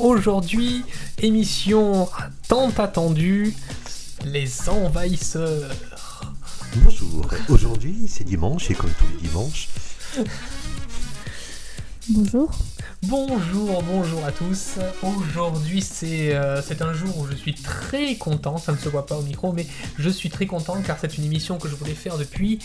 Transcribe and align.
Aujourd'hui, 0.00 0.82
émission 1.18 2.08
tant 2.48 2.70
attendue, 2.78 3.54
les 4.24 4.68
envahisseurs. 4.70 5.76
Bonjour, 6.76 7.28
aujourd'hui 7.50 8.08
c'est 8.08 8.24
dimanche 8.24 8.70
et 8.70 8.74
comme 8.74 8.90
tous 8.90 9.04
les 9.14 9.28
dimanches, 9.28 9.68
Bonjour. 12.08 12.50
Bonjour, 13.06 13.82
bonjour 13.82 14.24
à 14.26 14.30
tous. 14.30 14.74
Aujourd'hui, 15.02 15.80
c'est 15.80 16.34
euh, 16.34 16.60
un 16.80 16.92
jour 16.92 17.18
où 17.18 17.26
je 17.30 17.34
suis 17.34 17.54
très 17.54 18.16
content. 18.16 18.58
Ça 18.58 18.72
ne 18.72 18.76
se 18.76 18.90
voit 18.90 19.06
pas 19.06 19.16
au 19.16 19.22
micro, 19.22 19.52
mais 19.52 19.66
je 19.98 20.10
suis 20.10 20.28
très 20.28 20.44
content 20.46 20.76
car 20.86 20.98
c'est 21.00 21.16
une 21.16 21.24
émission 21.24 21.56
que 21.56 21.66
je 21.66 21.74
voulais 21.76 21.94
faire 21.94 22.18
depuis. 22.18 22.58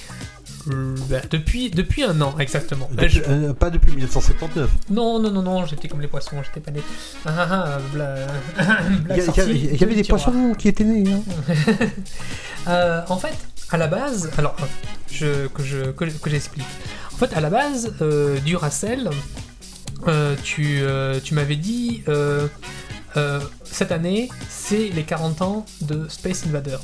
euh, 0.70 0.94
bah, 1.10 1.22
depuis, 1.30 1.70
depuis 1.72 2.04
un 2.04 2.20
an, 2.22 2.36
exactement. 2.38 2.90
Bah, 2.92 3.04
depuis- 3.04 3.16
je- 3.26 3.32
euh, 3.32 3.54
pas 3.54 3.70
depuis 3.70 3.92
1979. 3.94 4.70
Non, 4.90 5.20
non, 5.20 5.32
non, 5.32 5.42
non, 5.42 5.66
j'étais 5.66 5.88
comme 5.88 6.02
les 6.02 6.08
poissons, 6.10 6.44
j'étais 6.44 6.60
pas 6.60 6.72
né. 6.72 6.82
Ah, 7.26 7.32
ah, 7.38 7.66
ah, 7.68 7.80
bla- 7.94 8.16
Il 8.92 9.02
blague 9.04 9.18
y, 9.18 9.22
a- 9.22 9.26
sortie 9.26 9.42
il 9.42 9.48
y 9.66 9.68
a- 9.70 9.72
il 9.72 9.80
y 9.80 9.84
avait 9.86 9.96
des 9.96 10.02
tiroir. 10.02 10.22
poissons 10.24 10.54
qui 10.58 10.68
étaient 10.68 10.84
nés. 10.84 11.12
hein. 11.12 11.24
Euh, 12.68 13.04
en 13.10 13.18
fait, 13.20 13.38
à 13.70 13.78
la 13.78 13.86
base, 13.86 14.32
alors 14.40 14.56
je, 15.12 15.46
que 15.46 15.62
je 15.62 15.92
que, 15.92 16.06
que 16.06 16.30
j'explique. 16.32 16.66
En 17.14 17.18
fait, 17.18 17.32
à 17.34 17.40
la 17.40 17.52
base, 17.52 17.94
euh, 18.02 18.40
Duracell, 18.40 19.12
tu, 20.44 20.80
euh, 20.82 21.20
tu 21.24 21.34
m'avais 21.34 21.56
dit 21.56 22.04
euh, 22.08 22.48
euh, 23.18 23.40
cette 23.64 23.92
année, 23.92 24.30
c'est 24.50 24.90
les 24.90 25.04
40 25.04 25.42
ans 25.42 25.66
de 25.82 26.08
Space 26.10 26.46
Invaders. 26.46 26.82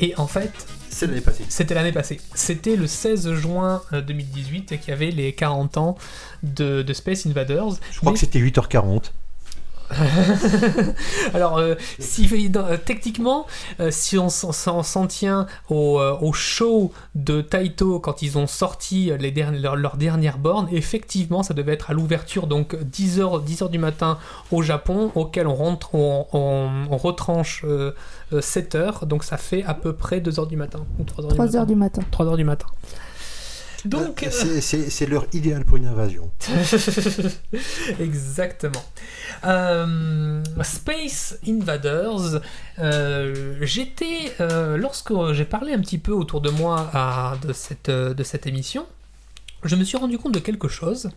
Et 0.00 0.14
en 0.16 0.26
fait, 0.26 0.50
C'est 0.88 1.06
l'année 1.06 1.20
passée. 1.20 1.44
c'était 1.48 1.74
l'année 1.74 1.92
passée. 1.92 2.20
C'était 2.34 2.76
le 2.76 2.86
16 2.86 3.34
juin 3.34 3.82
euh, 3.92 4.00
2018 4.00 4.78
qu'il 4.80 4.88
y 4.88 4.92
avait 4.92 5.10
les 5.10 5.32
40 5.32 5.76
ans 5.76 5.96
de, 6.42 6.82
de 6.82 6.92
Space 6.92 7.26
Invaders. 7.26 7.74
Je 7.92 7.98
crois 7.98 8.10
Mais- 8.12 8.14
que 8.14 8.20
c'était 8.20 8.38
8h40. 8.40 9.12
Alors, 11.34 11.58
euh, 11.58 11.74
si, 11.98 12.48
dans- 12.50 12.64
euh, 12.66 12.76
techniquement, 12.82 13.46
euh, 13.80 13.88
si 13.90 14.18
on 14.18 14.28
s'en- 14.28 14.52
tient 15.06 15.46
au, 15.68 15.98
euh, 15.98 16.16
au 16.20 16.32
show 16.32 16.92
de 17.14 17.40
Taito 17.40 17.98
quand 18.00 18.22
ils 18.22 18.38
ont 18.38 18.46
sorti 18.46 19.10
les 19.18 19.30
derni- 19.32 19.60
leur, 19.60 19.76
leur 19.76 19.96
dernière 19.96 20.38
borne, 20.38 20.68
effectivement, 20.72 21.42
ça 21.42 21.54
devait 21.54 21.72
être 21.72 21.90
à 21.90 21.94
l'ouverture, 21.94 22.46
donc 22.46 22.76
10h, 22.76 23.42
10h 23.42 23.68
du 23.70 23.78
matin 23.78 24.18
au 24.50 24.62
Japon, 24.62 25.10
auquel 25.14 25.46
on, 25.46 25.54
rentre, 25.54 25.94
on, 25.94 26.26
on- 26.32 26.70
on 26.90 26.96
retranche 26.96 27.64
7h, 28.32 29.06
donc 29.06 29.24
ça 29.24 29.36
fait 29.36 29.62
à 29.64 29.74
peu 29.74 29.92
près 29.92 30.20
2h 30.20 30.46
du 30.48 30.56
matin. 30.56 30.80
Ou 30.98 31.04
3h 31.04 31.28
3 31.28 31.46
du 31.46 31.66
du 31.66 31.74
matin. 31.74 32.02
3h 32.12 32.36
du 32.36 32.44
matin. 32.44 32.66
Donc, 33.84 34.22
Euh, 34.22 34.60
c'est- 34.60 35.06
l'heure 35.06 35.26
idéale 35.32 35.64
pour 35.64 35.76
une 35.76 35.86
invasion. 35.86 36.30
Exactement. 38.00 38.84
Euh, 39.44 40.42
Space 40.62 41.38
Invaders, 41.46 42.40
euh, 42.78 43.56
j'étais, 43.60 44.32
euh, 44.40 44.76
lorsque 44.76 45.12
j'ai 45.32 45.44
parlé 45.44 45.72
un 45.72 45.80
petit 45.80 45.98
peu 45.98 46.12
autour 46.12 46.40
de 46.40 46.50
moi 46.50 46.90
à- 46.92 47.36
de, 47.46 47.52
cette, 47.52 47.90
de 47.90 48.22
cette 48.22 48.46
émission, 48.46 48.86
je 49.64 49.76
me 49.76 49.84
suis 49.84 49.96
rendu 49.96 50.18
compte 50.18 50.32
de 50.34 50.38
quelque 50.40 50.68
chose. 50.68 51.10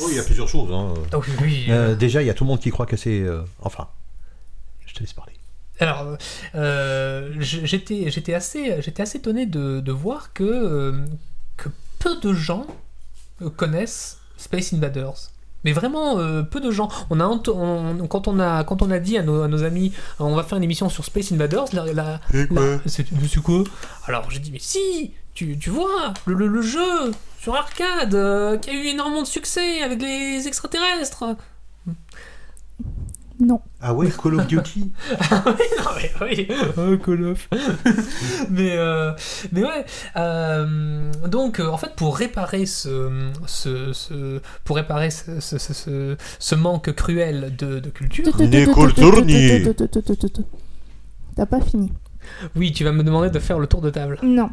Oh, 0.00 0.06
il 0.10 0.16
y 0.16 0.18
a 0.18 0.22
plusieurs 0.24 0.48
choses. 0.48 0.72
hein. 0.72 0.94
Ah 1.12 1.18
oui, 1.18 1.26
oui, 1.40 1.66
Euh, 1.70 1.94
déjà, 1.94 2.22
il 2.22 2.26
y 2.26 2.30
a 2.30 2.34
tout 2.34 2.44
le 2.44 2.48
monde 2.48 2.60
qui 2.60 2.70
croit 2.70 2.86
que 2.86 2.96
c'est. 2.96 3.20
euh, 3.20 3.42
Enfin, 3.60 3.88
je 4.86 4.94
te 4.94 5.00
laisse 5.00 5.12
parler. 5.12 5.32
Alors, 5.80 6.16
euh, 6.54 7.32
j'étais, 7.40 8.10
j'étais 8.10 8.34
assez, 8.34 8.80
j'étais 8.82 9.02
assez 9.02 9.18
étonné 9.18 9.46
de, 9.46 9.80
de 9.80 9.92
voir 9.92 10.32
que, 10.32 10.44
euh, 10.44 10.92
que 11.02 11.06
peu 12.02 12.16
de 12.16 12.32
gens 12.32 12.66
euh, 13.42 13.50
connaissent 13.50 14.18
Space 14.36 14.72
Invaders. 14.72 15.30
Mais 15.64 15.72
vraiment 15.72 16.18
euh, 16.18 16.42
peu 16.42 16.60
de 16.60 16.72
gens. 16.72 16.88
On 17.10 17.20
a, 17.20 17.24
on- 17.26 18.06
quand, 18.08 18.26
on 18.26 18.40
a, 18.40 18.64
quand 18.64 18.82
on 18.82 18.90
a 18.90 18.98
dit 18.98 19.16
à 19.16 19.22
nos, 19.22 19.42
à 19.42 19.48
nos 19.48 19.62
amis, 19.62 19.92
euh, 20.20 20.24
on 20.24 20.34
va 20.34 20.42
faire 20.42 20.58
une 20.58 20.64
émission 20.64 20.88
sur 20.88 21.04
Space 21.04 21.30
Invaders, 21.30 21.66
la, 21.72 21.84
c'est, 22.86 23.06
c'est 23.28 23.40
quoi? 23.42 23.62
Alors 24.06 24.28
j'ai 24.30 24.40
dit, 24.40 24.50
mais 24.50 24.58
si, 24.58 25.12
tu, 25.34 25.56
tu 25.58 25.70
vois, 25.70 26.12
le, 26.26 26.34
le- 26.34 26.48
le 26.48 26.62
jeu 26.62 27.12
sur 27.40 27.54
arcade 27.54 28.14
euh, 28.14 28.58
qui 28.58 28.70
a 28.70 28.72
eu 28.72 28.86
énormément 28.86 29.22
de 29.22 29.26
succès 29.28 29.82
avec 29.82 30.02
les 30.02 30.46
extraterrestres. 30.48 31.24
Non. 33.44 33.60
Ah 33.80 33.92
ouais, 33.92 34.08
Call 34.10 34.38
of 34.38 34.46
Duty 34.46 34.92
non 35.32 35.90
mais 35.96 36.10
oui, 36.20 36.48
oh, 36.78 36.96
Call 36.98 37.24
of. 37.24 37.48
mais, 38.50 38.76
euh, 38.76 39.12
mais 39.50 39.62
ouais. 39.64 39.84
euh, 40.16 41.10
donc 41.26 41.58
euh, 41.58 41.68
en 41.68 41.76
fait 41.76 41.92
pour 41.96 42.16
réparer 42.16 42.66
ce, 42.66 43.30
ce, 43.46 43.92
ce- 43.92 44.40
pour 44.64 44.76
réparer 44.76 45.10
ce, 45.10 45.40
ce, 45.40 45.58
ce- 45.58 45.72
ce- 45.74 46.16
ce 46.38 46.54
manque 46.54 46.92
cruel 46.92 47.56
de, 47.56 47.80
de 47.80 47.90
culture. 47.90 48.24
Nicole. 48.68 48.92
T'as 51.34 51.46
pas 51.46 51.60
fini. 51.60 51.90
Oui, 52.54 52.70
tu 52.72 52.84
vas 52.84 52.92
me 52.92 53.02
demander 53.02 53.30
de 53.30 53.38
faire 53.40 53.58
le 53.58 53.66
tour 53.66 53.80
de 53.80 53.90
table. 53.90 54.18
Non. 54.22 54.50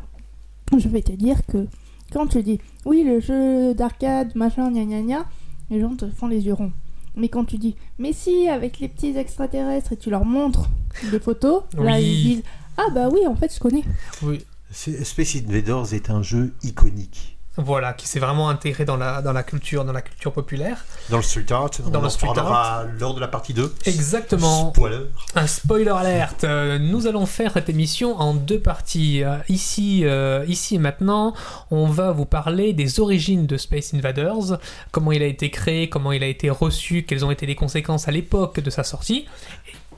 Je 0.78 0.88
vais 0.88 1.02
te 1.02 1.12
dire 1.12 1.38
que 1.52 1.68
quand 2.14 2.26
tu 2.28 2.42
dis 2.42 2.60
oui, 2.86 3.04
le 3.04 3.20
jeu 3.20 3.74
d'arcade, 3.76 4.36
machin, 4.36 4.72
gna 4.72 4.84
gna 4.86 5.02
gna, 5.02 5.26
les 5.70 5.80
gens 5.80 5.96
te 5.96 6.10
font 6.10 6.28
les 6.28 6.46
yeux 6.46 6.54
ronds. 6.54 6.72
Mais 7.20 7.30
quand 7.30 7.46
tu 7.46 7.58
dis 7.58 7.76
mais 7.98 8.14
si, 8.14 8.48
avec 8.48 8.80
les 8.80 8.88
petits 8.88 9.16
extraterrestres 9.18 9.94
et 9.94 9.98
tu 9.98 10.10
leur 10.10 10.26
montres 10.26 10.70
des 11.12 11.20
photos, 11.20 11.64
là 11.78 12.00
ils 12.00 12.24
disent 12.24 12.44
ah 12.78 12.88
bah 12.94 13.10
oui, 13.12 13.28
en 13.28 13.36
fait 13.36 13.54
je 13.54 13.60
connais. 13.60 13.84
Oui. 14.24 14.46
Space 14.72 15.36
Invaders 15.36 15.94
est 15.94 16.10
un 16.10 16.22
jeu 16.22 16.54
iconique. 16.64 17.39
Voilà, 17.60 17.92
qui 17.92 18.08
s'est 18.08 18.20
vraiment 18.20 18.50
intégré 18.50 18.86
dans 18.86 18.96
la, 18.96 19.22
dans 19.22 19.34
la 19.34 19.44
culture, 19.44 19.84
dans 19.84 19.92
la 19.92 20.02
culture 20.02 20.32
populaire. 20.32 20.86
Dans 21.10 21.18
le 21.18 21.24
street 21.24 21.52
art, 21.52 21.70
on 21.86 21.90
Dans 21.90 22.00
le 22.00 22.08
en 22.08 22.10
street 22.10 22.28
parlera 22.34 22.86
lors 23.00 23.14
de 23.14 23.20
la 23.20 23.28
partie 23.28 23.54
2. 23.54 23.76
Exactement. 23.86 24.72
Spoiler. 24.72 25.02
Un 25.36 25.46
spoiler 25.46 25.92
alerte. 25.92 26.46
Euh, 26.46 26.80
nous 26.80 27.06
allons 27.06 27.26
faire 27.26 27.52
cette 27.54 27.68
émission 27.68 28.16
en 28.18 28.34
deux 28.34 28.60
parties. 28.60 29.24
Euh, 29.24 29.38
ici, 29.50 30.06
euh, 30.06 30.46
ici 30.48 30.76
et 30.76 30.80
maintenant, 30.80 31.34
on 31.70 31.88
va 31.88 32.14
vous 32.14 32.26
parler 32.26 32.72
des 32.72 33.02
origines 33.02 33.46
de 33.46 33.58
Space 33.58 33.94
Invaders, 33.94 34.58
comment 34.92 35.12
il 35.12 35.22
a 35.22 35.28
été 35.28 35.50
créé, 35.50 35.90
comment 35.90 36.14
il 36.14 36.24
a 36.24 36.28
été 36.28 36.50
reçu, 36.50 37.04
quelles 37.04 37.26
ont 37.26 37.32
été 37.32 37.46
les 37.46 37.56
conséquences 37.56 38.08
à 38.08 38.12
l'époque 38.12 38.62
de 38.62 38.70
sa 38.70 38.84
sortie. 38.84 39.26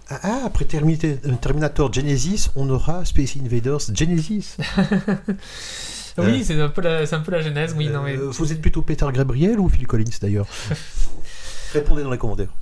Ah, 0.09 0.19
ah, 0.23 0.41
après 0.45 0.65
Terminator, 0.65 1.11
Terminator 1.39 1.93
Genesis, 1.93 2.49
on 2.55 2.69
aura 2.71 3.05
Space 3.05 3.37
Invaders 3.37 3.93
Genesis. 3.93 4.57
Oui, 6.17 6.41
Euh. 6.41 6.43
c'est 6.43 6.59
un 6.61 6.69
peu 6.69 6.81
la, 6.81 7.05
c'est 7.05 7.15
un 7.15 7.21
peu 7.21 7.31
la 7.31 7.41
genèse. 7.41 7.73
Oui, 7.77 7.87
non 7.89 8.01
mais. 8.03 8.15
Euh, 8.17 8.29
vous 8.31 8.51
êtes 8.51 8.61
plutôt 8.61 8.81
Peter 8.81 9.07
Gabriel 9.13 9.59
ou 9.59 9.69
Phil 9.69 9.87
Collins 9.87 10.03
d'ailleurs? 10.21 10.47
Répondez 11.73 12.03
dans 12.03 12.11
les 12.11 12.17
commentaires. 12.17 12.53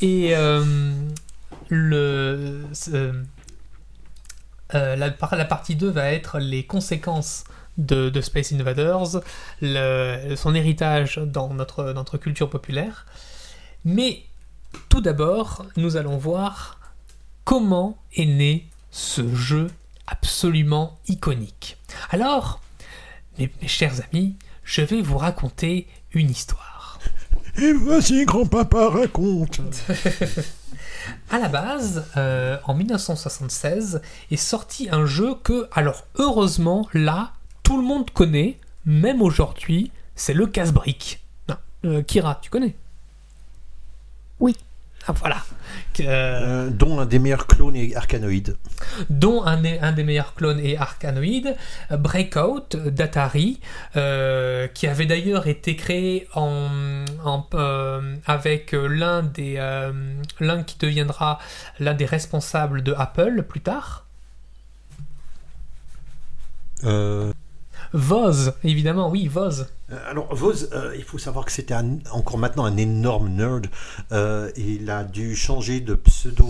Et 0.00 0.34
euh, 0.34 0.64
le, 1.68 2.62
euh, 2.94 3.12
la, 4.74 4.96
la 4.96 5.44
partie 5.44 5.76
2 5.76 5.90
va 5.90 6.10
être 6.12 6.38
les 6.38 6.64
conséquences 6.64 7.44
de, 7.78 8.08
de 8.08 8.20
Space 8.20 8.52
Invaders, 8.52 9.20
le- 9.60 10.34
son 10.36 10.54
héritage 10.54 11.18
dans 11.18 11.52
notre, 11.52 11.92
notre 11.92 12.18
culture 12.18 12.48
populaire. 12.50 13.06
Mais 13.84 14.22
tout 14.88 15.00
d'abord, 15.00 15.66
nous 15.76 15.96
allons 15.96 16.16
voir 16.16 16.78
comment 17.44 17.98
est 18.16 18.26
né 18.26 18.66
ce 18.90 19.34
jeu 19.34 19.68
absolument 20.06 20.98
iconique. 21.08 21.76
Alors, 22.10 22.60
mes- 23.38 23.50
mes 23.62 23.68
chers 23.68 23.94
amis, 24.12 24.36
je 24.64 24.82
vais 24.82 25.02
vous 25.02 25.18
raconter 25.18 25.86
une 26.12 26.30
histoire. 26.30 26.98
Et 27.58 27.72
vas-y, 27.72 28.24
grand-papa, 28.24 28.88
raconte 28.90 29.60
À 31.30 31.38
la 31.38 31.48
base, 31.48 32.04
euh, 32.16 32.56
en 32.64 32.74
1976, 32.74 34.00
est 34.30 34.36
sorti 34.36 34.88
un 34.90 35.04
jeu 35.06 35.34
que, 35.42 35.68
alors 35.72 36.06
heureusement, 36.16 36.88
là, 36.94 37.32
tout 37.62 37.76
le 37.76 37.86
monde 37.86 38.10
connaît, 38.10 38.58
même 38.86 39.20
aujourd'hui, 39.22 39.90
c'est 40.16 40.34
le 40.34 40.46
casse-brique. 40.46 41.20
Euh, 41.84 42.02
Kira, 42.02 42.38
tu 42.40 42.48
connais? 42.50 42.74
Oui. 44.40 44.56
Ah 45.06 45.12
voilà. 45.12 45.36
Euh, 46.00 46.64
Euh, 46.66 46.70
Dont 46.70 46.98
un 46.98 47.06
des 47.06 47.18
meilleurs 47.18 47.46
clones 47.46 47.76
est 47.76 47.94
Arcanoid. 47.94 48.56
dont 49.10 49.44
un, 49.44 49.60
des- 49.60 49.78
un 49.78 49.92
des 49.92 50.02
meilleurs 50.02 50.34
clones 50.34 50.58
est 50.58 50.76
Arkanoid, 50.76 51.54
euh, 51.90 51.96
Breakout 51.96 52.74
d'Atari, 52.76 53.60
euh, 53.96 54.66
qui 54.68 54.86
avait 54.86 55.06
d'ailleurs 55.06 55.46
été 55.46 55.76
créé 55.76 56.26
en, 56.34 57.04
en, 57.24 57.46
euh, 57.54 58.16
avec 58.26 58.72
l'un 58.72 59.22
des 59.22 59.54
l'un 60.40 60.62
qui 60.62 60.78
deviendra 60.78 61.38
l'un 61.80 61.94
des 61.94 62.06
responsables 62.06 62.82
de 62.82 62.92
Apple 62.96 63.42
plus 63.48 63.60
tard. 63.60 64.06
Voz, 67.94 68.54
évidemment, 68.64 69.08
oui, 69.08 69.28
Voz. 69.28 69.68
Euh, 69.92 70.10
Alors, 70.10 70.34
Voz, 70.34 70.68
euh, 70.72 70.92
il 70.96 71.04
faut 71.04 71.16
savoir 71.18 71.44
que 71.44 71.52
c'était 71.52 71.76
encore 72.10 72.38
maintenant 72.38 72.64
un 72.64 72.76
énorme 72.76 73.28
nerd. 73.28 73.68
Euh, 74.10 74.50
il 74.56 74.90
a 74.90 75.04
dû 75.04 75.36
changer 75.36 75.80
de 75.80 75.94
pseudo 75.94 76.48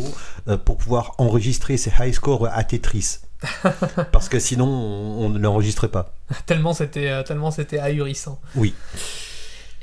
euh, 0.49 0.56
pour 0.56 0.79
pouvoir 0.79 1.12
enregistrer 1.19 1.76
ses 1.76 1.93
high 2.00 2.14
scores 2.14 2.49
à 2.50 2.64
Tetris. 2.64 3.19
Parce 4.12 4.31
que 4.31 4.38
sinon, 4.38 4.64
on, 4.67 5.26
on 5.26 5.29
ne 5.29 5.38
l'enregistrait 5.38 5.88
pas. 5.88 6.14
tellement 6.46 6.73
c'était 6.73 7.23
tellement 7.25 7.50
c'était 7.50 7.79
ahurissant. 7.79 8.41
Oui. 8.56 8.73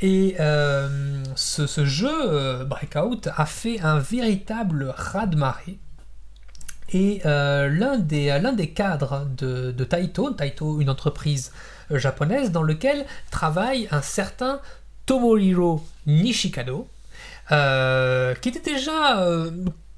Et 0.02 0.36
ce, 0.40 1.68
ce 1.68 1.86
jeu, 1.86 2.66
Breakout, 2.66 3.28
a 3.38 3.46
fait 3.46 3.80
un 3.82 4.00
véritable 4.00 4.92
raz-de-marée. 4.98 5.78
Et 6.94 7.22
euh, 7.26 7.70
l'un 7.70 7.98
des, 7.98 8.28
l'un 8.42 8.54
des 8.54 8.70
cadres 8.70 9.26
de, 9.38 9.72
Taito, 9.84 10.32
Taito, 10.32 10.82
une 10.82 10.90
entreprise 10.90 11.52
euh, 11.92 11.98
japonaise, 11.98 12.52
dans 12.52 12.64
lequel 12.64 13.06
travaille 13.32 13.88
un 13.92 14.02
certain 14.02 14.60
Tomohiro 15.06 15.84
Nishikado, 16.06 16.88
euh, 17.52 18.36
qui 18.36 18.50
était 18.50 18.74
déjà 18.74 19.22
euh, 19.22 19.52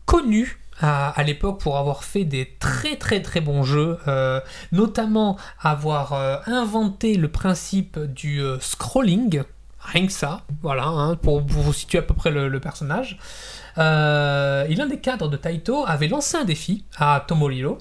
connu 0.06 0.60
à, 0.82 1.24
l'époque 1.24 1.62
pour 1.62 1.78
avoir 1.78 2.04
fait 2.04 2.26
des 2.26 2.56
très 2.60 2.98
très 2.98 3.22
très 3.22 3.42
bons 3.42 3.64
jeux, 3.64 3.98
euh, 4.08 4.42
notamment 4.72 5.38
avoir 5.62 6.14
euh, 6.14 6.38
inventé 6.46 7.16
le 7.16 7.30
principe 7.30 8.00
du 8.00 8.42
euh, 8.42 8.60
scrolling, 8.60 9.44
rien 9.80 10.06
que 10.06 10.12
ça, 10.12 10.42
voilà, 10.62 10.86
hein, 10.86 11.16
pour, 11.16 11.42
vous 11.42 11.74
situer 11.74 12.00
à 12.00 12.02
peu 12.02 12.14
près 12.14 12.32
le 12.32 12.60
personnage. 12.60 13.18
Euh, 13.78 14.66
et 14.68 14.76
l'un 14.76 14.88
des 14.88 15.00
cadres 15.00 15.30
de 15.30 15.38
Taito 15.38 15.86
avait 15.88 16.08
lancé 16.08 16.38
un 16.38 16.46
défi 16.46 16.84
à 16.98 17.24
Tomohiro, 17.28 17.80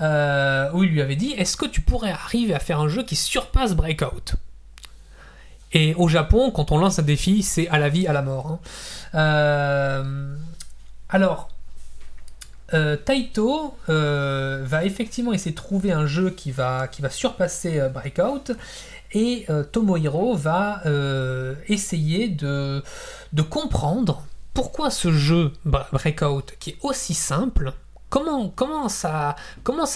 euh, 0.00 0.70
où 0.72 0.84
il 0.84 0.90
lui 0.90 1.02
avait 1.02 1.16
dit 1.16 1.32
Est-ce 1.32 1.56
que 1.56 1.66
tu 1.66 1.80
pourrais 1.80 2.10
arriver 2.10 2.54
à 2.54 2.58
faire 2.58 2.80
un 2.80 2.88
jeu 2.88 3.02
qui 3.02 3.16
surpasse 3.16 3.74
Breakout? 3.74 4.34
Et 5.72 5.94
au 5.94 6.08
Japon, 6.08 6.50
quand 6.50 6.70
on 6.70 6.78
lance 6.78 6.98
un 6.98 7.02
défi, 7.02 7.42
c'est 7.42 7.66
à 7.68 7.78
la 7.78 7.88
vie, 7.88 8.06
à 8.06 8.12
la 8.12 8.22
mort. 8.22 8.46
hein. 8.46 8.58
Euh, 9.14 10.34
alors, 11.08 11.48
euh, 12.74 12.96
Taito 12.96 13.76
euh, 13.88 14.62
va 14.64 14.84
effectivement 14.84 15.32
essayer 15.32 15.50
de 15.50 15.56
trouver 15.56 15.92
un 15.92 16.06
jeu 16.06 16.30
qui 16.30 16.50
va, 16.52 16.88
surpasser 17.10 17.80
euh, 17.80 17.88
Breakout 17.88 18.52
et 19.12 19.44
euh, 19.50 19.62
Tomohiro 19.62 20.34
va 20.34 20.80
euh, 20.86 21.54
essayer 21.68 22.28
de 22.28 22.82
comprendre 23.50 24.24
pourquoi 24.54 24.90
ce 24.90 25.12
jeu 25.12 25.52
Bre- 25.66 25.86
Breakout, 25.92 26.52
qui 26.60 26.70
est 26.70 26.78
aussi 26.82 27.14
simple, 27.14 27.72
comment, 28.10 28.88
ça, 28.88 29.36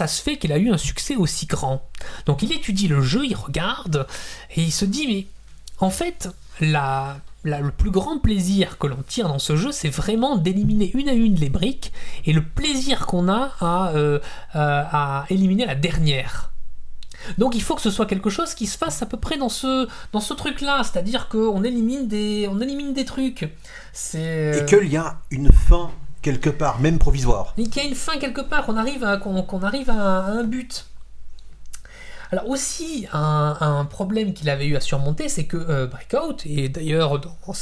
se 0.06 0.22
fait 0.22 0.38
qu'il 0.38 0.52
a 0.52 0.58
eu 0.58 0.70
un 0.70 0.78
succès 0.78 1.16
aussi 1.16 1.46
grand? 1.46 1.82
Donc 2.24 2.42
il 2.42 2.52
étudie 2.52 2.88
le 2.88 3.02
jeu, 3.02 3.24
il 3.26 3.34
regarde 3.34 4.06
et 4.54 4.62
il 4.62 4.72
se 4.72 4.84
dit 4.84 5.06
mais 5.06 5.26
en 5.80 5.90
fait 5.90 6.30
la, 6.60 7.18
le 7.44 7.70
plus 7.70 7.90
grand 7.90 8.18
plaisir 8.18 8.78
que 8.78 8.86
l'on 8.86 9.02
tire 9.06 9.28
dans 9.28 9.38
ce 9.38 9.56
jeu, 9.56 9.72
c'est 9.72 9.90
vraiment 9.90 10.36
d'éliminer 10.36 10.90
une 10.94 11.08
à 11.08 11.12
une 11.12 11.34
les 11.34 11.50
briques 11.50 11.92
et 12.24 12.32
le 12.32 12.42
plaisir 12.42 13.06
qu'on 13.06 13.28
a 13.28 13.52
à, 13.60 13.90
euh, 13.90 14.18
euh, 14.54 14.82
à 14.90 15.26
éliminer 15.28 15.66
la 15.66 15.74
dernière. 15.74 16.52
Donc 17.38 17.54
il 17.54 17.62
faut 17.62 17.74
que 17.74 17.82
ce 17.82 17.90
soit 17.90 18.06
quelque 18.06 18.30
chose 18.30 18.54
qui 18.54 18.66
se 18.66 18.76
fasse 18.78 19.02
à 19.02 19.06
peu 19.06 19.16
près 19.16 19.38
dans 19.38 19.48
ce, 19.48 19.88
dans 20.12 20.20
ce 20.20 20.34
truc-là, 20.34 20.82
c'est-à-dire 20.82 21.28
qu'on 21.28 21.62
élimine 21.64 22.08
des, 22.08 22.48
on 22.50 22.60
élimine 22.60 22.92
des 22.92 23.04
trucs. 23.04 23.48
C'est 23.92 24.60
Et 24.62 24.64
qu'il 24.66 24.88
y 24.88 24.96
a 24.96 25.16
une 25.30 25.52
fin 25.52 25.90
quelque 26.22 26.50
part, 26.50 26.80
même 26.80 26.98
provisoire. 26.98 27.54
qu'il 27.56 27.76
y 27.76 27.80
a 27.80 27.84
une 27.88 27.94
fin 27.94 28.18
quelque 28.18 28.40
part, 28.40 28.66
qu'on 28.66 28.76
arrive 28.76 29.04
à, 29.04 29.16
qu'on, 29.16 29.42
qu'on 29.42 29.62
arrive 29.62 29.90
à, 29.90 30.18
à 30.26 30.30
un 30.30 30.44
but. 30.44 30.86
Alors 32.32 32.48
aussi, 32.48 33.06
un, 33.12 33.86
problème 33.88 34.34
qu'il 34.34 34.50
avait 34.50 34.66
eu 34.66 34.76
à 34.76 34.80
surmonter, 34.80 35.28
c'est 35.28 35.44
que 35.44 35.56
euh, 35.56 35.86
Breakout, 35.86 36.44
et 36.44 36.68
d'ailleurs 36.68 37.20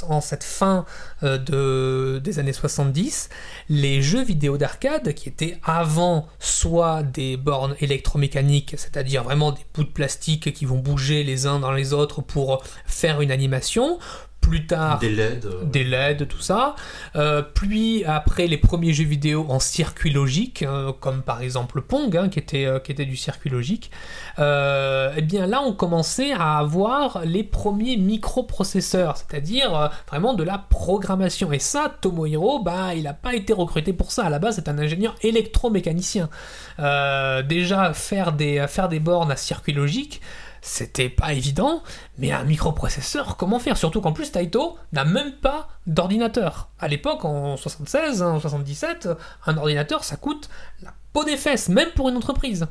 en, 0.08 0.20
cette 0.20 0.44
fin 0.44 0.86
euh, 1.22 1.38
de, 1.38 2.18
des 2.18 2.38
années 2.38 2.52
70, 2.52 3.28
les 3.68 4.00
jeux 4.00 4.22
vidéo 4.22 4.56
d'arcade, 4.56 5.12
qui 5.14 5.28
étaient 5.28 5.58
avant 5.64 6.28
soit 6.38 7.02
des 7.02 7.36
bornes 7.36 7.76
électromécaniques, 7.80 8.74
c'est-à-dire 8.78 9.22
vraiment 9.22 9.52
des 9.52 9.64
bouts 9.74 9.84
de 9.84 9.88
plastique 9.88 10.52
qui 10.52 10.64
vont 10.64 10.78
bouger 10.78 11.24
les 11.24 11.46
uns 11.46 11.60
dans 11.60 11.72
les 11.72 11.92
autres 11.92 12.22
pour 12.22 12.62
faire 12.86 13.20
une 13.20 13.30
animation, 13.30 13.98
plus 14.44 14.66
tard 14.66 14.98
Des 14.98 15.08
LED. 15.08 15.46
euh, 15.46 15.64
des 15.64 15.84
LED, 15.84 16.28
tout 16.28 16.40
ça. 16.40 16.76
Euh, 17.16 17.42
puis 17.42 18.04
après 18.04 18.46
les 18.46 18.58
premiers 18.58 18.92
jeux 18.92 19.04
vidéo 19.04 19.46
en 19.48 19.58
circuit 19.58 20.10
logique, 20.10 20.62
hein, 20.62 20.94
comme 21.00 21.22
par 21.22 21.40
exemple 21.40 21.80
Pong, 21.80 22.14
hein, 22.16 22.28
qui, 22.28 22.38
était, 22.38 22.66
euh, 22.66 22.78
qui 22.78 22.92
était 22.92 23.06
du 23.06 23.16
circuit 23.16 23.48
logique, 23.48 23.90
euh, 24.38 25.12
eh 25.16 25.22
bien 25.22 25.46
là 25.46 25.62
on 25.64 25.72
commençait 25.72 26.32
à 26.32 26.58
avoir 26.58 27.24
les 27.24 27.42
premiers 27.42 27.96
microprocesseurs, 27.96 29.16
c'est-à-dire 29.16 29.74
euh, 29.74 29.88
vraiment 30.08 30.34
de 30.34 30.42
la 30.44 30.58
programmation. 30.58 31.50
Et 31.52 31.58
ça, 31.58 31.90
Tomohiro, 32.00 32.62
bah, 32.62 32.94
il 32.94 33.04
n'a 33.04 33.14
pas 33.14 33.34
été 33.34 33.52
recruté 33.54 33.92
pour 33.94 34.12
ça. 34.12 34.24
À 34.24 34.30
la 34.30 34.38
base, 34.38 34.56
c'est 34.56 34.68
un 34.68 34.78
ingénieur 34.78 35.14
électromécanicien. 35.22 36.28
Euh, 36.80 37.42
déjà, 37.42 37.94
faire 37.94 38.32
des, 38.32 38.66
faire 38.68 38.88
des 38.88 39.00
bornes 39.00 39.32
à 39.32 39.36
circuit 39.36 39.72
logique, 39.72 40.20
c'était 40.66 41.10
pas 41.10 41.34
évident, 41.34 41.82
mais 42.16 42.32
un 42.32 42.42
microprocesseur, 42.42 43.36
comment 43.36 43.58
faire? 43.58 43.76
Surtout 43.76 44.00
qu'en 44.00 44.14
plus, 44.14 44.32
Taito 44.32 44.78
n'a 44.94 45.04
même 45.04 45.32
pas 45.32 45.68
d'ordinateur. 45.86 46.70
À 46.80 46.88
l'époque, 46.88 47.26
en 47.26 47.58
76, 47.58 48.22
hein, 48.22 48.30
en 48.30 48.40
77, 48.40 49.10
un 49.44 49.58
ordinateur, 49.58 50.04
ça 50.04 50.16
coûte 50.16 50.48
la 50.82 50.94
peau 51.12 51.22
des 51.22 51.36
fesses, 51.36 51.68
même 51.68 51.90
pour 51.90 52.08
une 52.08 52.16
entreprise. 52.16 52.66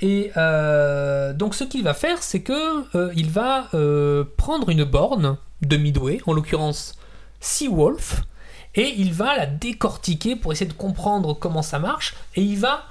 Et 0.00 0.32
euh, 0.36 1.32
donc, 1.32 1.54
ce 1.54 1.62
qu'il 1.62 1.84
va 1.84 1.94
faire, 1.94 2.24
c'est 2.24 2.42
que 2.42 2.96
euh, 2.96 3.12
il 3.14 3.30
va 3.30 3.68
euh, 3.72 4.24
prendre 4.36 4.68
une 4.68 4.82
borne 4.82 5.38
de 5.62 5.76
Midway, 5.76 6.18
en 6.26 6.32
l'occurrence 6.32 6.96
Seawolf, 7.38 8.22
et 8.74 8.94
il 8.98 9.12
va 9.12 9.36
la 9.36 9.46
décortiquer 9.46 10.34
pour 10.34 10.52
essayer 10.52 10.68
de 10.68 10.76
comprendre 10.76 11.34
comment 11.34 11.62
ça 11.62 11.78
marche, 11.78 12.16
et 12.34 12.42
il 12.42 12.58
va 12.58 12.84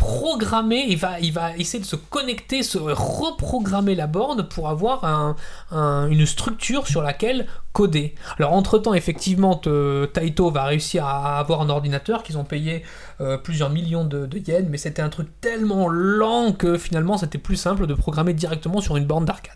programmer, 0.00 0.86
il 0.88 0.96
va, 0.96 1.18
va 1.32 1.54
essayer 1.58 1.78
de 1.78 1.84
se 1.86 1.94
connecter, 1.94 2.62
se 2.62 2.78
reprogrammer 2.78 3.94
la 3.94 4.06
borne 4.06 4.48
pour 4.48 4.70
avoir 4.70 5.04
un- 5.04 5.36
un- 5.70 6.08
une 6.08 6.24
structure 6.24 6.86
sur 6.86 7.02
laquelle 7.02 7.46
coder. 7.74 8.14
Alors 8.38 8.54
entre-temps, 8.54 8.94
effectivement, 8.94 9.56
Taito 9.56 10.50
va 10.50 10.64
réussir 10.64 11.04
à 11.04 11.38
avoir 11.38 11.60
un 11.60 11.68
ordinateur 11.68 12.22
qu'ils 12.22 12.38
ont 12.38 12.44
payé 12.44 12.82
euh, 13.20 13.36
plusieurs 13.36 13.68
millions 13.68 14.06
de, 14.06 14.24
de 14.24 14.38
yens, 14.38 14.66
mais 14.70 14.78
c'était 14.78 15.02
un 15.02 15.10
truc 15.10 15.28
tellement 15.42 15.86
lent 15.88 16.52
que 16.52 16.78
finalement 16.78 17.18
c'était 17.18 17.36
plus 17.38 17.56
simple 17.56 17.86
de 17.86 17.92
programmer 17.92 18.32
directement 18.32 18.80
sur 18.80 18.96
une 18.96 19.04
borne 19.04 19.26
d'arcade. 19.26 19.52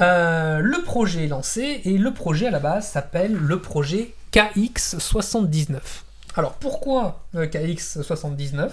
Euh, 0.00 0.58
le 0.60 0.82
projet 0.82 1.24
est 1.24 1.28
lancé 1.28 1.80
et 1.84 1.96
le 1.96 2.12
projet 2.12 2.46
à 2.46 2.50
la 2.50 2.60
base 2.60 2.88
s'appelle 2.88 3.32
le 3.34 3.58
projet 3.60 4.12
KX79. 4.32 5.80
Alors 6.36 6.54
pourquoi 6.54 7.26
euh, 7.34 7.46
KX79 7.46 8.70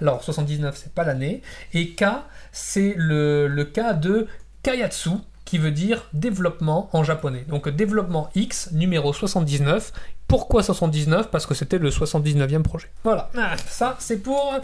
Alors 0.00 0.22
79 0.22 0.76
c'est 0.76 0.92
pas 0.94 1.04
l'année 1.04 1.42
et 1.72 1.90
K 1.94 2.04
c'est 2.52 2.94
le, 2.96 3.48
le 3.48 3.64
cas 3.64 3.94
de 3.94 4.26
Kayatsu 4.62 5.10
qui 5.50 5.58
veut 5.58 5.72
dire 5.72 6.06
développement 6.12 6.88
en 6.92 7.02
japonais. 7.02 7.44
Donc 7.48 7.68
développement 7.68 8.30
X 8.36 8.70
numéro 8.70 9.12
79. 9.12 9.92
Pourquoi 10.28 10.62
79 10.62 11.28
Parce 11.28 11.44
que 11.44 11.54
c'était 11.54 11.78
le 11.78 11.90
79e 11.90 12.62
projet. 12.62 12.86
Voilà, 13.02 13.30
Ah, 13.36 13.56
ça 13.66 13.96
c'est 13.98 14.18
pour 14.18 14.54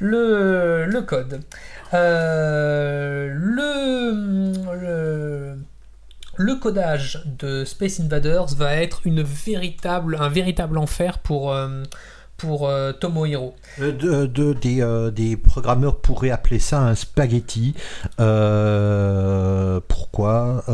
le, 0.00 1.00
code. 1.06 1.40
Euh, 1.92 3.32
le, 3.32 4.54
le 6.36 6.56
codage 6.56 7.22
de 7.38 7.64
Space 7.64 8.00
Invaders 8.00 8.46
va 8.56 8.76
être 8.76 9.02
un 9.06 10.28
véritable 10.28 10.78
enfer 10.78 11.18
pour, 11.18 11.52
euh, 11.52 11.82
euh, 12.68 12.92
Tomohiro. 12.92 13.54
Euh, 13.80 13.92
de- 13.92 14.26
de- 14.26 14.52
des, 14.52 15.36
programmeurs 15.36 16.00
pourraient 16.00 16.30
appeler 16.30 16.58
ça 16.58 16.80
un 16.80 16.94
spaghetti. 16.94 17.74
Pourquoi 19.88 20.64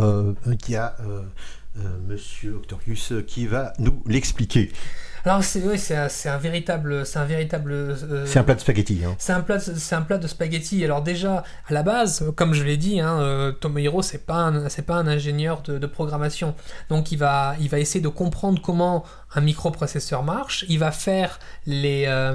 Il 0.47 0.71
y 0.71 0.76
a 0.76 0.97
Monsieur 2.09 2.57
Octorius 2.57 3.12
qui 3.26 3.47
va 3.47 3.73
nous 3.79 4.02
l'expliquer. 4.07 4.73
Alors 5.25 5.45
c'est 5.45 5.62
ouais, 5.62 5.77
c'est 5.77 5.97
un, 5.97 6.09
c'est 6.09 6.29
un 6.29 6.39
véritable, 6.39 7.05
c'est 7.05 7.19
un 7.19 7.25
véritable. 7.25 7.73
euh, 7.73 8.25
C'est 8.27 8.39
un 8.39 8.43
plat 8.43 8.55
de 8.55 8.61
spaghetti. 8.61 9.03
hein. 9.05 9.15
C'est 9.19 9.33
un 9.33 9.41
plat, 9.41 9.57
de- 9.59 9.75
c'est 9.77 9.95
un 9.95 10.03
plat 10.03 10.19
de 10.19 10.27
spaghetti. 10.27 10.85
Alors 10.85 11.03
déjà, 11.03 11.45
à 11.69 11.73
la 11.73 11.83
base, 11.83 12.25
comme 12.37 12.55
je 12.55 12.62
l'ai 12.65 12.77
dit, 12.77 13.00
hein, 13.00 13.21
euh, 13.21 13.53
Tomohiro, 13.53 14.03
c'est 14.03 14.25
pas 14.25 14.37
un, 14.37 14.69
c'est 14.69 14.87
pas 14.87 14.95
un 14.97 15.07
ingénieur 15.07 15.62
de, 15.62 15.79
de 15.79 15.87
programmation. 15.87 16.55
Donc 16.89 17.12
il 17.12 17.17
va, 17.19 17.55
il 17.61 17.69
va 17.69 17.79
essayer 17.79 18.00
de 18.00 18.09
comprendre 18.09 18.62
comment 18.62 19.05
un 19.35 19.41
microprocesseur 19.43 20.23
marche. 20.23 20.65
Il 20.69 20.79
va 20.79 20.91
faire 20.91 21.39
les, 21.67 22.05
euh, 22.09 22.35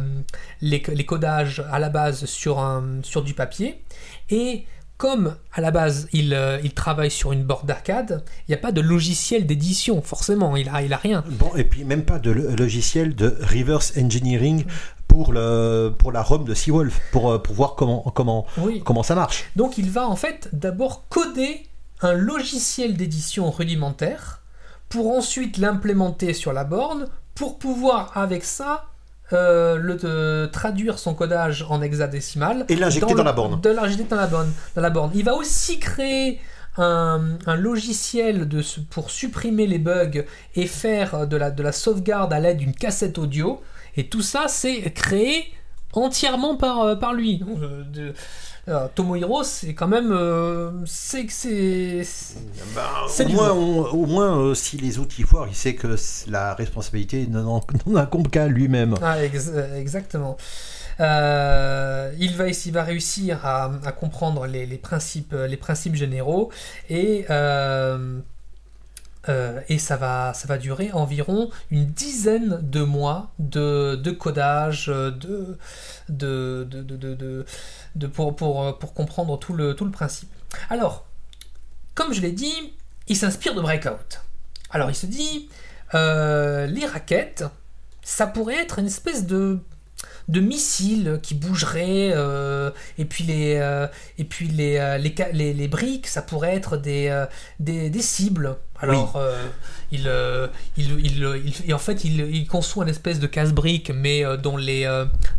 les, 0.62 0.84
les 0.88 1.06
codages 1.06 1.63
à 1.72 1.80
la 1.80 1.89
base 1.89 2.25
sur, 2.25 2.60
un, 2.60 3.00
sur 3.04 3.24
du 3.24 3.34
papier. 3.34 3.82
Et 4.30 4.65
comme 4.98 5.36
à 5.54 5.62
la 5.62 5.72
base 5.72 6.08
il, 6.14 6.34
euh, 6.34 6.60
il 6.64 6.74
travaille 6.74 7.12
sur 7.12 7.32
une 7.34 7.44
borne 7.44 7.68
d'arcade, 7.68 8.24
il 8.48 8.52
n'y 8.52 8.56
a 8.56 8.58
pas 8.60 8.72
de 8.72 8.82
logiciel 8.82 9.46
d'édition, 9.46 10.02
forcément, 10.02 10.56
il 10.56 10.70
a, 10.70 10.82
il 10.82 10.94
a 10.94 10.98
rien. 10.98 11.24
Bon, 11.30 11.54
et 11.56 11.64
puis 11.66 11.84
même 11.84 12.04
pas 12.06 12.18
de 12.20 12.32
lo- 12.32 12.56
logiciel 12.56 13.16
de 13.16 13.38
reverse 13.42 13.94
engineering 13.98 14.66
pour, 15.08 15.34
le, 15.34 15.94
pour 15.98 16.12
la 16.12 16.22
ROM 16.22 16.46
de 16.46 16.54
Seawolf, 16.54 17.00
pour, 17.12 17.32
euh, 17.32 17.38
pour 17.40 17.56
voir 17.56 17.75
comment, 17.75 18.02
comment, 18.16 18.46
Oui. 18.58 18.82
comment 18.86 19.04
ça 19.04 19.16
marche. 19.16 19.46
Donc 19.56 19.78
il 19.78 19.90
va 19.92 20.08
en 20.08 20.16
fait 20.16 20.50
d'abord 20.54 21.06
coder 21.10 21.68
un 22.02 22.14
logiciel 22.14 22.96
d'édition 22.98 23.52
rudimentaire 23.52 24.42
pour 24.90 25.12
ensuite 25.12 25.58
l'implémenter 25.58 26.34
sur 26.34 26.54
la 26.54 26.64
borne 26.64 27.08
pour 27.34 27.58
pouvoir 27.60 28.12
avec 28.18 28.44
ça 28.46 28.86
euh, 29.34 29.77
le, 29.77 29.98
euh, 30.03 30.48
traduire 30.48 31.00
son 31.00 31.13
codage 31.15 31.65
en 31.70 31.82
hexadécimal 31.82 32.65
Et 32.70 32.75
l'injecter 32.75 33.15
dans 33.15 33.24
la 33.24 33.34
borne. 33.34 33.60
De 33.62 33.70
l'injecter 33.70 34.03
dans 34.03 34.17
la 34.17 34.27
borne, 34.27 34.51
dans 34.75 34.82
la 34.82 34.89
borne. 34.89 35.12
Il 35.15 35.25
va 35.25 35.34
aussi 35.34 35.79
créer 35.79 36.39
un, 36.77 37.38
un 37.46 37.55
logiciel 37.55 38.48
de, 38.48 38.62
pour 38.89 39.10
supprimer 39.10 39.65
les 39.65 39.79
bugs 39.79 40.24
et 40.55 40.67
faire 40.67 41.27
de 41.27 41.38
la, 41.38 41.50
de 41.50 41.63
la 41.63 41.72
sauvegarde 41.72 42.34
à 42.34 42.39
l'aide 42.39 42.58
d'une 42.58 42.75
cassette 42.75 43.17
audio. 43.17 43.62
Et 43.96 44.08
tout 44.10 44.22
ça, 44.22 44.46
c'est 44.48 44.82
créé 44.91 45.46
entièrement 45.98 46.56
par, 46.58 46.82
euh, 46.82 46.96
par 46.96 47.14
lui. 47.14 47.38
Donc, 47.40 47.60
euh, 47.62 47.84
de- 47.94 48.14
alors, 48.68 48.90
Tomohiro, 48.94 49.44
c'est 49.44 49.75
quand 49.75 49.88
même. 49.88 50.12
euh, 50.12 50.72
c'est 50.88 51.25
que 51.28 51.32
c'est. 51.34 52.02
C'est 53.08 53.25
au, 53.25 53.30
moins, 53.30 53.52
on- 53.52 53.86
au 53.92 54.06
moins, 54.08 54.40
euh, 54.40 54.56
si 54.56 54.78
les 54.78 54.98
outils 54.98 55.22
foirent, 55.24 55.48
il 55.48 55.56
sait 55.56 55.75
que 55.75 55.96
la 56.28 56.56
responsabilité 56.56 57.28
n'en 57.28 57.62
incombe 57.96 58.28
qu'à 58.30 58.48
lui-même. 58.48 58.96
Ah, 59.04 59.24
ex- 59.24 59.52
euh, 59.54 59.80
exactement. 59.80 60.36
Euh, 61.00 62.12
il, 62.20 62.36
va, 62.36 62.48
il 62.48 62.72
va 62.72 62.84
réussir 62.84 63.46
à, 63.46 63.72
à 63.86 63.92
comprendre 63.92 64.48
les, 64.48 64.66
les 64.66 64.78
principes, 64.78 65.36
les 65.48 65.58
principes 65.58 65.96
généraux 65.96 66.50
et, 66.90 67.25
euh, 69.29 69.36
euh, 69.36 69.62
et 69.70 69.79
ça, 69.79 69.98
va, 69.98 70.34
ça 70.34 70.48
va 70.48 70.58
durer 70.58 70.91
environ 70.91 71.50
une 71.70 71.86
dizaine 71.86 72.60
de 72.62 72.82
mois 72.82 73.32
de, 73.39 73.96
de 73.96 74.12
codage, 74.12 74.88
de, 74.88 75.58
de, 76.10 76.63
de, 76.63 77.46
de, 77.96 78.08
pour, 78.08 78.36
pour, 78.36 78.77
pour 78.79 78.94
comprendre 78.94 79.38
tout 79.38 79.53
le, 79.53 79.75
tout 79.75 79.86
le 79.86 79.91
principe. 79.91 80.29
Alors, 80.70 81.05
comme 81.94 82.13
je 82.13 82.22
l'ai 82.22 82.32
dit, 82.32 82.74
il 83.08 83.15
s'inspire 83.15 83.55
de 83.55 83.62
Breakout. 83.62 84.22
Alors 84.70 84.89
il 84.89 84.96
se 84.96 85.05
dit, 85.05 85.50
euh, 85.94 86.65
les 86.65 86.86
raquettes, 86.86 87.46
ça 88.03 88.27
pourrait 88.27 88.62
être 88.62 88.79
une 88.79 88.88
espèce 88.88 89.25
de 89.25 89.60
de 90.27 90.39
missile 90.39 91.20
qui 91.22 91.36
bougerait 91.36 92.12
euh, 92.13 92.72
et 92.98 93.05
puis 93.05 93.24
les 93.24 93.58
euh, 93.58 93.88
et 94.17 94.24
puis 94.24 94.48
les, 94.48 94.77
euh, 94.77 94.98
les, 94.98 95.53
les, 95.53 95.67
briques 95.67 96.08
ça 96.08 96.22
pourrait 96.22 96.55
être 96.55 96.77
des, 96.77 97.10
euh, 97.10 97.25
des, 97.60 97.89
des 97.89 98.01
cibles 98.01 98.58
alors 98.92 99.15
euh, 99.18 99.46
il, 99.92 100.08
euh, 100.08 100.48
il, 100.77 101.00
il, 101.00 101.54
il- 101.68 101.74
en 101.74 101.77
fait 101.77 102.04
il, 102.04 102.48
conçoit 102.48 102.84
une 102.84 102.89
espèce 102.89 103.20
de 103.20 103.27
casse-brique 103.27 103.92
mais 103.96 104.25
euh, 104.25 104.38
dont 104.38 104.58
les 104.58 104.86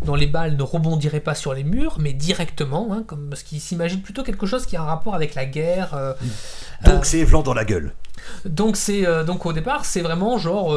dont 0.05 0.15
les 0.15 0.27
balles 0.27 0.57
ne 0.57 0.63
rebondiraient 0.63 1.21
pas 1.21 1.35
sur 1.35 1.53
les 1.55 1.65
murs 1.65 1.97
mais 1.99 2.13
directement 2.13 2.89
hein, 2.93 3.03
comme 3.07 3.29
parce 3.29 3.43
qu'il 3.43 3.61
s'imagine 3.61 4.01
plutôt 4.03 4.23
quelque 4.23 4.47
chose 4.47 4.67
qui 4.67 4.77
a 4.77 4.83
un 4.83 4.87
rapport 4.87 5.15
avec 5.15 5.35
la 5.35 5.47
guerre 5.47 5.95
euh, 5.95 6.13
Donc 6.85 7.05
c'est 7.07 7.25
Vlan 7.25 7.43
dans 7.43 7.55
la 7.55 7.65
gueule. 7.65 7.93
donc 8.45 8.77
c'est 8.77 9.05
donc 9.25 9.47
au 9.47 9.53
départ 9.53 9.85
c'est 9.85 10.01
vraiment 10.03 10.39
genre 10.39 10.73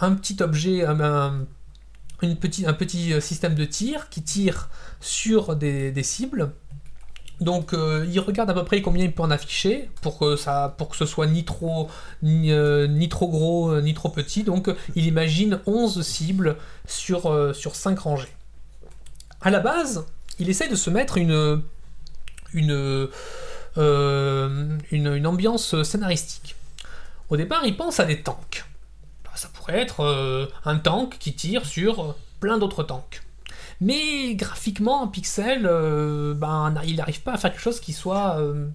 un 0.00 0.12
petit 0.14 0.36
objet, 0.42 0.84
un, 0.84 1.00
un- 1.00 1.46
une 2.22 2.36
petit, 2.36 2.66
un 2.66 2.74
petit 2.74 3.18
système 3.22 3.54
de 3.54 3.64
tir 3.64 4.10
qui 4.10 4.22
tire 4.22 4.68
sur 5.00 5.56
des, 5.56 5.90
des 5.90 6.02
cibles. 6.02 6.52
Donc 7.40 7.72
euh, 7.72 8.06
il 8.10 8.20
regarde 8.20 8.50
à 8.50 8.54
peu 8.54 8.64
près 8.64 8.82
combien 8.82 9.04
il 9.04 9.12
peut 9.12 9.22
en 9.22 9.30
afficher 9.30 9.88
pour 10.02 10.18
que 10.18 10.36
ça 10.36 10.74
pour 10.76 10.94
ce 10.94 11.06
soit 11.06 11.26
ni 11.26 11.44
trop 11.44 11.88
euh, 12.22 13.06
gros 13.08 13.70
euh, 13.70 13.80
ni 13.80 13.94
trop 13.94 14.10
petit. 14.10 14.44
Donc 14.44 14.70
il 14.94 15.06
imagine 15.06 15.60
11 15.66 16.02
cibles 16.02 16.56
sur 16.86 17.30
euh, 17.30 17.54
sur 17.54 17.76
5 17.76 17.98
rangées. 17.98 18.28
À 19.40 19.50
la 19.50 19.60
base, 19.60 20.04
il 20.38 20.50
essaie 20.50 20.68
de 20.68 20.74
se 20.74 20.90
mettre 20.90 21.16
une 21.16 21.62
ambiance 25.26 25.82
scénaristique. 25.82 26.56
Au 27.30 27.38
départ, 27.38 27.64
il 27.64 27.74
pense 27.74 28.00
à 28.00 28.04
des 28.04 28.20
tanks. 28.20 28.66
Ça 29.34 29.48
pourrait 29.54 29.78
être 29.78 30.50
un 30.66 30.76
tank 30.76 31.16
qui 31.18 31.32
tire 31.32 31.64
sur 31.64 32.16
plein 32.40 32.58
d'autres 32.58 32.82
tanks. 32.82 33.22
Mais 33.82 34.34
graphiquement, 34.34 35.02
en 35.02 35.08
pixel, 35.08 35.64
euh, 35.64 36.34
ben, 36.34 36.74
il 36.86 36.96
n'arrive 36.96 37.22
pas 37.22 37.32
à 37.32 37.38
faire 37.38 37.50
quelque 37.50 37.62
chose 37.62 37.80
qui 37.80 37.92
soit 37.94 38.38
euh. 38.38 38.66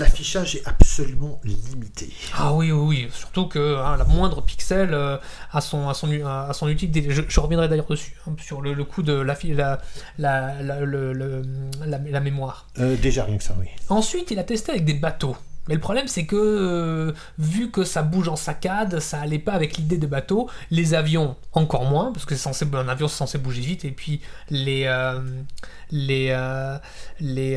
L'affichage 0.00 0.56
est 0.56 0.66
absolument 0.66 1.38
limité. 1.44 2.10
Ah 2.34 2.54
oui, 2.54 2.72
oui, 2.72 2.86
oui. 3.04 3.08
Surtout 3.12 3.46
que 3.46 3.76
hein, 3.76 3.96
la 3.98 4.04
moindre 4.04 4.40
pixel 4.40 4.94
euh, 4.94 5.18
a, 5.52 5.60
son, 5.60 5.88
a, 5.88 5.94
son, 5.94 6.08
a 6.26 6.52
son 6.54 6.68
utilité. 6.68 7.06
Je, 7.10 7.22
je 7.28 7.40
reviendrai 7.40 7.68
d'ailleurs 7.68 7.86
dessus, 7.86 8.14
hein, 8.26 8.32
sur 8.42 8.62
le, 8.62 8.72
le 8.72 8.84
coup 8.84 9.02
de 9.02 9.12
la, 9.12 9.36
la, 9.54 9.80
la, 10.62 10.80
la- 10.80 11.98
la 11.98 12.20
mémoire. 12.20 12.68
Euh, 12.78 12.96
déjà 12.96 13.24
rien 13.24 13.36
que 13.36 13.44
ça, 13.44 13.54
oui. 13.58 13.66
Ensuite, 13.88 14.30
il 14.30 14.38
a 14.38 14.44
testé 14.44 14.72
avec 14.72 14.84
des 14.84 14.94
bateaux. 14.94 15.36
Mais 15.68 15.74
le 15.74 15.80
problème, 15.80 16.06
c'est 16.06 16.26
que 16.26 16.36
euh, 16.36 17.12
vu 17.38 17.70
que 17.70 17.84
ça 17.84 18.02
bouge 18.02 18.28
en 18.28 18.36
saccade, 18.36 19.00
ça 19.00 19.20
allait 19.20 19.38
pas 19.38 19.52
avec 19.52 19.76
l'idée 19.76 19.98
de 19.98 20.06
bateau. 20.06 20.48
Les 20.70 20.94
avions, 20.94 21.36
encore 21.52 21.84
moins, 21.84 22.12
parce 22.12 22.24
que 22.24 22.34
c'est 22.34 22.42
censé, 22.42 22.66
un 22.72 22.88
avion 22.88 23.08
c'est 23.08 23.16
censé 23.16 23.38
bouger 23.38 23.62
vite. 23.62 23.84
Et 23.84 23.90
puis 23.90 24.20
les 24.50 24.84
euh, 24.86 25.20
les 25.90 26.28
euh, 26.30 26.78
les, 27.20 27.56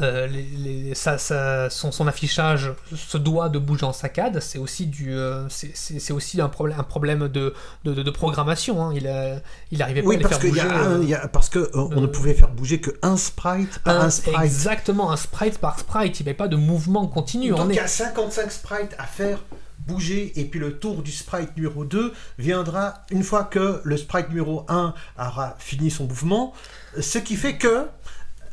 euh, 0.00 0.26
les- 0.26 0.42
les- 0.42 0.94
ça, 0.94 1.18
ça- 1.18 1.68
son, 1.70 1.92
son 1.92 2.06
affichage 2.06 2.72
se 2.96 3.18
doit 3.18 3.48
de 3.48 3.58
bouger 3.58 3.84
en 3.84 3.92
saccade. 3.92 4.40
C'est 4.40 4.58
aussi 4.58 4.86
du, 4.86 5.12
euh, 5.14 5.48
c'est- 5.48 5.72
c'est 5.74 5.98
c'est 6.00 6.12
aussi 6.12 6.40
un 6.40 6.48
problème, 6.48 6.78
un 6.80 6.84
problème 6.84 7.28
de, 7.28 7.54
de, 7.84 7.94
de- 7.94 8.02
de 8.02 8.10
programmation. 8.10 8.82
hein. 8.82 8.92
Il, 8.94 9.06
a- 9.08 9.40
il 9.70 9.82
arrivait 9.82 10.02
pas 10.02 10.08
Oui, 10.08 10.14
à 10.16 10.18
les 10.18 10.22
parce 10.24 10.34
faire 10.34 10.42
que, 10.42 10.46
y 10.46 10.50
bouger. 10.50 10.62
a 10.74 10.80
un- 10.80 11.00
euh, 11.00 11.04
y 11.04 11.14
a- 11.14 11.28
parce 11.28 11.48
que 11.48 11.58
euh, 11.58 11.70
on 11.74 12.00
ne 12.00 12.06
pouvait 12.06 12.34
faire 12.34 12.48
bouger 12.50 12.80
que 12.80 12.90
un 13.02 13.16
sprite 13.16 13.78
par 13.80 13.96
un, 14.00 14.06
un- 14.06 14.10
sprite. 14.10 14.36
Exactement, 14.42 15.10
un 15.12 15.16
sprite 15.16 15.58
par 15.58 15.78
sprite. 15.78 16.18
Il 16.20 16.22
n'y 16.24 16.28
avait 16.30 16.36
pas 16.36 16.48
de 16.48 16.56
mouvement 16.56 17.06
continu. 17.06 17.50
Donc 17.50 17.60
On 17.60 17.66
il 17.68 17.72
est- 17.72 17.76
y 17.76 17.80
a 17.80 17.86
55 17.88 18.50
sprites 18.52 18.94
à 18.98 19.04
faire 19.04 19.38
bouger 19.86 20.32
et 20.38 20.44
puis 20.44 20.60
le 20.60 20.78
tour 20.78 21.02
du 21.02 21.10
sprite 21.10 21.56
numéro 21.56 21.84
2 21.84 22.12
viendra 22.38 23.02
une 23.10 23.22
fois 23.22 23.44
que 23.44 23.80
le 23.82 23.96
sprite 23.96 24.28
numéro 24.28 24.64
1 24.68 24.94
aura 25.18 25.56
fini 25.58 25.90
son 25.90 26.04
mouvement, 26.04 26.52
ce 27.00 27.18
qui 27.18 27.34
fait 27.36 27.56
que 27.56 27.86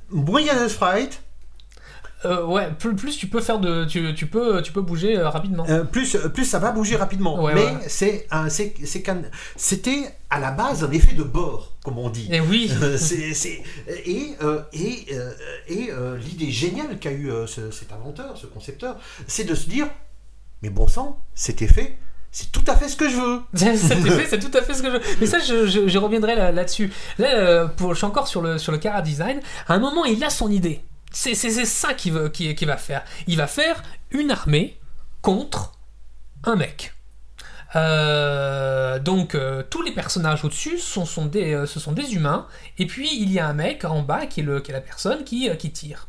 moins 0.10 0.40
il 0.42 0.48
y 0.48 0.50
a 0.50 0.64
de 0.64 0.68
sprites, 0.70 1.22
Euh, 2.26 2.44
ouais, 2.46 2.70
plus, 2.80 2.96
plus 2.96 3.16
tu 3.16 3.28
peux 3.28 3.42
faire 3.42 3.60
de, 3.60 3.86
tu, 3.86 4.14
tu 4.16 4.26
peux, 4.26 4.62
tu 4.64 4.72
peux 4.72 4.82
bouger 4.82 5.18
euh, 5.20 5.30
rapidement. 5.30 5.66
euh, 5.70 5.84
plus, 5.84 6.18
plus 6.34 6.46
ça 6.46 6.58
va 6.58 6.72
bouger 6.72 6.96
rapidement. 6.96 7.44
Ouais, 7.44 7.54
Mais 7.54 7.66
ouais. 7.66 7.74
c'est 7.88 8.26
un- 8.32 8.50
c'est 8.50 8.74
c'était 9.56 10.04
à 10.30 10.40
la 10.40 10.52
base 10.52 10.84
un 10.84 10.92
effet 10.92 11.14
de 11.14 11.24
bord, 11.24 11.74
comme 11.84 11.98
on 12.00 12.10
dit. 12.10 12.28
Et 12.32 12.40
oui, 12.40 12.72
Euh, 12.82 12.98
c'est- 12.98 13.62
et 14.06 14.36
et, 14.74 15.08
et 15.68 15.90
l'idée 16.24 16.52
géniale 16.52 16.98
qu'a 17.00 17.12
eu 17.12 17.30
ce- 17.46 17.72
cet 17.72 17.92
inventeur, 17.94 18.36
ce 18.36 18.48
concepteur, 18.48 18.98
c'est 19.28 19.44
de 19.44 19.54
se 19.56 19.70
dire 19.70 19.88
mais 20.64 20.70
bon 20.70 20.88
sang, 20.88 21.20
cet 21.36 21.62
effet, 21.62 21.98
c'est 22.32 22.52
tout 22.52 22.64
à 22.68 22.76
fait 22.76 22.90
ce 22.90 22.96
que 22.96 23.10
je 23.10 23.16
veux. 23.16 23.42
cet 23.78 24.06
effet, 24.06 24.26
c'est 24.30 24.40
tout 24.40 24.58
à 24.58 24.64
fait 24.64 24.74
ce 24.74 24.82
que 24.82 24.92
je. 24.92 24.98
Mais 25.20 25.28
ça, 25.28 25.38
je, 25.40 25.68
je- 25.68 25.88
je 25.88 25.98
reviendrai 26.00 26.36
là- 26.36 26.52
là-dessus. 26.52 26.92
Là, 27.20 27.68
pour, 27.68 27.94
je 27.94 27.98
suis 28.00 28.06
encore 28.06 28.28
sur 28.28 28.42
le 28.42 28.58
sur 28.58 28.72
le 28.72 28.80
Cara 28.80 29.04
Design. 29.04 29.40
À 29.68 29.76
un 29.76 29.80
moment, 29.80 30.04
il 30.06 30.24
a 30.24 30.32
son 30.32 30.50
idée. 30.50 30.82
C'est 31.20 31.66
ça 31.66 31.96
qu'il 31.96 32.14
va 32.14 32.78
faire. 32.78 33.04
Il 33.26 33.38
va 33.38 33.48
faire 33.48 33.82
une 34.12 34.30
armée 34.30 34.78
contre 35.24 35.74
un 36.44 36.56
mec. 36.56 36.94
Euh, 37.76 39.00
donc 39.00 39.34
euh, 39.34 39.64
tous 39.68 39.82
les 39.82 39.92
personnages 39.92 40.46
au-dessus 40.46 40.78
sont, 40.78 41.26
des, 41.26 41.54
euh, 41.54 41.66
ce 41.66 41.80
sont 41.80 41.92
des 41.92 42.14
humains, 42.14 42.48
et 42.78 42.86
puis 42.86 43.10
il 43.20 43.32
y 43.32 43.40
a 43.40 43.48
un 43.48 43.54
mec 43.54 43.84
en 43.84 44.04
bas 44.04 44.26
qui 44.28 44.42
est, 44.42 44.70
la 44.70 44.80
personne 44.80 45.24
qui, 45.24 45.50
tire. 45.72 46.08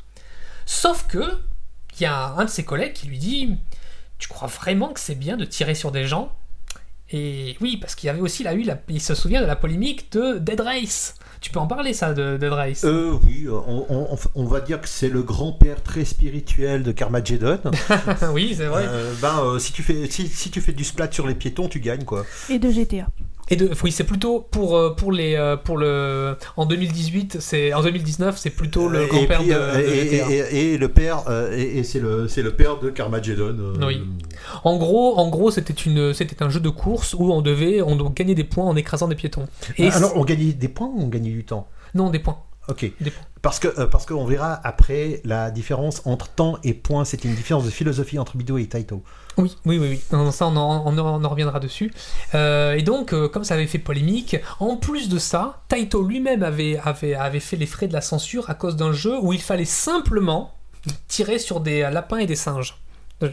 Sauf 0.67 1.07
que 1.09 1.41
il 1.99 2.03
y 2.03 2.07
a 2.07 2.35
un 2.37 2.45
de 2.45 2.51
ses 2.51 2.65
collègues 2.65 2.93
qui 2.93 3.09
lui 3.09 3.19
dit 3.19 3.57
Tu 4.19 4.29
crois 4.29 4.49
vraiment 4.49 4.93
que 4.93 5.01
c'est 5.01 5.17
bien 5.17 5.39
de 5.39 5.47
tirer 5.47 5.75
sur 5.75 5.91
des 5.91 6.07
gens? 6.07 6.33
Et 7.11 7.57
oui, 7.63 7.79
parce 7.79 7.95
qu'il 7.95 8.09
y 8.09 8.11
avait 8.11 8.21
aussi 8.21 8.43
là, 8.43 8.53
il 8.89 9.01
se 9.01 9.15
souvient 9.15 9.41
de 9.41 9.47
la 9.47 9.57
polémique 9.57 10.13
de 10.13 10.37
Dead 10.39 10.61
Race. 10.61 11.18
Tu 11.41 11.51
peux 11.51 11.61
en 11.61 11.67
parler 11.67 11.93
ça 11.93 12.15
de 12.15 12.47
Race 12.49 12.83
Euh, 12.85 13.13
oui, 13.25 13.47
on, 13.49 13.87
on- 13.89 14.19
on 14.35 14.45
va 14.45 14.61
dire 14.61 14.81
que 14.81 14.89
c'est 14.89 15.09
le 15.09 15.23
grand-père 15.23 15.83
très 15.83 16.05
spirituel 16.05 16.83
de 16.83 16.93
Carmageddon. 16.93 17.61
Oui, 18.33 18.55
c'est 18.57 18.67
vrai. 18.67 18.85
Euh, 18.89 19.15
ben, 19.23 19.39
euh, 19.45 19.59
si, 19.59 19.73
tu 19.73 19.83
fais, 19.83 20.11
si, 20.11 20.27
si 20.29 20.51
tu 20.51 20.61
fais 20.61 20.73
du 20.73 20.85
splat 20.85 21.11
sur 21.11 21.27
les 21.27 21.35
piétons, 21.35 21.69
tu 21.69 21.81
gagnes, 21.81 22.05
quoi. 22.05 22.25
Et 22.51 22.59
de 22.59 22.71
GTA. 22.71 23.07
Et 23.51 23.57
de, 23.57 23.71
oui, 23.83 23.93
c'est 23.93 24.05
plutôt 24.05 24.41
pour, 24.41 24.77
euh, 24.77 24.91
pour 24.95 25.11
les 25.13 25.35
euh, 25.35 25.57
pour 25.57 25.79
le 25.79 26.37
en 26.57 26.67
2018, 26.67 27.39
c'est 27.41 27.73
en 27.73 27.83
2019, 27.83 28.37
c'est 28.39 28.51
plutôt 28.51 28.89
le 28.89 29.05
Et 29.05 29.07
grand-père 29.07 29.43
de, 29.43 29.53
euh, 29.53 29.75
de 29.77 29.81
et, 29.89 30.11
GTA. 30.11 30.31
et- 30.53 30.73
et 30.75 30.79
le 30.79 30.89
père, 30.89 31.25
euh, 31.29 31.57
et, 31.57 31.79
et 31.79 31.85
c'est 31.85 32.01
le, 32.01 32.29
c'est 32.29 32.43
le 32.43 32.53
père 32.53 32.79
de 32.79 32.91
Carmageddon. 32.91 33.57
euh, 33.59 33.87
Oui. 33.87 34.03
En 34.65 34.77
gros, 34.77 35.19
en 35.19 35.29
gros, 35.31 35.51
c'était 35.51 35.73
une 35.73 36.13
c'était 36.13 36.43
un 36.43 36.51
jeu 36.51 36.61
de 36.61 36.69
course 36.69 37.15
où 37.15 37.33
on 37.33 37.41
devait 37.43 37.81
on 37.83 37.97
des 38.35 38.45
points 38.45 38.65
en 38.67 38.77
écrasant 38.77 39.09
des 39.09 39.15
piétons. 39.15 39.47
Et 39.79 39.89
Ah, 39.91 39.97
Alors, 39.97 40.13
on 40.17 40.25
gagnait 40.25 40.53
des 40.53 40.69
points 40.69 40.89
ou 40.89 41.03
on 41.03 41.09
gagnait 41.09 41.31
du 41.31 41.45
temps? 41.45 41.69
Non, 41.95 42.11
des 42.11 42.19
points. 42.19 42.39
Ok. 42.69 42.81
Des 43.01 43.11
points. 43.11 43.25
Parce 43.41 43.59
que 43.61 43.69
euh, 43.81 43.87
parce 43.87 44.05
qu'on 44.05 44.27
verra 44.27 44.61
après 44.65 45.21
la 45.25 45.51
différence 45.51 46.03
entre 46.05 46.29
temps 46.29 46.59
et 46.65 46.75
points. 46.75 47.05
C'est 47.07 47.25
une 47.25 47.35
différence 47.35 47.65
de 47.65 47.71
philosophie 47.71 48.19
entre 48.19 48.37
Bido 48.37 48.59
et 48.59 48.67
Taito. 48.67 49.03
Oui, 49.39 49.57
oui, 49.65 49.79
oui, 49.79 49.89
oui. 49.91 50.01
Non, 50.13 50.25
non, 50.25 50.31
ça, 50.33 50.47
on 50.47 50.57
en, 50.57 50.83
on 50.87 50.99
en- 50.99 51.21
on 51.21 51.25
en 51.25 51.29
reviendra 51.29 51.61
dessus. 51.61 51.93
Euh, 52.35 52.75
et 52.75 52.83
donc, 52.83 53.13
euh, 53.13 53.29
comme 53.29 53.45
ça 53.45 53.55
avait 53.55 53.67
fait 53.67 53.79
polémique, 53.79 54.37
en 54.61 54.77
plus 54.77 55.09
de 55.09 55.19
ça, 55.19 55.63
Taito 55.69 56.03
lui-même 56.03 56.43
avait, 56.43 56.79
avait, 56.85 57.15
avait 57.15 57.41
fait 57.41 57.57
les 57.57 57.67
frais 57.67 57.87
de 57.89 57.93
la 57.93 58.01
censure 58.01 58.51
à 58.51 58.55
cause 58.55 58.77
d'un 58.77 58.93
jeu 58.93 59.17
où 59.21 59.33
il 59.33 59.41
fallait 59.41 59.65
simplement 59.65 60.55
tirer 61.07 61.39
sur 61.39 61.61
des 61.61 61.81
lapins 61.91 62.19
et 62.19 62.27
des 62.27 62.37
singes. 62.37 62.77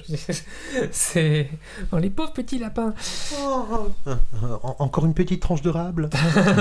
C'est. 0.92 1.50
Oh, 1.92 1.98
les 1.98 2.10
pauvres 2.10 2.34
petits 2.34 2.58
lapins. 2.60 2.94
Euh, 3.40 4.16
en- 4.64 4.76
encore 4.80 5.06
une 5.06 5.14
petite 5.14 5.42
tranche 5.42 5.62
de 5.62 5.70
rable? 5.70 6.10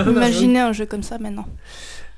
Imaginez 0.06 0.60
un 0.60 0.72
jeu 0.72 0.86
comme 0.86 1.02
ça 1.02 1.18
maintenant. 1.18 1.46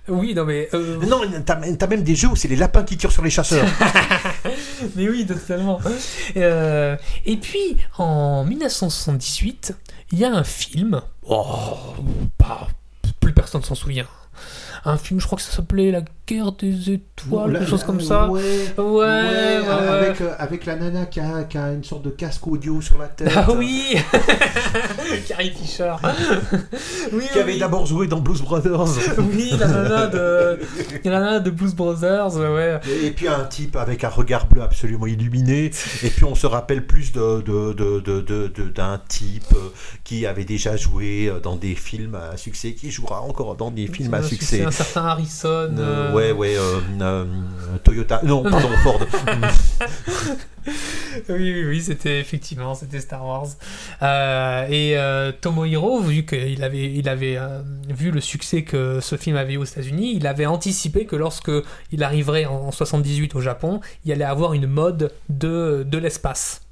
Oui, 0.09 0.35
non, 0.35 0.45
mais. 0.45 0.69
euh, 0.75 0.99
non, 1.07 1.21
t'as 1.45 1.87
même 1.89 2.03
des 2.03 2.15
jeux 2.15 2.29
où 2.29 2.37
c'est 2.37 2.47
les 2.49 2.55
lapins 2.57 2.85
qui 2.85 2.97
tirent 2.97 3.11
sur 3.13 3.23
les 3.25 3.31
chasseurs. 3.31 3.67
Mais 4.95 5.09
oui, 5.09 5.27
totalement. 5.27 5.81
Euh, 6.37 6.97
et 7.25 7.37
puis, 7.37 7.77
en 7.99 8.45
1978, 8.45 9.75
il 10.13 10.19
y 10.19 10.25
a 10.25 10.33
un 10.33 10.45
film. 10.45 11.01
Oh, 11.29 11.77
pas, 12.39 12.69
plus 13.21 13.33
personne 13.33 13.63
s'en 13.63 13.75
souvient. 13.75 14.07
Un 14.89 14.97
film, 14.97 15.21
je 15.21 15.27
crois 15.27 15.37
que 15.37 15.43
ça 15.43 15.51
s'appelait 15.51 15.91
La 15.91 16.01
guerre 16.29 16.53
des 16.53 16.91
étoiles, 16.93 17.53
quelque 17.59 17.69
chose 17.69 17.83
comme 17.85 18.01
ça. 18.01 18.29
Ouais, 18.29 18.41
Ouais, 18.79 18.85
ouais, 18.85 19.61
ouais. 19.61 19.69
Avec, 19.69 20.21
euh, 20.21 20.31
avec 20.39 20.65
la 20.67 20.77
nana 20.77 21.07
qui 21.07 21.21
a, 21.21 21.45
qui 21.45 21.59
a 21.59 21.73
une 21.73 21.85
sorte 21.85 22.03
de 22.03 22.11
casque 22.11 22.47
audio 22.47 22.81
sur 22.81 22.97
la 22.99 23.07
tête. 23.09 23.31
Ah 23.37 23.47
oui 23.53 23.97
Carrie 25.29 25.51
Fisher. 25.51 25.93
oui, 27.13 27.25
Qui 27.33 27.39
avait 27.39 27.59
d'abord 27.59 27.87
joué 27.87 28.07
dans 28.07 28.21
Blues 28.21 28.43
Brothers. 28.43 28.87
Oui, 29.19 29.53
la 29.59 29.67
nana 29.69 30.07
de, 30.07 30.59
la 31.05 31.11
nana 31.21 31.41
de 31.41 31.51
Blues 31.51 31.75
Brothers, 31.75 32.35
ouais. 32.37 32.81
Et 33.05 33.11
puis 33.11 33.29
un 33.29 33.45
type 33.45 33.77
avec 33.77 34.05
un 34.05 34.09
regard 34.09 34.47
bleu 34.47 34.63
absolument 34.63 35.07
illuminé. 35.07 35.71
Et 36.03 36.11
puis 36.11 36.25
on 36.25 36.35
se 36.35 36.47
rappelle 36.47 36.87
plus 36.87 37.13
de, 37.13 37.41
de- 37.43 37.73
de- 37.73 38.69
d'un 38.75 39.01
type 39.09 39.45
euh, 39.55 39.69
qui 40.05 40.27
avait 40.27 40.45
déjà 40.45 40.77
joué 40.77 41.27
euh, 41.29 41.41
dans 41.41 41.57
des 41.57 41.75
films 41.75 42.15
à 42.17 42.37
succès, 42.37 42.73
qui 42.73 42.91
jouera 42.91 43.21
encore 43.23 43.55
dans 43.57 43.71
des 43.71 43.87
films 43.87 44.15
à 44.15 44.23
succès. 44.23 44.65
Certain 44.77 45.07
Harrison. 45.07 45.49
Euh, 45.49 45.79
euh, 45.79 46.13
ouais, 46.13 46.33
ouais, 46.33 46.57
euh, 46.57 47.25
Toyota. 47.83 48.21
Non, 48.23 48.43
pardon, 48.43 48.69
Ford. 48.83 49.01
Oui, 51.29 51.53
oui, 51.53 51.65
oui, 51.65 51.81
c'était 51.81 52.19
effectivement, 52.21 52.75
c'était 52.75 53.01
Star 53.01 53.25
Wars. 53.25 53.47
Euh, 54.03 54.67
et 54.69 54.99
euh, 54.99 55.33
Tomohiro, 55.33 56.01
vu 56.01 56.27
qu'il 56.27 56.63
avait, 56.65 56.93
il 56.93 57.09
avait 57.09 57.37
euh, 57.37 57.63
vu 57.89 58.11
le 58.11 58.21
succès 58.21 58.63
que 58.63 59.01
ce 59.01 59.17
film 59.17 59.37
avait 59.37 59.55
eu 59.55 59.59
aux 59.59 59.65
États-Unis, 59.65 60.15
il 60.17 60.27
avait 60.27 60.47
anticipé 60.47 61.07
que 61.07 61.17
lorsque 61.17 61.53
il 61.93 62.03
arriverait 62.03 62.47
en, 62.47 62.67
en 62.67 62.73
78 62.73 63.35
au 63.37 63.41
Japon, 63.41 63.81
il 64.05 64.13
allait 64.13 64.25
avoir 64.25 64.55
une 64.55 64.67
mode 64.67 65.13
de, 65.29 65.87
de 65.89 65.99
l'espace. 65.99 66.63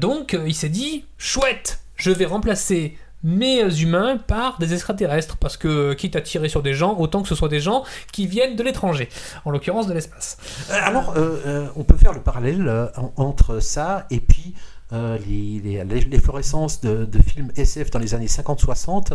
Donc, 0.00 0.38
il 0.46 0.54
s'est 0.54 0.68
dit, 0.68 1.06
chouette, 1.18 1.80
je 1.96 2.12
vais 2.12 2.24
remplacer 2.24 2.96
mes 3.22 3.62
humains 3.80 4.16
par 4.16 4.58
des 4.58 4.72
extraterrestres, 4.72 5.36
parce 5.36 5.56
que 5.56 5.92
quitte 5.92 6.16
à 6.16 6.20
tirer 6.20 6.48
sur 6.48 6.62
des 6.62 6.72
gens, 6.74 6.96
autant 6.98 7.22
que 7.22 7.28
ce 7.28 7.34
soit 7.34 7.48
des 7.48 7.60
gens 7.60 7.84
qui 8.12 8.26
viennent 8.26 8.56
de 8.56 8.62
l'étranger, 8.62 9.08
en 9.44 9.50
l'occurrence 9.50 9.86
de 9.86 9.92
l'espace. 9.92 10.38
Euh, 10.70 10.74
Alors, 10.82 11.14
euh, 11.16 11.40
euh, 11.46 11.66
on 11.76 11.84
peut 11.84 11.96
faire 11.96 12.12
le 12.12 12.20
parallèle 12.20 12.90
en- 12.96 13.12
entre 13.16 13.60
ça 13.60 14.06
et 14.10 14.20
puis 14.20 14.54
euh, 14.92 15.18
les- 15.26 15.60
les- 15.64 15.84
les- 15.84 16.00
l'efflorescence 16.00 16.80
de, 16.80 17.04
de 17.04 17.22
films 17.22 17.50
SF 17.56 17.90
dans 17.90 17.98
les 17.98 18.14
années 18.14 18.26
50-60, 18.28 19.12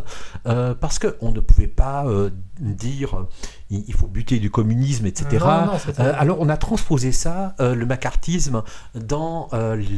euh, 0.48 0.74
parce 0.74 1.00
qu'on 1.00 1.32
ne 1.32 1.40
pouvait 1.40 1.68
pas 1.68 2.06
euh, 2.06 2.30
dire 2.60 3.26
il, 3.70 3.84
il 3.88 3.94
faut 3.94 4.08
buter 4.08 4.40
du 4.40 4.50
communisme, 4.52 5.06
etc. 5.06 5.26
Non, 5.40 5.66
non, 5.66 5.80
c'était- 5.80 6.02
Euh, 6.02 6.14
alors, 6.18 6.38
on 6.40 6.50
a 6.50 6.58
transposé 6.58 7.12
ça, 7.12 7.56
le 7.60 7.86
macartisme, 7.86 8.64
dans 8.94 9.50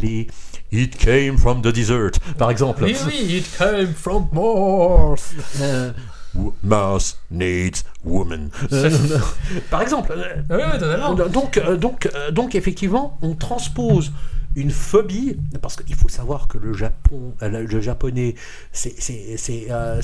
les 0.01 0.27
It 0.71 0.97
came 0.97 1.37
from 1.37 1.61
the 1.61 1.67
desert, 1.67 2.11
par 2.37 2.51
exemple. 2.51 2.83
Oui, 2.83 2.95
oui, 3.07 3.37
it 3.37 3.57
came 3.57 3.93
from 3.93 4.27
Mars. 4.33 5.33
Mars 6.61 7.17
needs 7.31 7.83
woman. 8.03 8.49
Euh, 8.71 8.91
par 9.71 9.81
exemple. 9.81 10.13
Oui, 10.49 10.55
oui, 10.73 10.79
totalement. 10.79 11.13
donc, 11.15 11.59
donc, 11.79 12.09
donc, 12.31 12.55
effectivement, 12.55 13.17
on 13.21 13.33
transpose 13.33 14.11
une 14.57 14.71
phobie, 14.71 15.37
parce 15.61 15.75
qu'il 15.77 15.95
faut 15.95 16.09
savoir 16.09 16.47
que 16.47 16.57
le 16.57 16.73
Japon, 16.73 17.33
euh, 17.43 17.63
le 17.65 17.79
japonais, 17.81 18.35
c'est 18.73 18.93
euh, 19.69 20.01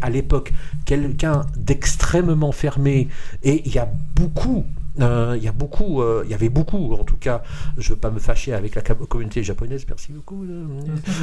à 0.00 0.10
l'époque 0.10 0.52
quelqu'un 0.86 1.42
d'extrêmement 1.56 2.52
fermé, 2.52 3.08
et 3.44 3.62
il 3.66 3.72
y 3.74 3.78
a 3.78 3.88
beaucoup. 4.16 4.64
euh, 5.00 5.34
Il 5.38 5.42
y 5.44 5.48
a 5.48 5.52
beaucoup, 5.52 6.02
euh, 6.02 6.22
il 6.24 6.30
y 6.30 6.34
avait 6.34 6.48
beaucoup, 6.50 6.92
en 6.94 7.04
tout 7.04 7.16
cas, 7.16 7.42
je 7.78 7.90
veux 7.90 7.98
pas 7.98 8.10
me 8.10 8.18
fâcher 8.18 8.52
avec 8.52 8.74
la 8.74 8.82
com- 8.82 9.06
communauté 9.08 9.42
japonaise, 9.42 9.84
merci 9.88 10.12
beaucoup. 10.12 10.44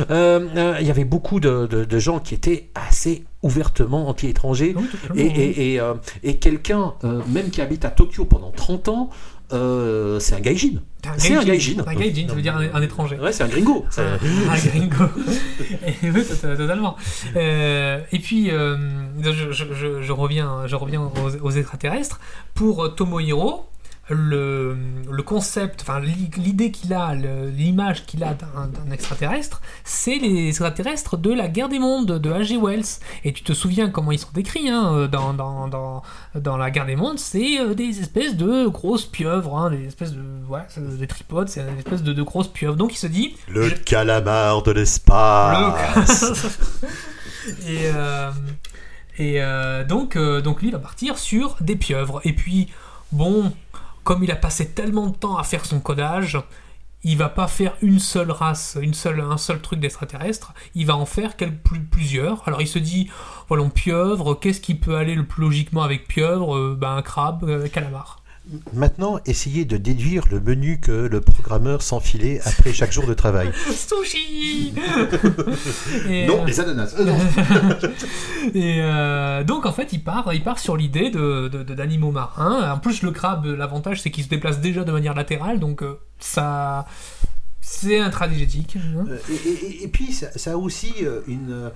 euh, 0.09 0.77
il 0.79 0.87
y 0.87 0.91
avait 0.91 1.05
beaucoup 1.05 1.39
de, 1.39 1.67
de- 1.67 1.85
de 1.85 1.99
gens 1.99 2.19
qui 2.19 2.33
étaient 2.35 2.69
assez 2.75 3.25
ouvertement 3.43 4.09
anti-étrangers, 4.09 4.75
et, 5.15 5.21
et, 5.25 5.75
et, 5.75 5.81
et 6.23 6.37
quelqu'un, 6.37 6.93
même 7.27 7.49
qui 7.51 7.61
habite 7.61 7.85
à 7.85 7.89
Tokyo 7.89 8.25
pendant 8.25 8.51
30 8.51 8.89
ans, 8.89 9.09
euh, 9.53 10.19
c'est 10.19 10.35
un 10.35 10.39
gaijin. 10.39 10.81
C'est 11.17 11.35
un 11.35 11.43
gaijin. 11.43 11.83
Un 11.85 11.95
gaijin, 11.95 12.27
ça 12.27 12.33
veut 12.35 12.41
dire 12.41 12.55
un, 12.57 12.73
un 12.73 12.81
étranger. 12.81 13.17
Ouais, 13.19 13.31
c'est 13.31 13.43
un 13.43 13.47
gringo. 13.47 13.85
C'est- 13.89 14.01
Ah, 14.49 14.55
gringo. 14.57 15.05
Et 16.03 16.09
oui, 16.11 16.23
tot- 16.23 16.55
totalement. 16.57 16.95
Euh, 17.35 17.99
et 18.11 18.19
puis, 18.19 18.51
euh, 18.51 18.77
je, 19.21 19.51
je- 19.51 19.73
je- 19.73 20.01
je 20.01 20.11
reviens, 20.11 20.67
je 20.67 20.75
reviens 20.75 21.01
aux, 21.01 21.45
aux 21.47 21.51
extraterrestres. 21.51 22.19
Pour 22.53 22.93
Tomohiro, 22.95 23.65
le, 24.09 24.75
le 25.11 25.23
concept, 25.23 25.81
enfin 25.81 25.99
l'i- 25.99 26.31
l'idée 26.37 26.71
qu'il 26.71 26.93
a, 26.93 27.13
l'image 27.13 28.05
qu'il 28.05 28.23
a 28.23 28.33
d'un 28.33 28.91
extraterrestre, 28.91 29.61
c'est 29.83 30.17
les 30.17 30.47
extraterrestres 30.47 31.15
de 31.17 31.31
la 31.31 31.47
guerre 31.47 31.69
des 31.69 31.79
mondes 31.79 32.19
de 32.19 32.29
H.G. 32.31 32.57
Wells. 32.57 32.85
Et 33.23 33.33
tu 33.33 33.43
te 33.43 33.53
souviens 33.53 33.89
comment 33.89 34.11
ils 34.11 34.19
sont 34.19 34.31
décrits 34.33 34.67
hein, 34.69 35.07
dans, 35.11 35.33
dans, 35.33 35.67
dans, 35.67 36.01
dans 36.35 36.57
la 36.57 36.71
guerre 36.71 36.85
des 36.87 36.95
mondes 36.95 37.19
C'est 37.19 37.59
euh, 37.59 37.73
des 37.75 37.99
espèces 37.99 38.35
de 38.35 38.67
grosses 38.67 39.05
pieuvres, 39.05 39.57
hein, 39.57 39.69
des 39.69 39.85
espèces 39.85 40.13
de. 40.13 40.21
Ouais, 40.47 40.61
des 40.77 41.07
tripodes, 41.07 41.49
c'est 41.49 41.63
des 41.71 41.77
espèces 41.77 42.01
de, 42.03 42.13
de 42.13 42.23
grosses 42.23 42.47
pieuvres. 42.47 42.75
Donc 42.75 42.93
il 42.93 42.97
se 42.97 43.07
dit. 43.07 43.35
Le 43.47 43.69
je- 43.69 43.75
calamar 43.75 44.63
de 44.63 44.71
l'espace. 44.71 46.47
et 47.67 47.89
euh, 47.95 48.31
et 49.17 49.41
euh, 49.41 49.83
donc, 49.83 50.15
euh, 50.15 50.41
donc 50.41 50.61
lui 50.61 50.69
il 50.69 50.71
va 50.71 50.79
partir 50.79 51.17
sur 51.17 51.57
des 51.61 51.75
pieuvres. 51.75 52.21
Et 52.23 52.33
puis, 52.33 52.69
bon, 53.11 53.51
comme 54.03 54.23
il 54.23 54.31
a 54.31 54.35
passé 54.35 54.69
tellement 54.69 55.07
de 55.07 55.15
temps 55.15 55.37
à 55.37 55.43
faire 55.43 55.65
son 55.65 55.79
codage, 55.79 56.37
il 57.03 57.17
va 57.17 57.29
pas 57.29 57.47
faire 57.47 57.75
une 57.81 57.99
seule 57.99 58.31
race, 58.31 58.77
une 58.81 58.93
seule, 58.93 59.21
un 59.21 59.37
seul 59.37 59.61
truc 59.61 59.79
d'extraterrestre, 59.79 60.53
il 60.75 60.85
va 60.85 60.97
en 60.97 61.05
faire 61.05 61.35
plusieurs. 61.91 62.45
Alors 62.47 62.61
il 62.61 62.67
se 62.67 62.79
dit, 62.79 63.09
voilà, 63.47 63.63
pieuvre, 63.69 64.35
qu'est-ce 64.35 64.59
qui 64.59 64.75
peut 64.75 64.97
aller 64.97 65.15
le 65.15 65.25
plus 65.25 65.43
logiquement 65.43 65.83
avec 65.83 66.07
pieuvre? 66.07 66.57
Euh, 66.57 66.75
Ben 66.79 66.97
un 66.97 67.01
crabe, 67.01 67.43
euh, 67.43 67.67
calamar. 67.69 68.21
Maintenant, 68.73 69.19
essayez 69.25 69.63
de 69.65 69.77
déduire 69.77 70.23
le 70.31 70.39
menu 70.39 70.79
que 70.79 70.91
le 70.91 71.21
programmeur 71.21 71.81
s'enfilait 71.81 72.39
après 72.45 72.73
chaque 72.73 72.91
jour 72.91 73.05
de 73.05 73.13
travail. 73.13 73.51
Sushi 73.71 74.73
Non, 76.27 76.43
euh, 76.43 76.45
les 76.47 76.59
ananas. 76.59 76.95
Euh, 76.99 77.05
non. 77.05 77.17
Et 78.55 78.79
euh, 78.81 79.43
donc 79.43 79.65
en 79.65 79.71
fait, 79.71 79.93
il 79.93 80.03
part, 80.03 80.33
il 80.33 80.43
part 80.43 80.59
sur 80.59 80.75
l'idée 80.77 81.09
de, 81.09 81.47
de- 81.47 81.63
de- 81.63 81.73
d'animaux 81.75 82.11
marins. 82.11 82.71
En 82.71 82.79
plus, 82.79 83.01
le 83.03 83.11
crabe, 83.11 83.45
l'avantage, 83.45 84.01
c'est 84.01 84.11
qu'il 84.11 84.23
se 84.23 84.29
déplace 84.29 84.59
déjà 84.59 84.83
de 84.83 84.91
manière 84.91 85.13
latérale, 85.13 85.59
donc 85.59 85.83
euh, 85.83 85.99
ça, 86.19 86.85
c'est 87.61 87.99
intradigétique. 87.99 88.77
hein. 88.77 89.05
Euh, 89.09 89.17
Et, 89.29 89.49
et- 89.65 89.83
et 89.83 89.87
puis, 89.87 90.11
ça, 90.13 90.27
ça 90.35 90.53
a 90.53 90.55
aussi 90.57 90.93
une, 91.27 91.35
une- 91.35 91.71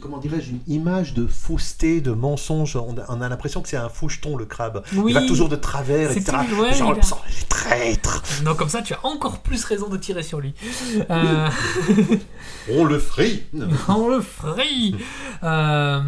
comment 0.00 0.18
dirais-je, 0.18 0.50
une 0.50 0.60
image 0.68 1.14
de 1.14 1.26
fausseté, 1.26 2.00
de 2.00 2.12
mensonge. 2.12 2.76
On 2.76 2.96
a, 2.98 3.04
on 3.08 3.20
a 3.20 3.28
l'impression 3.28 3.62
que 3.62 3.68
c'est 3.68 3.76
un 3.76 3.88
faucheton, 3.88 4.36
le 4.36 4.44
crabe. 4.44 4.82
Oui. 4.94 5.12
Il 5.12 5.14
va 5.14 5.22
toujours 5.26 5.48
de 5.48 5.56
travers, 5.56 6.10
etc. 6.10 6.36
ouais, 6.60 6.72
Genre, 6.74 6.90
il 6.90 6.94
le 6.94 7.00
a- 7.00 7.02
sang, 7.02 7.20
les 7.28 7.46
traîtres. 7.48 8.22
Donc 8.44 8.56
comme 8.56 8.68
ça, 8.68 8.82
tu 8.82 8.94
as 8.94 9.04
encore 9.04 9.40
plus 9.40 9.64
raison 9.64 9.88
de 9.88 9.96
tirer 9.96 10.22
sur 10.22 10.40
lui. 10.40 10.54
Euh, 11.10 11.48
On 12.70 12.84
le 12.84 12.98
frit. 12.98 13.42
on 13.88 14.08
le 14.08 14.20
frit. 14.20 14.96
Euh, 15.42 16.00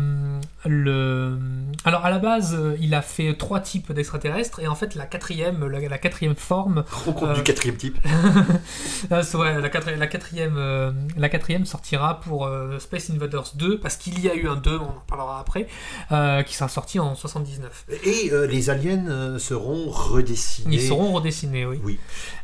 le... 0.67 1.37
Alors 1.85 2.05
à 2.07 2.11
la 2.11 2.19
base, 2.19 2.55
euh, 2.59 2.77
il 2.81 2.95
a 2.95 3.03
fait 3.03 3.35
trois 3.37 3.61
types 3.61 3.93
d'extraterrestres 3.93 4.61
et 4.61 4.67
en 4.69 4.75
fait 4.75 4.95
la 4.95 5.05
quatrième, 5.07 5.67
la, 5.67 5.81
la 5.89 5.99
quatrième 5.99 6.35
forme, 6.37 6.85
Rencontre 6.91 7.33
Euh, 7.33 7.35
du 7.35 7.43
quatrième 7.43 7.77
type. 7.77 7.99
La, 9.11 9.21
quatri- 9.69 9.97
la 9.97 10.07
quatrième, 10.07 10.55
euh, 10.57 10.91
la 11.17 11.29
quatrième 11.29 11.67
sortira 11.67 12.21
pour 12.21 12.47
euh, 12.47 12.79
Space 12.79 13.11
Invaders 13.11 13.53
2 13.57 13.64
parce 13.71 13.97
qu'il 13.97 14.21
y 14.21 14.29
a 14.29 14.35
eu 14.35 14.49
un 14.49 14.57
2, 14.57 14.79
on 14.79 14.85
en 14.85 15.03
parlera 15.07 15.41
après, 15.41 15.67
euh, 16.13 16.43
qui 16.43 16.55
sera 16.55 16.69
sorti 16.69 16.99
en 16.99 17.15
79. 17.15 17.87
Et 18.05 18.31
euh, 18.33 18.47
les 18.47 18.71
aliens 18.71 19.07
euh, 19.09 19.39
seront 19.39 19.91
redessinés. 19.91 20.77
Ils 20.77 20.83
seront 20.83 21.13
redessinés, 21.13 21.67
oui. 21.67 21.81
Oui. 21.83 21.99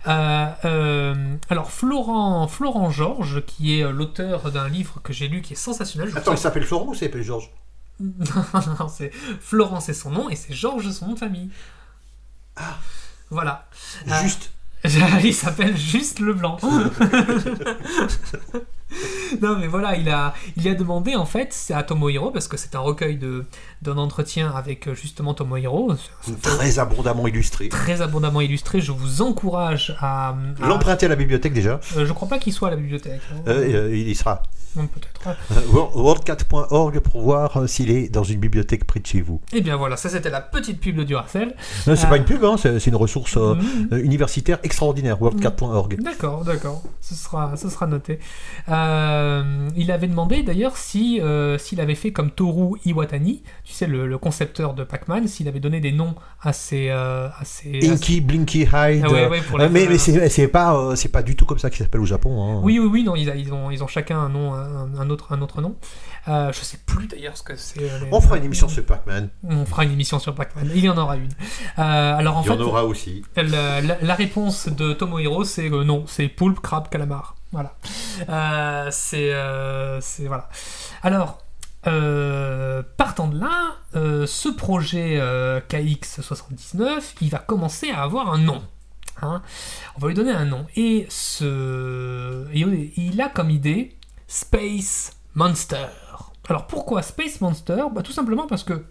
Alors 0.04 1.70
Florent, 1.70 2.48
Florent 2.48 2.90
Georges, 2.90 3.44
qui 3.46 3.80
est 3.80 3.92
l'auteur 3.92 4.50
d'un 4.52 4.68
livre 4.68 5.00
que 5.02 5.12
j'ai 5.12 5.28
lu 5.28 5.42
qui 5.42 5.52
est 5.54 5.56
sensationnel. 5.56 6.12
Attends, 6.16 6.32
il 6.32 6.38
s'appelle 6.38 6.64
Florent 6.64 6.88
ou 6.88 6.94
il 6.94 6.98
s'appelle 6.98 7.22
Georges? 7.22 7.50
Non, 8.00 8.88
c'est 8.88 9.10
Florent, 9.40 9.80
c'est 9.80 9.94
son 9.94 10.10
nom 10.10 10.30
et 10.30 10.36
c'est 10.36 10.54
Georges 10.54 10.90
son 10.90 11.08
nom 11.08 11.12
de 11.14 11.18
famille. 11.18 11.50
Ah. 12.56 12.78
Voilà. 13.30 13.68
Juste. 14.22 14.52
Il 15.22 15.34
s'appelle 15.34 15.76
juste 15.76 16.20
Leblanc. 16.20 16.58
non, 19.42 19.56
mais 19.58 19.66
voilà, 19.66 19.96
il 19.96 20.08
a, 20.08 20.34
il 20.56 20.66
a 20.68 20.74
demandé 20.74 21.14
en 21.14 21.24
fait 21.26 21.70
à 21.74 21.82
Tomohiro 21.82 22.30
parce 22.30 22.48
que 22.48 22.56
c'est 22.56 22.74
un 22.74 22.80
recueil 22.80 23.16
de 23.16 23.44
d'un 23.82 23.96
entretien 23.96 24.50
avec 24.54 24.88
euh, 24.88 24.94
justement 24.94 25.32
Tomohiro, 25.34 25.94
Très 26.42 26.78
abondamment 26.78 27.26
illustré. 27.26 27.68
très 27.68 28.02
abondamment 28.02 28.40
illustré. 28.40 28.80
Je 28.80 28.92
vous 28.92 29.22
encourage 29.22 29.96
à. 30.00 30.30
à- 30.30 30.66
L'emprunter 30.68 31.06
à 31.06 31.08
la 31.10 31.16
bibliothèque 31.16 31.52
déjà. 31.54 31.80
Euh, 31.96 32.04
je 32.06 32.12
crois 32.12 32.28
pas 32.28 32.38
qu'il 32.38 32.52
soit 32.52 32.68
à 32.68 32.72
la 32.72 32.76
bibliothèque. 32.76 33.20
hein. 33.32 33.40
Euh, 33.48 33.88
euh, 33.88 33.96
il 33.96 34.08
y 34.08 34.14
sera. 34.14 34.42
Peut-être. 34.72 35.36
Euh, 35.50 35.54
world- 35.72 35.96
world4.org 36.28 37.00
pour 37.00 37.22
voir 37.22 37.68
s'il 37.68 37.90
est 37.90 38.08
dans 38.08 38.22
une 38.22 38.38
bibliothèque 38.38 38.84
près 38.86 39.00
de 39.00 39.06
chez 39.06 39.20
vous. 39.20 39.40
Et 39.52 39.62
bien 39.62 39.76
voilà, 39.76 39.96
ça 39.96 40.08
c'était 40.08 40.30
la 40.30 40.40
petite 40.40 40.80
pub 40.80 40.94
de 40.96 41.02
Duracell. 41.02 41.56
Non, 41.88 41.96
c'est 41.96 42.08
pas 42.08 42.16
une 42.16 42.24
pub, 42.24 42.44
hein, 42.44 42.54
c'est 42.56 42.78
c'est 42.78 42.90
une 42.90 42.96
ressource 42.96 43.36
euh, 43.36 43.56
universitaire 43.90 44.58
extraordinaire. 44.62 45.18
World4.org. 45.20 46.00
D'accord, 46.00 46.44
d'accord, 46.44 46.82
ce 47.00 47.14
sera, 47.16 47.56
ce 47.56 47.68
sera 47.68 47.88
noté. 47.88 48.20
Euh, 48.68 48.79
il 49.76 49.90
avait 49.90 50.06
demandé 50.06 50.42
d'ailleurs 50.42 50.76
si 50.76 51.20
euh, 51.20 51.58
s'il 51.58 51.80
avait 51.80 51.94
fait 51.94 52.12
comme 52.12 52.30
Toru 52.30 52.78
Iwatani, 52.84 53.42
tu 53.64 53.72
sais 53.72 53.86
le, 53.86 54.06
le 54.06 54.18
concepteur 54.18 54.74
de 54.74 54.84
Pac-Man, 54.84 55.26
s'il 55.28 55.48
avait 55.48 55.60
donné 55.60 55.80
des 55.80 55.92
noms 55.92 56.14
à 56.42 56.52
ses, 56.52 56.88
euh, 56.90 57.28
à 57.28 57.44
ses- 57.44 57.78
à 57.78 57.80
ses- 57.80 57.90
Inky, 57.90 58.20
Blinky, 58.20 58.60
Hide. 58.62 59.02
Ah 59.04 59.10
ouais, 59.10 59.24
euh, 59.24 59.28
ouais, 59.30 59.40
pour 59.42 59.60
euh, 59.60 59.68
mais 59.70 59.86
mais 59.88 59.98
c'est 59.98 60.48
pas, 60.48 60.76
euh, 60.76 60.94
c'est 60.96 61.08
pas 61.08 61.22
du 61.22 61.36
tout 61.36 61.44
comme 61.44 61.58
ça 61.58 61.70
qu'il 61.70 61.84
s'appelle 61.84 62.00
au 62.00 62.06
Japon. 62.06 62.42
hein. 62.42 62.60
Oui, 62.62 62.78
oui, 62.78 62.88
oui, 62.90 63.04
non, 63.04 63.16
ils, 63.16 63.52
ont, 63.52 63.70
ils 63.70 63.82
ont 63.82 63.88
chacun 63.88 64.18
un 64.18 64.28
nom, 64.28 64.54
un, 64.54 64.94
un 64.98 65.10
autre, 65.10 65.32
un 65.32 65.40
autre 65.42 65.60
nom. 65.60 65.76
Euh, 66.28 66.52
je 66.52 66.60
sais 66.60 66.78
plus 66.84 67.06
d'ailleurs 67.06 67.36
ce 67.36 67.42
que 67.42 67.56
c'est. 67.56 67.80
euh, 67.82 67.98
On 68.12 68.20
fera 68.20 68.36
une 68.36 68.44
émission 68.44 68.68
sur 68.68 68.84
Pac-Man. 68.84 69.30
On 69.42 69.64
fera 69.64 69.84
une 69.84 69.92
émission 69.92 70.18
sur 70.18 70.34
Pac-Man. 70.34 70.70
Il 70.74 70.84
y 70.84 70.88
en 70.90 70.98
aura 70.98 71.16
une. 71.16 71.28
Euh, 71.78 72.16
alors 72.16 72.36
en 72.36 72.42
Il 72.42 72.44
y 72.44 72.48
fait, 72.48 72.54
en 72.54 72.60
aura 72.60 72.84
aussi. 72.84 73.22
La, 73.36 73.80
la- 73.80 73.98
la 74.02 74.14
réponse 74.14 74.68
de 74.68 74.92
Tomohiro, 74.92 75.44
c'est 75.44 75.70
euh, 75.72 75.82
non, 75.84 76.04
c'est 76.06 76.28
poulpe, 76.28 76.60
crabe, 76.60 76.88
calamar. 76.90 77.36
Voilà. 77.52 77.74
Euh, 78.28 78.88
c'est. 78.90 79.32
euh, 79.34 80.00
c'est- 80.00 80.26
voilà. 80.26 80.48
Alors, 81.02 81.38
euh, 81.86 82.82
partant 82.96 83.26
de 83.28 83.38
là, 83.40 83.76
ce 84.26 84.48
projet 84.48 85.16
euh, 85.18 85.60
KX79, 85.68 87.14
il 87.20 87.30
va 87.30 87.38
commencer 87.38 87.90
à 87.90 88.02
avoir 88.02 88.32
un 88.32 88.38
nom. 88.38 88.62
hein. 89.22 89.42
On 89.96 90.00
va 90.00 90.08
lui 90.08 90.14
donner 90.14 90.32
un 90.32 90.44
nom. 90.44 90.66
Et, 90.76 91.06
ce, 91.10 92.46
il 92.52 93.20
a 93.20 93.28
comme 93.28 93.50
idée 93.50 93.96
Space 94.28 95.16
Monster. 95.34 95.86
Alors 96.48 96.66
pourquoi 96.66 97.02
Space 97.02 97.40
Monster? 97.40 97.84
Bah, 97.92 98.02
Tout 98.02 98.12
simplement 98.12 98.46
parce 98.46 98.64
que 98.64 98.84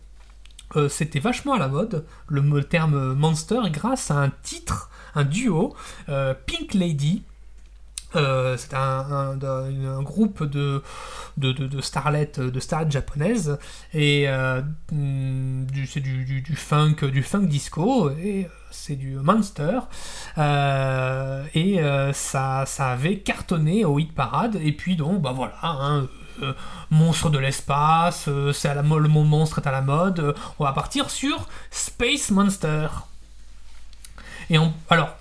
c'était 0.88 1.20
vachement 1.20 1.54
à 1.54 1.60
la 1.60 1.68
mode, 1.68 2.06
le 2.28 2.64
terme 2.64 3.14
monster, 3.14 3.60
grâce 3.72 4.12
à 4.12 4.16
un 4.18 4.30
titre, 4.44 4.90
un 5.16 5.24
duo, 5.24 5.76
Pink 6.46 6.74
Lady. 6.76 7.24
Euh, 8.16 8.58
c'est 8.58 8.74
un, 8.74 9.38
groupe 10.02 10.44
de, 10.44 10.82
de, 11.38 11.52
de, 11.52 11.68
de 11.68 11.82
starlettes, 11.82 12.40
de 12.40 12.60
starlettes 12.60 12.92
japonaises, 12.92 13.60
et 13.94 14.26
euh, 14.28 14.62
mm, 14.92 15.68
c'est 15.88 16.00
du, 16.00 16.56
funk, 16.56 17.06
du 17.12 17.22
funk 17.22 17.46
disco, 17.46 18.10
et 18.12 18.46
euh, 18.46 18.50
c'est 18.72 18.96
du 18.96 19.16
monster, 19.16 19.80
Euh, 20.38 21.44
et 21.54 21.82
euh, 21.82 22.14
ça, 22.14 22.66
ça 22.66 22.92
avait 22.92 23.20
cartonné 23.20 23.86
au 23.86 24.00
hit 24.00 24.14
parade, 24.14 24.58
et 24.62 24.72
puis 24.72 24.96
donc, 24.96 25.22
bah 25.22 25.34
voilà, 25.36 25.58
hein, 25.64 26.08
euh, 26.42 26.54
monstre 26.90 27.30
de 27.30 27.38
l'espace, 27.38 28.26
euh, 28.28 28.54
c'est 28.54 28.70
à 28.70 28.74
la 28.74 28.82
le 28.82 29.08
mot 29.08 29.24
monstre 29.24 29.60
est 29.60 29.68
à 29.68 29.72
la 29.72 29.82
mode, 29.82 30.20
euh, 30.20 30.34
on 30.58 30.64
va 30.64 30.74
partir 30.74 31.10
sur 31.10 31.48
Space 31.70 32.32
Monster. 32.32 32.88
Et 34.50 34.58
alors, 34.90 35.16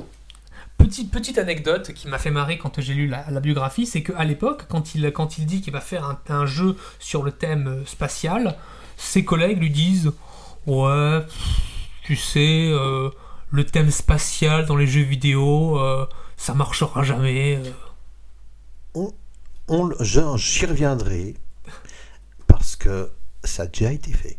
petite, 0.78 1.38
anecdote 1.38 1.92
qui 1.92 2.08
m'a 2.08 2.18
fait 2.18 2.30
marrer 2.30 2.58
quand 2.58 2.80
j'ai 2.80 2.94
lu 2.94 3.06
la, 3.08 3.40
biographie, 3.40 3.86
c'est 3.86 4.02
qu'à 4.02 4.24
l'époque, 4.24 4.64
quand 4.68 4.94
il, 4.94 5.46
dit 5.46 5.60
qu'il 5.60 5.72
va 5.72 5.80
faire 5.80 6.18
un, 6.28 6.46
jeu 6.46 6.76
sur 6.98 7.22
le 7.22 7.32
thème 7.32 7.68
euh, 7.68 7.84
spatial, 7.84 8.56
ses 8.96 9.24
collègues 9.24 9.60
lui 9.60 9.70
disent 9.70 10.12
Ouais, 10.66 11.20
tu 12.04 12.16
sais, 12.16 12.68
euh, 12.70 13.10
le 13.50 13.64
thème 13.64 13.90
spatial 13.90 14.66
dans 14.66 14.76
les 14.76 14.86
jeux 14.86 15.02
vidéo, 15.02 15.78
euh, 15.78 16.06
ça 16.36 16.54
marchera 16.54 17.02
jamais. 17.02 17.60
On, 18.94 19.90
je- 20.00 20.36
J'y 20.36 20.66
reviendrai 20.66 21.34
parce 22.46 22.76
que 22.76 23.10
ça 23.44 23.64
a 23.64 23.66
déjà 23.66 23.92
été 23.92 24.12
fait. 24.12 24.38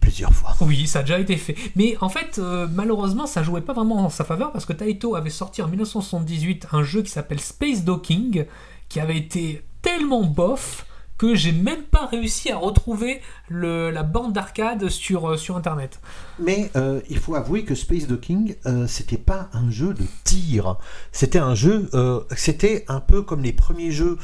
Plusieurs 0.00 0.32
fois. 0.32 0.54
Oui, 0.60 0.86
ça 0.86 1.00
a 1.00 1.02
déjà 1.02 1.18
été 1.18 1.36
fait. 1.36 1.56
Mais 1.76 1.96
en 2.00 2.08
fait, 2.08 2.38
euh, 2.38 2.66
malheureusement, 2.72 3.26
ça 3.26 3.42
jouait 3.42 3.60
pas 3.60 3.72
vraiment 3.72 4.04
en 4.04 4.10
sa 4.10 4.24
faveur 4.24 4.52
parce 4.52 4.64
que 4.64 4.72
Taito 4.72 5.16
avait 5.16 5.30
sorti 5.30 5.62
en 5.62 5.68
1978 5.68 6.68
un 6.72 6.82
jeu 6.82 7.02
qui 7.02 7.10
s'appelle 7.10 7.40
Space 7.40 7.84
Docking, 7.84 8.46
qui 8.88 9.00
avait 9.00 9.16
été 9.16 9.62
tellement 9.82 10.22
bof 10.22 10.86
que 11.16 11.34
j'ai 11.34 11.52
même 11.52 11.82
pas 11.82 12.06
réussi 12.06 12.50
à 12.50 12.56
retrouver 12.56 13.20
le, 13.48 13.90
la 13.90 14.02
bande 14.02 14.32
d'arcade 14.32 14.88
sur, 14.88 15.30
euh, 15.30 15.36
sur 15.36 15.56
internet. 15.56 16.00
Mais 16.40 16.70
euh, 16.76 17.00
il 17.08 17.18
faut 17.18 17.34
avouer 17.36 17.64
que 17.64 17.74
Space 17.76 18.06
Docking, 18.08 18.56
euh, 18.66 18.86
c'était 18.88 19.16
pas 19.16 19.48
un 19.52 19.70
jeu 19.70 19.94
de 19.94 20.02
tir. 20.24 20.76
C'était 21.12 21.38
un 21.38 21.54
jeu, 21.54 21.88
euh, 21.94 22.20
c'était 22.36 22.84
un 22.88 22.98
peu 23.00 23.22
comme 23.22 23.42
les 23.42 23.52
premiers 23.52 23.90
jeux 23.92 24.18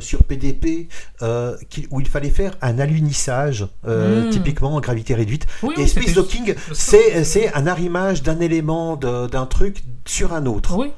sur 0.00 0.24
PDP 0.24 0.88
qui- 1.70 1.88
où 1.90 1.98
il 1.98 2.06
fallait 2.06 2.28
faire 2.28 2.54
un 2.60 2.78
alunissage, 2.78 3.66
euh, 3.86 4.26
Mm. 4.26 4.30
typiquement 4.30 4.74
en 4.74 4.80
gravité 4.80 5.14
réduite. 5.14 5.46
Oui, 5.62 5.72
Et 5.78 5.82
oui, 5.84 5.88
Space 5.88 6.12
Docking, 6.12 6.54
c'est 6.74 7.50
un 7.54 7.66
arrimage 7.66 8.22
d'un 8.22 8.40
élément 8.40 8.96
d'un 8.96 9.46
truc 9.46 9.82
sur 10.04 10.34
un 10.34 10.44
autre. 10.46 10.76
Oui, 10.76 10.92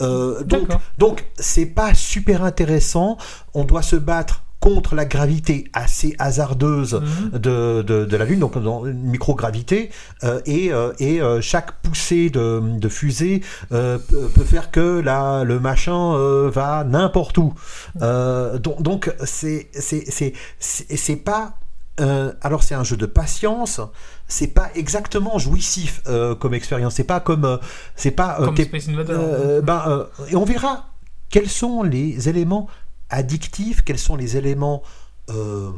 Euh, 0.00 0.42
donc, 0.44 0.68
donc 0.98 1.24
c'est 1.36 1.66
pas 1.66 1.94
super 1.94 2.42
intéressant. 2.44 3.18
On 3.54 3.64
doit 3.64 3.82
se 3.82 3.94
battre 3.96 4.42
contre 4.66 4.94
la 4.94 5.04
gravité 5.14 5.56
assez 5.72 6.14
hasardeuse 6.26 6.94
Mhm. 6.94 7.30
de, 7.46 7.82
de, 7.90 8.04
de 8.12 8.16
la 8.16 8.24
Lune, 8.24 8.38
donc 8.38 8.56
dans 8.62 8.86
une 8.86 9.02
microgravité, 9.14 9.90
euh, 10.22 10.40
et, 10.46 10.72
euh, 10.72 10.92
et 11.00 11.20
euh, 11.20 11.40
chaque 11.40 11.70
poussée 11.82 12.30
de, 12.30 12.46
de 12.84 12.88
fusée 12.88 13.42
euh, 13.72 13.98
peut 14.36 14.44
faire 14.54 14.70
que 14.70 15.00
la, 15.00 15.42
le 15.44 15.58
machin 15.58 16.02
va 16.58 16.84
n'importe 16.84 17.36
où. 17.38 17.48
Euh, 18.02 18.58
donc 18.58 18.80
donc 18.88 19.12
c'est 19.24 19.68
c'est 19.72 20.32
c'est 20.60 21.16
pas 21.16 21.54
euh, 22.00 22.32
alors 22.40 22.62
c'est 22.62 22.74
un 22.82 22.84
jeu 22.84 22.96
de 22.96 23.06
patience, 23.06 23.80
c'est 24.28 24.52
pas 24.60 24.68
exactement 24.82 25.38
jouissif 25.38 25.92
euh, 26.06 26.34
comme 26.40 26.54
expérience, 26.54 26.94
c'est 26.94 27.04
pas 27.14 27.20
comme 27.20 27.44
euh, 27.44 27.56
c'est 27.96 28.12
pas 28.22 28.36
comme 28.44 28.56
Space 28.56 28.88
Invader. 28.88 29.12
euh, 29.12 29.60
ben, 29.60 30.06
et 30.30 30.36
on 30.36 30.44
verra 30.44 30.86
quels 31.34 31.48
sont 31.50 31.82
les 31.82 32.28
éléments 32.28 32.66
addictifs, 33.12 33.82
quels 33.82 33.98
sont 33.98 34.16
les 34.16 34.36
éléments 34.36 34.82
euh, 35.30 35.70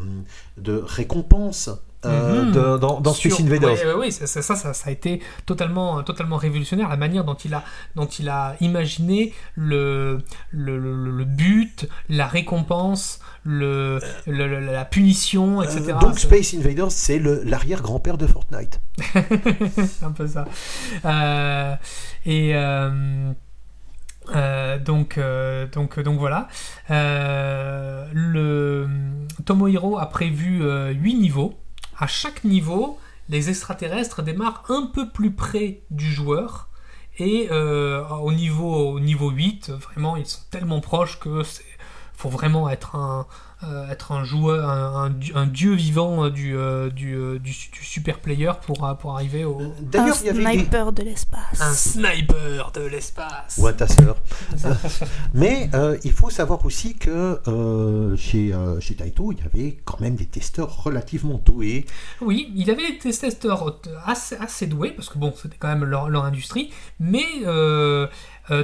de 0.56 0.82
récompense 0.84 1.68
euh, 2.06 2.44
Mhm. 2.46 2.52
de- 2.52 2.76
dans, 2.78 3.00
dans 3.00 3.14
Space 3.14 3.40
Invaders. 3.40 3.96
ouais, 3.98 4.10
ça, 4.10 4.26
ça, 4.26 4.42
ça, 4.42 4.56
ça- 4.56 4.74
ça 4.74 4.88
a 4.88 4.92
été 4.92 5.22
totalement, 5.46 6.02
totalement 6.02 6.36
révolutionnaire, 6.36 6.88
la 6.90 6.96
manière 6.98 7.24
dont 7.24 7.34
il 7.34 7.54
a, 7.54 7.62
dont 7.96 8.04
il 8.06 8.28
a 8.28 8.56
imaginé 8.60 9.32
le, 9.54 10.18
le, 10.50 10.78
le, 10.78 11.10
le 11.10 11.24
but, 11.24 11.88
la 12.10 12.26
récompense, 12.26 13.20
le, 13.44 14.00
la 14.26 14.84
punition, 14.84 15.62
etc. 15.62 15.92
Euh, 15.94 15.98
donc 15.98 16.18
Space 16.18 16.52
Invaders, 16.54 16.90
c'est 16.90 17.18
l'arrière-grand-père 17.18 18.18
de 18.18 18.26
Fortnite. 18.26 18.80
c'est 19.74 20.04
un 20.04 20.12
peu 20.12 20.26
ça. 20.26 20.44
Euh, 21.06 21.74
et 22.26 22.52
euh, 24.30 24.32
euh, 24.34 24.78
donc, 24.78 25.18
euh, 25.18 25.66
donc, 25.66 26.00
donc 26.00 26.18
voilà. 26.18 26.48
Le 28.12 28.88
Tomohiro 29.44 29.98
a 29.98 30.06
prévu 30.06 30.62
8 30.92 31.14
niveaux. 31.14 31.54
À 31.98 32.06
chaque 32.06 32.44
niveau, 32.44 32.98
les 33.28 33.50
extraterrestres 33.50 34.22
démarrent 34.22 34.64
un 34.68 34.86
peu 34.92 35.08
plus 35.08 35.32
près 35.32 35.82
du 35.90 36.10
joueur. 36.12 36.68
Et 37.18 37.48
au, 37.50 38.32
niveau, 38.32 38.90
au 38.90 39.00
niveau 39.00 39.30
8, 39.30 39.70
vraiment, 39.70 40.16
ils 40.16 40.26
sont 40.26 40.42
tellement 40.50 40.80
proches 40.80 41.20
que 41.20 41.42
faut 42.16 42.28
vraiment 42.28 42.70
être 42.70 42.94
un, 42.96 43.26
être 43.90 44.12
un 44.12 44.24
joueur, 44.24 44.68
un, 44.68 45.04
un 45.04 45.10
di- 45.10 45.32
un 45.34 45.46
dieu 45.46 45.74
vivant 45.74 46.24
euh, 46.24 46.30
du, 46.30 46.56
euh, 46.56 46.90
du, 46.90 47.14
euh, 47.14 47.38
du, 47.38 47.50
du 47.50 47.84
super 47.84 48.18
player 48.20 48.52
pour, 48.66 48.84
euh, 48.84 48.94
pour 48.94 49.14
arriver 49.14 49.44
au. 49.44 49.60
Un 49.60 49.72
D'ailleurs, 49.82 50.16
il 50.20 50.26
y 50.26 50.30
avait 50.30 50.44
des- 50.44 50.52
sniper 50.60 50.92
de 50.92 51.02
l'espace. 51.02 51.60
Un 51.60 51.72
sniper 51.72 52.70
de 52.72 52.80
l'espace. 52.82 53.56
ou 53.58 53.66
à 53.66 53.72
ta 53.72 53.86
sœur. 53.88 54.16
Mais 55.34 55.70
euh, 55.74 55.96
il 56.04 56.12
faut 56.12 56.30
savoir 56.30 56.64
aussi 56.64 56.94
que 56.94 57.40
euh, 57.48 58.16
chez, 58.16 58.52
euh, 58.54 58.80
chez 58.80 58.94
Taito, 58.96 59.32
il 59.32 59.38
y 59.38 59.42
avait 59.42 59.78
quand 59.84 60.00
même 60.00 60.14
des 60.16 60.26
testeurs 60.26 60.82
relativement 60.84 61.40
doués. 61.44 61.86
Oui, 62.20 62.52
il 62.54 62.70
avait 62.70 62.92
des 62.92 62.98
testeurs 62.98 63.80
assez, 64.06 64.36
assez 64.36 64.66
doués, 64.66 64.90
parce 64.90 65.08
que 65.08 65.18
bon, 65.18 65.32
c'était 65.40 65.56
quand 65.58 65.68
même 65.68 65.84
leur, 65.84 66.08
leur 66.08 66.24
industrie, 66.24 66.70
mais 67.00 67.24
euh, 67.44 67.54
euh, 67.54 68.06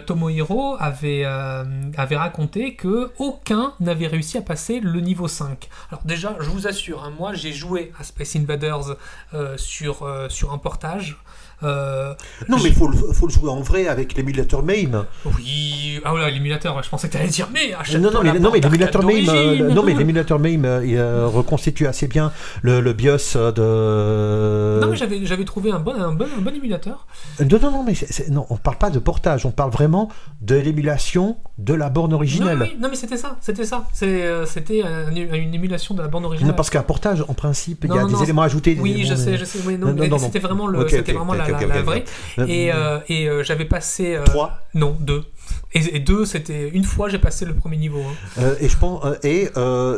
Tomohiro 0.07 0.77
avait, 0.79 1.23
euh, 1.25 1.64
avait 1.97 2.16
raconté 2.16 2.75
que 2.75 3.11
aucun 3.19 3.75
n'avait 3.81 4.07
réussi 4.07 4.37
à 4.37 4.43
passer 4.43 4.81
le 4.81 5.01
niveau 5.01 5.29
5. 5.29 5.69
Alors 5.90 6.03
déjà, 6.05 6.37
je 6.40 6.51
vous 6.51 6.66
assure, 6.66 7.05
hein, 7.05 7.12
moi 7.19 7.33
j'ai 7.35 7.53
joué 7.53 7.93
à 7.99 8.05
Space 8.05 8.37
Invaders 8.37 8.97
euh, 9.33 9.57
sur, 9.57 10.03
euh, 10.03 10.29
sur 10.29 10.53
un 10.53 10.59
portage. 10.59 11.16
Euh, 11.62 12.14
Non, 12.49 12.57
mais 12.62 12.70
il 12.70 12.75
faut, 12.75 12.88
le- 12.88 12.96
faut 13.12 13.27
le 13.27 13.33
jouer 13.33 13.51
en 13.51 13.61
vrai 13.61 13.87
avec 13.87 14.14
l'émulateur 14.14 14.62
MAME. 14.62 15.05
oui, 15.37 16.01
ah 16.05 16.11
voilà, 16.11 16.31
l'émulateur, 16.31 16.83
je 16.83 16.88
pensais 16.88 17.09
que 17.09 17.12
tu 17.12 17.18
allais 17.18 17.29
dire, 17.29 17.49
mais 17.53 17.75
achète 17.75 18.01
Non, 18.01 18.11
non, 18.11 18.23
mais, 18.23 18.33
la 18.33 18.38
non, 18.38 18.51
mais 18.53 18.61
l'émulateur 18.61 19.03
MAME, 19.05 19.29
euh, 19.29 19.70
non, 19.75 19.83
mais 19.83 19.94
l'émulateur 19.94 20.38
MAME 20.38 20.64
euh, 20.64 20.81
euh, 20.96 21.27
reconstitue 21.27 21.87
assez 21.87 22.07
bien 22.07 22.33
le, 22.62 22.81
le 22.81 22.92
BIOS 22.92 23.37
de. 23.55 24.81
Non, 24.81 24.88
mais 24.90 24.96
j'avais, 24.96 25.44
trouvé 25.44 25.70
un 25.70 25.79
bon, 25.79 25.94
un, 25.94 26.12
bon, 26.12 26.27
un 26.37 26.40
bon 26.40 26.55
émulateur. 26.55 27.07
Non, 27.40 27.59
non, 27.62 27.70
non, 27.70 27.85
mais 27.85 27.94
c'est- 27.94 28.12
c'est- 28.12 28.29
non, 28.31 28.46
on 28.51 28.57
parle 28.57 28.79
pas 28.79 28.90
de 28.90 28.99
portage, 28.99 29.44
on 29.46 29.51
parle 29.51 29.70
vraiment 29.70 30.09
de 30.40 30.57
l'émulation 30.57 31.37
de 31.59 31.75
la 31.75 31.88
borne 31.90 32.12
originelle. 32.12 32.59
Non, 32.59 32.64
oui, 32.64 32.77
non, 32.81 32.88
mais 32.90 32.96
c'était 32.96 33.16
ça, 33.16 33.37
c'était 33.40 33.64
ça. 33.64 33.85
Euh, 34.03 34.46
c'était 34.46 34.83
un- 34.83 35.11
une 35.14 35.55
émulation 35.55 35.94
de 35.94 36.03
la 36.03 36.09
bande 36.09 36.25
originale. 36.25 36.51
Non, 36.53 36.57
parce 36.57 36.70
qu'un 36.70 36.83
portage, 36.83 37.25
en 37.29 37.35
principe, 37.35 37.85
il 37.85 37.94
y 37.94 37.99
a 37.99 38.03
non, 38.03 38.09
des 38.09 38.23
éléments 38.23 38.42
ajoutés. 38.42 38.77
Oui, 38.81 39.05
je 39.09 39.14
sais, 39.14 39.37
je 39.37 39.44
sais. 39.44 39.59
oui, 39.66 39.77
non, 39.79 39.94
c'était 40.18 40.38
vraiment, 40.38 40.66
le, 40.66 40.88
c'était 40.88 41.12
vraiment 41.12 41.35
la, 41.35 41.50
ok, 41.53 41.61
la- 41.61 41.67
ok, 41.67 41.73
la 41.75 41.79
ok. 41.81 41.85
vraie. 41.87 42.05
Euh, 42.39 42.47
Et, 42.47 42.73
euh, 42.73 42.99
et 43.09 43.29
euh, 43.29 43.43
j'avais 43.45 43.65
passé. 43.65 44.19
Trois 44.25 44.59
Non, 44.75 44.97
deux. 45.01 45.25
Et, 45.73 45.97
et 45.97 46.01
deux, 46.01 46.25
c'était. 46.25 46.69
Une 46.69 46.85
fois, 46.85 47.09
j'ai 47.09 47.19
passé 47.19 47.45
le 47.45 47.55
premier 47.55 47.77
niveau. 47.77 48.03
hein. 48.39 48.55
Et 48.61 48.69
je 48.69 48.77
pense, 48.77 49.05
et 49.25 49.49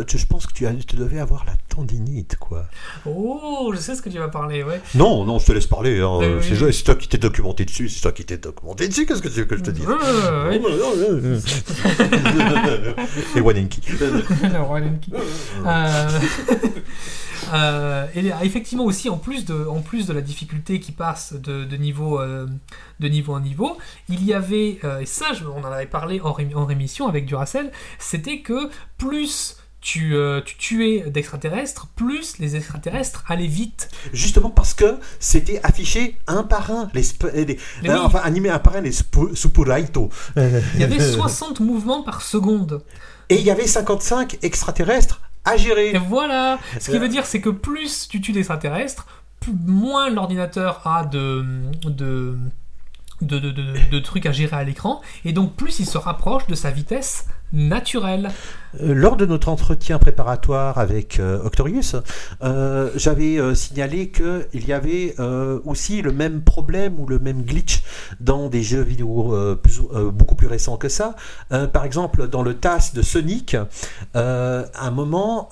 tu- 0.07 0.19
je 0.19 0.27
pense 0.27 0.47
que 0.47 0.53
tu, 0.53 0.67
as, 0.67 0.73
tu 0.75 0.97
devais 0.97 1.19
avoir 1.21 1.45
la 1.47 1.55
tendinite, 1.75 2.37
quoi. 2.37 2.67
Oh, 3.07 3.73
je 3.75 3.81
sais 3.81 3.95
ce 3.95 4.03
que 4.03 4.11
tu 4.11 4.19
vas 4.19 4.29
parler, 4.29 4.63
ouais. 4.63 4.81
Non, 4.95 5.25
non, 5.25 5.39
je 5.39 5.47
te 5.47 5.53
laisse 5.53 5.67
parler. 5.67 6.01
hein. 6.01 6.19
Oui, 6.21 6.27
c'est 6.43 6.63
oui. 6.63 6.83
toi 6.85 6.95
qui 6.95 7.09
t'es 7.09 7.19
documenté 7.19 7.65
dessus. 7.65 7.89
C'est 7.89 8.03
toi 8.03 8.13
qui 8.13 8.25
t'es 8.25 8.37
documenté 8.37 8.89
dessus. 8.89 9.07
Qu'est-ce 9.07 9.23
que 9.23 9.29
tu 9.29 9.41
veux 9.41 9.45
que 9.47 9.57
je 9.57 9.63
te 9.63 9.71
dise? 9.71 9.87
Ouais. 9.87 10.57
Et 13.37 13.41
Wanenki. 13.41 13.81
Euh, 15.65 15.65
euh, 17.55 18.07
et 18.15 18.27
effectivement 18.45 18.85
aussi 18.85 19.09
en 19.09 19.19
plus 19.19 19.45
de, 19.45 19.67
en 19.67 19.81
plus 19.81 20.07
de 20.07 20.13
la 20.13 20.21
difficulté 20.21 20.81
qui 20.81 20.93
passe 20.93 21.35
de, 21.35 21.65
de 21.65 21.77
niveau, 21.77 22.21
euh, 22.21 22.47
de 23.01 23.09
niveau 23.09 23.35
en 23.35 23.41
niveau, 23.41 23.77
il 24.09 24.25
y 24.25 24.33
avait 24.35 24.79
euh, 24.85 25.01
et 25.01 25.07
ça 25.07 25.27
je- 25.35 25.45
on 25.45 25.61
en 25.65 25.73
avait 25.73 25.87
parlé 25.87 26.21
en, 26.21 26.33
ré- 26.33 26.51
en 26.55 26.65
rémission 26.67 27.09
avec 27.09 27.27
Duracell, 27.27 27.71
c'était 27.99 28.41
que 28.41 28.71
plus 28.99 29.57
tu, 29.83 30.15
euh, 30.17 30.41
tu 30.45 30.57
tuais 30.57 31.11
d'extraterrestres, 31.11 31.89
plus 31.97 32.39
les 32.39 32.57
extraterrestres 32.57 33.25
allaient 33.29 33.47
vite. 33.47 33.91
Justement 34.15 34.49
parce 34.49 34.73
que 34.75 34.97
c'était 35.21 35.61
affiché 35.63 36.17
un 36.29 36.45
par 36.45 36.71
un. 36.71 36.89
Les, 36.95 37.03
les- 37.45 37.59
euh. 37.91 37.99
Enfin, 38.05 38.21
animé 38.23 38.49
un 38.49 38.59
par 38.61 38.77
un, 38.77 38.81
les 38.81 38.93
Supuraito. 38.93 40.09
Euh, 40.39 40.61
Il 40.75 40.81
y 40.81 40.85
avait 40.85 41.01
60 41.01 41.61
mouvements 41.61 42.03
par 42.03 42.23
seconde. 42.23 42.83
Et 43.29 43.37
il 43.37 43.43
y 43.45 43.51
avait 43.51 43.67
55 43.67 44.39
extraterrestres 44.43 45.21
à 45.45 45.57
gérer. 45.57 45.91
Et 45.91 45.99
voilà 45.99 46.59
Ce 46.81 46.91
qui 46.91 46.99
veut 46.99 47.09
dire, 47.09 47.27
c'est 47.27 47.41
que 47.41 47.51
plus 47.51 48.07
tu 48.09 48.21
tues 48.21 48.33
d'extraterrestres, 48.33 49.07
plus- 49.41 49.53
moins 49.67 50.09
l'ordinateur 50.11 50.87
a 50.87 51.05
de, 51.05 51.45
de, 51.85 52.37
de, 53.21 53.39
de- 53.41 53.51
de- 53.51 53.91
de 53.91 53.99
trucs 53.99 54.27
à 54.27 54.33
gérer 54.33 54.57
à 54.57 54.63
l'écran, 54.65 55.01
et 55.25 55.33
donc 55.33 55.55
plus 55.57 55.81
il 55.81 55.87
se 55.87 55.99
rapproche 55.99 56.47
de 56.47 56.55
sa 56.55 56.71
vitesse 56.71 57.27
naturelle. 57.53 58.31
Euh, 58.81 58.95
Lors 58.95 59.17
de 59.17 59.27
notre 59.27 59.49
entretien 59.49 59.99
préparatoire 59.99 60.79
avec 60.79 61.21
euh, 61.21 61.43
Octorius, 61.45 61.97
euh, 62.43 62.91
j'avais 62.97 63.39
euh, 63.39 63.55
signalé 63.55 64.11
qu'il 64.11 64.67
y 64.67 64.73
avait 64.73 65.15
euh, 65.19 65.61
aussi 65.65 66.01
le 66.03 66.13
même 66.13 66.43
problème 66.43 66.99
ou 66.99 67.07
le 67.07 67.19
même 67.19 67.43
glitch 67.43 67.83
dans 68.21 68.49
des 68.49 68.63
jeux 68.63 68.81
vidéo 68.81 69.35
beaucoup 70.13 70.35
plus 70.35 70.47
récents 70.47 70.77
que 70.77 70.89
ça. 70.89 71.15
Par 71.73 71.85
exemple, 71.85 72.29
dans 72.29 72.43
le 72.43 72.55
TAS 72.55 72.93
de 72.95 73.03
Sonic, 73.03 73.57
à 74.15 74.65
un 74.81 74.91
moment, 74.91 75.49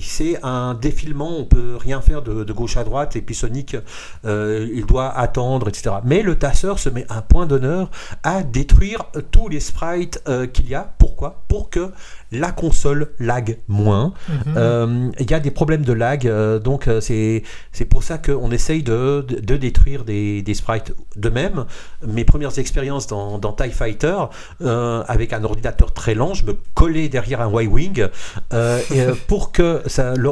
c'est 0.00 0.38
un 0.42 0.74
défilement, 0.74 1.38
on 1.38 1.44
peut 1.44 1.76
rien 1.76 2.00
faire 2.00 2.22
de, 2.22 2.44
de 2.44 2.52
gauche 2.52 2.76
à 2.76 2.84
droite, 2.84 3.16
et 3.16 3.22
puis 3.22 3.34
Sonic, 3.34 3.76
il 4.24 4.84
doit 4.86 5.10
attendre, 5.16 5.68
etc. 5.68 5.96
Mais 6.04 6.22
le 6.22 6.36
tasseur 6.36 6.78
se 6.78 6.88
met 6.88 7.06
un 7.08 7.22
point 7.22 7.46
d'honneur 7.46 7.90
à 8.22 8.42
détruire 8.42 9.04
tous 9.30 9.48
les 9.48 9.60
sprites 9.60 10.22
qu'il 10.52 10.68
y 10.68 10.74
a. 10.74 10.92
Pourquoi? 11.10 11.42
Pour 11.48 11.70
que 11.70 11.90
la 12.32 12.52
console 12.52 13.12
lag 13.18 13.58
moins. 13.68 14.12
Mhm. 14.28 14.54
Euh, 14.56 15.10
Il 15.18 15.30
y 15.30 15.34
a 15.34 15.40
des 15.40 15.50
problèmes 15.50 15.84
de 15.84 15.92
lag, 15.92 16.26
euh, 16.26 16.58
donc 16.58 16.86
euh, 16.88 17.00
c'est 17.00 17.42
c'est 17.72 17.84
pour 17.84 18.02
ça 18.02 18.18
qu'on 18.18 18.50
essaye 18.50 18.82
de, 18.82 19.24
de, 19.28 19.40
de 19.40 19.56
détruire 19.56 20.04
des, 20.04 20.42
des 20.42 20.54
sprites 20.54 20.92
de 21.16 21.28
même. 21.28 21.64
Mes 22.06 22.24
premières 22.24 22.58
expériences 22.58 23.06
dans, 23.06 23.38
dans 23.38 23.52
TIE 23.52 23.70
Fighter, 23.72 24.16
avec 24.60 25.32
un 25.32 25.44
ordinateur 25.44 25.92
très 25.92 26.14
lent, 26.14 26.34
je 26.34 26.44
me 26.44 26.56
collais 26.74 27.08
derrière 27.08 27.40
un 27.40 27.50
Y-Wing 27.62 28.06
pour 29.28 29.52
que 29.52 29.82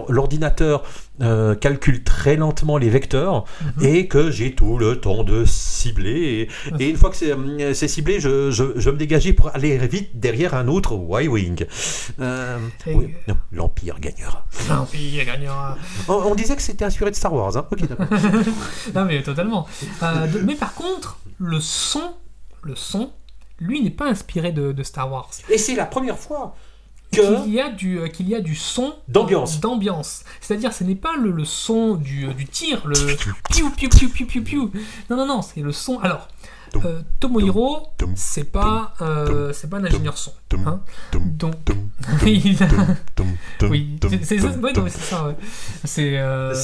l'ordinateur 0.09 0.83
euh, 1.21 1.55
calcule 1.57 2.05
très 2.05 2.37
lentement 2.37 2.79
les 2.79 2.91
vecteurs 2.91 3.45
Mhm. 3.79 3.85
et 3.87 4.07
que 4.07 4.31
j'ai 4.31 4.55
tout 4.55 4.79
le 4.79 5.01
temps 5.01 5.25
de 5.25 5.45
cibler. 5.45 6.49
Et, 6.79 6.85
et 6.85 6.89
une 6.91 6.97
fois 6.97 7.11
que 7.11 7.17
c'est 7.17 7.35
c'est 7.75 7.89
ciblé, 7.89 8.21
je, 8.21 8.51
je, 8.51 8.65
je 8.77 8.91
me 8.91 8.97
dégageais 8.97 9.33
pour 9.33 9.49
aller 9.55 9.77
vite 9.79 10.11
derrière 10.15 10.55
un 10.55 10.69
autre 10.69 10.95
Y-Wing. 11.23 11.65
Euh, 12.21 12.59
Et- 12.87 12.95
oui, 12.95 13.15
non, 13.29 13.37
l'Empire 13.53 14.01
gagnera. 14.01 14.45
L'Empire 14.69 15.25
gagnera. 15.25 15.77
On, 16.09 16.15
on 16.15 16.35
disait 16.35 16.57
que 16.57 16.63
c'était 16.63 16.85
inspiré 16.85 17.11
de 17.11 17.17
Star 17.17 17.33
Wars. 17.33 17.57
Hein 17.57 17.67
ok, 17.71 17.87
d'accord. 17.87 18.07
Non 18.95 19.05
mais 19.05 19.23
totalement. 19.23 19.67
Euh, 20.03 20.27
de- 20.27 20.41
mais 20.41 20.55
par 20.55 20.75
contre, 20.75 21.19
le 21.39 21.61
son, 21.61 22.15
le 22.63 22.75
son, 22.77 23.13
lui 23.61 23.83
n'est 23.83 23.91
pas 23.91 24.07
inspiré 24.09 24.53
de, 24.53 24.73
de 24.73 24.83
Star 24.83 25.11
Wars. 25.13 25.31
Et 25.51 25.59
c'est 25.59 25.75
la 25.75 25.87
première 25.87 26.19
fois. 26.19 26.55
Qu'il 27.11 27.49
y 27.55 27.59
a 27.59 27.71
du, 27.71 27.99
euh, 28.01 28.09
qu'il 28.09 28.29
y 28.29 28.35
a 28.35 28.41
du 28.43 28.55
son 28.55 28.95
D'ambiance. 29.09 29.61
d'ambiance. 29.61 30.25
C'est-à-dire, 30.43 30.75
ce 30.75 30.85
n'est 30.85 30.95
pas 30.95 31.17
le, 31.17 31.31
le 31.31 31.47
son 31.47 31.95
du, 31.95 32.27
euh, 32.29 32.35
du 32.35 32.45
tir, 32.45 32.83
le 32.87 32.95
piou 33.49 33.71
piou 33.71 33.89
piou 33.89 34.09
piou 34.11 34.27
piou 34.27 34.43
piou. 34.43 34.71
Non 35.09 35.17
non 35.17 35.25
non, 35.27 35.41
c'est 35.41 35.63
le 35.63 35.73
son. 35.73 35.99
Alors, 36.01 36.29
euh, 36.85 37.03
Tomohiro, 37.21 37.89
c'est 38.17 38.45
pas, 38.45 38.95
euh, 39.01 39.53
c'est 39.53 39.69
pas 39.71 39.79
un 39.79 39.85
ingénieur 39.85 40.17
son. 40.19 40.33
hein. 40.67 40.81
Donc, 41.39 41.55
il 42.27 42.63
a- 42.63 42.69
oui, 43.71 43.99
c'est 44.23 44.39
ça. 44.39 44.47
ouais, 44.49 44.57
non, 44.57 44.73
dum. 44.73 44.85
mais 44.85 44.91
c'est 44.91 45.01
ça. 45.01 45.27
ouais. 45.27 45.37
C'est. 45.85 46.19
euh, 46.19 46.55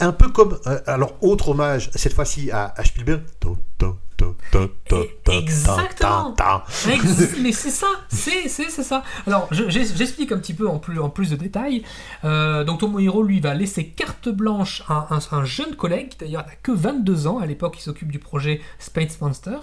un 0.00 0.12
peu 0.12 0.28
comme. 0.30 0.58
alors, 0.86 1.14
autre 1.20 1.50
hommage, 1.50 1.90
cette 1.94 2.12
fois-ci 2.14 2.50
à, 2.50 2.72
à 2.76 2.84
Spielberg. 2.84 3.22
Exactement. 5.32 6.34
mais 7.42 7.52
c'est 7.52 7.70
ça, 7.70 7.86
c'est 8.08 8.48
c'est 8.48 8.70
c'est 8.70 8.82
ça. 8.82 9.02
Alors 9.26 9.48
je- 9.50 9.68
j'explique 9.68 10.32
un 10.32 10.38
petit 10.38 10.54
peu 10.54 10.68
en 10.68 10.78
plus 10.78 10.98
en 11.00 11.08
plus 11.10 11.30
de 11.30 11.36
détails. 11.36 11.82
Euh, 12.24 12.64
donc 12.64 12.80
Tomohiro 12.80 13.22
lui 13.22 13.40
va 13.40 13.54
laisser 13.54 13.86
carte 13.88 14.28
blanche 14.28 14.82
à 14.88 15.08
un, 15.10 15.18
un 15.36 15.44
jeune 15.44 15.74
collègue 15.76 16.10
qui 16.10 16.18
d'ailleurs 16.18 16.46
n'a 16.46 16.54
que 16.62 16.72
22 16.72 17.26
ans 17.26 17.38
à 17.38 17.46
l'époque, 17.46 17.76
il 17.78 17.82
s'occupe 17.82 18.12
du 18.12 18.18
projet 18.18 18.60
Space 18.78 19.20
Monster, 19.20 19.58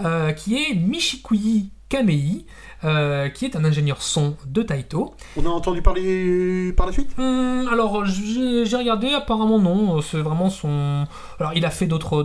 euh, 0.00 0.32
qui 0.32 0.56
est 0.56 0.74
Michikuyi 0.74 1.70
Kamei, 1.88 2.46
euh, 2.84 3.28
qui 3.28 3.46
est 3.46 3.56
un 3.56 3.64
ingénieur 3.64 4.02
son 4.02 4.36
de 4.46 4.62
Taito. 4.62 5.14
On 5.36 5.46
a 5.46 5.48
entendu 5.48 5.82
parler 5.82 6.72
par 6.76 6.86
la 6.86 6.92
suite? 6.92 7.10
Hum, 7.18 7.68
alors 7.72 8.04
j'ai 8.04 8.76
regardé, 8.76 9.12
apparemment 9.12 9.58
non, 9.58 10.00
c'est 10.00 10.20
vraiment 10.20 10.50
son. 10.50 11.06
Alors 11.40 11.52
il 11.54 11.64
a 11.64 11.70
fait 11.70 11.86
d'autres 11.86 12.24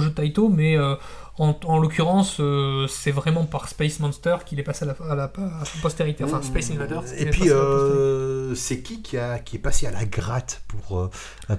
jeux 0.00 0.10
de 0.10 0.14
Taito, 0.14 0.48
mais 0.48 0.76
euh, 0.76 0.94
en, 1.38 1.54
en 1.64 1.78
l'occurrence 1.78 2.38
euh, 2.40 2.86
c'est 2.88 3.10
vraiment 3.12 3.44
par 3.44 3.68
Space 3.68 4.00
Monster 4.00 4.36
qu'il 4.44 4.58
est 4.58 4.64
passé 4.64 4.84
à 4.84 4.88
la, 4.88 5.12
à 5.12 5.14
la, 5.14 5.24
à 5.24 5.26
la 5.36 5.80
postérité. 5.82 6.24
Enfin 6.24 6.42
Space 6.42 6.70
Invaders. 6.70 7.04
Et 7.16 7.26
puis, 7.26 7.50
euh, 7.50 8.54
c'est 8.54 8.80
qui 8.82 9.02
qui, 9.02 9.18
a, 9.18 9.38
qui 9.38 9.56
est 9.56 9.60
passé 9.60 9.86
à 9.86 9.90
la 9.90 10.04
gratte 10.04 10.62
pour. 10.68 10.98
euh, 10.98 11.10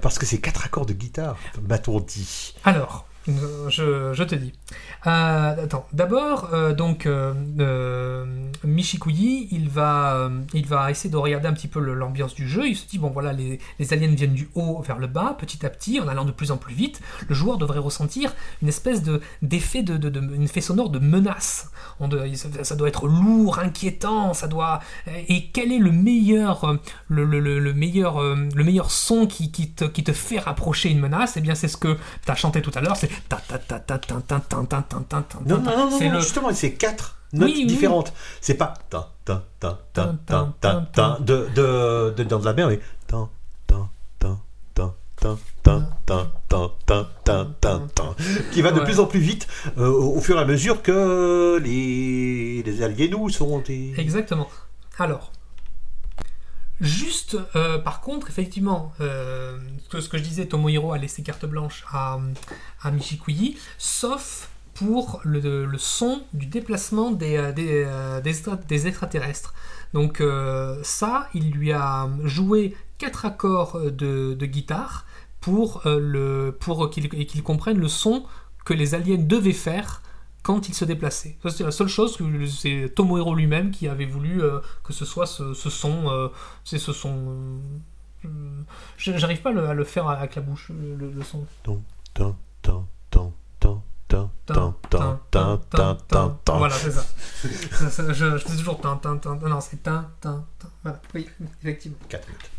parce 0.02 0.18
que 0.18 0.26
c'est 0.26 0.38
quatre 0.38 0.64
accords 0.64 0.86
de 0.86 0.92
guitare, 0.92 1.36
m'a-t-on 1.68 2.00
dit. 2.00 2.54
Alors, 2.64 3.06
euh, 3.06 3.09
je, 3.26 4.22
te 4.24 4.34
dis. 4.34 4.52
Euh, 5.06 5.64
attends, 5.64 5.86
d'abord, 5.92 6.50
euh, 6.52 6.72
donc, 6.74 7.06
euh, 7.06 7.34
euh, 7.58 8.24
Michikuyi, 8.64 9.48
il 9.50 9.68
va, 9.68 10.30
il 10.54 10.66
va 10.66 10.90
essayer 10.90 11.10
de 11.10 11.16
regarder 11.16 11.46
un 11.48 11.52
petit 11.52 11.68
peu 11.68 11.80
l'ambiance 11.80 12.34
du 12.34 12.48
jeu. 12.48 12.66
Il 12.68 12.76
se 12.76 12.86
dit, 12.86 12.98
bon 12.98 13.10
voilà, 13.10 13.32
les, 13.32 13.58
aliens 13.92 14.14
viennent 14.14 14.34
du 14.34 14.48
haut 14.54 14.80
vers 14.82 14.98
le 14.98 15.06
bas, 15.06 15.36
petit 15.38 15.64
à 15.64 15.70
petit, 15.70 16.00
en 16.00 16.08
allant 16.08 16.24
de 16.24 16.32
plus 16.32 16.50
en 16.50 16.56
plus 16.56 16.74
vite. 16.74 17.00
Le 17.28 17.34
joueur 17.34 17.58
devrait 17.58 17.78
ressentir 17.78 18.34
une 18.62 18.68
espèce 18.68 19.02
de, 19.02 19.20
d'effet, 19.42 19.82
de, 19.82 19.96
de, 19.96 20.08
de- 20.08 20.20
un 20.20 20.40
effet 20.42 20.60
sonore 20.60 20.90
de 20.90 20.98
menace. 20.98 21.70
Ça, 22.62 22.76
doit 22.76 22.88
être 22.88 23.06
lourd, 23.06 23.58
inquiétant, 23.58 24.32
ça 24.32 24.48
doit... 24.48 24.80
Et 25.28 25.50
quel 25.50 25.72
est 25.72 25.78
le 25.78 25.92
meilleur, 25.92 26.78
le, 27.08 27.24
le- 27.24 27.40
le- 27.40 27.58
le 27.58 27.74
meilleur, 27.74 28.22
le 28.22 28.64
meilleur 28.64 28.90
son 28.90 29.26
qui, 29.26 29.50
te, 29.50 29.84
qui 29.84 30.04
te 30.04 30.12
fait 30.12 30.38
rapprocher 30.38 30.90
une 30.90 31.00
menace? 31.00 31.36
Eh 31.36 31.40
bien, 31.40 31.54
c'est 31.54 31.68
ce 31.68 31.76
que 31.76 31.96
tu 32.24 32.30
as 32.30 32.34
chanté 32.34 32.62
tout 32.62 32.72
à 32.74 32.80
l'heure, 32.80 32.96
Non, 35.46 35.58
non, 35.58 35.76
non, 35.76 35.90
non, 35.90 36.12
non, 36.12 36.20
justement, 36.20 36.52
c'est 36.52 36.72
quatre 36.72 37.18
notes 37.32 37.66
différentes. 37.66 38.12
C'est 38.40 38.54
pas 38.54 38.74
ta 38.88 39.10
ta 39.24 39.44
ta 39.58 39.78
ta 39.92 40.16
ta 40.60 40.88
ta 40.92 41.18
de, 41.20 41.48
de, 41.54 42.22
dans 42.24 42.38
de 42.38 42.44
la 42.44 42.54
mer, 42.54 42.68
mais 42.68 42.80
ta 43.06 43.28
ta 43.66 43.76
ta 44.20 44.36
ta 45.16 45.36
ta 46.06 46.26
ta 46.48 47.10
ta 47.24 47.44
ta 47.60 47.80
ta 47.94 48.16
qui 48.52 48.62
va 48.62 48.72
de 48.72 48.80
plus 48.80 49.00
en 49.00 49.06
plus 49.06 49.20
vite 49.20 49.46
au, 49.76 50.20
fur 50.20 50.36
et 50.38 50.40
à 50.40 50.44
mesure 50.44 50.82
que 50.82 51.58
les, 51.62 52.62
les 52.62 52.82
aliens 52.82 53.08
nous 53.10 53.28
sont. 53.28 53.62
Exactement. 53.96 54.48
Alors, 54.98 55.32
Juste, 56.80 57.36
euh, 57.56 57.78
par 57.78 58.00
contre, 58.00 58.30
effectivement, 58.30 58.92
euh, 59.00 59.58
ce, 59.92 60.08
que, 60.08 60.16
je 60.16 60.22
disais, 60.22 60.46
Tomohiro 60.46 60.92
a 60.92 60.98
laissé 60.98 61.22
carte 61.22 61.44
blanche 61.44 61.84
à, 61.92 62.18
à 62.82 62.90
sauf 63.76 64.48
pour 64.72 65.20
le, 65.24 65.68
son 65.76 66.22
du 66.32 66.46
déplacement 66.46 67.10
des, 67.10 67.36
euh, 67.36 68.22
extraterrestres. 68.22 69.52
Donc 69.92 70.22
ça, 70.82 71.28
il 71.34 71.50
lui 71.50 71.72
a 71.72 72.08
joué 72.24 72.74
quatre 72.96 73.26
accords 73.26 73.78
de, 73.90 74.34
guitare 74.46 75.04
pour, 75.40 75.82
qu'il 75.82 77.42
comprenne 77.42 77.78
le 77.78 77.88
son 77.88 78.24
que 78.64 78.72
les 78.72 78.94
aliens 78.94 79.18
devaient 79.18 79.52
faire 79.52 80.00
quand 80.42 80.68
il 80.68 80.74
se 80.74 80.84
déplaçait. 80.84 81.36
Ça, 81.42 81.50
c'était 81.50 81.64
la 81.64 81.70
seule 81.70 81.88
chose 81.88 82.16
que 82.16 82.46
c'est 82.46 82.92
Tomohiro 82.94 83.34
lui-même 83.34 83.70
qui 83.70 83.88
avait 83.88 84.06
voulu 84.06 84.42
euh, 84.42 84.60
que 84.84 84.92
ce 84.92 85.04
soit 85.04 85.26
ce, 85.26 85.54
son. 85.54 86.08
Euh, 86.10 86.28
c'est 86.64 86.78
ce 86.78 86.92
son. 86.92 87.60
Euh, 88.24 88.28
j'arrive 88.98 89.42
pas 89.42 89.50
à 89.50 89.74
le 89.74 89.84
faire 89.84 90.08
avec 90.08 90.34
la 90.36 90.42
bouche, 90.42 90.70
le, 90.70 91.22
son. 91.22 91.46
Voilà, 96.58 96.74
c'est 96.74 96.90
ça. 96.90 97.04
je, 98.12 98.38
fais 98.38 98.56
toujours 98.56 98.80
tin, 98.80 98.96
tin, 98.96 99.16
tin. 99.16 99.36
Non, 99.36 99.60
c'est 99.60 99.82
oui, 101.14 101.28
effectivement. 101.62 101.98
minutes. 102.10 102.50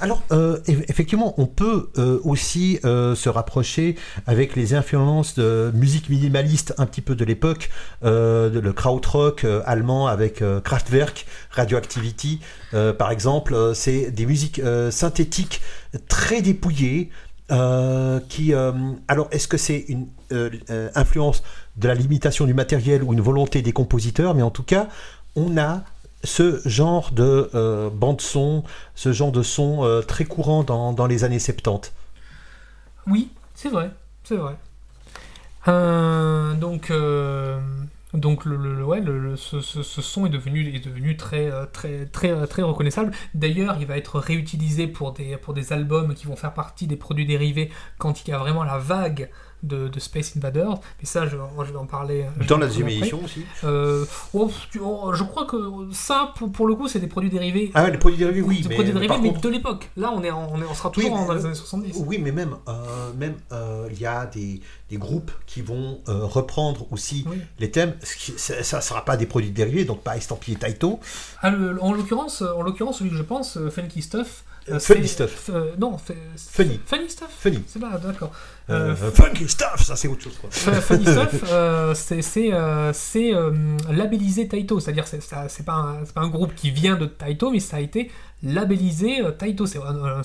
Alors, 0.00 0.22
euh, 0.32 0.58
eff- 0.66 0.84
effectivement, 0.88 1.34
on 1.38 1.46
peut 1.46 1.90
euh, 1.98 2.20
aussi 2.24 2.78
euh, 2.84 3.14
se 3.14 3.28
rapprocher 3.28 3.96
avec 4.26 4.54
les 4.56 4.74
influences 4.74 5.34
de 5.34 5.70
musique 5.74 6.08
minimaliste 6.08 6.74
un 6.78 6.86
petit 6.86 7.00
peu 7.00 7.14
de 7.14 7.24
l'époque, 7.24 7.70
le 8.02 8.70
krautrock 8.72 9.44
allemand 9.64 10.06
avec 10.06 10.42
Kraftwerk, 10.64 11.26
Radioactivity, 11.50 12.40
par 12.70 13.10
exemple. 13.10 13.72
C'est 13.74 14.10
des 14.10 14.26
musiques 14.26 14.60
synthétiques 14.90 15.60
très 16.08 16.42
dépouillées. 16.42 17.10
qui, 18.28 18.52
alors, 19.08 19.28
est-ce 19.30 19.48
que 19.48 19.56
c'est 19.56 19.84
une 19.88 20.06
influence 20.94 21.42
de 21.76 21.88
la 21.88 21.94
limitation 21.94 22.44
du 22.46 22.54
matériel 22.54 23.02
ou 23.02 23.12
une 23.12 23.20
volonté 23.20 23.62
des 23.62 23.72
compositeurs 23.72 24.34
Mais 24.34 24.42
en 24.42 24.50
tout 24.50 24.62
cas, 24.64 24.88
on 25.36 25.56
a 25.56 25.82
ce 26.24 26.60
genre 26.68 27.10
de 27.12 27.50
euh, 27.54 27.90
bande 27.90 28.20
son, 28.20 28.64
ce 28.94 29.12
genre 29.12 29.32
de 29.32 29.42
son 29.42 29.84
euh, 29.84 30.02
très 30.02 30.24
courant 30.24 30.64
dans, 30.64 30.92
dans 30.92 31.06
les 31.06 31.24
années 31.24 31.38
70. 31.38 31.92
Oui, 33.06 33.32
c'est 33.54 33.70
vrai, 33.70 33.90
c'est 34.24 34.36
vrai. 34.36 34.56
Euh, 35.68 36.54
donc, 36.54 36.90
donc 38.14 38.44
le, 38.46 38.84
ouais, 38.84 39.00
le- 39.00 39.36
ce, 39.36 39.60
ce- 39.60 39.82
ce 39.82 40.00
son 40.02 40.24
est 40.26 40.30
devenu, 40.30 40.74
est 40.74 40.84
devenu 40.84 41.16
très, 41.16 41.50
très, 41.72 42.06
très, 42.06 42.46
très 42.46 42.62
reconnaissable. 42.62 43.12
D'ailleurs, 43.34 43.76
il 43.80 43.86
va 43.86 43.98
être 43.98 44.18
réutilisé 44.18 44.86
pour 44.86 45.12
des, 45.12 45.36
pour 45.36 45.52
des 45.52 45.72
albums 45.72 46.14
qui 46.14 46.26
vont 46.26 46.36
faire 46.36 46.54
partie 46.54 46.86
des 46.86 46.96
produits 46.96 47.26
dérivés 47.26 47.70
quand 47.98 48.26
il 48.26 48.30
y 48.30 48.32
a 48.32 48.38
vraiment 48.38 48.64
la 48.64 48.78
vague 48.78 49.30
de, 49.62 49.88
de 49.88 50.00
Space 50.00 50.36
Invaders. 50.36 50.74
Mais 51.00 51.04
ça, 51.06 51.26
je, 51.26 51.36
je 51.66 51.72
vais 51.72 51.78
en 51.78 51.86
parler. 51.86 52.26
Dans 52.48 52.58
la 52.58 52.66
deuxième 52.66 52.88
édition 52.88 53.20
aussi. 53.24 53.44
Euh, 53.64 54.04
oh, 54.34 54.50
oh, 54.80 55.12
je 55.14 55.22
crois 55.24 55.46
que 55.46 55.56
ça, 55.92 56.32
pour, 56.36 56.50
pour 56.52 56.66
le 56.66 56.74
coup, 56.74 56.88
c'est 56.88 57.00
des 57.00 57.06
produits 57.06 57.30
dérivés. 57.30 57.70
Ah, 57.74 57.88
les 57.90 57.98
produits 57.98 58.18
dérivés, 58.18 58.42
oui. 58.42 58.60
des 58.62 58.68
mais, 58.68 58.74
produits 58.76 58.92
dérivés, 58.92 59.14
mais 59.20 59.28
contre- 59.30 59.40
de 59.40 59.48
l'époque. 59.48 59.90
Là, 59.96 60.12
on, 60.14 60.22
est 60.22 60.30
en- 60.30 60.50
on, 60.52 60.60
est, 60.62 60.66
on 60.66 60.74
sera 60.74 60.90
toujours 60.90 61.12
Oui, 61.12 61.26
dans 61.26 61.34
les 61.34 61.44
années 61.44 61.54
70. 61.54 62.02
Oui, 62.06 62.18
mais 62.22 62.32
même, 62.32 62.56
euh, 62.68 63.12
même 63.16 63.34
euh, 63.52 63.88
il 63.90 64.00
y 64.00 64.06
a 64.06 64.26
des, 64.26 64.60
des 64.90 64.96
groupes 64.96 65.30
qui 65.46 65.62
vont 65.62 66.00
reprendre 66.06 66.86
aussi 66.92 67.24
Oui. 67.28 67.38
les 67.58 67.70
thèmes. 67.70 67.94
Ça 68.02 68.76
ne 68.78 68.82
sera 68.82 69.04
pas 69.04 69.16
des 69.16 69.26
produits 69.26 69.50
dérivés, 69.50 69.84
donc 69.84 70.02
pas 70.02 70.16
estampillé 70.16 70.56
Taito. 70.56 71.00
Ah, 71.42 71.50
le- 71.50 71.82
en 71.82 71.92
l'occurrence, 71.92 72.42
en 72.42 72.62
l'occurrence, 72.62 72.98
celui 72.98 73.10
que 73.10 73.16
je 73.16 73.22
pense, 73.22 73.58
Funky 73.70 74.02
Stuff. 74.02 74.44
Funny 74.80 75.08
Stuff. 75.08 75.48
euh, 75.48 75.72
non, 75.78 75.96
Funny. 76.36 76.78
Funny 76.84 77.08
Stuff. 77.08 77.28
Funny. 77.40 77.62
C'est 77.66 77.78
là, 77.80 77.98
d'accord. 78.04 78.30
Euh, 78.70 78.94
Euh, 79.02 79.10
funky 79.12 79.48
stuff, 79.48 79.82
ça 79.82 79.96
c'est 79.96 80.08
autre 80.08 80.22
chose. 80.24 80.36
Quoi. 80.40 80.50
F- 80.50 80.80
Funny 80.80 81.04
Stuff, 81.06 81.44
euh, 81.50 81.94
c'est 81.94 82.20
c'est, 82.22 82.52
euh, 82.52 82.92
c'est, 82.92 83.34
euh, 83.34 83.50
labellisé 83.90 84.46
Taito, 84.46 84.78
c'est-à-dire 84.78 85.06
c'est 85.06 85.18
pas, 85.64 85.72
un- 85.74 86.04
c'est 86.04 86.12
pas 86.14 86.20
un 86.20 86.28
groupe 86.28 86.54
qui 86.54 86.70
vient 86.70 86.96
de 86.96 87.06
Taito, 87.06 87.50
mais 87.50 87.60
ça 87.60 87.78
a 87.78 87.80
été 87.80 88.10
labellisé 88.42 89.22
euh, 89.24 89.30
Taito, 89.30 89.66
c'est 89.66 89.78
euh, 89.78 90.22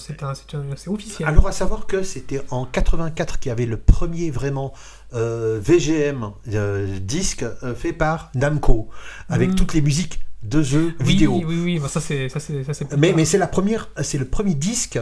officiel. 0.88 1.27
Alors 1.27 1.47
à 1.47 1.51
savoir 1.51 1.88
que 1.88 2.03
c'était 2.03 2.41
en 2.51 2.65
84 2.65 3.39
qu'il 3.39 3.49
y 3.49 3.51
avait 3.51 3.65
le 3.65 3.77
premier 3.77 4.29
vraiment 4.32 4.73
euh, 5.13 5.60
VGM 5.63 6.32
euh, 6.53 6.99
disque 6.99 7.43
euh, 7.63 7.73
fait 7.75 7.93
par 7.93 8.29
Namco 8.36 8.89
avec 9.29 9.51
Mm. 9.51 9.56
toutes 9.56 9.73
les 9.73 9.82
musiques 9.82 10.19
de 10.43 10.62
jeux 10.62 10.95
oui, 10.99 11.06
vidéo. 11.06 11.41
oui, 11.45 11.62
oui, 11.63 11.79
bah 11.79 11.88
ça 11.88 12.01
c'est 12.01 12.27
ça 12.27 12.39
c'est 12.41 12.63
ça 12.65 12.73
c'est 12.73 12.86
plus 12.86 12.97
Mais, 12.97 13.13
mais 13.15 13.23
c'est 13.23 13.38
la 13.38 13.47
première, 13.47 13.89
c'est 14.01 14.17
le 14.17 14.25
premier 14.25 14.56
disque 14.56 14.99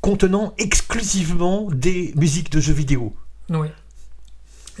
contenant 0.00 0.54
exclusivement 0.58 1.68
des 1.72 2.12
musiques 2.16 2.50
de 2.50 2.60
jeux 2.60 2.72
vidéo. 2.74 3.14
Oui. 3.50 3.68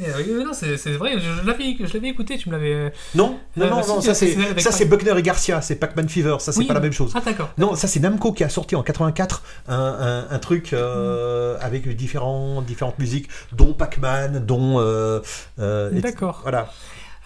Euh, 0.00 0.04
oui, 0.18 0.44
non, 0.44 0.52
c'est 0.52 0.76
vrai, 0.92 1.14
je, 1.18 1.40
je 1.42 1.44
l'avais 1.44 1.74
je 1.84 1.92
l'avais 1.92 2.08
écouté, 2.08 2.38
tu 2.38 2.48
me 2.48 2.54
l'avais. 2.54 2.92
Non, 3.16 3.36
non, 3.56 3.66
Euh, 3.66 3.70
non, 3.88 4.00
ça 4.00 4.14
c'est 4.14 4.36
avec 4.36 4.60
ça 4.60 4.70
c'est 4.70 4.84
Buckner 4.84 5.18
et 5.18 5.22
Garcia, 5.22 5.60
c'est 5.60 5.74
Pac-Man 5.74 6.08
Fever, 6.08 6.36
ça 6.38 6.52
c'est 6.52 6.60
Oui. 6.60 6.66
pas 6.66 6.74
la 6.74 6.78
même 6.80 6.92
chose. 6.92 7.10
Ah 7.16 7.20
d'accord. 7.24 7.50
Non, 7.58 7.74
ça 7.74 7.88
c'est 7.88 7.98
Namco 7.98 8.32
qui 8.32 8.44
a 8.44 8.48
sorti 8.48 8.76
en 8.76 8.84
84 8.84 9.42
un, 9.66 9.74
un- 9.76 10.26
un 10.30 10.38
truc 10.38 10.72
euh, 10.72 11.58
avec 11.60 11.88
différents, 11.96 12.62
différentes 12.62 13.00
musiques, 13.00 13.28
dont 13.52 13.72
Pac-Man, 13.72 14.44
dont... 14.46 14.78
euh, 14.78 15.18
euh, 15.58 15.90
D'accord. 16.00 16.40
Voilà. 16.42 16.70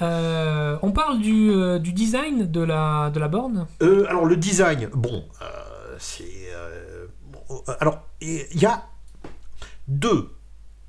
Euh, 0.00 0.78
on 0.80 0.92
parle 0.92 1.20
du, 1.20 1.50
euh, 1.50 1.78
du 1.78 1.92
design 1.92 2.50
de 2.50 2.60
la, 2.62 3.10
de 3.10 3.20
la 3.20 3.28
borne? 3.28 3.66
Euh, 3.82 4.06
alors 4.08 4.24
le 4.24 4.36
design, 4.36 4.88
bon, 4.94 5.24
euh, 5.42 5.44
c'est... 5.98 6.24
euh, 7.68 7.74
alors, 7.80 8.00
il 8.20 8.46
y 8.60 8.66
a 8.66 8.84
deux 9.88 10.30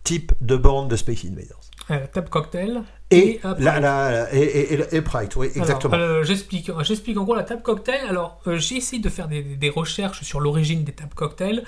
types 0.04 0.32
de 0.41 0.56
bornes 0.56 0.88
de 0.88 0.95
Space 0.95 1.26
Invaders. 1.26 1.60
Euh, 1.91 2.06
Table 2.13 2.30
Cocktail. 2.30 2.84
Et, 3.12 3.17
Et 3.17 3.36
Upright. 3.38 3.60
la, 3.60 3.80
la- 3.80 4.34
et, 4.34 4.39
et, 4.41 4.73
et- 4.73 4.95
et 4.95 4.97
Upright, 4.97 5.36
oui, 5.36 5.47
exactement. 5.56 5.93
Euh, 5.95 6.23
j'explique, 6.23 6.71
j'explique 6.82 7.17
en 7.17 7.23
gros 7.23 7.36
la 7.36 7.43
table 7.43 7.62
cocktail. 7.62 8.08
Alors, 8.08 8.39
euh, 8.47 8.58
j'ai 8.58 8.78
essayé 8.78 9.02
de 9.02 9.10
faire 9.10 9.28
des, 9.28 9.43
des 9.43 9.69
recherches 9.69 10.23
sur 10.23 10.39
l'origine 10.39 10.84
des 10.84 10.93
tables 10.93 11.13
cocktail. 11.13 11.63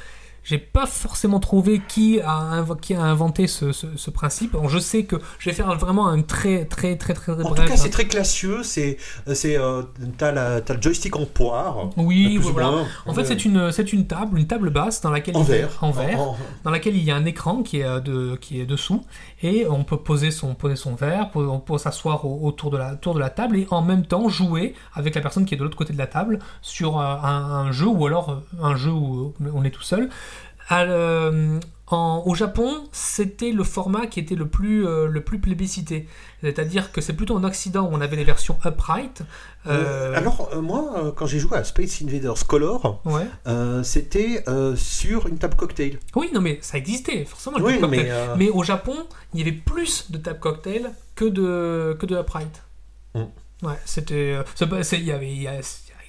J'ai 0.47 0.59
pas 0.59 0.85
forcément 0.85 1.39
trouvé 1.39 1.81
qui 1.87 2.19
a, 2.21 2.63
qui 2.79 2.93
a 2.93 3.01
inventé 3.01 3.47
ce, 3.47 3.71
ce- 3.71 3.97
ce 3.97 4.11
principe. 4.11 4.53
Alors, 4.53 4.69
je 4.69 4.77
sais 4.77 5.03
que 5.03 5.15
je 5.39 5.49
vais 5.49 5.55
faire 5.55 5.73
vraiment 5.75 6.07
un 6.07 6.21
très 6.21 6.65
très 6.65 6.95
très 6.97 7.15
très 7.15 7.31
En 7.31 7.49
bref. 7.49 7.65
tout 7.65 7.71
cas, 7.71 7.77
c'est 7.77 7.89
très 7.89 8.05
classieux. 8.05 8.61
C'est, 8.61 8.97
c'est, 9.33 9.57
euh, 9.57 9.81
t'as, 10.19 10.31
la- 10.31 10.61
t'as 10.61 10.75
le 10.75 10.81
joystick 10.83 11.15
en 11.15 11.25
poire. 11.25 11.89
Oui, 11.97 12.37
voilà. 12.37 12.69
moins. 12.69 12.87
En 13.07 13.13
fait, 13.15 13.21
Euh, 13.21 13.25
c'est 13.27 13.43
une, 13.43 13.71
c'est 13.71 13.91
une 13.91 14.05
table, 14.05 14.37
une 14.37 14.45
table 14.45 14.69
basse 14.69 15.01
dans 15.01 15.09
laquelle 15.09 15.35
en 15.35 15.41
il 15.41 15.47
verre. 15.47 15.77
en 15.81 15.89
verre, 15.89 16.19
En- 16.19 16.29
en- 16.33 16.37
dans 16.63 16.69
laquelle 16.71 16.95
il 16.95 17.03
y 17.03 17.09
a 17.09 17.15
un 17.15 17.25
écran 17.25 17.63
qui 17.63 17.79
est, 17.79 17.83
euh, 17.83 17.99
de, 17.99 18.35
qui 18.35 18.61
est 18.61 18.67
dessous, 18.67 19.01
et 19.41 19.65
on 19.67 19.83
peut 19.83 19.97
poser 19.97 20.29
son, 20.29 20.53
poser 20.53 20.75
son 20.75 20.93
verre, 20.93 21.31
pour- 21.31 21.41
on 21.51 21.59
peut 21.59 21.79
s'asseoir 21.79 22.23
au- 22.23 22.45
autour 22.45 22.69
de, 22.69 22.77
la, 22.77 22.93
autour 22.93 23.15
de 23.15 23.19
la 23.19 23.31
table, 23.31 23.57
et 23.57 23.67
en 23.71 23.81
même 23.81 24.05
temps 24.05 24.29
jouer 24.29 24.75
avec 24.93 25.15
la 25.15 25.21
personne 25.21 25.45
qui 25.45 25.55
est 25.55 25.57
de 25.57 25.63
l'autre 25.63 25.75
côté 25.77 25.91
de 25.91 25.97
la 25.97 26.07
table 26.07 26.37
sur 26.61 26.99
euh, 26.99 27.03
un, 27.03 27.65
un 27.65 27.71
jeu, 27.71 27.87
ou 27.87 28.05
alors 28.05 28.29
euh, 28.29 28.35
un 28.63 28.75
jeu 28.75 28.91
où 28.91 29.33
euh, 29.41 29.51
on 29.55 29.63
est 29.63 29.71
tout 29.71 29.81
seul. 29.81 30.07
En- 31.87 32.23
au 32.25 32.33
Japon, 32.33 32.83
c'était 32.91 33.51
le 33.51 33.63
format 33.63 34.07
qui 34.07 34.19
était 34.19 34.33
le 34.33 34.47
plus, 34.47 34.87
euh, 34.87 35.05
le 35.07 35.21
plus 35.21 35.37
plébiscité. 35.39 36.07
C'est-à-dire 36.41 36.91
que 36.91 36.99
c'est 36.99 37.13
plutôt 37.13 37.35
en 37.35 37.43
Occident 37.43 37.83
où 37.85 37.89
on 37.93 38.01
avait 38.01 38.15
les 38.15 38.23
versions 38.23 38.57
upright. 38.65 39.21
Euh, 39.67 39.83
euh, 40.13 40.17
alors, 40.17 40.49
moi, 40.63 41.13
quand 41.15 41.27
j'ai 41.27 41.37
joué 41.37 41.55
à 41.59 41.63
Space 41.63 42.01
Invaders 42.01 42.47
Color, 42.47 43.01
ouais. 43.05 43.27
c'était 43.83 44.43
sur 44.75 45.27
une 45.27 45.37
table 45.37 45.55
cocktail. 45.55 45.99
Oui, 46.15 46.31
non, 46.33 46.41
mais 46.41 46.57
ça 46.63 46.79
existait, 46.79 47.23
forcément. 47.25 47.57
Oui, 47.61 47.79
mais, 47.87 48.09
Mais 48.35 48.49
au 48.49 48.63
Japon, 48.63 48.95
il 49.35 49.39
y 49.39 49.43
avait 49.43 49.51
plus 49.51 50.09
de 50.09 50.17
table 50.17 50.39
cocktail 50.39 50.89
que 51.13 51.25
de, 51.25 51.95
que 51.99 52.07
de 52.07 52.19
upright. 52.19 52.63
Mm. 53.13 53.25
Ouais, 53.61 53.73
c'était. 53.85 54.37
il 54.93 55.03
y 55.03 55.11
avait- 55.11 55.31
il 55.31 55.41
y 55.43 55.47
a- 55.47 55.61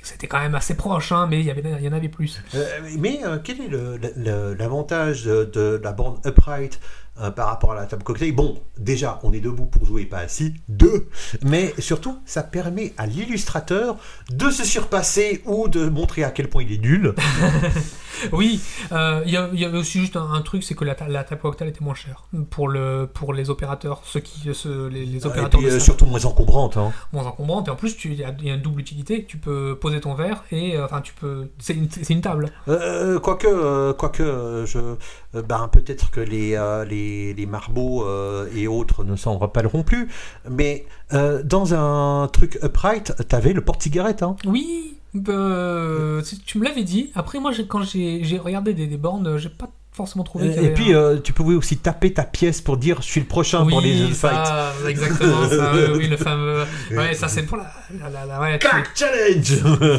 C'était 0.07 0.29
quand 0.29 0.39
même 0.39 0.55
assez 0.55 0.75
proche, 0.75 1.11
hein, 1.11 1.27
mais 1.29 1.41
il 1.41 1.47
y, 1.47 1.51
avait, 1.51 1.65
il 1.81 1.85
y 1.85 1.89
en 1.89 1.93
avait 1.93 2.09
plus. 2.09 2.41
Euh, 2.55 2.65
mais 2.97 3.19
euh, 3.25 3.39
quel 3.43 3.61
est 3.61 4.57
l'avantage 4.57 5.25
de, 5.25 5.45
de 5.45 5.81
la 5.83 5.91
bande 5.91 6.21
upright 6.25 6.79
euh, 7.21 7.33
par 7.33 7.49
rapport 7.49 7.73
à 7.73 7.75
la 7.75 7.87
table 7.87 8.05
cocktail? 8.05 8.33
Bon, 8.33 8.63
déjà, 8.79 9.19
on 9.25 9.33
est 9.33 9.41
debout 9.41 9.67
pour 9.67 9.85
jouer, 9.85 10.05
pas 10.05 10.19
assis. 10.19 10.55
Deux. 10.69 11.09
Mais 11.43 11.75
surtout, 11.81 12.21
ça 12.25 12.45
permet 12.45 12.95
à 12.99 13.07
l'illustrateur 13.07 13.97
de 14.31 14.49
se 14.51 14.65
surpasser 14.65 15.43
ou 15.45 15.67
de 15.67 15.89
montrer 15.89 16.23
à 16.23 16.31
quel 16.31 16.49
point 16.49 16.63
il 16.63 16.73
est 16.73 16.79
nul. 16.81 17.13
Oui, 18.33 18.61
euh, 18.93 19.23
il 19.27 19.31
y, 19.31 19.61
y 19.61 19.65
avait 19.65 19.79
aussi 19.79 19.99
juste 20.01 20.17
un, 20.17 20.31
un 20.33 20.41
truc, 20.43 20.63
c'est 20.63 20.75
que 20.75 20.85
la, 20.85 20.97
la 21.09 21.25
table 21.25 21.41
cocktail 21.41 21.69
était 21.69 21.85
moins 21.85 21.95
chère 21.95 22.25
pour, 22.51 22.69
le, 22.69 23.09
pour 23.13 23.33
les 23.33 23.51
opérateurs, 23.51 24.03
ceux 24.05 24.21
qui, 24.21 24.49
ceux- 24.55 24.89
les, 24.89 25.05
les 25.07 25.19
Et 25.23 25.27
opérateurs 25.27 25.61
puis 25.61 25.69
de 25.69 25.75
euh, 25.75 25.81
surtout 25.81 26.07
moins 26.07 26.25
encombrante. 26.25 26.77
hein. 26.77 26.93
moins 27.13 27.25
encombrante. 27.25 27.69
Et 27.69 27.71
en 27.71 27.77
plus, 27.77 27.97
il 28.05 28.15
y, 28.15 28.25
a 28.25 28.35
il 28.41 28.47
y 28.47 28.51
a 28.51 28.55
une 28.55 28.63
double 28.63 28.81
utilité. 28.81 29.25
Tu 29.27 29.37
peux 29.39 29.77
poser 29.81 30.01
ton 30.01 30.15
verre 30.15 30.45
et 30.51 30.77
euh, 30.77 30.85
enfin, 30.85 31.01
tu 31.01 31.13
peux. 31.15 31.49
C'est 31.59 31.75
une, 31.75 32.21
table. 32.21 32.51
Euh, 32.69 33.19
quoique, 33.21 33.47
euh, 33.47 33.93
quoique 33.93 34.23
euh, 34.23 34.67
je, 34.67 34.79
euh, 34.79 35.43
ben, 35.43 35.69
peut-être 35.71 36.11
que 36.11 36.21
les, 36.21 36.55
euh, 36.57 36.85
les, 36.85 37.35
les 37.35 37.47
marbots 37.47 38.05
euh, 38.07 38.49
et 38.55 38.67
autres 38.69 39.05
ne 39.05 39.17
s'en 39.17 39.39
rappelleront 39.39 39.83
plus, 39.83 40.09
mais 40.51 40.87
euh, 41.13 41.43
dans 41.43 41.75
un 41.75 42.29
truc 42.29 42.59
upright, 42.63 43.13
t'avais 43.29 43.53
le 43.53 43.61
porte-cigarette. 43.61 44.23
Hein. 44.23 44.37
Oui, 44.47 44.97
Euh, 45.29 46.23
tu- 46.45 46.59
me 46.59 46.65
l'avais 46.65 46.83
dit. 46.85 47.11
Après, 47.15 47.39
moi, 47.39 47.53
quand 47.69 47.83
j'ai 47.83 48.39
regardé 48.39 48.75
des, 48.75 48.87
des 48.87 48.97
bornes, 48.97 49.37
j'ai 49.39 49.49
pas 49.49 49.69
forcément 49.93 50.25
trouvé. 50.25 50.49
y 50.49 50.67
Et 50.67 50.75
puis, 50.75 50.93
un- 50.93 50.97
euh, 50.99 51.19
tu 51.19 51.33
pouvais 51.33 51.55
aussi 51.55 51.79
taper 51.79 52.13
ta 52.13 52.25
pièce 52.25 52.61
pour 52.61 52.77
dire 52.77 53.01
je 53.01 53.07
suis 53.07 53.21
le 53.21 53.27
prochain 53.27 53.65
pour 53.65 53.81
les 53.81 53.93
oui, 54.05 54.13
fights. 54.13 54.53
exactement, 54.87 55.49
ça, 55.49 55.73
oui, 55.75 55.81
oui, 55.97 56.09
le 56.09 56.19
fameux. 56.19 56.65
Ouais, 56.91 57.15
ça 57.15 57.29
c'est 57.29 57.45
pour 57.45 57.57
la, 57.57 57.73
la, 57.99 58.11
la- 58.11 58.27
la- 58.27 58.41
ouais, 58.41 58.59
Cac 58.59 58.91
challenge 58.95 59.55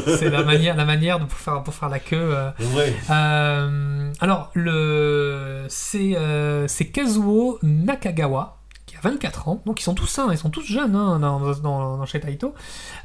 c'est 0.18 0.30
la 0.30 0.44
manière, 0.44 0.76
la 0.76 0.84
manière 0.84 1.18
de 1.18 1.24
pour 1.24 1.38
faire, 1.38 1.62
pour 1.64 1.74
faire 1.74 1.88
la 1.88 1.98
queue. 1.98 2.16
euh. 2.16 2.50
Ouais. 2.76 2.94
Euh, 3.10 4.12
alors 4.20 4.50
le, 4.54 5.64
c'est, 5.68 6.12
euh, 6.16 6.68
Kazuo 6.84 7.58
Nakagawa 7.64 8.57
a 8.98 9.10
24 9.10 9.48
ans, 9.48 9.62
donc 9.66 9.80
ils 9.80 9.84
sont 9.84 9.94
tous 9.94 10.06
sains, 10.06 10.28
ils 10.32 10.38
sont 10.38 10.50
tous 10.50 10.64
jeunes 10.64 10.94
hein, 10.96 11.18
dans, 11.18 11.40
dans, 11.40 11.96
dans 11.98 12.06
chez 12.06 12.20
Taito. 12.20 12.54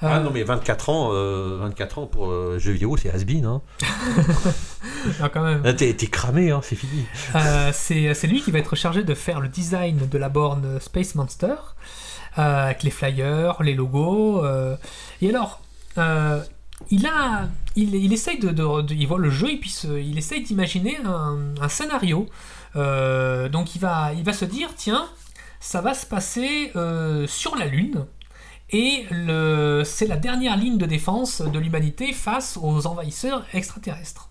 Ah 0.01 0.17
Euh, 0.17 0.19
non, 0.21 0.31
mais 0.33 0.43
24 0.43 0.89
ans, 0.89 1.09
euh, 1.13 1.57
24 1.61 1.99
ans 1.99 2.05
pour 2.07 2.29
euh, 2.29 2.57
jeux 2.59 2.71
vidéo, 2.73 2.97
c'est 2.97 3.09
has-been. 3.11 3.45
Hein. 3.45 3.61
ah, 5.21 5.29
quand 5.29 5.43
même. 5.43 5.63
Là, 5.63 5.73
T'es 5.73 5.93
t'es 5.93 6.07
cramé, 6.07 6.51
hein, 6.51 6.61
c'est 6.63 6.75
fini. 6.75 7.05
Euh, 7.35 7.71
c'est 7.73 8.13
c'est 8.13 8.27
lui 8.27 8.41
qui 8.41 8.51
va 8.51 8.59
être 8.59 8.75
chargé 8.75 9.03
de 9.03 9.13
faire 9.13 9.39
le 9.39 9.47
design 9.47 10.07
de 10.09 10.17
la 10.17 10.29
borne 10.29 10.79
Space 10.79 11.15
Monster, 11.15 11.55
euh, 12.37 12.65
avec 12.65 12.83
les 12.83 12.91
flyers, 12.91 13.61
les 13.63 13.73
logos. 13.75 14.43
euh. 14.43 14.75
Et 15.21 15.29
alors, 15.29 15.61
euh, 15.97 16.41
il 16.89 17.05
a, 17.05 17.47
il, 17.75 17.95
il 17.95 18.11
essaye 18.13 18.39
de, 18.39 18.49
de- 18.49 18.81
de- 18.81 18.93
il 18.93 19.07
voit 19.07 19.19
le 19.19 19.29
jeu 19.29 19.51
et 19.51 19.57
puis 19.57 19.69
se- 19.69 19.87
il 19.99 20.17
essaye 20.17 20.43
d'imaginer 20.43 20.97
un, 21.05 21.37
un 21.61 21.69
scénario. 21.69 22.27
Euh, 22.75 23.49
donc 23.49 23.75
il 23.75 23.79
va, 23.79 24.11
il 24.13 24.23
va 24.23 24.33
se 24.33 24.45
dire, 24.45 24.69
tiens, 24.75 25.05
ça 25.64 25.80
va 25.80 25.93
se 25.93 26.05
passer 26.05 26.72
euh, 26.76 27.26
sur 27.26 27.55
la 27.55 27.66
Lune. 27.66 28.05
Et 28.70 29.05
c'est 29.86 30.07
la 30.07 30.18
dernière 30.18 30.57
ligne 30.57 30.78
de 30.78 30.86
défense 30.86 31.41
de 31.41 31.59
l'humanité 31.59 32.11
face 32.11 32.57
aux 32.61 32.88
envahisseurs 32.88 33.45
extraterrestres. 33.53 34.30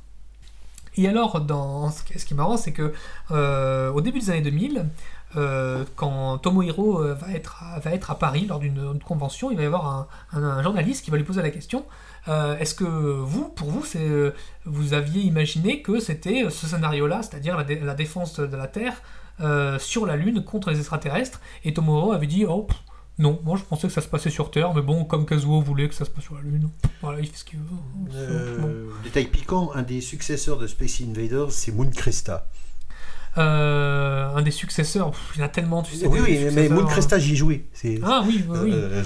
Et 0.97 1.09
alors, 1.09 1.41
dans, 1.41 1.91
ce 1.91 2.03
qui 2.03 2.13
est 2.13 2.37
marrant, 2.37 2.57
c'est 2.57 2.73
que 2.73 2.93
euh, 3.31 3.91
au 3.93 4.01
début 4.01 4.19
des 4.19 4.31
années 4.31 4.43
2000, 4.43 4.89
euh, 5.37 5.85
quand 5.95 6.39
Tomohiro 6.39 7.03
va 7.15 7.33
être, 7.33 7.63
à, 7.63 7.79
va 7.79 7.93
être 7.93 8.11
à 8.11 8.19
Paris 8.19 8.47
lors 8.47 8.59
d'une 8.59 8.99
convention, 8.99 9.51
il 9.53 9.57
va 9.57 9.63
y 9.63 9.67
avoir 9.67 10.09
un, 10.33 10.63
journaliste 10.63 11.05
qui 11.05 11.13
va 11.13 11.17
lui 11.17 11.25
poser 11.25 11.41
la 11.41 11.51
question 11.51 11.85
Est-ce 12.27 12.75
que 12.75 12.85
vous, 12.85 13.49
pour 13.49 13.71
vous, 13.71 13.85
vous 14.67 14.93
aviez 14.93 15.23
imaginé 15.23 15.83
que 15.83 16.01
c'était 16.01 16.51
ce 16.51 16.67
scénario-là, 16.67 17.23
c'est-à-dire 17.23 17.57
la 17.57 17.95
défense 17.95 18.41
de 18.41 18.57
la 18.57 18.67
Terre 18.67 19.03
euh, 19.41 19.79
sur 19.79 20.07
la 20.07 20.17
Lune 20.17 20.45
contre 20.45 20.71
les 20.71 20.79
extraterrestres 20.79 21.41
Et 21.65 21.73
Tomohiro 21.75 22.13
avait 22.13 22.27
dit 22.27 22.45
Oh, 22.47 22.63
pff, 22.63 22.77
non, 23.19 23.41
moi 23.45 23.57
je 23.59 23.63
pensais 23.65 23.87
que 23.89 23.93
ça 23.93 24.01
se 24.01 24.09
passait 24.09 24.31
sur 24.31 24.51
Terre, 24.51 24.73
mais 24.75 24.83
bon, 24.83 25.05
comme 25.05 25.27
Kazuo 25.27 25.61
voulait 25.61 25.89
que 25.89 25.95
ça 25.95 26.05
se 26.05 26.11
passe 26.11 26.25
sur 26.25 26.35
la 26.35 26.41
Lune, 26.43 26.69
voilà, 27.03 27.21
il 27.21 27.27
fait 27.27 27.37
ce 27.37 27.45
qu'il 27.45 27.59
veut. 27.59 27.65
Bon. 27.71 28.09
Euh, 28.15 28.87
détail 29.05 29.27
piquant, 29.27 29.71
un 29.75 29.83
des 29.83 30.01
successeurs 30.01 30.59
de 30.59 30.67
Space 30.67 31.01
Invaders, 31.03 31.51
c'est 31.53 31.73
Moon 31.73 31.91
Cresta. 31.91 32.49
Euh, 33.39 34.29
un 34.35 34.43
des 34.43 34.51
successeurs, 34.51 35.11
pff, 35.11 35.33
il 35.35 35.39
y 35.39 35.43
en 35.43 35.47
a 35.47 35.49
tellement, 35.49 35.83
tu 35.83 35.95
sais. 35.97 36.07
Oui, 36.07 36.21
oui, 36.23 36.39
mais. 36.53 36.69
Moon 36.69 36.85
Cresta, 36.87 37.19
j'y 37.19 37.33
ai 37.33 37.37
joué. 37.37 37.67
C'est- 37.73 37.99
Ah 38.03 38.23
oui, 38.27 38.45
oui, 38.49 38.59
oui. 38.65 38.71
Euh, 38.75 39.03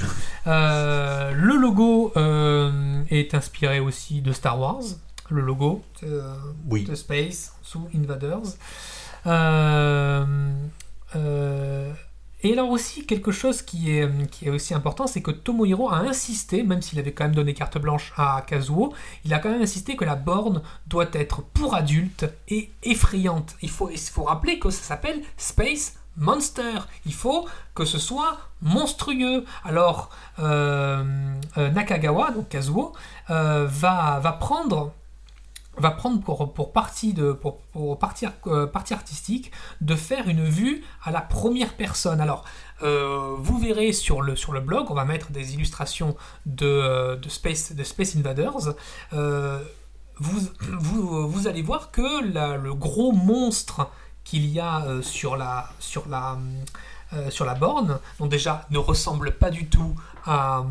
Euh, 0.49 1.33
le 1.33 1.57
logo 1.57 2.13
est 3.11 3.35
inspiré 3.35 3.81
aussi 3.81 4.21
de 4.23 4.33
Star 4.33 4.59
Wars. 4.59 4.83
Le 5.31 5.41
logo 5.41 5.83
oui. 6.69 6.85
de 6.85 6.95
Space 6.95 7.53
sous 7.63 7.89
Invaders. 7.95 8.43
Euh, 9.27 10.25
euh, 11.17 11.93
et 12.43 12.53
alors 12.53 12.71
aussi 12.71 13.07
quelque 13.07 13.33
chose 13.33 13.63
qui 13.63 13.91
est, 13.91 14.31
qui 14.31 14.47
est 14.47 14.51
aussi 14.51 14.75
important, 14.75 15.07
c'est 15.07 15.23
que 15.23 15.31
Tomohiro 15.31 15.91
a 15.91 15.97
insisté, 15.97 16.63
même 16.63 16.83
s'il 16.83 16.99
avait 16.99 17.13
quand 17.13 17.25
même 17.25 17.35
donné 17.35 17.55
carte 17.55 17.79
blanche 17.79 18.13
à 18.17 18.45
Kazuo, 18.47 18.93
il 19.25 19.35
a 19.35 19.39
quand 19.39 19.51
même 19.51 19.63
insisté 19.63 19.97
que 19.97 20.05
la 20.05 20.15
borne 20.15 20.63
doit 20.87 21.09
être 21.13 21.43
pour 21.43 21.75
adultes 21.75 22.27
et 22.49 22.71
effrayante. 22.83 23.57
Il 23.63 23.71
faut, 23.71 23.91
il 23.91 23.99
faut 23.99 24.25
rappeler 24.25 24.59
que 24.59 24.71
ça 24.71 24.83
s'appelle 24.83 25.23
Space 25.37 25.95
Monster. 26.17 26.81
Il 27.05 27.15
faut 27.15 27.49
que 27.75 27.85
ce 27.85 27.99
soit 27.99 28.39
monstrueux. 28.63 29.45
Alors 29.65 30.11
euh, 30.39 31.35
Nakagawa, 31.57 32.31
donc 32.31 32.49
Kazuo, 32.49 32.93
va, 33.29 34.21
va 34.21 34.33
prendre 34.39 34.93
va 35.79 35.91
prendre 35.91 36.21
pour, 36.21 36.73
partie, 36.73 37.13
de, 37.13 37.33
pour, 37.33 37.59
pour 37.59 37.93
euh, 37.93 38.67
partie 38.67 38.95
artistique 38.95 39.53
de 39.81 39.95
faire 39.95 40.29
une 40.29 40.45
vue 40.45 40.85
à 41.05 41.11
la 41.11 41.21
première 41.21 41.75
personne. 41.75 42.21
Alors, 42.21 42.45
euh, 42.83 43.35
vous 43.39 43.59
verrez 43.59 43.93
sur 43.93 44.23
le, 44.23 44.37
sur 44.37 44.53
le 44.53 44.61
blog, 44.61 44.91
on 44.91 44.95
va 44.95 45.05
mettre 45.05 45.31
des 45.31 45.55
illustrations 45.55 46.17
de, 46.47 46.67
euh, 46.67 47.17
de, 47.17 47.29
Space, 47.29 47.73
de 47.73 47.85
Space 47.85 48.17
Invaders. 48.17 48.75
Vous, 50.19 50.41
vous, 50.81 51.29
vous 51.29 51.47
allez 51.47 51.61
voir 51.61 51.91
que 51.91 52.25
le 52.25 52.73
gros 52.73 53.13
monstre 53.13 53.91
qu'il 54.25 54.47
y 54.47 54.59
a 54.59 55.03
sur, 55.03 55.37
la, 55.37 55.69
sur, 55.79 56.09
la, 56.09 56.39
sur 57.29 57.45
la 57.45 57.55
borne, 57.55 57.99
donc 58.19 58.31
déjà 58.31 58.67
ne 58.71 58.79
ressemble 58.79 59.33
pas 59.33 59.51
du 59.51 59.67
tout 59.69 59.95
à, 60.25 60.65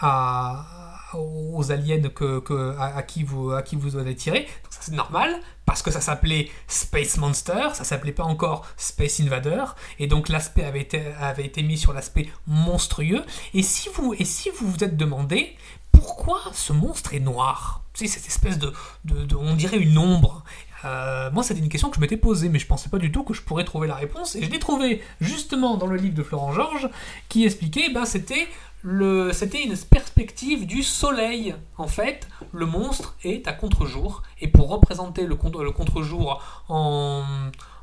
à, 0.00 0.83
aux 1.16 1.70
aliens 1.72 2.00
que, 2.08 2.40
que- 2.40 2.74
à, 2.78 3.02
qui 3.02 3.22
vous, 3.22 3.50
à 3.52 3.62
qui 3.62 3.76
vous 3.76 3.96
avez 3.96 4.14
tiré. 4.14 4.40
Donc 4.40 4.70
ça 4.70 4.80
c'est 4.82 4.94
normal, 4.94 5.34
parce 5.66 5.82
que 5.82 5.90
ça 5.90 6.00
s'appelait 6.00 6.50
Space 6.68 7.16
Monster, 7.16 7.68
ça 7.74 7.84
s'appelait 7.84 8.12
pas 8.12 8.24
encore 8.24 8.66
Space 8.76 9.20
Invader, 9.20 9.64
et 9.98 10.06
donc 10.06 10.28
l'aspect 10.28 10.64
avait 10.64 10.80
été, 10.82 11.02
avait 11.20 11.46
été 11.46 11.62
mis 11.62 11.78
sur 11.78 11.92
l'aspect 11.92 12.28
monstrueux. 12.46 13.24
Et 13.54 13.62
si 13.62 13.88
vous 13.94 14.14
et 14.18 14.24
si 14.24 14.50
vous 14.50 14.70
vous 14.70 14.84
êtes 14.84 14.96
demandé 14.96 15.56
pourquoi 15.92 16.40
ce 16.52 16.72
monstre 16.72 17.14
est 17.14 17.20
noir? 17.20 17.82
C'est 17.94 18.08
cette 18.08 18.26
espèce 18.26 18.58
de- 18.58 18.72
de- 19.04 19.36
on 19.36 19.54
dirait 19.54 19.78
une 19.78 19.96
ombre. 19.98 20.42
Euh, 20.84 21.30
moi, 21.30 21.42
c'était 21.42 21.60
une 21.60 21.68
question 21.68 21.88
que 21.88 21.96
je 21.96 22.00
m'étais 22.00 22.16
posée, 22.16 22.48
mais 22.48 22.58
je 22.58 22.66
pensais 22.66 22.88
pas 22.88 22.98
du 22.98 23.10
tout 23.10 23.24
que 23.24 23.32
je 23.34 23.42
pourrais 23.42 23.64
trouver 23.64 23.88
la 23.88 23.94
réponse. 23.94 24.36
Et 24.36 24.42
je 24.42 24.50
l'ai 24.50 24.58
trouvée 24.58 25.02
justement 25.20 25.76
dans 25.76 25.86
le 25.86 25.96
livre 25.96 26.14
de 26.14 26.22
Florent 26.22 26.52
Georges, 26.52 26.88
qui 27.28 27.44
expliquait, 27.44 27.90
ben, 27.92 28.04
c'était 28.04 28.46
le, 28.82 29.32
c'était 29.32 29.62
une 29.64 29.74
perspective 29.76 30.66
du 30.66 30.82
soleil. 30.82 31.54
En 31.78 31.86
fait, 31.86 32.28
le 32.52 32.66
monstre 32.66 33.16
est 33.24 33.48
à 33.48 33.52
contre-jour, 33.54 34.22
et 34.40 34.48
pour 34.48 34.68
représenter 34.68 35.22
le, 35.26 35.38
le 35.62 35.70
contre-jour 35.70 36.42
en, 36.68 37.22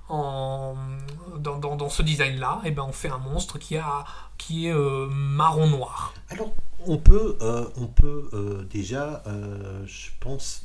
en, 0.10 0.76
dans, 1.40 1.58
dans- 1.58 1.90
ce 1.90 2.04
design-là, 2.04 2.62
et 2.66 2.72
ben, 2.72 2.84
on 2.88 2.92
fait 2.92 3.10
un 3.10 3.18
monstre 3.18 3.58
qui, 3.58 3.78
a, 3.78 4.06
qui 4.38 4.68
est 4.68 4.74
euh, 4.74 5.08
marron-noir. 5.10 6.14
Alors, 6.30 6.54
on 6.86 6.98
peut, 6.98 7.38
euh, 7.42 7.66
on 7.78 7.88
peut 7.88 8.30
déjà, 8.70 9.24
je 9.86 10.10
pense, 10.20 10.64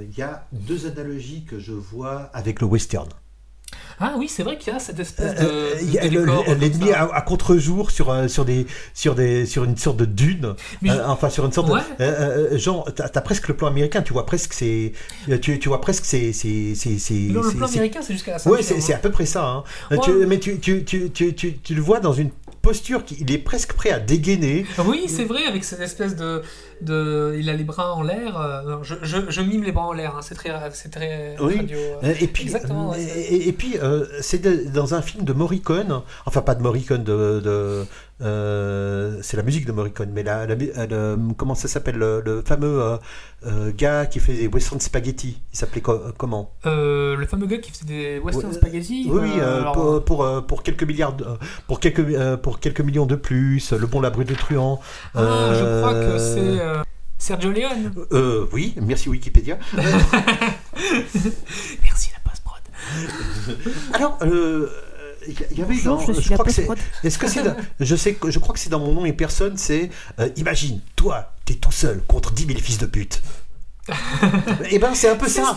il 0.00 0.16
y 0.18 0.22
a 0.22 0.46
deux 0.52 0.86
analogies 0.86 1.44
que 1.44 1.58
je 1.58 1.72
vois 1.72 2.30
avec 2.34 2.60
le 2.60 2.66
western. 2.66 3.08
Ah 3.98 4.14
oui, 4.18 4.28
c'est 4.28 4.42
vrai 4.42 4.58
qu'il 4.58 4.72
y 4.72 4.76
a 4.76 4.78
cette 4.78 4.98
espèce 4.98 5.34
de, 5.34 5.46
Euh, 5.46 5.74
a 6.00 6.08
de 6.08 6.24
comme 6.24 6.58
L'ennemi 6.58 6.92
à, 6.92 7.04
à 7.04 7.20
contre-jour 7.22 7.90
sur, 7.90 8.10
euh, 8.10 8.28
sur, 8.28 8.44
des, 8.44 8.66
sur, 8.94 9.14
des, 9.14 9.46
sur 9.46 9.64
une 9.64 9.76
sorte 9.76 9.96
de 9.96 10.04
dune, 10.04 10.54
je- 10.82 10.90
Euh, 10.90 11.06
enfin 11.06 11.30
sur 11.30 11.46
une 11.46 11.52
sorte 11.52 11.70
Ouais. 11.70 11.80
de... 11.98 12.04
euh, 12.04 12.52
euh, 12.52 12.58
genre, 12.58 12.86
t'as 12.94 13.04
as 13.14 13.20
presque 13.22 13.48
le 13.48 13.56
plan 13.56 13.68
américain, 13.68 14.02
tu 14.02 14.12
vois 14.12 14.26
presque 14.26 14.52
c'est... 14.52 14.92
Tu, 15.40 15.58
tu 15.58 15.68
vois 15.68 15.80
presque 15.80 16.04
c'est... 16.04 16.32
c'est- 16.32 16.74
le, 16.74 17.40
plan 17.56 17.66
américain, 17.66 18.00
c'est 18.02 18.12
jusqu'à 18.12 18.32
la 18.32 18.46
Ouais, 18.50 18.62
ceinture, 18.62 18.82
c'est 18.82 18.92
hein. 18.92 18.96
à 18.96 19.00
peu 19.00 19.10
près 19.10 19.26
ça. 19.26 19.46
hein. 19.46 19.64
Euh, 19.92 19.96
Ouais. 19.96 20.00
tu- 20.02 20.26
mais 20.26 20.38
tu, 20.38 20.58
tu, 20.58 20.84
tu, 20.84 21.10
tu, 21.10 21.34
tu, 21.34 21.58
tu 21.58 21.74
le 21.74 21.80
vois 21.80 22.00
dans 22.00 22.12
une 22.12 22.30
posture 22.62 23.04
qui 23.04 23.16
il 23.20 23.30
est 23.32 23.38
presque 23.38 23.72
prêt 23.74 23.90
à 23.90 23.98
dégainer. 23.98 24.64
Oui, 24.86 25.04
c'est 25.08 25.24
vrai, 25.24 25.44
avec 25.46 25.64
cette 25.64 25.80
espèce 25.80 26.16
de, 26.16 26.42
de. 26.80 27.36
Il 27.38 27.50
a 27.50 27.54
les 27.54 27.64
bras 27.64 27.92
en 27.94 28.02
l'air. 28.02 28.40
euh, 28.40 28.76
je, 28.82 28.94
je, 29.02 29.16
je 29.28 29.40
mime 29.42 29.62
les 29.64 29.72
bras 29.72 29.86
en 29.86 29.92
l'air, 29.92 30.16
hein, 30.16 30.20
c'est 30.22 30.34
très, 30.36 30.50
c'est 30.72 30.90
très 30.90 31.36
Oui. 31.40 31.56
radio. 31.56 31.76
euh. 31.78 31.94
Euh, 32.04 32.14
Et 32.20 32.26
puis, 32.28 32.44
Exactement, 32.44 32.94
et, 32.94 33.00
c'est- 33.04 33.20
et- 33.20 33.48
et 33.48 33.52
puis 33.52 33.74
euh, 33.82 34.06
c'est 34.20 34.72
dans 34.72 34.94
un 34.94 35.02
film 35.02 35.24
de 35.24 35.32
Morricone, 35.32 36.02
enfin 36.26 36.40
pas 36.42 36.54
de 36.54 36.62
Morricone, 36.62 37.02
de, 37.04 37.40
de, 37.44 37.84
euh, 38.22 39.18
c'est 39.22 39.36
la 39.36 39.42
musique 39.42 39.66
de 39.66 39.72
Morricone, 39.72 40.10
mais 40.12 40.22
la, 40.22 40.40
euh, 40.42 41.16
comment 41.36 41.54
ça 41.54 41.68
s'appelle, 41.68 41.96
le, 41.96 42.20
le 42.24 42.42
fameux 42.42 42.98
euh, 43.46 43.72
gars 43.76 44.06
qui 44.06 44.20
fait 44.20 44.34
des 44.34 44.46
western 44.46 44.80
spaghetti, 44.80 45.40
il 45.52 45.56
s'appelait 45.58 45.80
co- 45.80 46.00
comment? 46.16 46.52
Le 46.64 47.24
fameux 47.28 47.46
gars 47.46 47.58
qui 47.58 47.70
faisait 47.72 47.84
des 47.84 48.18
western 48.18 48.48
Ouais, 48.50 48.54
spaghetti. 48.56 49.08
Oui, 49.10 49.20
oui, 49.22 49.40
alors, 49.40 49.72
pour, 49.74 50.04
pour, 50.04 50.46
pour 50.46 50.62
quelques 50.62 50.84
milliards, 50.84 51.14
de- 51.14 51.26
pour 51.66 51.80
quelques, 51.80 52.36
pour 52.42 52.60
quelques 52.60 52.80
millions 52.80 53.06
de 53.06 53.16
plus, 53.16 53.72
le 53.72 53.86
bon 53.86 54.00
la 54.00 54.10
brute 54.10 54.28
de 54.28 54.34
truand. 54.34 54.80
Ah, 55.14 55.50
je 55.54 55.80
crois 55.80 55.94
que 55.94 56.18
c'est 56.18 56.62
Sergio 57.18 57.50
Leone. 57.52 57.92
Euh, 58.12 58.46
oui, 58.52 58.74
merci 58.80 59.08
Wikipédia. 59.08 59.56
Merci 61.82 62.10
la 62.12 62.30
post-prod. 62.30 62.60
Alors, 63.94 64.18
euh, 64.22 64.68
il 65.28 65.58
y 65.58 65.62
avait 65.62 65.74
Bonjour, 65.74 66.06
dans, 66.06 66.20
je 66.20 66.32
crois 66.32 66.44
que 66.44 66.50
c'est, 66.52 66.68
est-ce 67.04 67.18
que 67.18 67.28
c'est, 67.28 67.42
dans- 67.42 67.56
je 67.80 67.96
sais, 67.96 68.14
que- 68.14 68.30
je 68.30 68.38
crois 68.38 68.52
que 68.54 68.60
c'est 68.60 68.70
dans 68.70 68.80
mon 68.80 68.92
nom 68.92 69.04
et 69.04 69.12
personne, 69.12 69.56
c'est, 69.56 69.90
euh, 70.20 70.28
imagine, 70.36 70.80
toi, 70.96 71.32
t'es 71.44 71.54
tout 71.54 71.72
seul 71.72 72.02
contre 72.06 72.32
10 72.32 72.46
000 72.46 72.58
fils 72.58 72.78
de 72.78 72.86
pute. 72.86 73.22
Eh 74.70 74.78
ben, 74.78 74.94
c'est 74.94 75.08
un 75.08 75.16
peu 75.16 75.26
ça. 75.28 75.54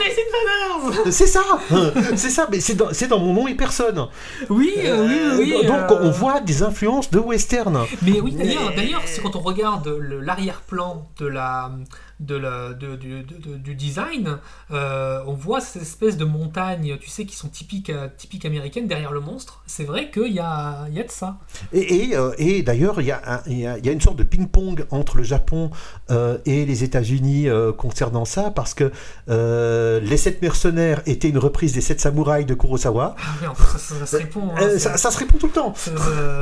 C'est 1.12 1.28
ça, 1.28 1.44
c'est 2.16 2.30
ça, 2.30 2.48
mais 2.52 2.60
c'est 2.60 2.74
dans, 2.76 2.92
c'est 2.92 3.08
dans 3.08 3.20
mon 3.20 3.34
nom 3.34 3.48
et 3.48 3.54
personne. 3.56 4.08
Oui, 4.50 4.74
euh, 4.78 5.38
oui, 5.38 5.44
oui. 5.54 5.54
Euh, 5.64 5.68
Donc, 5.68 5.92
euh, 5.92 6.00
on 6.02 6.12
voit 6.12 6.42
des 6.42 6.64
influences 6.64 7.12
de 7.12 7.20
western. 7.20 7.86
Mais 8.02 8.20
oui, 8.22 8.32
d'ailleurs, 8.32 8.74
d'ailleurs, 8.76 9.04
c'est 9.06 9.22
quand 9.22 9.36
on 9.36 9.42
regarde 9.42 9.88
le- 9.88 10.22
l'arrière-plan 10.22 11.08
de 11.20 11.28
la, 11.28 11.72
de 12.20 12.36
la, 12.36 12.74
de- 12.74 12.96
du, 12.96 13.24
de- 13.24 13.56
du 13.58 13.76
design, 13.76 14.38
euh, 14.72 15.20
on 15.28 15.34
voit 15.34 15.62
ces 15.62 15.82
espèces 15.82 16.18
de 16.18 16.26
montagnes, 16.26 16.98
tu 17.00 17.10
sais, 17.10 17.26
qui 17.26 17.36
sont 17.36 17.50
typiques, 17.50 17.90
euh, 17.90 18.08
typiques 18.18 18.46
américaines 18.46 18.88
derrière 18.88 19.12
le 19.12 19.20
monstre. 19.20 19.62
C'est 19.68 19.84
vrai 19.84 20.10
qu'il 20.12 20.32
y 20.34 20.40
a, 20.40 20.86
il 20.90 20.94
y 20.96 21.00
a 21.00 21.04
de 21.04 21.12
ça. 21.12 21.38
Et, 21.74 21.96
et, 22.10 22.16
euh, 22.18 22.32
et 22.38 22.62
d'ailleurs, 22.64 23.02
il 23.02 23.08
y, 23.08 23.12
a 23.12 23.22
un- 23.26 23.42
il 23.48 23.60
y 23.60 23.68
a- 23.68 23.78
il 23.78 23.86
y 23.86 23.90
a 23.90 23.92
une 23.92 24.02
sorte 24.02 24.18
de 24.18 24.24
ping-pong 24.24 24.86
entre 24.92 25.18
le 25.18 25.24
Japon 25.24 25.72
euh, 26.10 26.38
et 26.46 26.66
les 26.66 26.84
États-Unis 26.84 27.48
concernant 27.78 28.26
ça, 28.26 28.52
parce 28.52 28.74
que 28.74 28.92
Les 30.02 30.18
Sept 30.18 30.42
Mercenaires 30.42 31.02
était 31.06 31.30
une 31.30 31.38
reprise 31.38 31.74
des 31.74 31.82
Sept 31.82 32.00
Samouraïs 32.00 32.46
de 32.46 32.54
Kurosawa. 32.54 33.16
Ah 33.20 33.54
ça, 33.56 33.78
ça- 33.78 33.96
ça 34.00 34.06
se 34.06 34.16
répond. 34.18 34.50
hein, 34.58 34.78
ça, 34.80 34.98
ça 34.98 35.12
se 35.12 35.18
répond 35.20 35.38
tout 35.38 35.48
le 35.48 35.52
temps. 35.54 35.74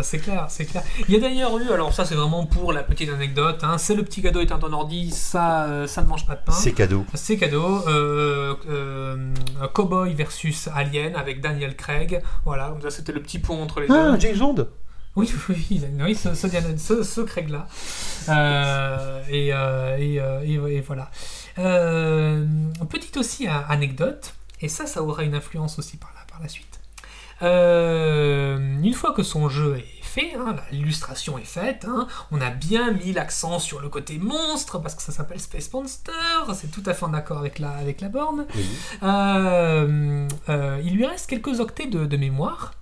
c'est- 0.02 0.18
clair, 0.20 0.46
c'est 0.50 0.66
clair. 0.66 0.84
Il 1.08 1.14
y 1.14 1.18
a 1.18 1.20
d'ailleurs 1.20 1.58
eu, 1.58 1.70
alors 1.72 1.94
ça 1.94 2.06
c'est 2.06 2.16
vraiment 2.16 2.46
pour 2.46 2.72
la 2.74 2.84
petite 2.84 3.10
anecdote, 3.10 3.60
hein, 3.64 3.78
c'est 3.78 3.96
le 3.96 4.04
petit 4.04 4.22
cadeau 4.22 4.40
éteint 4.42 4.60
ton 4.60 4.72
ordi, 4.74 5.12
ça, 5.12 5.63
euh, 5.68 5.88
ça 5.88 6.02
ne 6.02 6.08
mange 6.08 6.26
pas 6.26 6.36
de 6.36 6.44
pain. 6.44 6.52
C'est 6.52 6.74
cadeau. 6.74 7.06
C'est 7.14 7.38
cadeau. 7.38 7.84
Euh, 7.88 8.56
euh, 8.70 9.34
Cowboy 9.74 10.14
versus 10.14 10.68
Alien 10.74 11.16
avec 11.16 11.42
Daniel 11.42 11.76
Craig. 11.76 12.22
Voilà, 12.46 12.70
comme 12.70 12.82
ça 12.82 12.90
c'était 12.92 13.12
le 13.12 13.22
petit 13.22 13.40
pont 13.40 13.62
entre 13.62 13.80
les 13.82 13.88
Ah, 13.90 14.12
deux. 14.12 14.20
James 14.20 14.38
Bond 14.38 14.68
Oui, 15.16 15.32
oui, 15.50 15.56
oui, 15.72 15.82
oui, 16.02 16.16
ce, 16.16 16.34
ce, 16.34 16.48
Diana- 16.48 16.78
ce- 16.78 17.04
ce 17.04 17.22
Craig-là. 17.22 17.68
Euh, 18.30 19.22
et, 19.30 19.48
et, 19.50 20.16
et- 20.46 20.76
et 20.78 20.82
voilà. 20.82 21.10
Euh, 21.60 22.46
petite 22.90 23.18
aussi 23.18 23.48
anecdote, 23.48 24.34
et 24.62 24.68
ça, 24.70 24.86
ça 24.88 25.04
aura 25.04 25.24
une 25.24 25.36
influence 25.36 25.78
aussi 25.80 25.98
par 25.98 26.12
la, 26.16 26.26
par 26.32 26.42
la 26.42 26.48
suite. 26.50 26.80
Euh, 27.42 28.58
une 28.82 28.94
fois 28.94 29.12
que 29.14 29.24
son 29.24 29.50
jeu 29.50 29.78
est 29.78 30.03
fait, 30.14 30.34
hein, 30.36 30.56
l'illustration 30.72 31.38
est 31.38 31.46
faite, 31.46 31.86
hein, 31.88 32.08
on 32.32 32.40
a 32.42 32.50
bien 32.50 32.92
mis 32.92 33.12
l'accent 33.14 33.60
sur 33.60 33.80
le 33.82 33.90
côté 33.90 34.18
monstre, 34.20 34.80
parce 34.80 34.96
que 34.96 35.02
ça 35.02 35.12
s'appelle 35.12 35.40
Space 35.40 35.72
Monster, 35.74 36.12
c'est 36.54 36.72
tout 36.72 36.84
à 36.86 36.94
fait 36.94 37.06
en 37.06 37.14
accord 37.14 37.38
avec 37.40 37.60
la, 37.60 37.72
avec 37.72 38.00
la 38.02 38.10
borne. 38.10 38.46
Oui. 38.56 38.66
Euh, 39.04 40.28
euh, 40.50 40.82
il 40.84 40.96
lui 40.96 41.06
reste 41.06 41.30
quelques 41.30 41.60
octets 41.60 41.88
de, 41.88 42.06
de 42.06 42.18
mémoire. 42.18 42.74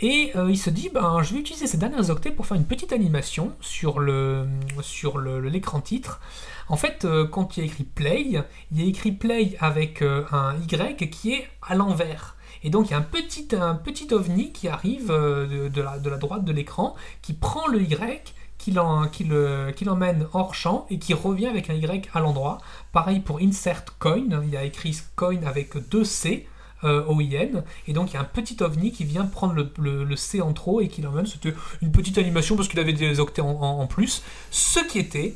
Et 0.00 0.30
euh, 0.36 0.48
il 0.48 0.56
se 0.56 0.70
dit, 0.70 0.90
ben, 0.94 1.22
je 1.22 1.34
vais 1.34 1.40
utiliser 1.40 1.66
ces 1.66 1.76
derniers 1.76 2.08
octets 2.10 2.30
pour 2.30 2.46
faire 2.46 2.56
une 2.56 2.66
petite 2.66 2.92
animation 2.92 3.52
sur 3.60 3.98
le 3.98 4.46
sur 4.80 5.18
le- 5.18 5.40
le- 5.40 5.48
l'écran 5.48 5.80
titre. 5.80 6.20
En 6.68 6.76
fait, 6.76 7.04
euh, 7.04 7.26
quand 7.26 7.56
il 7.56 7.60
y 7.60 7.62
a 7.64 7.66
écrit 7.66 7.82
play, 7.82 8.22
il 8.70 8.80
y 8.80 8.84
a 8.84 8.86
écrit 8.86 9.10
play 9.10 9.56
avec 9.58 10.02
euh, 10.02 10.24
un 10.30 10.54
Y 10.70 11.10
qui 11.10 11.32
est 11.32 11.48
à 11.66 11.74
l'envers. 11.74 12.36
Et 12.64 12.70
donc 12.70 12.88
il 12.88 12.90
y 12.90 12.94
a 12.94 12.98
un 12.98 13.02
petit, 13.02 13.48
un 13.52 13.74
petit 13.74 14.12
ovni 14.12 14.52
qui 14.52 14.68
arrive 14.68 15.10
euh, 15.10 15.68
de, 15.68 15.80
la, 15.80 15.98
droite 15.98 16.44
de 16.44 16.52
l'écran, 16.52 16.94
qui 17.22 17.32
prend 17.32 17.66
le 17.66 17.82
Y, 17.82 18.34
qui 18.58 18.72
l'emmène 18.72 20.26
hors 20.32 20.54
champ 20.54 20.86
et 20.90 20.98
qui 20.98 21.14
revient 21.14 21.46
avec 21.46 21.70
un 21.70 21.74
Y 21.74 22.08
à 22.12 22.20
l'endroit. 22.20 22.58
Pareil 22.92 23.20
pour 23.20 23.38
insert 23.40 23.84
coin, 23.98 24.42
il 24.42 24.50
y 24.50 24.56
a 24.56 24.64
écrit 24.64 24.96
coin 25.16 25.42
avec 25.46 25.76
deux 25.88 26.04
C. 26.04 26.46
euh, 26.84 27.04
OIN, 27.06 27.64
et 27.88 27.92
donc 27.92 28.10
il 28.10 28.14
y 28.14 28.16
a 28.16 28.20
un 28.20 28.24
petit 28.24 28.56
ovni 28.62 28.92
qui 28.92 29.02
vient 29.04 29.26
prendre 29.26 29.54
le, 29.54 30.04
le- 30.04 30.16
C 30.16 30.40
en 30.40 30.52
trop 30.52 30.80
et 30.80 30.86
qui 30.86 31.02
l'emmène. 31.02 31.26
C'était 31.26 31.52
une 31.82 31.90
petite 31.90 32.18
animation 32.18 32.54
parce 32.54 32.68
qu'il 32.68 32.78
avait 32.78 32.92
des 32.92 33.18
octets 33.18 33.42
en 33.42 33.86
plus. 33.88 34.22
Ce 34.52 34.78
qui 34.80 35.00
était 35.00 35.34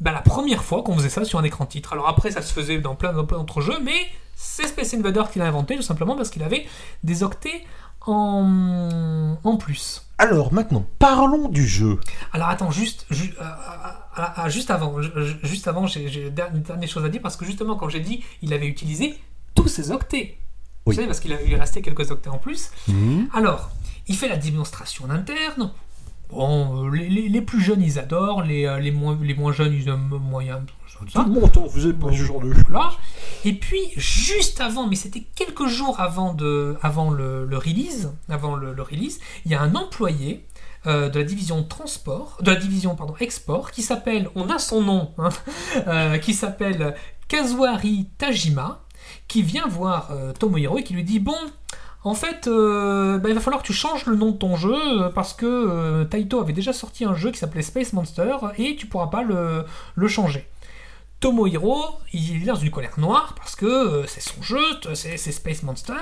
bah, 0.00 0.12
la 0.12 0.22
première 0.22 0.64
fois 0.64 0.82
qu'on 0.82 0.94
faisait 0.96 1.08
ça 1.10 1.24
sur 1.24 1.38
un 1.38 1.44
écran 1.44 1.66
titre. 1.66 1.92
Alors 1.92 2.08
après, 2.08 2.30
ça 2.30 2.42
se 2.42 2.52
faisait 2.52 2.78
dans 2.78 2.94
plein, 2.94 3.12
dans 3.12 3.24
plein 3.26 3.38
d'autres 3.38 3.60
jeux, 3.60 3.78
mais 3.82 4.06
c'est 4.34 4.66
Space 4.66 4.94
Invader 4.94 5.24
qui 5.32 5.38
l'a 5.38 5.46
inventé 5.46 5.76
tout 5.76 5.82
simplement 5.82 6.16
parce 6.16 6.30
qu'il 6.30 6.42
avait 6.42 6.66
des 7.04 7.22
octets 7.22 7.62
en, 8.06 9.36
en 9.42 9.56
plus. 9.56 10.06
Alors 10.18 10.52
maintenant, 10.52 10.84
parlons 10.98 11.48
du 11.48 11.66
jeu. 11.66 11.98
Alors 12.32 12.48
attends, 12.48 12.70
juste, 12.70 13.06
ju- 13.10 13.34
euh, 13.40 13.44
euh, 14.18 14.22
euh, 14.46 14.48
juste 14.48 14.70
avant, 14.70 15.00
ju- 15.00 15.10
ju- 15.16 15.38
juste 15.42 15.68
avant, 15.68 15.86
j'ai 15.86 16.26
une 16.26 16.30
dernière 16.62 16.88
chose 16.88 17.04
à 17.04 17.08
dire 17.08 17.20
parce 17.22 17.36
que 17.36 17.44
justement, 17.44 17.76
quand 17.76 17.88
j'ai 17.88 18.00
dit, 18.00 18.22
il 18.42 18.52
avait 18.52 18.66
utilisé 18.66 19.18
tous 19.54 19.68
ses 19.68 19.90
octets. 19.90 20.36
Oui. 20.36 20.36
Vous 20.86 20.92
savez, 20.94 21.06
parce 21.06 21.20
qu'il 21.20 21.32
a- 21.32 21.42
il 21.42 21.52
est 21.52 21.56
resté 21.60 21.82
quelques 21.82 22.10
octets 22.10 22.30
en 22.30 22.38
plus. 22.38 22.70
Mhm. 22.88 23.28
Alors, 23.34 23.70
il 24.08 24.16
fait 24.16 24.28
la 24.28 24.36
démonstration 24.36 25.04
en 25.06 25.10
interne. 25.10 25.70
Bon, 26.32 26.86
euh, 26.86 26.90
les, 26.96 27.08
les- 27.08 27.28
les 27.28 27.40
plus 27.42 27.60
jeunes, 27.60 27.82
ils 27.82 27.98
adorent. 27.98 28.42
Les, 28.42 28.66
euh, 28.66 28.78
les, 28.80 28.90
moins, 28.90 29.18
les 29.20 29.34
moins 29.34 29.52
jeunes, 29.52 29.72
ils 29.74 29.88
aiment 29.88 30.18
moyen. 30.20 30.62
Tout 31.12 31.22
le 31.24 31.30
monde 31.30 31.56
en 31.56 31.66
faisait 31.68 31.94
pas 31.94 32.08
ce 32.12 32.16
genre 32.16 32.40
de 32.40 32.52
Voilà. 32.68 32.90
Et 33.46 33.54
puis, 33.54 33.80
juste 33.96 34.60
avant, 34.60 34.86
mais 34.86 34.96
c'était 34.96 35.24
quelques 35.34 35.66
jours 35.66 35.98
avant, 35.98 36.34
de, 36.34 36.76
avant 36.82 37.10
le, 37.10 37.46
le 37.46 37.56
release, 37.56 38.12
avant 38.28 38.54
le, 38.54 38.74
le 38.74 38.82
release, 38.82 39.18
il 39.46 39.50
y 39.52 39.54
a 39.54 39.62
un 39.62 39.74
employé 39.74 40.44
euh, 40.86 41.08
de 41.08 41.18
la 41.18 41.24
division 41.24 41.62
transport, 41.64 42.36
de 42.42 42.50
la 42.50 42.56
division 42.56 42.96
pardon 42.96 43.14
export, 43.18 43.70
qui 43.70 43.80
s'appelle, 43.82 44.28
on 44.34 44.50
a 44.50 44.58
son 44.58 44.82
nom, 44.82 45.12
hein, 45.16 45.30
euh, 45.86 46.18
qui 46.18 46.34
s'appelle 46.34 46.94
Kazuhari 47.28 48.06
Tajima, 48.18 48.84
qui 49.26 49.42
vient 49.42 49.66
voir 49.68 50.10
euh, 50.10 50.32
Tomohiro 50.34 50.76
et 50.78 50.82
qui 50.84 50.92
lui 50.92 51.04
dit 51.04 51.18
bon. 51.20 51.36
En 52.02 52.14
fait, 52.14 52.46
euh, 52.46 53.18
bah, 53.18 53.28
il 53.28 53.34
va 53.34 53.40
falloir 53.40 53.62
que 53.62 53.66
tu 53.66 53.74
changes 53.74 54.06
le 54.06 54.16
nom 54.16 54.30
de 54.30 54.36
ton 54.38 54.56
jeu 54.56 55.02
euh, 55.02 55.10
parce 55.10 55.34
que 55.34 55.46
euh, 55.46 56.04
Taito 56.04 56.40
avait 56.40 56.54
déjà 56.54 56.72
sorti 56.72 57.04
un 57.04 57.14
jeu 57.14 57.30
qui 57.30 57.38
s'appelait 57.38 57.62
Space 57.62 57.92
Monster 57.92 58.36
et 58.56 58.74
tu 58.76 58.86
pourras 58.86 59.08
pas 59.08 59.22
le, 59.22 59.66
changer. 60.08 60.48
Tomohiro, 61.20 61.84
il 62.14 62.42
est 62.42 62.46
dans 62.46 62.54
une 62.54 62.70
colère 62.70 62.98
noire 62.98 63.34
parce 63.36 63.54
que 63.54 64.04
c'est 64.06 64.22
son 64.22 64.40
jeu, 64.40 64.62
c'est 64.94 65.18
c'est 65.18 65.32
Space 65.32 65.62
Monster, 65.62 65.92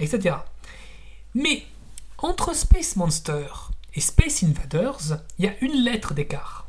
etc. 0.00 0.34
Mais 1.34 1.62
entre 2.18 2.56
Space 2.56 2.96
Monster 2.96 3.46
et 3.94 4.00
Space 4.00 4.42
Invaders, 4.42 5.20
il 5.38 5.44
y 5.44 5.48
a 5.48 5.54
une 5.60 5.84
lettre 5.84 6.14
d'écart. 6.14 6.67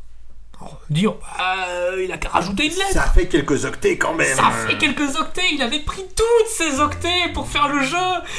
Dire, 0.89 1.14
bah, 1.14 1.95
il 2.03 2.12
a 2.12 2.18
qu'à 2.18 2.30
rajouter 2.30 2.66
une 2.66 2.74
lettre. 2.74 2.91
Ça 2.91 3.03
fait 3.03 3.28
quelques 3.28 3.64
octets 3.66 3.97
quand 3.97 4.14
même. 4.14 4.36
Ça 4.36 4.49
fait 4.51 4.78
quelques 4.78 5.18
octets, 5.18 5.45
il 5.53 5.62
avait 5.62 5.80
pris 5.80 6.03
toutes 6.16 6.49
ces 6.49 6.80
octets 6.80 7.32
pour 7.34 7.47
faire 7.47 7.68
le 7.70 7.84
jeu. 7.84 7.97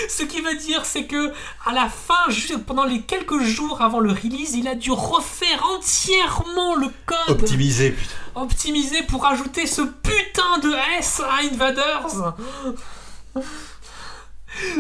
Ce 0.09 0.25
qui 0.25 0.41
veut 0.41 0.57
dire, 0.57 0.85
c'est 0.85 1.05
que 1.05 1.33
à 1.65 1.73
la 1.73 1.89
fin, 1.89 2.29
juste 2.29 2.59
pendant 2.67 2.85
les 2.85 3.03
quelques 3.03 3.41
jours 3.43 3.81
avant 3.81 4.01
le 4.01 4.11
release, 4.11 4.55
il 4.55 4.69
a 4.69 4.75
dû 4.75 4.91
refaire 4.91 5.65
entièrement 5.77 6.75
le 6.75 6.89
code 7.07 7.41
Optimisé, 7.41 7.91
putain. 7.93 8.15
optimisé 8.35 9.03
pour 9.05 9.27
ajouter 9.27 9.67
ce 9.67 9.83
putain 9.83 10.59
de 10.63 10.73
S 10.99 11.21
à 11.21 11.45
Invaders. 11.45 12.35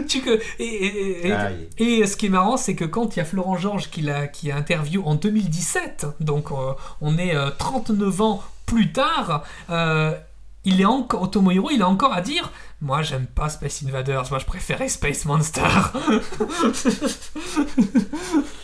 Tu 0.08 0.20
que 0.20 0.40
et, 0.58 0.64
et- 0.64 1.26
et- 1.28 1.32
Aïe. 1.32 1.68
et 1.78 2.06
ce 2.06 2.16
qui 2.16 2.26
est 2.26 2.30
marrant, 2.30 2.56
c'est 2.56 2.74
que 2.74 2.84
quand 2.84 3.16
il 3.16 3.18
y 3.18 3.22
a 3.22 3.24
Florent 3.24 3.56
Georges 3.56 3.90
qui 3.90 4.02
l'a 4.02 4.26
qui 4.26 4.50
a 4.50 4.56
interview 4.56 5.02
en 5.04 5.14
2017, 5.14 6.06
donc 6.20 6.50
euh, 6.50 6.72
on 7.00 7.18
est 7.18 7.34
euh, 7.34 7.50
39 7.58 8.20
ans 8.20 8.42
plus 8.66 8.92
tard, 8.92 9.44
euh, 9.70 10.12
il 10.64 10.80
est 10.80 10.84
encore 10.86 11.30
Tomohiro, 11.30 11.70
il 11.70 11.82
a 11.82 11.88
encore 11.88 12.12
à 12.12 12.20
dire 12.20 12.50
moi 12.82 13.02
j'aime 13.02 13.26
pas 13.26 13.48
Space 13.48 13.82
Invaders, 13.86 14.24
moi 14.30 14.38
je 14.38 14.44
préférais 14.46 14.88
Space 14.88 15.24
Monster. 15.24 15.62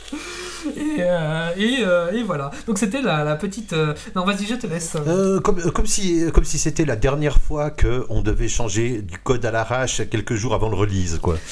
et, 0.76 0.96
euh, 1.00 1.50
et, 1.56 1.76
euh, 1.84 2.12
et 2.12 2.22
voilà. 2.22 2.50
Donc 2.66 2.78
c'était 2.78 3.02
la, 3.02 3.24
la 3.24 3.36
petite. 3.36 3.72
euh, 3.72 3.94
Non, 4.14 4.24
vas-y, 4.24 4.46
je 4.46 4.54
te 4.54 4.66
laisse. 4.66 4.96
Comme, 5.44 5.60
comme 5.72 5.86
si, 5.86 6.24
comme 6.32 6.44
si 6.44 6.58
c'était 6.58 6.84
la 6.84 6.96
dernière 6.96 7.38
fois 7.38 7.70
que 7.70 8.04
on 8.08 8.22
devait 8.22 8.48
changer 8.48 9.02
du 9.02 9.18
code 9.18 9.44
à 9.44 9.50
l'arrache 9.50 10.02
quelques 10.10 10.34
jours 10.34 10.54
avant 10.54 10.68
le 10.68 10.76
release, 10.76 11.18
quoi. 11.20 11.36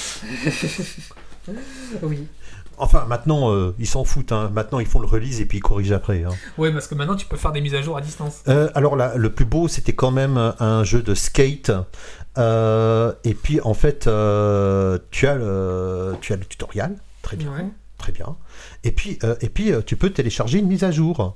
Oui. 2.02 2.26
Enfin, 2.76 3.04
maintenant, 3.06 3.52
euh, 3.52 3.74
ils 3.78 3.86
s'en 3.86 4.04
foutent. 4.04 4.32
hein. 4.32 4.50
Maintenant, 4.52 4.80
ils 4.80 4.86
font 4.86 4.98
le 4.98 5.06
release 5.06 5.40
et 5.40 5.44
puis 5.46 5.58
ils 5.58 5.60
corrigent 5.60 5.92
après. 5.92 6.24
hein. 6.24 6.30
Ouais, 6.58 6.72
parce 6.72 6.88
que 6.88 6.94
maintenant 6.96 7.14
tu 7.14 7.26
peux 7.26 7.36
faire 7.36 7.52
des 7.52 7.60
mises 7.60 7.74
à 7.74 7.82
jour 7.82 7.96
à 7.96 8.00
distance. 8.00 8.40
Euh, 8.48 8.68
alors 8.74 8.96
là, 8.96 9.12
le 9.16 9.30
plus 9.30 9.44
beau, 9.44 9.68
c'était 9.68 9.92
quand 9.92 10.10
même 10.10 10.36
un 10.58 10.82
jeu 10.84 11.02
de 11.02 11.14
skate. 11.14 11.70
Euh, 12.36 13.12
et 13.22 13.34
puis, 13.34 13.60
en 13.60 13.74
fait, 13.74 14.00
tu, 14.00 14.08
as 15.28 15.34
le, 15.36 16.14
tu 16.20 16.32
as 16.32 16.36
le 16.36 16.44
tutoriel. 16.46 16.96
Très 17.22 17.36
bien. 17.36 17.52
Ouais. 17.52 17.66
Très 17.98 18.10
bien. 18.12 18.34
Et 18.84 18.92
puis, 18.92 19.18
euh, 19.24 19.34
et 19.40 19.48
puis 19.48 19.72
euh, 19.72 19.80
tu 19.84 19.96
peux 19.96 20.10
télécharger 20.10 20.58
une 20.58 20.66
mise 20.68 20.84
à 20.84 20.90
jour. 20.90 21.34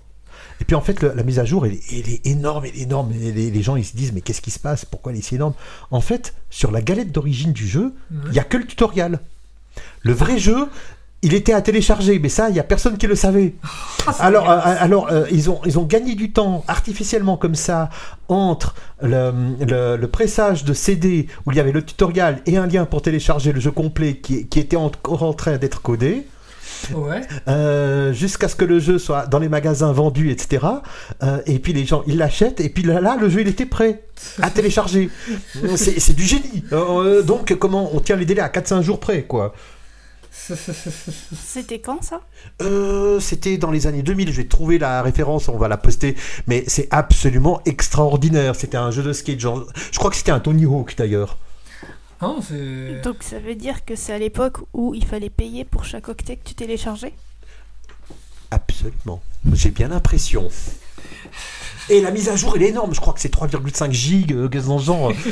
Et 0.61 0.65
puis 0.65 0.77
en 0.77 0.81
fait, 0.81 1.01
le- 1.03 1.13
la 1.15 1.23
mise 1.23 1.39
à 1.39 1.45
jour, 1.45 1.67
elle, 1.67 1.73
est- 1.75 1.93
elle 1.93 2.09
est 2.13 2.27
énorme, 2.27 2.65
elle 2.67 2.77
est 2.77 2.83
énorme. 2.83 3.13
Et 3.13 3.33
les, 3.33 3.51
les 3.51 3.63
gens, 3.63 3.77
ils 3.77 3.85
se 3.85 3.97
disent, 3.97 4.13
mais 4.13 4.21
qu'est-ce 4.21 4.41
qui 4.43 4.51
se 4.51 4.59
passe? 4.59 4.85
Pourquoi 4.85 5.13
elle 5.13 5.19
est 5.19 5.23
si 5.23 5.35
énorme? 5.37 5.55
En 5.91 6.01
fait, 6.01 6.35
sur 6.51 6.71
la 6.71 6.83
galette 6.83 7.13
d'origine 7.13 7.53
du 7.53 7.67
jeu, 7.67 7.93
il 8.27 8.31
n'y 8.33 8.39
a 8.39 8.45
que 8.45 8.57
le 8.57 8.67
tutoriel. 8.67 9.19
Le 10.03 10.13
vrai 10.13 10.39
jeu, 10.39 10.69
il 11.23 11.35
était 11.35 11.53
à 11.53 11.63
télécharger, 11.63 12.19
mais 12.21 12.29
ça, 12.29 12.49
il 12.49 12.53
n'y 12.53 12.61
a 12.61 12.65
personne 12.65 12.97
qui 12.99 13.07
le 13.07 13.15
savait. 13.17 13.55
Ah, 14.07 14.15
Alors, 14.21 14.51
euh, 14.51 14.59
alors 14.79 15.09
euh, 15.13 15.27
ils, 15.31 15.51
ont, 15.51 15.61
ils 15.67 15.79
ont 15.79 15.85
gagné 15.85 16.15
du 16.15 16.31
temps 16.33 16.65
artificiellement 16.67 17.37
comme 17.37 17.55
ça 17.57 17.91
entre 18.29 18.75
le, 19.03 19.33
le- 19.67 19.97
le 19.97 20.09
pressage 20.09 20.65
de 20.65 20.73
CD 20.73 21.27
où 21.45 21.51
il 21.53 21.57
y 21.57 21.61
avait 21.61 21.73
le 21.73 21.85
tutoriel 21.85 22.41
et 22.47 22.57
un 22.57 22.67
lien 22.67 22.87
pour 22.87 23.03
télécharger 23.03 23.53
le 23.53 23.61
jeu 23.61 23.71
complet 23.71 24.17
qui, 24.17 24.47
qui 24.47 24.59
était 24.61 24.77
encore 24.77 25.23
en 25.25 25.35
train 25.35 25.59
d'être 25.59 25.83
codé. 25.83 26.27
Ouais. 26.95 27.21
Euh, 27.49 28.13
jusqu'à 28.13 28.49
ce 28.49 28.57
que 28.57 28.65
le 28.65 28.79
jeu 28.79 28.99
soit 28.99 29.27
dans 29.27 29.39
les 29.39 29.49
magasins 29.49 29.93
vendus, 29.93 30.31
etc. 30.31 30.67
Euh, 31.23 31.41
et 31.47 31.59
puis 31.59 31.73
les 31.73 31.85
gens, 31.85 32.03
ils 32.07 32.17
l'achètent, 32.17 32.61
et 32.61 32.69
puis 32.69 32.83
là, 32.83 33.01
là, 33.01 33.17
le 33.21 33.29
jeu, 33.29 33.41
il 33.41 33.49
était 33.49 33.67
prêt 33.67 34.05
à 34.41 34.51
télécharger. 34.51 35.11
c'est 35.77 36.01
c'est 36.01 36.15
du 36.15 36.25
génie. 36.25 36.65
Euh, 36.73 37.23
donc, 37.23 37.55
comment 37.59 37.91
on 37.95 38.01
tient 38.01 38.17
les 38.17 38.27
délais 38.27 38.43
à 38.43 38.49
4-5 38.49 38.83
jours 38.83 39.01
près, 39.01 39.23
quoi. 39.23 39.55
C'était 41.45 41.81
quand 41.81 42.03
ça? 42.03 42.21
Euh, 42.63 43.21
C'était 43.21 43.59
dans 43.59 43.71
les 43.71 43.87
années 43.87 44.03
2000, 44.03 44.33
je 44.33 44.37
vais 44.37 44.45
trouver 44.45 44.79
la 44.79 45.03
référence, 45.03 45.49
on 45.49 45.59
va 45.59 45.69
la 45.69 45.77
poster, 45.77 46.17
mais 46.47 46.65
c'est 46.67 46.89
absolument 46.91 47.61
extraordinaire. 47.67 48.55
C'était 48.55 48.77
un 48.77 48.91
jeu 48.91 49.03
de 49.03 49.13
skate, 49.13 49.41
genre, 49.41 49.67
je 49.93 49.99
crois 49.99 50.11
que 50.11 50.17
c'était 50.17 50.33
un 50.33 50.41
Tony 50.41 50.65
Hawk 50.65 50.95
d'ailleurs. 50.97 51.39
Non, 52.21 52.41
c'est. 52.43 53.01
Donc 53.03 53.23
ça 53.23 53.39
veut 53.39 53.55
dire 53.55 53.85
que 53.85 53.95
c'est 53.97 54.13
à 54.13 54.19
l'époque 54.19 54.59
où 54.73 54.95
il 54.95 55.05
fallait 55.07 55.31
payer 55.31 55.65
pour 55.65 55.85
chaque 55.85 56.09
octet 56.09 56.37
que 56.37 56.45
tu 56.49 56.55
téléchargeais? 56.55 57.13
Absolument. 58.51 59.23
J'ai 59.53 59.71
bien 59.71 59.89
l'impression. 59.89 60.49
Et 61.91 62.01
la 62.01 62.11
mise 62.11 62.29
à 62.29 62.37
jour, 62.37 62.55
elle 62.57 62.63
est 62.65 62.69
énorme. 62.69 62.95
Je 62.95 63.01
crois 63.01 63.13
que 63.13 63.21
c'est 63.21 63.33
3,5 63.33 63.93
gigs, 63.93 64.33
euh, 64.33 64.49
qu'est-ce 64.49 64.67
dans 64.67 64.79
genre. 64.79 65.13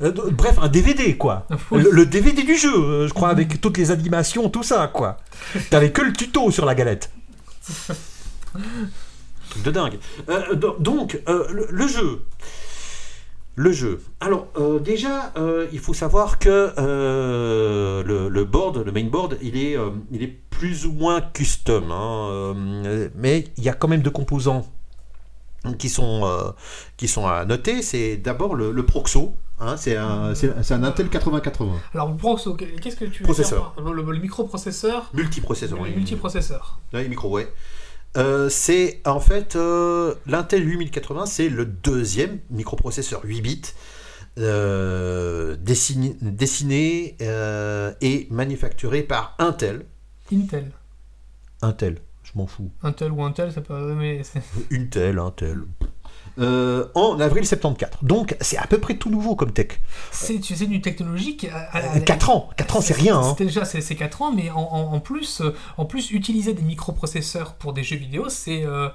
Euh, 0.00 0.10
euh, 0.16 0.30
bref, 0.30 0.56
un 0.60 0.68
DVD, 0.68 1.16
quoi. 1.16 1.46
Le, 1.70 1.90
le 1.90 2.06
DVD 2.06 2.42
du 2.42 2.56
jeu, 2.56 2.74
euh, 2.74 3.06
je 3.06 3.12
crois, 3.12 3.28
avec 3.28 3.60
toutes 3.60 3.76
les 3.76 3.90
animations, 3.90 4.48
tout 4.48 4.62
ça, 4.62 4.88
quoi. 4.92 5.18
T'avais 5.70 5.92
que 5.92 6.00
le 6.00 6.12
tuto 6.12 6.50
sur 6.50 6.64
la 6.64 6.74
galette. 6.74 7.10
Truc 9.50 9.62
de 9.62 9.70
dingue. 9.70 9.98
Euh, 10.28 10.54
do- 10.54 10.76
donc, 10.80 11.20
euh, 11.28 11.46
le, 11.50 11.68
le 11.70 11.86
jeu. 11.86 12.24
Le 13.56 13.70
jeu. 13.70 14.00
Alors, 14.20 14.48
euh, 14.56 14.80
déjà, 14.80 15.32
euh, 15.36 15.68
il 15.72 15.78
faut 15.78 15.94
savoir 15.94 16.38
que 16.40 16.72
euh, 16.76 18.02
le, 18.02 18.28
le 18.28 18.44
board, 18.44 18.78
le 18.84 18.90
main 18.90 19.04
board, 19.04 19.38
il 19.42 19.56
est, 19.56 19.76
il 20.10 20.22
est 20.24 20.34
plus 20.50 20.86
ou 20.86 20.92
moins 20.92 21.20
custom. 21.20 21.90
hein, 21.92 22.54
mais 23.14 23.44
il 23.56 23.62
y 23.64 23.68
a 23.68 23.72
quand 23.74 23.86
même 23.88 24.02
deux 24.02 24.10
composants 24.10 24.66
qui 25.78 25.88
sont, 25.88 26.52
qui 26.96 27.06
sont 27.06 27.26
à 27.28 27.44
noter. 27.44 27.82
C'est 27.82 28.16
d'abord 28.16 28.54
le, 28.56 28.72
le 28.72 28.84
Proxo. 28.84 29.34
hein, 29.60 29.76
c'est 29.76 29.96
un, 29.96 30.32
un 30.34 30.82
Intel 30.82 31.08
8080. 31.08 31.72
Alors, 31.94 32.16
Proxo, 32.16 32.54
qu'est-ce 32.54 32.96
que 32.96 33.04
tu 33.04 33.20
veux 33.22 33.24
Processeur. 33.24 33.74
dire 33.76 33.92
le, 33.92 34.02
le 34.02 34.18
microprocesseur, 34.18 35.10
Multiprocesseur. 35.14 35.78
le 35.78 35.84
oui. 35.84 35.94
multiprocesseur. 35.94 36.80
Ouais, 36.92 37.06
micro, 37.08 37.30
ouais. 37.30 37.52
Euh, 38.16 38.48
c'est 38.48 39.00
en 39.06 39.18
fait 39.18 39.56
euh, 39.56 40.14
l'Intel 40.26 40.68
8080, 40.68 41.26
c'est 41.26 41.48
le 41.48 41.66
deuxième 41.66 42.38
microprocesseur 42.50 43.24
8 43.24 43.40
bits 43.40 43.62
euh, 44.38 45.56
dessiné, 45.56 46.16
dessiné, 46.20 47.16
et 48.00 48.26
manufacturé 48.30 49.02
par 49.02 49.34
Intel. 49.38 49.86
Intel. 50.32 50.70
Intel, 51.62 51.98
je 52.22 52.32
m'en 52.36 52.46
fous. 52.46 52.70
Intel 52.82 53.12
ou 53.12 53.22
Intel, 53.24 53.52
ça 53.52 53.60
peut. 53.60 53.94
Mais 53.94 54.22
Intel, 54.70 55.18
Intel. 55.18 55.64
Euh, 56.40 56.86
en 56.94 57.20
avril 57.20 57.46
74. 57.46 57.92
Donc 58.02 58.36
c'est 58.40 58.56
à 58.56 58.66
peu 58.66 58.78
près 58.78 58.94
tout 58.96 59.08
nouveau 59.08 59.36
comme 59.36 59.52
tech. 59.52 59.68
c'est 60.10 60.40
tu 60.40 60.56
sais, 60.56 60.66
à- 61.52 61.58
à- 61.78 61.92
à- 61.96 62.00
4 62.00 62.30
ans, 62.30 62.50
4 62.56 62.76
ans 62.76 62.80
c'est 62.80 62.94
rien. 62.94 63.18
hein. 63.20 63.36
Déjà 63.38 63.64
c'est, 63.64 63.80
c'est 63.80 63.94
4 63.94 64.22
ans, 64.22 64.32
mais 64.32 64.50
en, 64.50 64.58
en- 64.58 64.92
en 64.94 65.00
plus, 65.00 65.40
euh, 65.42 65.54
en 65.76 65.84
plus, 65.84 66.10
utiliser 66.10 66.52
des 66.52 66.62
microprocesseurs 66.62 67.54
pour 67.54 67.72
des 67.72 67.84
jeux 67.84 67.96
vidéo, 67.96 68.28
c'est. 68.28 68.64
euh, 68.66 68.88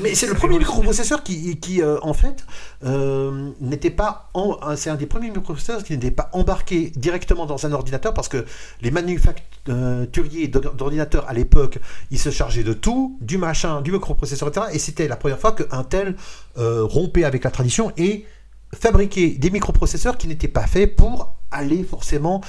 Mais- 0.00 0.14
c'est 0.14 0.26
le 0.26 0.34
premier 0.34 0.58
microprocesseur 0.58 1.22
qui, 1.22 1.82
euh, 1.82 1.98
en 2.02 2.14
fait, 2.14 2.44
euh, 2.84 3.50
n'était 3.60 3.90
pas. 3.90 4.30
euh, 4.36 4.74
c'est 4.76 4.90
un 4.90 4.94
des 4.94 5.06
premiers 5.06 5.28
microprocesseurs 5.28 5.84
qui 5.84 5.92
n'était 5.92 6.10
pas 6.10 6.30
embarqué 6.32 6.90
directement 6.96 7.44
dans 7.46 7.66
un 7.66 7.72
ordinateur 7.72 8.14
parce 8.14 8.28
que 8.28 8.44
les 8.80 8.90
manufacturiers 8.90 10.48
d'or- 10.48 10.74
d'ordinateurs 10.74 11.28
à 11.28 11.34
l'époque, 11.34 11.78
ils 12.10 12.18
se 12.18 12.30
chargeaient 12.30 12.64
de 12.64 12.72
tout, 12.72 13.18
du 13.20 13.38
machin, 13.38 13.80
du 13.82 13.92
microprocesseur, 13.92 14.48
etc. 14.48 14.66
Et 14.72 14.78
c'était 14.78 15.08
la 15.08 15.16
première 15.16 15.38
fois 15.38 15.52
que 15.52 15.64
Intel 15.70 16.16
euh, 16.56 16.84
rompait 16.84 17.24
avec 17.24 17.44
la 17.44 17.50
tradition 17.50 17.92
et 17.96 18.24
fabriquait 18.74 19.30
des 19.30 19.50
microprocesseurs 19.50 20.16
qui 20.18 20.28
n'étaient 20.28 20.48
pas 20.48 20.66
faits 20.66 20.96
pour 20.96 21.34
aller 21.50 21.82
forcément 21.84 22.40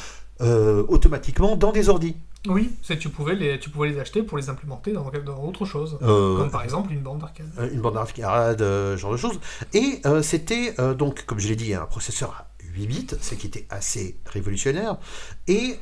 automatiquement 0.41 1.57
dans 1.57 1.73
des 1.73 1.89
ordis. 1.89 2.15
Oui, 2.48 2.72
c'est 2.82 2.98
tu 2.98 3.10
pouvais 3.10 3.36
les 3.36 3.60
tu 3.60 3.70
pouvais 3.70 3.90
les 3.90 4.00
acheter 4.00 4.24
pour 4.24 4.38
les 4.38 4.50
implémenter 4.50 4.94
dans, 4.94 5.10
dans 5.26 5.44
autre 5.44 5.66
chose, 5.66 5.98
Euh, 6.02 6.38
comme 6.38 6.50
par 6.52 6.64
exemple 6.64 6.94
une 6.94 7.02
bande 7.02 7.20
d'arcade. 7.20 7.50
euh, 7.60 7.70
une 7.72 7.82
bande 7.82 7.96
d'arcade, 7.96 8.62
euh, 8.62 8.96
ce 8.96 9.02
genre 9.02 9.12
de 9.12 9.18
choses. 9.18 9.40
Et 9.74 10.00
euh, 10.06 10.22
c'était 10.22 10.74
donc, 10.96 11.26
comme 11.26 11.40
je 11.40 11.48
l'ai 11.50 11.56
dit, 11.58 11.74
un 11.74 11.86
processeur 11.86 12.30
à 12.32 12.48
8 12.76 12.88
bits, 12.88 13.08
ce 13.20 13.36
qui 13.36 13.48
était 13.48 13.66
assez 13.70 14.20
révolutionnaire, 14.26 14.98
et 15.48 15.80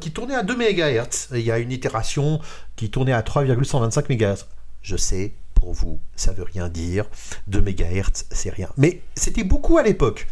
qui 0.00 0.12
tournait 0.12 0.34
à 0.34 0.42
2 0.42 0.56
MHz. 0.56 1.28
Il 1.32 1.40
y 1.40 1.50
a 1.50 1.58
une 1.58 1.72
itération 1.72 2.40
qui 2.76 2.90
tournait 2.90 3.12
à 3.12 3.22
3,125 3.22 4.10
MHz. 4.10 4.44
Je 4.82 4.96
sais, 4.96 5.32
pour 5.54 5.72
vous, 5.72 6.00
ça 6.16 6.32
veut 6.32 6.42
rien 6.42 6.68
dire. 6.68 7.06
2 7.46 7.60
MHz, 7.62 8.24
c'est 8.30 8.50
rien. 8.50 8.68
Mais 8.76 9.00
c'était 9.14 9.44
beaucoup 9.44 9.78
à 9.78 9.82
l'époque. 9.82 10.26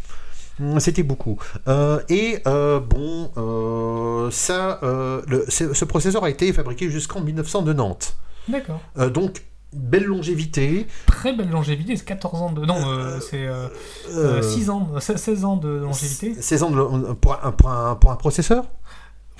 Hum, 0.59 0.79
C'était 0.79 1.03
beaucoup. 1.03 1.37
Euh, 1.67 1.99
et 2.09 2.39
euh, 2.47 2.79
bon, 2.79 3.31
euh, 3.37 4.29
ça, 4.31 4.79
le- 4.83 5.45
ce, 5.49 5.73
ce 5.73 5.85
processeur 5.85 6.23
a 6.23 6.29
été 6.29 6.51
fabriqué 6.53 6.89
jusqu'en 6.89 7.21
1990. 7.21 8.15
D'accord. 8.49 8.79
Donc, 9.13 9.43
belle 9.73 10.03
longévité. 10.05 10.85
Très 11.07 11.33
belle 11.35 11.49
longévité, 11.49 11.95
c'est 11.95 12.05
14 12.05 12.41
ans 12.41 12.51
de. 12.51 12.63
Non, 12.65 12.75
euh, 12.87 13.19
c'est 13.19 13.47
euh, 13.47 14.41
6 14.43 14.69
ans, 14.69 14.89
16 14.99 15.45
ans 15.45 15.57
de 15.57 15.69
longévité. 15.69 16.35
16 16.39 16.63
ans 16.63 16.69
de 16.69 16.75
lo- 16.75 17.15
pour, 17.15 17.39
un, 17.43 17.51
pour, 17.51 17.69
un, 17.71 17.95
pour 17.95 18.11
un 18.11 18.15
processeur? 18.15 18.65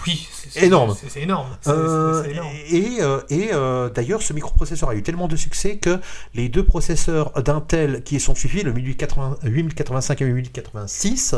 Oui, 0.05 0.27
c'est 0.49 0.63
Énorme. 0.63 0.95
C'est 1.07 1.21
énorme. 1.21 1.47
Euh, 1.67 2.23
énorme. 2.25 2.47
et 2.69 2.97
euh, 3.01 3.21
et 3.29 3.49
euh, 3.53 3.89
d'ailleurs, 3.89 4.21
ce 4.21 4.33
microprocesseur 4.33 4.89
a 4.89 4.95
eu 4.95 5.01
tellement 5.03 5.27
de 5.27 5.35
succès 5.35 5.77
que 5.77 5.99
les 6.33 6.49
deux 6.49 6.63
processeurs 6.65 7.31
d'Intel 7.41 8.03
qui 8.03 8.19
sont 8.19 8.35
suivis, 8.35 8.63
le 8.63 8.73
1080 8.73 9.37
8085 9.43 10.21
et 10.21 10.25
le 10.25 10.33
1086, 10.33 11.35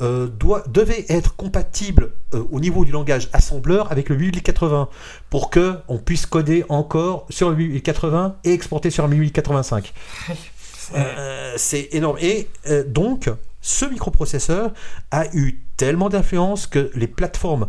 euh, 0.00 0.26
doit- 0.26 0.64
devaient 0.68 1.06
être 1.08 1.34
compatibles 1.36 2.12
au 2.50 2.60
niveau 2.60 2.84
du 2.84 2.92
langage 2.92 3.28
assembleur 3.32 3.90
avec 3.92 4.08
le 4.08 4.16
8080 4.16 4.88
pour 5.30 5.50
que 5.50 5.76
on 5.88 5.98
puisse 5.98 6.26
coder 6.26 6.64
encore 6.68 7.26
sur 7.30 7.50
le 7.50 7.56
8080 7.56 8.36
et 8.44 8.52
exporter 8.52 8.90
sur 8.90 9.04
un 9.04 9.08
1085. 9.08 9.92
C'est- 11.56 11.88
énorme. 11.92 12.18
Et 12.20 12.48
donc, 12.86 13.30
ce 13.60 13.84
microprocesseur 13.84 14.72
a 15.10 15.26
eu 15.34 15.60
tellement 15.76 16.08
d'influence 16.08 16.66
que 16.66 16.90
les 16.94 17.06
plateformes 17.06 17.68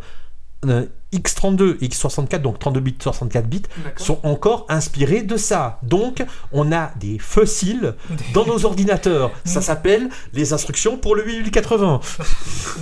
euh, 0.66 0.86
X32 1.14 1.78
et 1.82 1.88
X64, 1.88 2.42
donc 2.42 2.60
32 2.60 2.80
bits, 2.80 2.96
64 3.00 3.48
bits, 3.48 3.64
sont 3.98 4.20
encore 4.24 4.66
inspirées 4.70 5.22
de 5.22 5.38
ça. 5.38 5.80
Donc, 5.84 6.24
on 6.52 6.72
a 6.72 6.92
des 7.00 7.20
fossiles 7.20 7.96
dans 8.34 8.46
nos 8.46 8.66
ordinateurs. 8.66 9.32
Ça 9.46 9.62
s'appelle 9.62 10.10
les 10.34 10.54
instructions 10.54 10.98
pour 10.98 11.16
le 11.16 11.26
8080. 11.26 12.02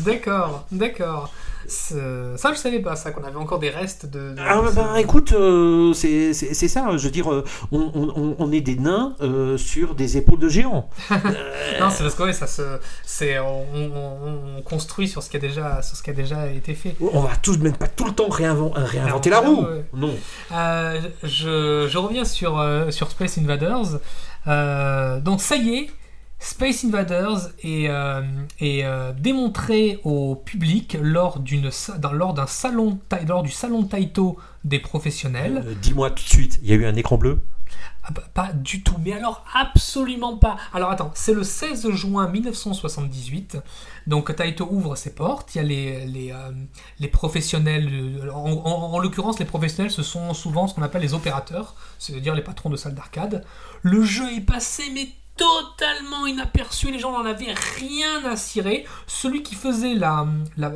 D'accord, 0.06 0.66
d'accord. 0.72 1.32
C'est- 1.72 2.38
Ça, 2.38 2.52
je 2.54 2.58
savais 2.58 2.80
pas, 2.80 2.96
ça, 2.96 3.12
qu'on 3.12 3.24
avait 3.24 3.38
encore 3.38 3.60
des 3.60 3.70
restes 3.70 4.06
de. 4.06 4.34
de- 4.34 4.42
Ah, 4.46 4.62
bah, 4.62 4.72
bah, 4.76 5.00
écoute, 5.02 5.32
euh, 5.32 5.94
c'est 5.94 6.34
ça. 6.34 6.86
Je 6.98 7.04
veux 7.06 7.12
dire, 7.12 7.32
euh, 7.32 7.44
on, 7.72 7.80
on- 7.96 8.36
on 8.38 8.52
est 8.52 8.60
des 8.62 8.76
nains 8.76 9.16
euh, 9.22 9.58
sur 9.58 9.96
des 9.96 10.18
épaules 10.18 10.40
de 10.40 10.50
géants. 10.50 10.90
Non, 11.80 11.90
c'est 11.90 12.04
parce 12.04 12.16
que 12.16 12.24
ouais, 12.24 12.34
ça 12.34 12.46
se, 12.48 12.62
c'est, 13.06 13.40
on, 13.40 13.66
on- 13.74 14.58
on 14.58 14.62
construit 14.62 15.08
sur 15.08 15.24
ce 15.24 15.30
qui 15.30 15.38
a 15.38 15.40
déjà, 15.40 15.82
sur 15.82 15.96
ce 15.98 16.04
qui 16.04 16.10
a 16.10 16.14
déjà 16.14 16.48
été 16.48 16.76
fait. 16.76 16.96
On 17.14 17.22
va 17.22 17.36
tout 17.38 17.58
même 17.58 17.76
pas 17.76 17.88
tout 17.88 18.06
le 18.06 18.12
temps 18.12 18.28
réinvent- 18.30 18.74
réinventer 18.76 19.30
la 19.30 19.40
roue. 19.40 19.64
Ouais. 19.64 19.86
Non. 19.94 20.14
Euh, 20.52 21.00
je, 21.24 21.88
je 21.90 21.98
reviens 21.98 22.26
sur, 22.26 22.60
euh, 22.60 22.92
sur 22.92 23.10
Space 23.10 23.38
Invaders. 23.38 24.00
Euh, 24.48 25.20
donc 25.20 25.42
ça 25.42 25.56
y 25.56 25.76
est, 25.76 25.90
Space 26.44 26.84
Invaders 26.86 27.50
est, 27.64 27.88
euh, 27.88 28.24
est, 28.60 28.84
euh, 28.84 29.14
démontré 29.14 30.00
au 30.04 30.36
public 30.36 30.98
lors, 31.00 31.40
d'une, 31.40 31.70
lors, 32.12 32.34
d'un 32.34 32.48
salon, 32.48 33.00
lors 33.28 33.44
du 33.44 33.52
salon 33.52 33.84
Taito 33.84 34.40
des 34.64 34.80
professionnels. 34.80 35.64
Euh, 35.68 35.74
Dis-moi 35.80 36.10
tout 36.10 36.24
de 36.24 36.30
suite, 36.30 36.60
il 36.64 36.70
y 36.70 36.74
a 36.74 36.76
eu 36.76 36.86
un 36.86 36.96
écran 36.96 37.18
bleu? 37.18 37.44
Ah 38.04 38.10
bah, 38.12 38.24
pas 38.34 38.52
du 38.54 38.82
tout, 38.82 38.96
mais 39.06 39.14
alors 39.14 39.46
absolument 39.54 40.36
pas. 40.36 40.58
Alors 40.74 40.90
attends, 40.90 41.12
c'est 41.14 41.36
le 41.36 41.44
16 41.44 41.92
juin 41.92 42.28
1978, 42.28 43.58
donc 44.08 44.36
Taito 44.36 44.68
ouvre 44.72 44.96
ses 44.96 45.14
portes, 45.14 45.54
il 45.54 45.60
y 45.60 45.62
a 45.62 45.64
les, 45.64 46.06
les, 46.08 46.34
les 47.00 47.08
professionnels, 47.08 48.28
en, 48.34 48.52
en- 48.52 48.94
en 48.94 49.00
l'occurrence 49.00 49.38
les 49.38 49.46
professionnels 49.46 49.92
ce 49.92 50.02
sont 50.04 50.34
souvent 50.34 50.68
ce 50.68 50.74
qu'on 50.74 50.82
appelle 50.82 51.04
les 51.04 51.14
opérateurs, 51.14 51.76
c'est-à-dire 52.00 52.34
les 52.34 52.42
patrons 52.42 52.72
de 52.72 52.76
salles 52.76 52.96
d'arcade. 52.96 53.46
Le 53.84 54.02
jeu 54.04 54.34
est 54.34 54.42
passé 54.42 54.84
mais 54.94 55.08
totalement 55.42 56.28
inaperçu, 56.28 56.92
les 56.92 57.00
gens 57.00 57.12
n'en 57.12 57.26
avaient 57.26 57.54
rien 57.80 58.24
à 58.26 58.36
cirer. 58.36 58.86
Celui 59.08 59.42
qui 59.42 59.56
faisait 59.56 59.96
la, 59.96 60.28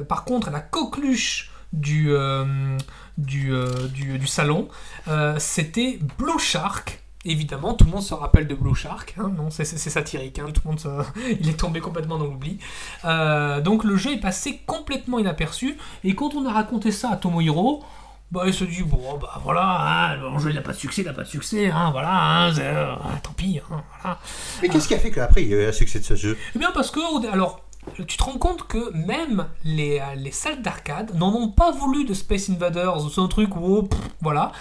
par 0.10 0.26
contre 0.26 0.50
la 0.50 0.60
coqueluche 0.60 1.52
du, 1.72 2.12
euh, 2.12 2.78
du, 3.18 3.54
euh, 3.54 3.88
du, 3.88 4.26
salon, 4.26 4.68
euh, 5.08 5.36
c'était 5.38 6.00
Blue 6.18 6.40
Shark. 6.40 7.02
Évidemment, 7.26 7.74
tout 7.74 7.86
le 7.86 7.92
monde 7.92 8.04
se 8.04 8.14
rappelle 8.14 8.48
de 8.48 8.56
Blue 8.56 8.76
Shark. 8.76 9.16
hein, 9.20 9.32
non, 9.36 9.50
c'est 9.52 9.66
satirique. 9.66 10.40
hein, 10.40 10.48
tout 10.54 10.62
monde, 10.66 10.82
il 11.40 11.50
est 11.50 11.60
tombé 11.60 11.80
complètement 11.80 12.18
dans 12.18 12.26
l'oubli. 12.26 12.58
Euh, 13.04 13.62
donc 13.62 13.84
le 13.84 13.96
jeu 13.98 14.14
est 14.14 14.20
passé 14.20 14.62
complètement 14.66 15.20
inaperçu. 15.20 15.78
Et 16.04 16.16
quand 16.16 16.34
on 16.34 16.46
a 16.46 16.52
raconté 16.52 16.92
ça 16.92 17.12
à 17.12 17.18
Tomohiro, 17.18 17.84
bah, 18.32 18.44
il 18.48 18.54
se 18.54 18.64
dit 18.64 18.82
bon 18.84 19.18
bah 19.18 19.40
voilà, 19.44 19.62
hein, 19.62 20.16
le 20.16 20.40
jeu 20.40 20.50
il 20.50 20.56
n'a 20.56 20.62
pas 20.62 20.72
de 20.72 20.78
succès, 20.78 21.04
il 21.04 21.06
n'a 21.06 21.14
pas 21.14 21.24
de 21.24 21.28
succès, 21.28 21.70
hein, 21.70 21.92
voilà, 21.92 22.12
hein, 22.12 22.58
euh, 22.58 22.96
tant 23.22 23.32
pis, 23.34 23.60
hein, 23.60 23.84
voilà. 24.02 24.20
Mais 24.62 24.70
qu'est-ce 24.70 24.88
qui 24.88 24.96
a 24.96 25.00
fait 25.00 25.12
qu'après 25.12 25.44
il 25.44 25.50
y 25.50 25.54
a 25.54 25.64
eu 25.64 25.68
un 25.68 25.72
succès 25.72 26.00
de 26.00 26.06
ce 26.06 26.16
jeu? 26.16 26.38
Eh 26.56 26.60
bien 26.60 26.72
parce 26.74 26.92
que, 26.92 27.00
alors, 27.32 27.65
tu 28.08 28.18
te 28.18 28.24
rends 28.24 28.38
compte 28.38 28.68
que 28.68 28.92
même 28.94 29.46
les, 29.64 30.00
euh, 30.00 30.16
les 30.16 30.32
salles 30.32 30.62
d'arcade 30.62 31.16
n'en 31.16 31.34
ont 31.34 31.50
pas 31.50 31.72
voulu 31.72 32.06
de 32.06 32.14
Space 32.14 32.50
Invaders, 32.50 32.96
c'est 33.14 33.22
un 33.22 33.28
truc 33.28 33.56
où, 33.56 33.84
pff, 33.84 34.00
voilà. 34.22 34.52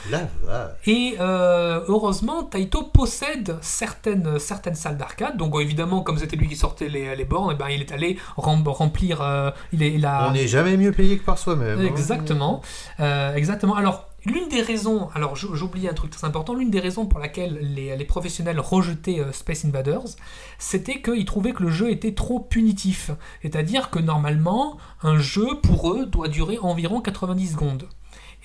Et 0.86 1.16
euh, 1.20 1.80
heureusement, 1.88 2.42
Taito 2.44 2.82
possède 2.82 3.56
certaines, 3.60 4.38
certaines 4.38 4.74
salles 4.74 4.96
d'arcade. 4.96 5.36
Donc, 5.36 5.54
évidemment, 5.60 6.02
comme 6.02 6.18
c'était 6.18 6.36
lui 6.36 6.48
qui 6.48 6.56
sortait 6.56 6.88
les, 6.88 7.16
les 7.16 7.24
bornes, 7.24 7.50
eh 7.52 7.56
ben, 7.58 7.68
il 7.70 7.80
est 7.80 7.92
allé 7.92 8.18
rem- 8.36 8.66
remplir. 8.68 9.20
euh, 9.22 9.50
il, 9.72 9.82
est, 9.82 9.92
il 9.92 10.06
a, 10.06 10.28
On 10.28 10.32
n'est 10.32 10.46
jamais 10.48 10.76
mieux 10.76 10.92
payé 10.92 11.18
que 11.18 11.24
par 11.24 11.38
soi-même. 11.38 11.78
hein. 11.80 11.84
Exactement. 11.84 12.60
Euh, 13.00 13.34
exactement. 13.34 13.74
Alors, 13.74 14.08
l'une 14.26 14.48
des 14.48 14.62
raisons, 14.62 15.08
alors 15.14 15.36
j'oublie 15.36 15.88
un 15.88 15.92
truc 15.92 16.10
très 16.10 16.26
important, 16.26 16.54
l'une 16.54 16.70
des 16.70 16.80
raisons 16.80 17.06
pour 17.06 17.18
laquelle 17.18 17.58
les, 17.74 18.04
professionnels 18.04 18.60
rejetaient 18.60 19.20
euh, 19.20 19.32
Space 19.32 19.64
Invaders, 19.64 20.16
c'était 20.58 21.00
qu'ils 21.00 21.24
trouvaient 21.24 21.52
que 21.52 21.62
le 21.62 21.70
jeu 21.70 21.90
était 21.90 22.12
trop 22.12 22.40
punitif. 22.40 23.10
C'est-à-dire 23.42 23.90
que 23.90 23.98
normalement, 23.98 24.78
un 25.02 25.18
jeu, 25.18 25.60
pour 25.62 25.92
eux, 25.92 26.06
doit 26.06 26.28
durer 26.28 26.58
environ 26.58 27.00
90 27.00 27.52
secondes. 27.52 27.88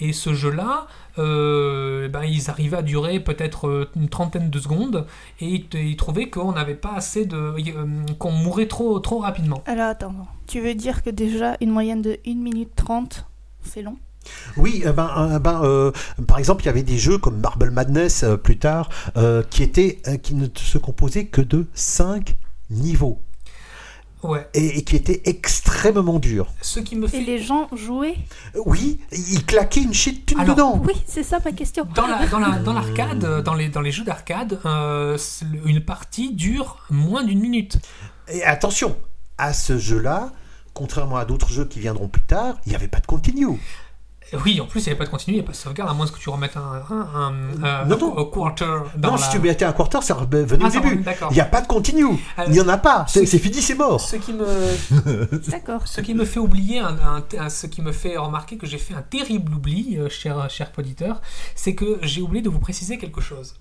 Et 0.02 0.14
ce 0.14 0.34
jeu-là, 0.34 0.88
euh, 1.18 2.08
ben, 2.08 2.24
ils 2.24 2.50
arrivaient 2.50 2.78
à 2.78 2.82
durer 2.82 3.20
peut-être 3.20 3.68
euh, 3.68 3.90
une 3.98 4.08
trentaine 4.08 4.50
de 4.50 4.60
secondes, 4.60 5.06
et 5.42 5.66
ils, 5.74 5.98
trouvaient 5.98 6.30
qu'on 6.30 6.54
n'avait 6.54 6.76
pas 6.76 6.94
assez 6.94 7.26
de... 7.26 7.54
qu'on 8.14 8.32
mourait 8.32 8.68
trop, 8.68 9.00
trop 9.00 9.20
rapidement. 9.20 9.62
Alors 9.66 9.88
attends, 9.88 10.14
tu 10.48 10.62
veux 10.62 10.76
dire 10.76 11.04
que 11.04 11.10
déjà 11.10 11.58
une 11.60 11.72
moyenne 11.72 12.02
de 12.02 12.18
1 12.26 12.36
minute 12.36 12.72
30, 12.76 13.26
c'est 13.62 13.82
long? 13.82 13.98
Oui, 14.58 14.82
eh 14.86 14.92
ben, 14.92 15.10
euh, 15.18 15.40
ben, 15.40 15.62
euh, 15.64 15.92
par 16.28 16.40
exemple, 16.40 16.64
il 16.64 16.68
y 16.68 16.70
avait 16.70 16.84
des 16.84 16.98
jeux 16.98 17.18
comme 17.18 17.40
Marble 17.40 17.72
Madness 17.72 18.24
euh, 18.24 18.38
plus 18.38 18.58
tard 18.58 18.90
euh, 19.18 19.44
qui, 19.50 19.64
étaient, 19.64 20.00
euh, 20.08 20.18
qui 20.18 20.36
ne 20.36 20.48
se 20.56 20.78
composaient 20.78 21.26
que 21.26 21.42
de 21.42 21.68
5 21.74 22.36
niveaux 22.70 23.22
Ouais. 24.22 24.46
et, 24.54 24.80
et 24.80 24.84
qui 24.84 24.98
étaient 24.98 25.22
extrêmement 25.24 26.20
durs. 26.20 26.48
Ce 26.62 26.82
qui 26.82 26.98
me 26.98 27.06
Et 27.06 27.10
fait... 27.10 27.22
les 27.22 27.42
gens 27.42 27.70
jouaient 27.74 28.18
Oui, 28.66 29.00
ils 29.14 29.46
claquaient 29.46 29.82
une 29.82 29.94
shit 29.94 30.26
thune 30.26 30.42
Alors, 30.42 30.56
dedans. 30.58 30.82
Oui, 30.86 30.94
c'est 31.06 31.24
ça 31.24 31.40
ma 31.46 31.54
question. 31.54 31.88
Dans 31.96 32.06
la- 32.06 32.28
dans 32.28 32.40
la- 32.40 32.60
dans 32.60 32.74
l'arcade, 32.74 33.42
dans, 33.44 33.54
les, 33.54 33.70
dans 33.70 33.80
les 33.80 33.94
jeux 33.94 34.04
d'arcade, 34.04 34.60
euh, 34.66 35.18
une 35.64 35.80
partie 35.80 36.34
dure 36.34 36.86
moins 36.90 37.24
d'une 37.24 37.40
minute. 37.40 37.80
Et 38.28 38.44
attention, 38.44 38.98
à 39.38 39.54
ce 39.54 39.78
jeu-là, 39.78 40.34
contrairement 40.74 41.16
à 41.16 41.24
d'autres 41.24 41.50
jeux 41.50 41.64
qui 41.66 41.80
viendront 41.80 42.10
plus 42.10 42.22
tard, 42.24 42.58
il 42.66 42.72
n'y 42.72 42.76
avait 42.76 42.90
pas 42.90 43.00
de 43.00 43.06
continue. 43.08 43.48
Oui, 44.46 44.62
en 44.62 44.66
plus, 44.66 44.82
il 44.82 44.84
n'y 44.84 44.90
avait 44.90 44.98
pas 45.00 45.06
de 45.06 45.10
continu, 45.10 45.34
il 45.36 45.40
n'y 45.40 45.44
a 45.44 45.46
pas 45.46 45.54
de 45.54 45.58
sauvegarde, 45.58 45.90
à 45.90 45.94
moins 45.94 46.06
que 46.08 46.18
tu 46.20 46.30
remettes 46.30 46.56
un, 46.58 46.84
un, 46.90 47.10
un, 47.16 47.34
euh, 47.64 47.86
Non, 47.86 48.18
un 48.18 48.22
un 48.22 48.26
quarter 48.26 48.66
dans 48.96 49.10
non, 49.12 49.16
la... 49.16 49.22
si 49.22 49.30
tu 49.32 49.40
mettais 49.40 49.66
un 49.66 49.74
quarter, 49.74 50.02
ça 50.02 50.14
revenait 50.14 50.46
Ah, 50.62 50.68
au 50.68 50.70
début. 50.70 51.04
Il 51.32 51.34
n'y 51.34 51.42
a 51.42 51.46
pas 51.46 51.62
de 51.62 51.68
continue. 51.68 52.06
Euh, 52.38 52.44
Il 52.48 52.52
n'y 52.54 52.62
en 52.62 52.68
a 52.68 52.78
pas. 52.78 53.06
C'est 53.08 53.22
ce- 53.26 53.32
c'est 53.32 53.40
fini, 53.40 53.62
c'est 53.62 53.76
mort. 53.76 54.00
Ce 54.02 54.16
qui 54.18 54.34
me, 54.34 54.46
D'accord. 55.50 55.88
ce 55.88 56.02
qui 56.02 56.14
me 56.14 56.26
fait 56.26 56.40
oublier, 56.40 56.80
un, 56.80 56.96
un- 56.98 57.24
un- 57.40 57.50
ce 57.50 57.66
qui 57.68 57.82
me 57.82 57.92
fait 57.92 58.18
remarquer 58.18 58.58
que 58.58 58.68
j'ai 58.68 58.78
fait 58.78 58.94
un 58.94 59.02
terrible 59.02 59.54
oubli, 59.54 59.98
euh, 59.98 60.10
cher, 60.10 60.50
cher 60.50 60.72
auditeur, 60.78 61.22
c'est 61.56 61.74
que 61.76 61.98
j'ai 62.04 62.22
oublié 62.22 62.42
de 62.44 62.50
vous 62.50 62.60
préciser 62.60 62.98
quelque 62.98 63.22
chose. 63.22 63.56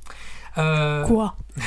Euh, 0.58 1.04
Quoi? 1.04 1.36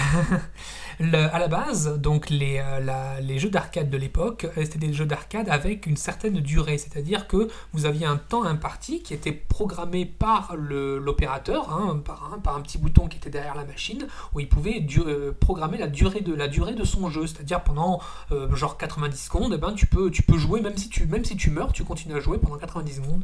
Le- 1.01 1.33
à 1.33 1.39
la 1.39 1.47
base, 1.47 1.97
donc 1.97 2.29
les, 2.29 2.59
euh, 2.59 3.37
jeux 3.39 3.49
d'arcade 3.49 3.89
de 3.89 3.97
l'époque, 3.97 4.45
euh, 4.45 4.63
c'était 4.63 4.77
des 4.77 4.93
jeux 4.93 5.05
d'arcade 5.05 5.49
avec 5.49 5.87
une 5.87 5.97
certaine 5.97 6.39
durée, 6.41 6.77
c'est-à-dire 6.77 7.27
que 7.27 7.47
vous 7.73 7.85
aviez 7.85 8.05
un 8.05 8.17
temps 8.17 8.43
imparti 8.43 9.01
qui 9.01 9.15
était 9.15 9.31
programmé 9.31 10.05
par 10.05 10.55
l'opérateur, 10.55 11.71
hein, 11.73 12.01
par, 12.05 12.55
un, 12.55 12.61
petit 12.61 12.77
bouton 12.77 13.07
qui 13.07 13.17
était 13.17 13.31
derrière 13.31 13.55
la 13.55 13.65
machine, 13.65 14.05
où 14.33 14.39
il 14.39 14.47
pouvait 14.47 14.85
euh, 14.99 15.31
programmer 15.39 15.79
la 15.79 15.87
durée 15.87 16.21
de 16.21 16.83
son 16.83 17.09
jeu, 17.09 17.25
c'est-à-dire 17.25 17.63
pendant 17.63 17.99
genre 18.53 18.77
90 18.77 19.17
secondes, 19.17 19.53
eh 19.55 19.57
ben, 19.57 19.73
tu, 19.73 19.87
peux, 19.87 20.11
tu 20.11 20.21
peux 20.21 20.37
jouer, 20.37 20.61
même 20.61 20.77
si 20.77 20.89
tu, 20.89 21.05
même 21.07 21.25
si 21.25 21.35
tu 21.35 21.49
meurs, 21.49 21.73
tu 21.73 21.83
continues 21.83 22.15
à 22.15 22.19
jouer 22.19 22.37
pendant 22.37 22.57
90 22.57 22.95
secondes. 22.95 23.23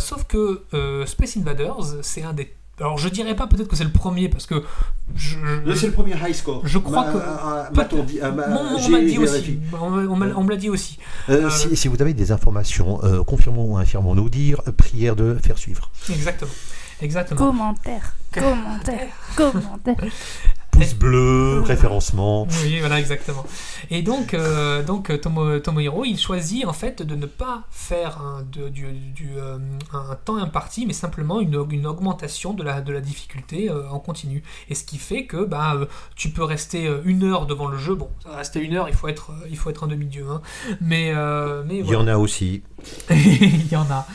Sauf 0.00 0.24
que 0.24 0.64
Space 1.06 1.36
Invaders, 1.36 2.02
c'est 2.02 2.22
un 2.22 2.32
des... 2.32 2.54
Alors 2.80 2.98
je 2.98 3.08
dirais 3.08 3.34
pas 3.34 3.46
peut-être 3.46 3.68
que 3.68 3.76
c'est 3.76 3.84
le 3.84 3.90
premier, 3.92 4.28
parce 4.28 4.46
que... 4.46 4.64
Je, 5.16 5.36
je- 5.66 5.86
le 5.86 5.92
premier 5.92 6.14
high 6.14 6.34
score. 6.34 6.60
Je 6.64 6.78
crois 6.78 7.04
que- 7.04 7.18
dit- 8.02 8.20
euh, 8.22 8.30
m'a- 8.32 8.46
on 8.48 8.88
m'a 8.88 9.00
dit 9.00 9.18
aussi. 9.18 9.58
On 9.80 9.90
m'a- 9.90 10.02
on 10.12 10.16
m'a 10.16 10.26
on 10.36 10.44
me 10.44 10.50
l'a 10.50 10.56
dit 10.56 10.70
aussi. 10.70 10.98
Euh, 11.28 11.46
Euh, 11.46 11.50
si, 11.50 11.74
si 11.76 11.88
vous 11.88 12.00
avez 12.02 12.14
des 12.14 12.30
informations, 12.30 13.02
euh, 13.04 13.22
confirmons 13.24 13.72
ou 13.72 13.76
infirmons-nous 13.78 14.28
dire, 14.28 14.60
euh, 14.68 14.72
prière 14.72 15.16
de 15.16 15.38
faire 15.42 15.58
suivre. 15.58 15.90
Exactement. 16.10 16.50
Exactement. 17.00 17.38
Commentaire, 17.46 18.12
commentaire, 18.32 19.08
commentaire. 19.36 19.96
Pouce 20.78 20.94
bleu, 20.94 21.60
référencement. 21.62 22.46
Oui, 22.62 22.78
voilà, 22.80 23.00
exactement. 23.00 23.44
Et 23.90 24.02
donc, 24.02 24.32
euh, 24.34 24.82
donc 24.82 25.10
euh, 25.10 25.16
Tomo, 25.18 25.58
Tomohiro, 25.58 26.04
il 26.04 26.18
choisit 26.18 26.64
en 26.66 26.72
fait 26.72 27.02
de 27.02 27.14
ne 27.16 27.26
pas 27.26 27.62
faire 27.70 28.20
un, 28.20 28.42
de- 28.42 28.68
du, 28.68 28.86
du, 28.92 29.30
euh, 29.36 29.58
un 29.92 30.14
temps 30.14 30.36
imparti, 30.36 30.86
mais 30.86 30.92
simplement 30.92 31.40
une, 31.40 31.64
une 31.70 31.86
augmentation 31.86 32.54
de 32.54 32.62
la, 32.62 32.80
de 32.80 32.92
la 32.92 33.00
difficulté 33.00 33.68
euh, 33.70 33.88
en 33.90 33.98
continu. 33.98 34.42
Et 34.68 34.74
ce 34.76 34.84
qui 34.84 34.98
fait 34.98 35.24
que 35.26 35.44
bah, 35.44 35.76
tu 36.14 36.30
peux 36.30 36.44
rester 36.44 36.88
une 37.04 37.24
heure 37.24 37.46
devant 37.46 37.66
le 37.66 37.78
jeu. 37.78 37.94
Bon, 37.96 38.08
rester 38.26 38.60
une 38.60 38.74
heure, 38.76 38.88
il 38.88 38.94
faut 38.94 39.08
être, 39.08 39.32
il 39.50 39.56
faut 39.56 39.70
être 39.70 39.84
un 39.84 39.88
demi-dieu. 39.88 40.26
hein. 40.30 40.40
Mais, 40.80 41.12
mais 41.66 41.74
Il 41.76 41.80
y 41.80 41.82
voilà. 41.82 42.00
en 42.00 42.06
a 42.08 42.16
aussi. 42.18 42.62
Il 43.10 43.72
y 43.72 43.74
en 43.76 43.90
a. 43.90 44.06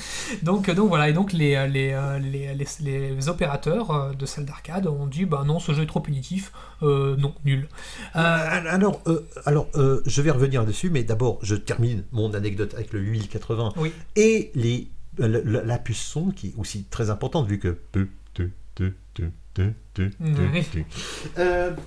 Donc, 0.41 0.69
donc 0.71 0.87
voilà, 0.87 1.09
et 1.09 1.13
donc 1.13 1.33
les, 1.33 1.67
les, 1.67 1.97
les, 2.21 2.55
les, 2.79 3.29
opérateurs 3.29 4.15
de 4.15 4.25
salles 4.25 4.45
d'arcade 4.45 4.87
ont 4.87 5.05
dit 5.05 5.25
bah 5.25 5.43
non, 5.45 5.59
ce 5.59 5.73
jeu 5.73 5.83
est 5.83 5.87
trop 5.87 5.99
punitif, 5.99 6.52
euh, 6.81 7.15
non, 7.17 7.33
nul. 7.45 7.67
Euh, 8.15 8.19
alors, 8.19 9.01
euh, 9.07 9.25
alors 9.45 9.67
je 10.05 10.21
vais 10.21 10.31
revenir 10.31 10.65
dessus, 10.65 10.89
mais 10.89 11.03
d'abord, 11.03 11.39
je 11.41 11.55
termine 11.55 12.03
mon 12.11 12.33
anecdote 12.33 12.73
avec 12.75 12.91
le 12.93 12.99
8080 12.99 13.73
oui. 13.77 13.93
et 14.15 14.51
les, 14.55 14.87
la, 15.17 15.27
la- 15.27 15.63
la 15.63 15.77
puce 15.77 16.01
son 16.01 16.31
qui 16.31 16.47
est 16.47 16.53
aussi 16.57 16.83
très 16.89 17.09
importante 17.09 17.47
vu 17.47 17.59
que. 17.59 17.77
Oui. 17.95 18.07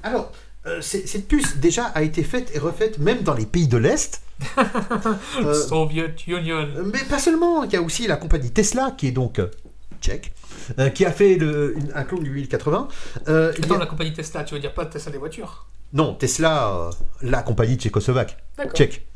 Alors, 0.03 0.33
cette 0.81 1.29
puce 1.29 1.57
déjà 1.59 1.85
a 1.87 2.03
été 2.03 2.23
faite 2.23 2.51
et 2.55 2.59
refaite 2.59 2.99
même 2.99 3.23
dans 3.23 3.35
les 3.35 3.47
pays 3.47 3.69
de 3.69 3.77
l'Est. 3.77 4.23
Soviet 5.69 6.15
Union. 6.27 6.69
mais 6.93 7.03
pas 7.09 7.19
seulement, 7.19 7.65
il 7.65 7.73
y 7.73 7.77
a 7.77 7.83
aussi 7.83 8.07
la 8.07 8.17
compagnie 8.17 8.51
Tesla 8.51 8.93
qui 8.97 9.07
est 9.09 9.13
donc 9.13 9.41
tchèque, 10.01 10.33
euh, 10.79 10.89
qui 10.91 11.05
a 11.05 11.11
fait 11.13 11.37
le- 11.37 11.77
une- 11.77 11.93
un 11.95 12.05
clone 12.05 12.23
du 12.23 12.31
1080. 12.31 12.89
Euh, 13.29 13.53
il 13.57 13.61
y 13.61 13.63
a- 13.63 13.67
Attends, 13.67 13.79
la 13.79 13.87
compagnie 13.87 14.13
Tesla, 14.13 14.45
tu 14.45 14.55
veux 14.55 14.61
dire 14.61 14.75
pas 14.75 14.87
Tesla 14.87 15.13
des 15.13 15.19
voitures? 15.19 15.67
Non, 15.93 16.15
Tesla, 16.15 16.69
euh, 16.75 16.91
la 17.23 17.43
compagnie 17.43 17.77
tchécoslovaque. 17.77 18.37
D'accord. 18.59 18.73
Tchèque. 18.75 19.07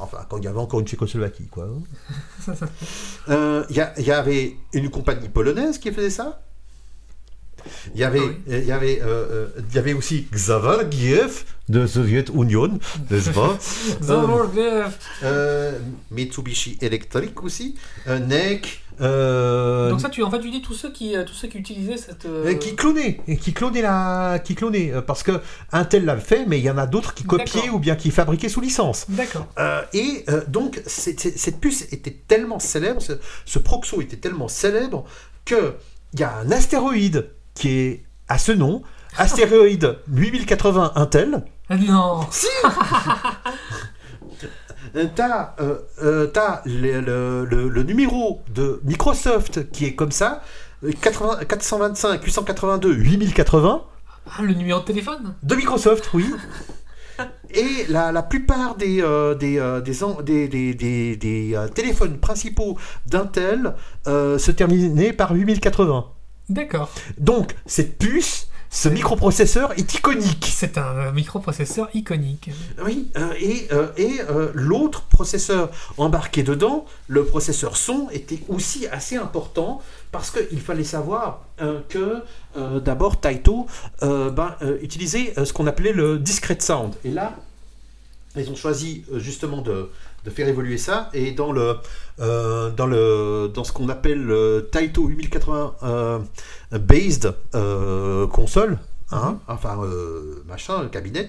Enfin, 0.00 0.18
quand 0.28 0.38
il 0.38 0.44
y 0.44 0.46
avait 0.48 0.58
encore 0.60 0.78
une 0.80 0.86
Tchécoslovaquie, 0.86 1.48
quoi. 1.48 1.68
Euh, 3.28 3.64
Il 3.68 3.76
y, 3.76 3.80
a- 3.80 3.92
il 3.98 4.06
y 4.06 4.12
avait 4.12 4.56
une 4.72 4.90
compagnie 4.90 5.28
polonaise 5.28 5.78
qui 5.78 5.90
faisait 5.92 6.08
ça? 6.10 6.40
Il 7.94 8.00
y 8.00 8.04
avait, 8.04 8.20
Ah 8.20 8.28
oui. 8.28 8.36
il 8.46 8.64
y 8.64 8.72
avait, 8.72 9.02
euh, 9.02 9.06
euh, 9.06 9.46
il 9.68 9.74
y 9.74 9.78
avait 9.78 9.92
aussi 9.92 10.26
Xavalgiev 10.32 11.44
de 11.68 11.86
Soviet 11.86 12.26
Union, 12.32 12.78
n'est-ce 13.10 13.30
pas? 13.30 13.58
Zavorgiev. 14.00 14.96
Euh, 15.24 15.78
Mitsubishi 16.12 16.78
Electric 16.80 17.42
aussi, 17.42 17.74
euh, 18.06 18.20
NEC, 18.20 18.80
euh, 19.00 19.90
Donc 19.90 20.00
ça, 20.00 20.08
tu, 20.08 20.22
en 20.22 20.30
fait, 20.30 20.40
tu 20.40 20.50
dis 20.50 20.62
tous 20.62 20.74
ceux 20.74 20.90
qui, 20.90 21.16
euh, 21.16 21.24
tous 21.24 21.34
ceux 21.34 21.48
qui 21.48 21.58
utilisaient 21.58 21.96
cette... 21.96 22.26
euh, 22.26 22.54
qui 22.54 22.74
clonaient, 22.76 23.20
et 23.26 23.36
qui 23.36 23.52
clonaient 23.52 23.82
la, 23.82 24.38
qui 24.42 24.54
clonaient, 24.54 24.92
parce 25.06 25.22
que 25.22 25.40
Intel 25.72 26.04
l'a 26.04 26.16
fait, 26.16 26.44
mais 26.46 26.58
il 26.58 26.64
y 26.64 26.70
en 26.70 26.78
a 26.78 26.86
d'autres 26.86 27.14
qui 27.14 27.24
copiaient 27.24 27.70
ou 27.70 27.78
bien 27.78 27.96
qui 27.96 28.10
fabriquaient 28.10 28.48
sous 28.48 28.60
licence. 28.60 29.06
D'accord. 29.08 29.46
Euh, 29.58 29.82
et 29.92 30.24
donc, 30.48 30.82
cette 30.86 31.60
puce 31.60 31.82
était 31.92 32.16
tellement 32.26 32.58
célèbre, 32.58 33.00
ce, 33.02 33.12
ce 33.44 33.58
proxo 33.58 34.00
était 34.00 34.16
tellement 34.16 34.48
célèbre, 34.48 35.04
qu'il 35.44 35.72
y 36.18 36.22
a 36.22 36.36
un 36.36 36.50
astéroïde 36.50 37.30
qui 37.54 37.68
est 37.70 38.04
à 38.28 38.38
ce 38.38 38.52
nom, 38.52 38.82
astéroïde 39.16 39.98
8080 40.08 40.92
Intel. 40.96 41.44
Non. 41.70 42.26
Si 42.30 42.46
T'as 45.14 45.54
euh, 45.60 45.78
euh, 46.02 46.26
le, 46.66 47.00
le- 47.00 47.44
le- 47.44 47.68
le 47.68 47.82
numéro 47.82 48.42
de 48.54 48.80
Microsoft 48.84 49.70
qui 49.70 49.84
est 49.86 49.94
comme 49.94 50.12
ça, 50.12 50.42
euh, 50.84 50.90
80 51.00 51.44
425 51.48 52.22
882 52.24 52.92
8080 52.92 53.82
Ah, 54.26 54.42
le 54.42 54.54
numéro 54.54 54.80
de 54.80 54.84
téléphone? 54.84 55.34
De 55.42 55.54
Microsoft, 55.54 56.10
oui. 56.14 56.26
Et 57.50 57.86
la, 57.88 58.12
la 58.12 58.22
plupart 58.22 58.76
des, 58.76 59.02
euh, 59.02 59.34
des, 59.34 59.58
euh, 59.58 59.80
des, 59.80 60.46
des, 60.48 60.74
des- 60.74 61.16
des- 61.16 61.52
euh, 61.56 61.66
téléphones 61.68 62.18
principaux 62.18 62.78
d'Intel 63.06 63.74
euh, 64.06 64.38
se 64.38 64.50
terminaient 64.52 65.12
par 65.12 65.32
8080. 65.32 66.04
D'accord. 66.48 66.90
Donc, 67.18 67.56
cette 67.66 67.98
puce, 67.98 68.47
ce 68.70 68.88
microprocesseur 68.88 69.72
est 69.78 69.94
iconique. 69.94 70.46
C'est 70.50 70.76
un 70.76 70.96
euh, 70.96 71.12
microprocesseur 71.12 71.88
iconique. 71.94 72.50
Oui, 72.84 73.10
euh, 73.16 73.32
et, 73.40 73.68
euh, 73.72 73.88
et 73.96 74.20
euh, 74.28 74.50
l'autre 74.54 75.02
processeur 75.02 75.70
embarqué 75.96 76.42
dedans, 76.42 76.84
le 77.06 77.24
processeur 77.24 77.76
son, 77.76 78.08
était 78.10 78.40
aussi 78.48 78.86
assez 78.88 79.16
important 79.16 79.80
parce 80.12 80.30
qu'il 80.30 80.60
fallait 80.60 80.84
savoir 80.84 81.44
que 81.90 82.22
d'abord 82.80 83.20
Taito 83.20 83.66
ben, 84.00 84.56
utilisait 84.80 85.34
ce 85.44 85.52
qu'on 85.52 85.66
appelait 85.66 85.92
le 85.92 86.18
discrete 86.18 86.62
sound. 86.62 86.94
Et 87.04 87.10
là, 87.10 87.36
ils 88.34 88.50
ont 88.50 88.56
choisi 88.56 89.04
justement 89.16 89.60
de, 89.60 89.90
de 90.24 90.30
faire 90.30 90.48
évoluer 90.48 90.78
ça. 90.78 91.10
Et 91.12 91.32
dans 91.32 91.52
le 91.52 91.76
euh, 92.20 92.70
dans 92.70 92.86
le 92.86 93.50
dans 93.52 93.64
ce 93.64 93.72
qu'on 93.72 93.88
appelle 93.88 94.22
le 94.22 94.68
Taito 94.70 95.06
8080 95.06 95.76
euh, 95.82 96.18
based 96.72 97.34
euh, 97.54 98.26
console, 98.26 98.78
hein, 99.10 99.38
enfin 99.48 99.78
euh, 99.82 100.42
machin, 100.46 100.88
cabinet, 100.88 101.28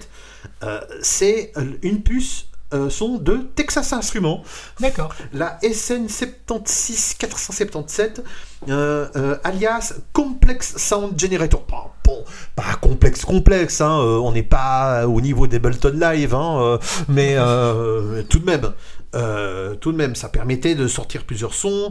c'est 1.02 1.52
une 1.82 2.02
puce 2.02 2.46
euh, 2.72 2.88
son 2.88 3.18
de 3.18 3.38
Texas 3.56 3.92
Instruments, 3.92 4.44
D'accord. 4.78 5.12
la 5.32 5.58
SN76477, 5.58 7.16
477, 7.18 8.20
euh, 8.20 8.22
euh, 8.22 8.59
alias 8.68 9.94
Complex 10.12 10.76
Sound 10.76 11.18
Generator. 11.18 11.62
Pas, 11.62 11.92
bon, 12.04 12.24
pas 12.56 12.74
complexe, 12.80 13.24
complexe, 13.24 13.80
hein, 13.80 14.00
euh, 14.00 14.18
on 14.18 14.32
n'est 14.32 14.42
pas 14.42 15.06
au 15.06 15.20
niveau 15.20 15.46
d'Ableton 15.46 15.92
Live, 15.98 16.34
hein, 16.34 16.58
euh, 16.60 16.78
mais 17.08 17.34
euh, 17.36 18.22
tout 18.28 18.38
de 18.38 18.44
même. 18.46 18.72
euh, 19.16 19.74
tout 19.74 19.90
de 19.92 19.96
même, 19.96 20.14
ça 20.14 20.28
permettait 20.28 20.74
de 20.76 20.86
sortir 20.86 21.24
plusieurs 21.24 21.54
sons. 21.54 21.90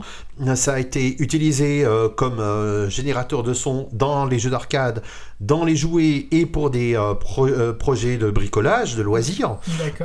Ça 0.55 0.73
a 0.75 0.79
été 0.79 1.21
utilisé 1.21 1.83
euh, 1.83 2.07
comme 2.07 2.39
euh, 2.39 2.89
générateur 2.89 3.43
de 3.43 3.53
son 3.53 3.89
dans 3.91 4.25
les 4.25 4.39
jeux 4.39 4.49
d'arcade, 4.51 5.01
dans 5.41 5.65
les 5.65 5.75
jouets 5.75 6.27
et 6.31 6.45
pour 6.45 6.69
des 6.69 6.95
euh, 6.95 7.15
pro- 7.15 7.47
euh, 7.47 7.73
projets 7.73 8.17
de 8.17 8.29
bricolage, 8.31 8.95
de 8.95 9.01
loisirs. 9.01 9.57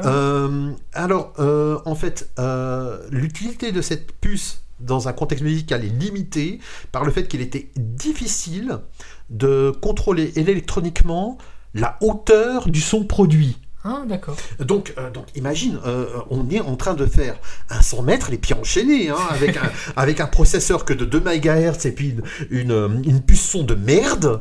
Euh, 0.05 0.71
alors, 0.93 1.33
euh, 1.39 1.79
en 1.85 1.95
fait, 1.95 2.29
euh, 2.41 2.99
l'utilité 3.11 3.71
de 3.71 3.81
cette 3.81 4.11
puce 4.21 4.64
dans 4.81 5.09
un 5.09 5.13
contexte 5.13 5.45
musical 5.45 5.85
est 5.85 5.89
limitée 5.89 6.61
par 6.93 7.05
le 7.05 7.13
fait 7.13 7.29
qu'il 7.29 7.41
était 7.41 7.71
difficile 7.77 8.79
de 9.31 9.73
contrôler 9.81 10.33
électroniquement 10.37 11.39
la 11.75 11.99
hauteur 12.01 12.69
du 12.69 12.81
son 12.81 13.05
produit. 13.05 13.59
Ah, 13.87 14.03
d'accord. 14.07 14.37
Donc, 14.61 14.95
euh, 14.97 15.11
donc 15.11 15.27
imagine, 15.35 15.79
euh, 15.87 16.07
on 16.31 16.49
est 16.49 16.61
en 16.61 16.75
train 16.77 16.95
de 16.95 17.05
faire 17.05 17.35
un 17.69 17.83
100 17.83 18.03
mètres, 18.03 18.31
les 18.31 18.39
pieds 18.39 18.57
enchaînés, 18.57 19.11
hein, 19.11 19.17
avec, 19.31 19.57
un, 19.59 19.71
avec 19.97 20.21
un 20.21 20.27
processeur 20.27 20.85
que 20.87 20.95
de 20.95 21.05
2 21.05 21.21
MHz 21.21 21.85
et 21.87 21.93
puis 21.93 22.17
une, 22.51 22.71
une, 22.71 23.03
une 23.05 23.21
puce 23.21 23.43
son 23.47 23.63
de 23.63 23.75
merde. 23.75 24.39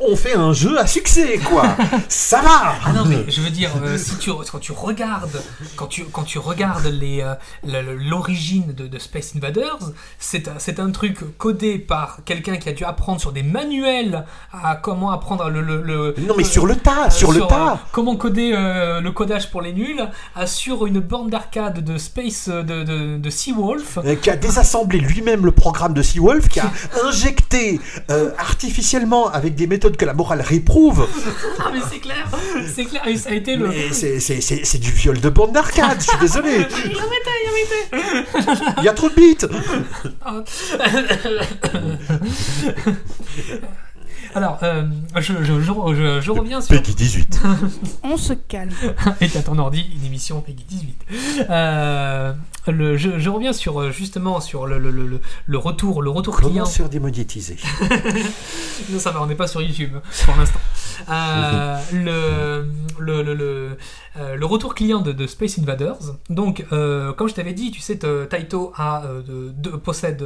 On 0.00 0.16
fait 0.16 0.34
un 0.34 0.52
jeu 0.52 0.78
à 0.78 0.86
succès, 0.86 1.38
quoi. 1.38 1.76
Ça 2.08 2.40
va. 2.42 2.74
Ah 2.84 2.92
non, 2.92 3.04
mais 3.04 3.24
je 3.30 3.40
veux 3.40 3.50
dire, 3.50 3.70
euh, 3.82 3.96
si 3.96 4.16
tu, 4.16 4.30
quand 4.50 4.58
tu 4.58 4.72
regardes, 4.72 5.40
quand 5.76 5.86
tu, 5.86 6.04
quand 6.06 6.24
tu 6.24 6.38
regardes 6.38 6.86
les, 6.86 7.24
l'origine 7.64 8.72
de, 8.72 8.86
de 8.86 8.98
Space 8.98 9.32
Invaders, 9.36 9.78
c'est 10.18 10.48
un, 10.48 10.54
c'est 10.58 10.80
un 10.80 10.90
truc 10.90 11.18
codé 11.38 11.78
par 11.78 12.18
quelqu'un 12.24 12.56
qui 12.56 12.68
a 12.68 12.72
dû 12.72 12.84
apprendre 12.84 13.20
sur 13.20 13.32
des 13.32 13.42
manuels 13.42 14.24
à 14.52 14.76
comment 14.76 15.10
apprendre 15.10 15.48
le. 15.50 15.60
le, 15.60 15.82
le- 15.82 16.14
Non, 16.26 16.34
mais 16.36 16.44
sur 16.44 16.66
le 16.66 16.76
tas, 16.76 17.06
euh, 17.06 17.10
sur 17.10 17.32
le 17.32 17.40
tas. 17.40 17.78
comment 17.92 18.07
coder 18.16 18.52
euh, 18.54 19.00
le 19.00 19.10
codage 19.12 19.50
pour 19.50 19.62
les 19.62 19.72
nuls 19.72 20.02
sur 20.46 20.86
une 20.86 21.00
borne 21.00 21.30
d'arcade 21.30 21.82
de 21.84 21.98
Space 21.98 22.48
euh, 22.48 22.62
de, 22.62 22.84
de, 22.84 23.16
de 23.18 23.30
Seawolf. 23.30 23.98
Euh, 24.04 24.14
qui 24.16 24.30
a 24.30 24.36
désassemblé 24.36 24.98
lui-même 24.98 25.44
le 25.44 25.52
programme 25.52 25.94
de 25.94 26.02
Seawolf, 26.02 26.48
qui 26.48 26.60
a 26.60 26.70
injecté 27.04 27.80
euh, 28.10 28.30
artificiellement 28.38 29.28
avec 29.28 29.54
des 29.54 29.66
méthodes 29.66 29.96
que 29.96 30.04
la 30.04 30.14
morale 30.14 30.40
réprouve. 30.40 31.06
Ah, 31.60 31.70
mais 31.72 31.80
c'est 31.90 31.98
clair, 31.98 32.26
c'est 32.72 32.84
clair, 32.84 33.06
et 33.06 33.16
ça 33.16 33.30
a 33.30 33.34
été 33.34 33.56
le. 33.56 33.70
C'est- 33.92 34.78
du 34.78 34.90
viol 34.92 35.20
de 35.20 35.28
bande 35.28 35.52
d'arcade, 35.52 35.98
je 36.00 36.06
suis 36.06 36.18
désolé. 36.18 36.60
Il 38.78 38.84
y 38.84 38.88
a 38.88 38.92
trop 38.92 39.08
de 39.08 39.14
bits. 39.14 39.38
Alors, 44.34 44.58
euh, 44.62 44.84
je, 45.16 45.20
je, 45.20 45.44
je, 45.44 45.60
je- 45.62 46.20
je 46.20 46.30
reviens 46.30 46.60
sur. 46.60 46.74
Peggy 46.76 46.94
18. 46.94 47.40
On 48.02 48.16
se 48.16 48.32
calme. 48.34 48.70
Et 49.20 49.36
à 49.36 49.42
ton 49.42 49.58
ordi, 49.58 49.84
une 49.96 50.04
émission 50.04 50.40
Peggy 50.40 50.64
18. 50.68 51.06
Euh, 51.50 52.32
le, 52.66 52.96
je, 52.96 53.18
je 53.18 53.30
reviens 53.30 53.52
sur 53.52 53.80
euh, 53.80 53.90
justement 53.90 54.40
sur 54.40 54.66
le, 54.66 54.78
le, 54.78 54.90
le, 54.90 55.20
le 55.46 55.58
retour, 55.58 56.02
le 56.02 56.10
retour 56.10 56.36
Comment 56.36 56.50
client. 56.50 56.66
faire 56.66 56.88
démonétiser 56.88 57.56
Non, 58.90 58.98
ça 58.98 59.10
va, 59.10 59.22
on 59.22 59.26
n'est 59.26 59.34
pas 59.34 59.46
sur 59.46 59.62
YouTube 59.62 59.92
pour 60.24 60.36
l'instant. 60.36 60.60
Euh, 61.10 61.78
le, 61.92 62.68
le, 62.98 63.22
le, 63.22 63.34
le, 63.34 63.76
le 64.36 64.46
retour 64.46 64.74
client 64.74 65.00
de, 65.00 65.12
de 65.12 65.26
Space 65.26 65.58
Invaders. 65.58 65.96
Donc, 66.28 66.64
euh, 66.72 67.12
comme 67.14 67.28
je 67.28 67.34
t'avais 67.34 67.52
dit, 67.54 67.70
tu 67.70 67.80
sais, 67.80 67.98
Taito 67.98 68.72
a, 68.76 69.02
de- 69.26 69.52
de- 69.56 69.70
possède, 69.76 70.22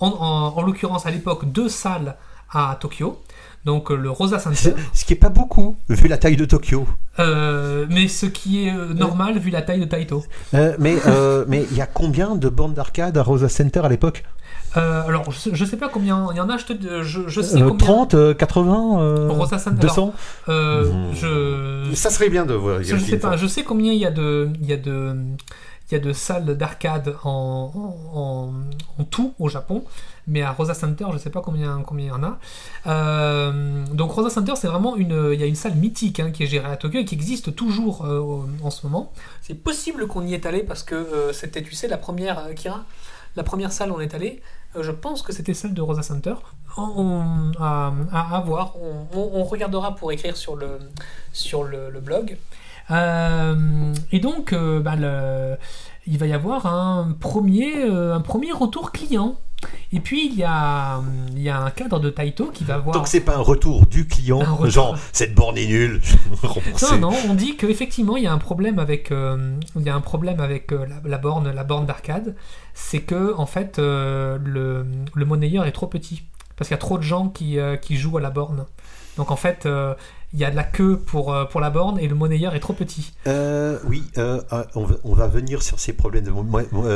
en, 0.00 0.08
en, 0.08 0.56
en 0.58 0.62
l'occurrence 0.62 1.06
à 1.06 1.10
l'époque, 1.10 1.50
deux 1.50 1.68
salles 1.68 2.16
à 2.50 2.76
Tokyo. 2.80 3.20
Donc, 3.66 3.90
euh, 3.90 3.96
le 3.96 4.10
Rosa 4.10 4.38
Center. 4.38 4.74
Ce 4.94 5.04
qui 5.04 5.12
est 5.12 5.16
pas 5.16 5.28
beaucoup, 5.28 5.76
vu 5.90 6.06
la 6.08 6.16
taille 6.16 6.36
de 6.36 6.44
Tokyo. 6.44 6.86
Euh, 7.18 7.84
mais 7.90 8.06
ce 8.08 8.24
qui 8.26 8.64
est 8.66 8.72
euh, 8.72 8.94
normal 8.94 9.38
vu 9.38 9.50
la 9.50 9.60
taille 9.60 9.80
de 9.80 9.84
Taito. 9.86 10.24
Euh, 10.54 10.76
mais 10.78 10.96
euh, 11.06 11.44
mais 11.48 11.66
il 11.70 11.76
y 11.76 11.80
a 11.80 11.86
combien 11.86 12.36
de 12.36 12.48
bornes 12.48 12.74
d'arcade 12.74 13.18
à 13.18 13.22
Rosa 13.22 13.48
Center 13.48 13.80
à 13.84 13.88
l'époque 13.88 14.22
Euh, 14.76 15.02
alors, 15.08 15.24
je, 15.32 15.50
je 15.54 15.64
sais 15.64 15.76
pas 15.78 15.88
combien 15.88 16.28
il 16.32 16.36
y 16.36 16.40
en 16.40 16.48
a, 16.48 16.58
je, 16.58 16.64
te, 16.66 17.02
je, 17.02 17.20
je 17.26 17.40
sais 17.40 17.58
combien. 17.60 17.76
30, 17.76 18.14
euh, 18.14 18.34
80, 18.34 19.00
euh, 19.00 19.28
Rosa 19.30 19.58
Center. 19.58 19.80
200 19.80 20.14
Euh, 20.48 20.84
Mhm. 20.92 21.14
je, 21.14 21.94
Ça 21.94 22.10
serait 22.10 22.28
bien 22.28 22.46
de 22.46 22.54
voir. 22.54 22.82
je, 22.82 22.96
sais 22.96 23.18
pas, 23.18 23.36
je 23.36 23.46
sais 23.48 23.64
combien 23.64 23.92
il 23.92 23.98
y 23.98 24.06
a 24.06 24.10
de, 24.12 24.48
il 24.60 24.66
y 24.66 24.72
a 24.72 24.76
de, 24.76 25.16
il 25.90 25.94
y 25.94 25.96
a 25.96 26.00
de 26.00 26.12
salles 26.12 26.56
d'arcade 26.56 27.14
en, 27.24 27.72
en, 28.14 28.50
en 29.00 29.04
tout 29.04 29.32
au 29.38 29.48
Japon, 29.48 29.82
mais 30.26 30.42
à 30.42 30.52
Rosa 30.52 30.74
Center, 30.74 31.06
je 31.12 31.18
sais 31.18 31.30
pas 31.30 31.40
combien, 31.40 31.82
combien 31.82 32.06
il 32.06 32.08
y 32.08 32.12
en 32.12 32.22
a. 32.22 32.38
Euh, 32.86 33.84
donc 33.92 34.10
Rosa 34.10 34.30
Center, 34.30 34.54
c'est 34.56 34.66
vraiment 34.66 34.96
une, 34.96 35.30
il 35.32 35.40
y 35.40 35.42
a 35.42 35.46
une 35.46 35.54
salle 35.54 35.76
mythique 35.76 36.20
hein, 36.20 36.30
qui 36.32 36.42
est 36.42 36.46
gérée 36.46 36.68
à 36.70 36.76
Tokyo 36.76 36.98
et 36.98 37.04
qui 37.04 37.14
existe 37.14 37.54
toujours 37.54 38.04
euh, 38.04 38.40
en 38.62 38.70
ce 38.70 38.86
moment. 38.86 39.12
C'est 39.40 39.54
possible 39.54 40.06
qu'on 40.08 40.26
y 40.26 40.34
est 40.34 40.46
allé 40.46 40.62
parce 40.62 40.82
que 40.82 40.94
euh, 40.94 41.32
c'était, 41.32 41.62
tu 41.62 41.74
sais, 41.74 41.86
la 41.86 41.96
première, 41.96 42.54
Kira, 42.54 42.84
la 43.36 43.44
première 43.44 43.70
salle 43.70 43.92
où 43.92 43.94
on 43.94 44.00
est 44.00 44.14
allé. 44.14 44.42
je 44.78 44.90
pense 44.90 45.22
que 45.22 45.32
c'était 45.32 45.54
celle 45.54 45.74
de 45.74 45.82
Rosa 45.82 46.02
Center. 46.02 46.34
On, 46.76 47.52
à, 47.58 48.42
voir. 48.44 48.74
On, 49.14 49.44
regardera 49.44 49.94
pour 49.94 50.12
écrire 50.12 50.36
sur 50.36 50.56
le, 50.56 50.78
sur 51.32 51.64
le, 51.64 52.00
blog. 52.00 52.36
Et 52.90 54.20
donc, 54.20 54.54
bah, 54.54 54.96
il 56.06 56.18
va 56.18 56.26
y 56.26 56.32
avoir 56.34 56.66
un 56.66 57.16
premier, 57.18 57.82
un 57.84 58.20
premier 58.20 58.52
retour 58.52 58.92
client. 58.92 59.38
Et 59.92 60.00
puis, 60.00 60.26
il 60.26 60.34
y 60.34 60.44
a, 60.44 61.00
il 61.32 61.42
y 61.42 61.48
a 61.48 61.60
un 61.60 61.70
cadre 61.70 61.98
de 61.98 62.10
Taito 62.10 62.50
qui 62.52 62.64
va 62.64 62.78
voir. 62.78 62.94
Donc 62.94 63.08
c'est 63.08 63.20
pas 63.20 63.36
un 63.36 63.40
retour 63.40 63.86
du 63.86 64.06
client, 64.06 64.38
retour. 64.38 64.70
genre 64.70 64.98
cette 65.12 65.34
borne 65.34 65.56
est 65.58 65.66
nulle. 65.66 66.00
Non, 66.92 67.10
non, 67.10 67.16
on 67.28 67.34
dit 67.34 67.56
qu'effectivement, 67.56 68.16
il 68.16 68.24
y 68.24 68.26
a 68.26 68.32
un 68.32 68.38
problème 68.38 68.78
avec, 68.78 69.10
euh, 69.10 69.58
il 69.76 69.82
y 69.82 69.88
a 69.88 69.94
un 69.94 70.00
problème 70.00 70.40
avec 70.40 70.72
euh, 70.72 70.86
la, 70.86 70.96
la 71.04 71.18
borne, 71.18 71.50
la 71.50 71.64
borne 71.64 71.86
d'arcade. 71.86 72.36
C'est 72.74 73.00
que, 73.00 73.34
en 73.34 73.46
fait, 73.46 73.78
euh, 73.78 74.38
le, 74.44 74.86
le 75.14 75.24
monnayeur 75.24 75.64
est 75.64 75.72
trop 75.72 75.86
petit. 75.86 76.22
Parce 76.56 76.68
qu'il 76.68 76.74
y 76.74 76.78
a 76.78 76.80
trop 76.80 76.98
de 76.98 77.02
gens 77.02 77.28
qui, 77.28 77.58
qui 77.82 77.96
jouent 77.96 78.18
à 78.18 78.20
la 78.22 78.30
borne. 78.30 78.64
Donc, 79.16 79.30
en 79.30 79.36
fait, 79.36 79.68
il 80.32 80.40
y 80.40 80.44
a 80.44 80.50
de 80.50 80.56
la 80.56 80.64
queue 80.64 80.98
pour, 80.98 81.32
euh, 81.32 81.44
pour 81.44 81.60
la 81.60 81.70
borne 81.70 81.98
et 81.98 82.08
le 82.08 82.14
monnayeur 82.14 82.54
est 82.54 82.60
trop 82.60 82.72
petit. 82.72 83.12
Euh, 83.26 83.78
oui, 83.86 84.02
euh, 84.18 84.40
on, 84.74 84.84
va, 84.84 84.94
on 85.04 85.14
va 85.14 85.28
venir 85.28 85.62
sur 85.62 85.78
ces 85.78 85.92
problèmes 85.92 86.24
de 86.24 86.30
mo- 86.30 86.44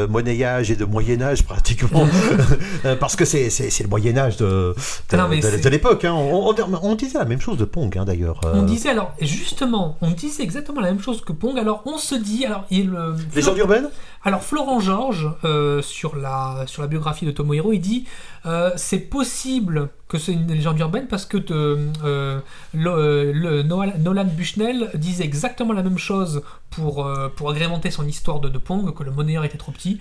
monnayage 0.08 0.70
et 0.70 0.76
de 0.76 0.84
Moyen 0.84 1.22
Âge 1.22 1.44
pratiquement, 1.44 2.06
parce 3.00 3.16
que 3.16 3.24
c'est 3.24 3.50
c'est- 3.50 3.70
c'est 3.70 3.82
le 3.84 3.88
Moyen 3.88 4.16
Âge 4.18 4.36
de, 4.36 4.74
de, 5.10 5.16
non, 5.16 5.28
de- 5.28 5.68
l'époque. 5.68 6.04
hein. 6.04 6.12
On, 6.12 6.50
on- 6.54 6.80
on 6.82 6.94
disait 6.94 7.18
la 7.18 7.24
même 7.24 7.40
chose 7.40 7.56
de 7.58 7.64
Pong 7.64 7.96
hein, 7.96 8.04
d'ailleurs. 8.04 8.40
On 8.44 8.62
disait 8.62 8.90
alors, 8.90 9.12
justement, 9.20 9.96
on 10.00 10.10
disait 10.10 10.42
exactement 10.42 10.80
la 10.80 10.88
même 10.88 11.00
chose 11.02 11.22
que 11.24 11.32
Pong. 11.32 11.58
Alors, 11.58 11.82
on 11.86 11.98
se 11.98 12.14
dit, 12.14 12.44
alors, 12.44 12.64
il, 12.70 12.92
Légende 13.34 13.58
urbaine 13.58 13.88
Alors 14.24 14.42
Florent 14.42 14.80
Georges, 14.80 15.30
euh, 15.44 15.80
sur, 15.82 16.16
la, 16.16 16.64
sur 16.66 16.82
la 16.82 16.88
biographie 16.88 17.26
de 17.26 17.30
Tomohiro, 17.30 17.72
il 17.72 17.80
dit 17.80 18.04
euh, 18.46 18.70
c'est 18.76 18.98
possible 18.98 19.90
que 20.08 20.18
c'est 20.18 20.32
une 20.32 20.46
légende 20.48 20.78
urbaine 20.78 21.06
parce 21.08 21.24
que 21.26 21.36
euh, 21.50 21.88
euh, 22.04 22.40
le, 22.74 23.32
le 23.32 23.62
Nolan, 23.62 23.92
Nolan 23.98 24.24
Bushnell 24.24 24.90
disait 24.94 25.24
exactement 25.24 25.72
la 25.72 25.82
même 25.82 25.98
chose 25.98 26.42
pour, 26.70 27.06
euh, 27.06 27.28
pour 27.28 27.50
agrémenter 27.50 27.90
son 27.90 28.06
histoire 28.06 28.40
de, 28.40 28.48
de 28.48 28.58
Pong, 28.58 28.92
que 28.94 29.02
le 29.04 29.10
monnayeur 29.10 29.44
était 29.44 29.58
trop 29.58 29.72
petit. 29.72 30.00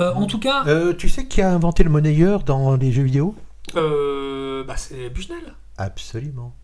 Euh, 0.00 0.12
En 0.12 0.26
tout 0.26 0.38
cas, 0.40 0.64
Euh, 0.66 0.92
Tu 0.94 1.08
sais 1.08 1.26
qui 1.26 1.40
a 1.40 1.50
inventé 1.50 1.82
le 1.84 1.90
monnayeur 1.90 2.42
dans 2.42 2.76
les 2.76 2.92
jeux 2.92 3.04
vidéo? 3.04 3.34
Euh, 3.76 4.62
bah, 4.64 4.76
c'est 4.76 5.08
Bushnell. 5.10 5.54
Absolument. 5.78 6.54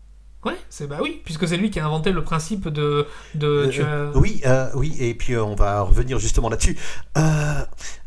Ouais, 0.45 0.57
c'est 0.69 0.87
bah 0.87 0.97
oui, 1.01 1.21
puisque 1.23 1.47
c'est 1.47 1.55
lui 1.57 1.69
qui 1.71 1.79
a 1.79 1.85
inventé 1.85 2.11
le 2.11 2.23
principe 2.23 2.67
de. 2.67 3.07
de 3.35 3.47
Euh, 3.47 3.69
tu 3.69 3.81
euh, 3.81 4.11
as- 4.13 4.17
oui, 4.17 4.41
euh, 4.45 4.67
oui, 4.75 4.95
et 4.99 5.13
puis 5.13 5.37
on 5.37 5.55
va 5.55 5.81
revenir 5.81 6.19
justement 6.19 6.49
là-dessus. 6.49 6.77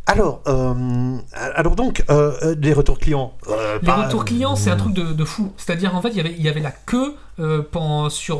Alors, 0.08 0.40
euh, 0.46 1.16
alors 1.32 1.74
donc, 1.74 2.04
euh, 2.10 2.54
les 2.60 2.72
retours 2.72 2.98
clients. 2.98 3.32
euh, 3.48 3.78
Les 3.80 3.86
pas- 3.86 4.04
retours 4.06 4.24
clients, 4.24 4.54
c'est 4.54 4.70
un 4.70 4.76
truc 4.76 4.92
de, 4.94 5.12
de 5.12 5.24
fou. 5.24 5.52
C'est-à-dire, 5.56 5.96
en 5.96 6.02
fait, 6.02 6.10
il 6.10 6.16
y 6.16 6.20
avait, 6.20 6.32
il 6.32 6.42
y 6.42 6.48
avait 6.48 6.60
la 6.60 6.70
queue 6.72 7.14
pendant- 7.72 8.08
sur. 8.10 8.38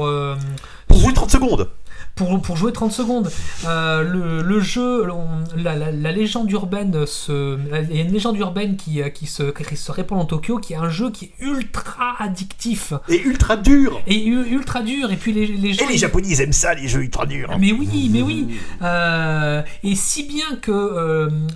Pour 0.89 0.99
jouer 0.99 1.13
30 1.13 1.31
secondes 1.31 1.69
pour, 2.17 2.41
pour 2.41 2.57
jouer 2.57 2.73
30 2.73 2.91
secondes. 2.93 3.31
Euh, 3.67 4.03
le, 4.03 4.43
le 4.43 4.61
jeu, 4.61 5.09
on- 5.13 5.27
la, 5.57 5.77
la- 5.77 5.93
la 5.93 6.13
légende 6.13 6.51
urbaine, 6.51 7.07
se, 7.07 7.59
il 7.91 7.97
y 7.97 8.01
a 8.01 8.05
une 8.05 8.13
légende 8.13 8.37
urbaine 8.39 8.77
qui, 8.77 9.03
euh, 9.03 9.11
qui, 9.11 9.27
se, 9.27 9.45
qui 9.51 9.77
se 9.77 9.93
répand 9.93 10.19
en 10.19 10.25
Tokyo, 10.25 10.59
qui 10.59 10.73
est 10.73 10.77
un 10.77 10.89
jeu 10.89 11.11
qui 11.11 11.27
est 11.27 11.33
ultra 11.45 12.15
addictif 12.19 12.95
Et 13.09 13.21
ultra 13.21 13.57
dur 13.59 14.01
et 14.07 14.25
ultra 14.27 14.81
dur. 14.83 15.13
Et 15.13 15.17
puis 15.17 15.33
les, 15.33 15.47
les 15.47 15.75
gens. 15.75 15.87
Et 15.87 15.93
les 15.93 15.99
Japonais, 15.99 16.29
ils 16.31 16.41
aiment 16.41 16.53
ça, 16.55 16.75
les 16.75 16.89
jeux 16.89 17.03
ultra 17.03 17.27
durs 17.27 17.51
Mais 17.61 17.73
oui, 17.73 18.09
mais 18.11 18.23
oui. 18.23 18.49
Euh, 18.83 19.63
et 19.85 19.95
si 19.95 20.25
bien 20.25 20.57
que 20.63 20.73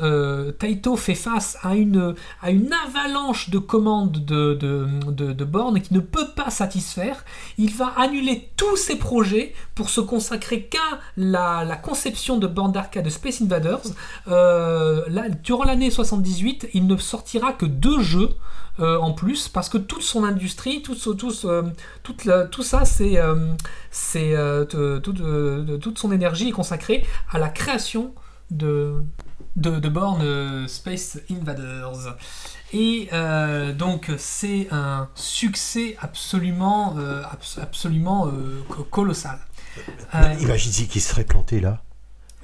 euh, 0.03 0.53
Taito 0.53 0.97
fait 0.97 1.15
face 1.15 1.57
à 1.63 1.75
une, 1.75 2.15
à 2.43 2.51
une 2.51 2.71
avalanche 2.87 3.49
de 3.51 3.59
commandes 3.59 4.25
de, 4.25 4.55
de, 4.55 4.87
de, 5.11 5.33
de 5.33 5.45
bornes 5.45 5.81
qui 5.81 5.95
ne 5.95 6.01
peut 6.01 6.29
pas 6.37 6.51
satisfaire, 6.51 7.25
il 7.57 7.73
va 7.75 7.95
annuler 7.97 8.51
tous 8.57 8.77
ses 8.77 8.97
projets 8.97 9.55
pour 9.81 9.89
se 9.89 10.03
consacrer 10.03 10.65
qu'à 10.65 11.01
la, 11.17 11.65
conception 11.77 12.37
de 12.37 12.47
bornes 12.47 12.73
d'arcade 12.73 13.03
de 13.07 13.09
Space 13.09 13.41
Invaders. 13.41 13.81
Euh, 14.29 15.01
durant 15.43 15.65
l'année 15.65 15.91
78, 15.91 16.69
il 16.75 16.87
ne 16.87 16.99
sortira 16.99 17.55
que 17.55 17.65
deux 17.65 18.03
jeux. 18.03 18.29
euh, 18.79 18.99
en 18.99 19.13
plus, 19.13 19.49
parce 19.49 19.71
que 19.71 19.79
toute 19.79 20.03
son 20.03 20.23
industrie, 20.25 20.83
tout, 20.83 20.95
tout 22.45 22.63
ça, 22.63 22.85
c'est 22.85 23.17
euh, 23.19 23.55
c'est 23.91 24.37
euh, 24.37 24.67
te- 24.67 24.99
toute, 24.99 25.21
euh, 25.21 25.79
son 25.99 26.13
énergie 26.13 26.49
est 26.49 26.53
consacrée 26.53 27.07
à 27.31 27.39
la 27.39 27.49
création 27.49 28.15
de, 28.51 28.95
de, 29.57 29.89
bornes 29.89 30.23
euh, 30.23 30.67
Space 30.67 31.19
Invaders. 31.31 32.17
Et 32.73 33.09
euh, 33.13 33.73
donc 33.73 34.11
c'est 34.17 34.69
un 34.71 35.09
succès 35.15 35.97
absolument, 36.01 36.95
euh, 36.99 37.23
abs- 37.25 37.59
absolument 37.61 38.29
euh, 38.29 38.63
co- 38.69 38.85
colossal. 38.85 39.39
Euh, 40.15 40.35
Imagine 40.41 40.87
qu'il 40.89 41.01
serait 41.01 41.25
planté 41.25 41.61
là. 41.61 41.83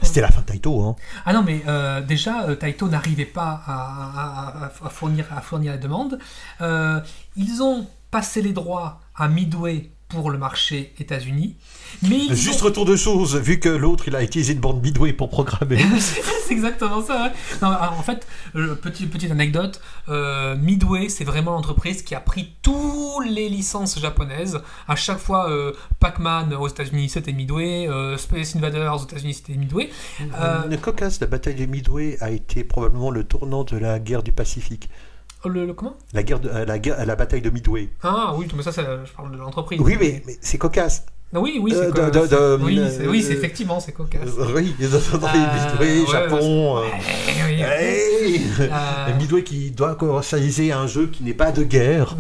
C'était 0.02 0.20
la 0.20 0.30
fin 0.30 0.42
de 0.42 0.46
Taito, 0.46 0.82
hein. 0.82 0.94
ah 1.24 1.32
non, 1.32 1.42
mais 1.42 1.62
euh, 1.66 2.02
déjà, 2.02 2.44
euh, 2.44 2.54
Taito 2.54 2.86
n'arrivait 2.86 3.24
pas 3.24 3.62
à, 3.66 3.72
à- 3.72 4.64
à- 4.66 4.86
à 4.86 4.90
fournir, 4.90 5.24
à 5.34 5.40
fournir 5.40 5.72
la 5.72 5.78
demande. 5.78 6.18
Euh, 6.60 7.00
ils 7.34 7.62
ont 7.62 7.88
passé 8.10 8.42
les 8.42 8.52
droits 8.52 9.00
à 9.16 9.26
Midway 9.28 9.90
pour 10.20 10.30
le 10.30 10.38
marché 10.38 10.92
États-Unis. 10.98 11.54
Mais 12.02 12.34
Juste 12.34 12.60
ont- 12.62 12.66
retour 12.66 12.84
de 12.84 12.94
choses, 12.96 13.36
vu 13.36 13.58
que 13.58 13.68
l'autre, 13.70 14.04
il 14.08 14.16
a 14.16 14.22
utilisé 14.22 14.52
une 14.52 14.58
bande 14.60 14.82
Midway 14.82 15.12
pour 15.12 15.30
programmer. 15.30 15.78
c'est 15.98 16.52
exactement 16.52 17.02
ça. 17.02 17.32
Non, 17.62 17.68
alors, 17.68 17.96
en 17.98 18.02
fait, 18.02 18.26
euh, 18.54 18.74
petit- 18.74 19.06
petite 19.06 19.30
anecdote, 19.30 19.80
euh, 20.08 20.56
Midway, 20.56 21.08
c'est 21.08 21.24
vraiment 21.24 21.52
l'entreprise 21.52 22.02
qui 22.02 22.14
a 22.14 22.20
pris 22.20 22.54
toutes 22.60 23.26
les 23.30 23.48
licences 23.48 23.98
japonaises. 23.98 24.60
À 24.88 24.96
chaque 24.96 25.18
fois, 25.18 25.48
euh, 25.50 25.72
Pac-Man 26.00 26.52
aux 26.54 26.68
États-Unis, 26.68 27.08
c'était 27.08 27.32
Midway. 27.32 27.88
euh, 27.88 28.16
Space 28.18 28.56
Invaders 28.56 28.94
aux 28.94 29.04
États-Unis, 29.04 29.34
c'était 29.34 29.54
Midway. 29.54 29.88
Euh, 30.20 30.68
Une 30.70 30.76
cocasse, 30.78 31.20
la 31.20 31.26
bataille 31.28 31.54
de 31.54 31.66
Midway 31.66 32.18
a 32.20 32.30
été 32.30 32.64
probablement 32.64 33.10
le 33.10 33.24
tournant 33.24 33.64
de 33.64 33.76
la 33.78 33.98
guerre 33.98 34.22
du 34.22 34.32
Pacifique. 34.32 34.90
Le, 35.48 35.66
le- 35.66 35.74
comment? 35.74 35.96
La, 36.12 36.22
guerre 36.22 36.40
de- 36.40 36.48
euh, 36.48 36.64
la, 36.64 36.78
guerre- 36.78 37.04
la 37.04 37.16
bataille 37.16 37.42
de 37.42 37.50
Midway. 37.50 37.88
Ah 38.02 38.34
oui, 38.36 38.46
mais 38.56 38.62
ça, 38.62 38.70
je 38.72 39.12
parle 39.12 39.32
de 39.32 39.36
l'entreprise. 39.38 39.80
Oui, 39.80 39.96
mais, 40.00 40.22
mais 40.26 40.36
c'est 40.40 40.58
cocasse. 40.58 41.04
Oui, 41.32 41.58
oui, 41.60 41.72
c'est 41.74 41.98
Euh, 41.98 42.10
de- 42.10 42.64
oui, 42.64 42.78
euh, 42.78 43.06
oui, 43.10 43.24
euh, 43.26 43.32
effectivement, 43.32 43.80
c'est 43.80 43.92
cocasse. 43.92 44.22
Euh, 44.38 44.46
oui, 44.54 44.74
Euh, 44.80 44.86
Midway, 45.80 46.06
Japon. 46.10 46.78
euh, 46.78 46.82
hey 47.60 48.40
euh, 48.60 49.14
Midway 49.18 49.42
qui 49.42 49.70
doit 49.72 49.96
commercialiser 49.96 50.72
un 50.72 50.86
jeu 50.86 51.08
qui 51.08 51.24
n'est 51.24 51.34
pas 51.34 51.50
de 51.52 51.64
guerre. 51.64 52.14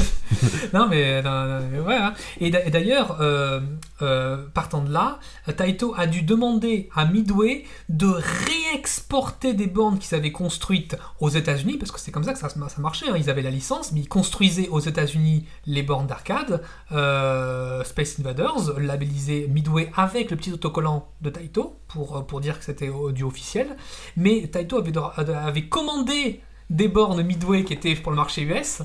non, 0.74 0.88
mais, 0.88 1.22
non, 1.22 1.44
non, 1.46 1.60
mais 1.72 1.78
ouais. 1.80 1.94
hein. 1.96 2.12
Et 2.40 2.50
d'a- 2.50 2.64
et 2.66 2.70
d'ailleurs, 2.70 3.18
euh, 3.20 3.60
euh, 4.02 4.36
partant 4.52 4.82
de 4.82 4.92
là, 4.92 5.20
Taito 5.56 5.94
a 5.96 6.06
dû 6.06 6.22
demander 6.22 6.88
à 6.94 7.04
Midway 7.06 7.64
de 7.88 8.08
réexporter 8.08 9.54
des 9.54 9.66
bornes 9.68 9.98
qu'ils 9.98 10.16
avaient 10.16 10.32
construites 10.32 10.96
aux 11.20 11.28
États-Unis, 11.30 11.76
parce 11.78 11.92
que 11.92 12.00
c'est 12.00 12.10
comme 12.10 12.24
ça 12.24 12.32
que 12.32 12.38
ça, 12.38 12.48
ça 12.48 12.58
marchait. 12.78 13.08
hein. 13.08 13.14
Ils 13.16 13.30
avaient 13.30 13.42
la 13.42 13.50
licence, 13.50 13.92
mais 13.92 14.00
ils 14.00 14.08
construisaient 14.08 14.68
aux 14.68 14.80
États-Unis 14.80 15.46
les 15.66 15.82
bornes 15.82 16.06
d'arcade, 16.08 16.62
euh, 16.92 17.82
Space 17.84 18.16
Invaders, 18.18 18.49
labellisé 18.78 19.46
Midway 19.48 19.90
avec 19.96 20.30
le 20.30 20.36
petit 20.36 20.52
autocollant 20.52 21.08
de 21.20 21.30
Taito 21.30 21.76
pour, 21.88 22.26
pour 22.26 22.40
dire 22.40 22.58
que 22.58 22.64
c'était 22.64 22.90
du 23.12 23.24
officiel. 23.24 23.76
Mais 24.16 24.46
Taito 24.48 24.78
avait, 24.78 24.92
avait 25.28 25.68
commandé 25.68 26.40
des 26.70 26.88
bornes 26.88 27.22
Midway 27.22 27.64
qui 27.64 27.72
étaient 27.72 27.94
pour 27.96 28.12
le 28.12 28.16
marché 28.16 28.42
US 28.42 28.82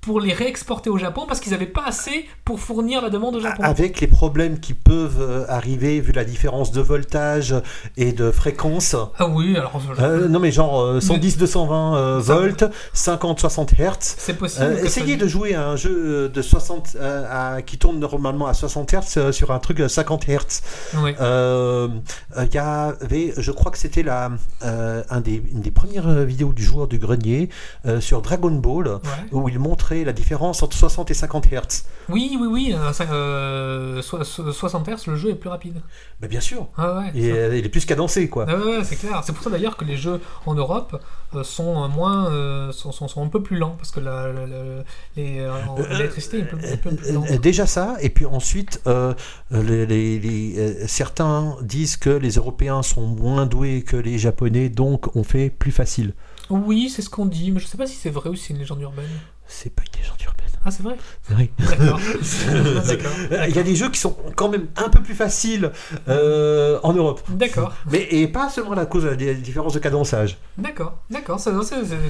pour 0.00 0.20
les 0.20 0.32
réexporter 0.32 0.90
au 0.90 0.96
Japon 0.98 1.24
parce 1.26 1.40
qu'ils 1.40 1.52
n'avaient 1.52 1.66
pas 1.66 1.84
assez 1.86 2.26
pour 2.44 2.60
fournir 2.60 3.02
la 3.02 3.10
demande 3.10 3.36
au 3.36 3.40
Japon. 3.40 3.62
Avec 3.62 4.00
les 4.00 4.06
problèmes 4.06 4.58
qui 4.60 4.72
peuvent 4.72 5.20
euh, 5.20 5.44
arriver 5.48 6.00
vu 6.00 6.12
la 6.12 6.24
différence 6.24 6.72
de 6.72 6.80
voltage 6.80 7.54
et 7.96 8.12
de 8.12 8.30
fréquence. 8.30 8.94
Ah 9.18 9.26
oui, 9.26 9.56
alors 9.56 9.72
Euh, 9.98 10.28
non 10.28 10.38
mais 10.38 10.52
genre 10.52 10.80
euh, 10.80 11.00
110-220 11.00 11.94
euh, 11.96 12.22
Ça- 12.22 12.34
volts, 12.34 12.64
50-60 12.94 13.74
Hz. 13.74 13.96
c'est 14.00 14.34
possible. 14.34 14.64
Euh, 14.64 14.84
essayez 14.84 15.16
de 15.16 15.26
jouer 15.26 15.54
à 15.54 15.66
un 15.68 15.76
jeu 15.76 15.90
euh, 15.94 16.28
de 16.28 16.42
60 16.42 16.96
euh, 16.96 17.56
à- 17.56 17.62
qui 17.62 17.78
tourne 17.78 17.98
normalement 17.98 18.46
à 18.46 18.54
60 18.54 18.92
Hz 18.94 19.16
euh, 19.18 19.32
sur 19.32 19.50
un 19.50 19.58
truc 19.58 19.78
de 19.78 19.88
50 19.88 20.26
Hz. 20.28 20.62
Oui. 21.02 21.14
Euh, 21.20 21.88
euh, 22.36 22.44
Il 22.46 22.54
y 22.54 22.58
avait, 22.58 23.34
je 23.36 23.50
crois 23.52 23.70
que 23.72 23.78
c'était 23.78 24.02
la 24.02 24.30
euh, 24.64 25.02
un 25.10 25.20
des, 25.20 25.42
une 25.52 25.60
des 25.60 25.70
premières 25.70 26.08
euh, 26.08 26.24
vidéos 26.24 26.52
du 26.52 26.62
joueur 26.62 26.86
du 26.86 26.98
grenier 26.98 27.48
euh, 27.86 28.00
sur 28.00 28.22
Dragon 28.22 28.50
Ball 28.50 28.88
Ouais. 28.88 29.00
où 29.32 29.48
il 29.48 29.58
la 29.90 30.12
différence 30.12 30.62
entre 30.62 30.76
60 30.76 31.10
et 31.10 31.14
50 31.14 31.46
Hz. 31.46 31.84
Oui, 32.08 32.36
oui, 32.40 32.46
oui. 32.50 32.74
euh, 32.76 32.92
ça- 32.92 33.04
euh, 33.10 34.02
so- 34.02 34.22
so- 34.24 34.52
60 34.52 34.88
Hz, 34.88 35.06
le 35.06 35.16
jeu 35.16 35.30
est 35.30 35.34
plus 35.34 35.48
rapide. 35.50 35.80
Mais 36.20 36.28
bien 36.28 36.40
sûr, 36.40 36.68
Ah 36.76 36.98
ouais, 36.98 37.10
et, 37.20 37.32
euh, 37.32 37.56
il 37.56 37.64
est 37.64 37.68
plus 37.68 37.84
cadencé 37.86 38.28
quoi. 38.28 38.46
Ah 38.48 38.56
ouais, 38.56 38.84
c'est 38.84 38.96
clair. 38.96 39.22
C'est 39.24 39.32
pour 39.32 39.42
ça 39.42 39.50
d'ailleurs 39.50 39.76
que 39.76 39.84
les 39.84 39.96
jeux 39.96 40.20
en 40.46 40.54
Europe 40.54 41.00
euh, 41.34 41.42
sont 41.44 41.84
euh, 41.84 41.88
moins, 41.88 42.30
euh, 42.32 42.72
sont, 42.72 42.92
sont, 42.92 43.08
sont 43.08 43.22
un 43.24 43.28
peu 43.28 43.42
plus 43.42 43.56
lents 43.58 43.74
parce 43.78 43.90
que 43.90 44.00
euh, 44.04 44.82
l'électricité 45.16 46.38
est 46.38 46.42
un 46.42 46.76
peu, 46.76 46.90
plus 46.96 47.12
lente. 47.12 47.30
Euh, 47.30 47.38
Déjà 47.38 47.66
ça, 47.66 47.96
et 48.00 48.10
puis 48.10 48.26
ensuite, 48.26 48.80
euh, 48.86 49.14
les, 49.50 49.86
les- 49.86 50.18
les, 50.18 50.58
euh, 50.58 50.84
certains 50.86 51.56
disent 51.62 51.96
que 51.96 52.10
les 52.10 52.32
Européens 52.32 52.82
sont 52.82 53.06
moins 53.06 53.46
doués 53.46 53.82
que 53.82 53.96
les 53.96 54.18
Japonais, 54.18 54.68
donc 54.68 55.14
on 55.16 55.22
fait 55.24 55.50
plus 55.50 55.72
facile. 55.72 56.14
Oui, 56.50 56.88
c'est 56.88 57.02
ce 57.02 57.10
qu'on 57.10 57.26
dit, 57.26 57.50
mais 57.52 57.60
je 57.60 57.66
sais 57.66 57.76
pas 57.78 57.86
si 57.86 57.96
c'est 57.96 58.10
vrai 58.10 58.30
ou 58.30 58.34
si 58.34 58.44
c'est 58.46 58.52
une 58.54 58.60
légende 58.60 58.80
urbaine. 58.80 59.04
C'est 59.46 59.74
pas 59.74 59.82
une 59.92 60.00
légende 60.00 60.20
urbaine. 60.22 60.34
Ah, 60.64 60.70
c'est 60.70 60.82
vrai 60.82 60.96
Oui. 61.38 61.50
D'accord. 61.58 62.00
Il 63.48 63.54
y 63.54 63.58
a 63.58 63.62
des 63.62 63.76
jeux 63.76 63.90
qui 63.90 63.98
sont 64.00 64.16
quand 64.34 64.48
même 64.48 64.66
un 64.76 64.88
peu 64.88 65.00
plus 65.02 65.14
faciles 65.14 65.70
euh, 66.08 66.78
en 66.82 66.92
Europe. 66.92 67.20
D'accord. 67.28 67.72
Mais 67.90 68.06
et 68.10 68.26
pas 68.28 68.48
seulement 68.50 68.72
à 68.72 68.76
la 68.76 68.84
cause 68.86 69.04
de 69.04 69.08
la 69.10 69.14
di- 69.16 69.34
différence 69.36 69.72
de 69.74 69.78
cadençage. 69.78 70.36
D'accord, 70.58 70.98
d'accord, 71.10 71.38
c'est 71.40 71.52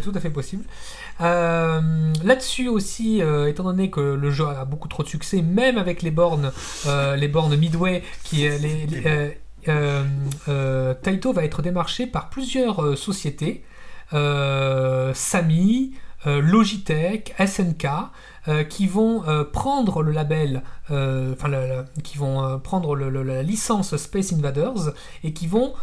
tout 0.03 0.13
à 0.15 0.21
fait 0.21 0.31
possible. 0.31 0.65
Euh, 1.21 1.81
Là-dessus 2.25 2.69
aussi, 2.69 3.23
euh, 3.23 3.49
étant 3.49 3.65
donné 3.65 3.91
que 3.91 4.01
le 4.01 4.31
jeu 4.31 4.47
a 4.47 4.65
beaucoup 4.65 4.89
trop 4.89 5.03
de 5.03 5.09
succès, 5.09 5.43
même 5.43 5.77
avec 5.79 6.03
les 6.03 6.11
bornes, 6.11 6.51
les 7.17 7.29
bornes 7.29 7.55
Midway, 7.57 8.03
qui 8.25 8.39
les, 8.49 8.87
les- 8.87 9.39
Taito 11.03 11.33
va 11.33 11.45
être 11.45 11.63
démarché 11.63 12.07
par 12.07 12.31
plusieurs 12.31 12.97
sociétés, 12.97 13.63
Samy, 15.15 15.93
euh, 16.27 16.41
Logitech, 16.41 17.35
SNK, 17.39 17.87
euh, 18.49 18.65
qui 18.65 18.87
vont 18.87 19.29
euh, 19.29 19.45
prendre 19.45 20.03
le 20.03 20.11
label, 20.13 20.63
euh, 20.91 21.35
enfin, 21.35 21.51
qui 22.03 22.17
vont 22.19 22.59
prendre 22.61 22.97
la 22.97 23.43
licence 23.43 23.97
Space 23.97 24.33
Invaders 24.33 24.93
et 25.23 25.33
qui 25.33 25.47
vont 25.47 25.75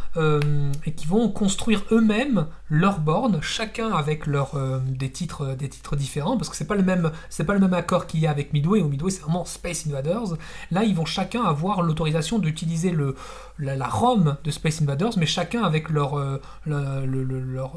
qui 0.96 1.08
vont 1.08 1.30
construire 1.30 1.84
eux-mêmes 1.92 2.48
leurs 2.70 3.00
bornes, 3.00 3.40
chacun 3.42 3.92
avec 3.92 4.26
leur 4.26 4.54
des 4.88 5.12
titres 5.12 5.56
des 5.56 5.70
titres 5.70 5.96
différents 5.96 6.38
parce 6.38 6.50
que 6.50 6.56
c'est 6.56 6.66
pas 6.68 6.76
le 6.76 6.84
même 6.84 7.12
pas 7.46 7.54
le 7.54 7.60
même 7.60 7.74
accord 7.74 8.08
qu'il 8.08 8.22
y 8.22 8.28
a 8.28 8.32
avec 8.32 8.54
Midway 8.54 8.82
où 8.82 8.88
Midway 8.88 9.12
c'est 9.12 9.22
vraiment 9.22 9.46
Space 9.46 9.86
Invaders. 9.88 10.36
Là, 10.72 10.84
ils 10.84 10.96
vont 10.96 11.06
chacun 11.06 11.44
avoir 11.44 11.82
l'autorisation 11.84 12.40
d'utiliser 12.40 12.92
le 12.92 13.16
la, 13.60 13.88
ROM 13.88 14.36
de 14.44 14.52
Space 14.52 14.82
Invaders, 14.82 15.18
mais 15.18 15.26
chacun 15.26 15.64
avec 15.64 15.90
leur 15.90 16.18
le- 16.66 17.06
le- 17.06 17.24
le- 17.24 17.40
leur 17.40 17.74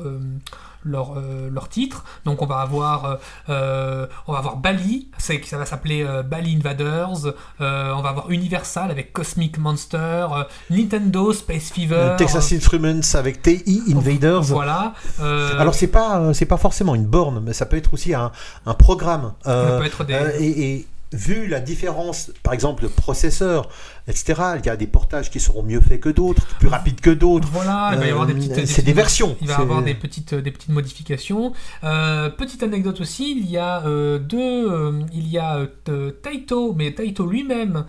leur, 0.89 1.14
euh, 1.16 1.49
leur 1.51 1.68
titre. 1.68 2.05
Donc 2.24 2.43
on 2.43 2.47
va 2.47 2.59
avoir 2.61 3.05
euh, 3.05 3.14
euh, 3.49 4.07
on 4.26 4.32
va 4.32 4.39
avoir 4.39 4.57
Bali, 4.57 5.09
c'est 5.18 5.45
ça 5.45 5.59
va 5.59 5.66
s'appeler 5.66 6.03
euh, 6.03 6.22
Bali 6.22 6.57
Invaders. 6.57 7.34
On 7.61 8.03
va 8.03 8.09
avoir 8.09 8.30
Universal 8.30 8.91
avec 8.91 9.12
Cosmic 9.12 9.59
Monster, 9.59 10.26
Nintendo 10.70 11.32
Space 11.32 11.70
Fever. 11.72 12.14
Texas 12.16 12.53
Instruments 12.53 13.14
avec 13.14 13.43
TI 13.43 13.82
Invaders. 13.95 14.43
Voilà. 14.43 14.95
Alors 15.59 15.74
c'est 15.74 15.86
pas 15.89 16.32
c'est 16.34 16.47
pas 16.47 16.57
forcément 16.57 16.95
une 16.95 17.07
borne, 17.07 17.41
mais 17.45 17.53
ça 17.53 17.66
peut 17.66 17.76
être 17.76 17.95
aussi 17.95 18.14
un, 18.14 18.32
un 18.66 18.74
programme. 18.74 19.32
ça 19.45 19.76
peut 19.78 19.86
être 19.86 20.05
des. 20.05 20.14
et, 20.41 20.74
et 20.74 20.86
vu 21.12 21.46
la 21.46 21.61
différence, 21.61 22.30
par 22.42 22.52
exemple, 22.52 22.82
de 22.82 22.88
processeur, 22.88 23.68
etc., 24.09 24.42
il 24.59 24.66
y 24.66 24.68
a 24.68 24.76
des 24.76 24.86
portages 24.86 25.30
qui 25.30 25.40
seront 25.40 25.62
mieux 25.62 25.80
faits 25.80 26.00
que 26.00 26.09
d'autres, 26.11 26.46
plus 26.59 26.68
rapides 26.68 27.00
que 27.00 27.11
d'autres. 27.11 27.48
Voilà, 27.50 27.90
il 27.94 27.98
va 27.98 28.06
y 28.06 28.11
avoir 28.11 28.26
des 28.26 28.34
Euh, 28.34 28.36
petites. 28.54 28.66
c'est 28.66 28.82
des 28.84 28.92
versions. 28.92 29.36
Il 29.40 29.48
va 29.48 29.54
y 29.54 29.62
avoir 29.62 29.82
des 29.82 29.94
petites, 29.94 30.34
des 30.34 30.50
petites 30.50 30.68
modifications. 30.70 31.52
Euh, 31.84 32.28
petite 32.28 32.62
anecdote 32.62 33.00
aussi, 33.00 33.32
il 33.38 33.50
y 33.50 33.56
a 33.56 33.84
euh, 33.86 34.18
deux. 34.18 34.70
euh, 34.70 35.00
il 35.12 35.28
y 35.28 35.38
a 35.38 35.66
Taito, 36.22 36.74
mais 36.74 36.92
Taito 36.94 37.26
lui-même, 37.26 37.84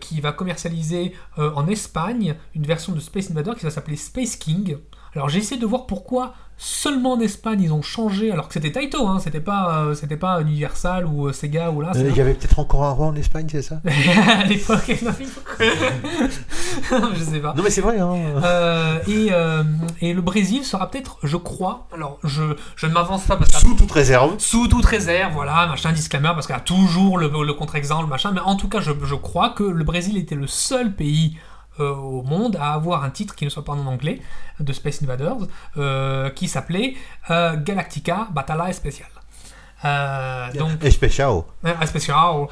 qui 0.00 0.20
va 0.20 0.32
commercialiser 0.32 1.12
en 1.36 1.66
Espagne 1.68 2.34
une 2.54 2.64
version 2.64 2.92
de 2.94 3.00
Space 3.00 3.30
Invader 3.30 3.52
qui 3.58 3.64
va 3.64 3.70
s'appeler 3.70 3.96
Space 3.96 4.36
King. 4.36 4.76
Alors 5.14 5.28
j'ai 5.28 5.38
essayé 5.38 5.60
de 5.60 5.66
voir 5.66 5.86
pourquoi 5.86 6.34
seulement 6.62 7.12
en 7.12 7.20
Espagne 7.20 7.62
ils 7.62 7.72
ont 7.72 7.80
changé, 7.80 8.30
alors 8.30 8.46
que 8.46 8.52
c'était 8.52 8.70
Taito, 8.70 9.08
hein, 9.08 9.18
c'était 9.18 9.40
pas, 9.40 9.78
euh, 9.78 9.94
c'était 9.94 10.18
pas 10.18 10.42
Universal 10.42 11.06
ou 11.06 11.26
euh, 11.28 11.32
Sega 11.32 11.70
ou 11.70 11.80
là. 11.80 11.92
Euh, 11.96 12.06
il 12.10 12.14
y 12.16 12.20
avait 12.20 12.34
peut-être 12.34 12.58
encore 12.58 12.84
un 12.84 12.90
roi 12.90 13.06
en 13.06 13.14
Espagne, 13.16 13.46
c'est 13.50 13.62
ça? 13.62 13.80
À 14.40 14.44
l'époque, 14.44 14.86
non, 16.92 17.08
je 17.14 17.24
sais 17.24 17.38
pas. 17.40 17.54
Non 17.56 17.62
mais 17.62 17.70
c'est 17.70 17.80
vrai, 17.80 17.98
hein. 17.98 18.12
Euh, 18.44 18.98
et, 19.08 19.30
et 20.06 20.12
le 20.12 20.20
Brésil 20.20 20.64
sera 20.64 20.90
peut-être, 20.90 21.16
je 21.22 21.38
crois, 21.38 21.86
alors 21.94 22.18
je, 22.24 22.42
je 22.76 22.86
ne 22.86 22.92
m'avance 22.92 23.22
pas 23.24 23.36
parce 23.36 23.52
que 23.52 23.58
Sous 23.58 23.74
toute 23.74 23.90
réserve. 23.92 24.34
sous 24.38 24.68
toute 24.68 24.84
réserve, 24.84 25.32
voilà, 25.32 25.66
machin, 25.66 25.92
disclaimer, 25.92 26.30
parce 26.34 26.46
qu'il 26.46 26.54
y 26.54 26.58
a 26.58 26.62
toujours 26.62 27.16
le, 27.16 27.28
le 27.28 27.54
contre-exemple, 27.54 28.06
machin, 28.06 28.32
mais 28.34 28.40
en 28.40 28.56
tout 28.56 28.68
cas, 28.68 28.80
je, 28.80 28.92
je 29.02 29.14
crois 29.14 29.50
que 29.50 29.62
le 29.64 29.84
Brésil 29.84 30.18
était 30.18 30.34
le 30.34 30.46
seul 30.46 30.92
pays 30.92 31.36
euh, 31.80 31.94
au 31.94 32.22
monde 32.22 32.56
à 32.60 32.72
avoir 32.74 33.04
un 33.04 33.10
titre 33.10 33.34
qui 33.34 33.44
ne 33.44 33.50
soit 33.50 33.64
pas 33.64 33.72
en 33.72 33.86
anglais 33.86 34.20
de 34.60 34.72
Space 34.72 35.02
Invaders, 35.02 35.36
euh, 35.76 36.30
qui 36.30 36.46
s'appelait 36.48 36.94
euh, 37.30 37.56
Galactica 37.56 38.28
Special. 38.72 39.08
Euh, 39.82 40.52
donc, 40.58 40.72
Et 40.84 40.90
spécial. 40.90 41.30
euh, 41.64 41.72
spécial, 41.86 42.46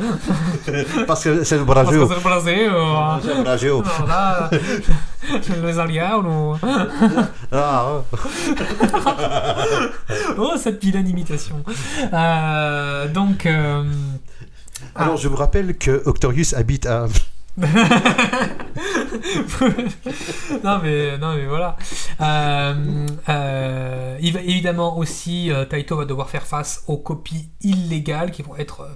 Parce 1.07 1.25
que 1.25 1.45
c'est 1.45 1.59
le 1.59 1.67
parce 1.67 1.91
que 1.91 1.97
Brasil. 1.97 2.07
c'est 2.09 2.15
le 2.15 2.21
Brésil, 2.23 2.71
euh, 2.73 3.17
C'est 3.23 3.35
le 3.35 3.43
Brasil. 3.43 3.71
voilà, 3.99 4.51
les 5.63 5.79
aliens, 5.79 6.17
ou- 6.25 6.57
Ah, 7.53 7.87
Oh, 10.39 10.53
cette 10.57 10.83
vilaine 10.83 11.09
imitation. 11.09 11.63
Euh, 12.13 13.09
donc, 13.09 13.45
euh, 13.47 13.85
Alors 14.95 15.17
je 15.17 15.29
vous 15.29 15.37
rappelle 15.37 15.77
que 15.77 16.03
Octorius 16.07 16.55
habite 16.55 16.87
à... 16.87 17.07
non 20.63 20.79
mais 20.83 21.19
non 21.19 21.35
mais 21.35 21.47
voilà. 21.47 21.77
Euh, 22.21 23.07
euh, 23.29 24.17
évidemment 24.21 24.97
aussi, 24.97 25.51
euh, 25.51 25.65
Taito 25.65 25.97
va 25.97 26.05
devoir 26.05 26.31
faire 26.31 26.47
face 26.47 26.85
aux 26.87 26.99
copies 26.99 27.51
illégales 27.63 28.31
qui 28.31 28.43
vont 28.43 28.57
être 28.57 28.83
euh, 28.83 28.95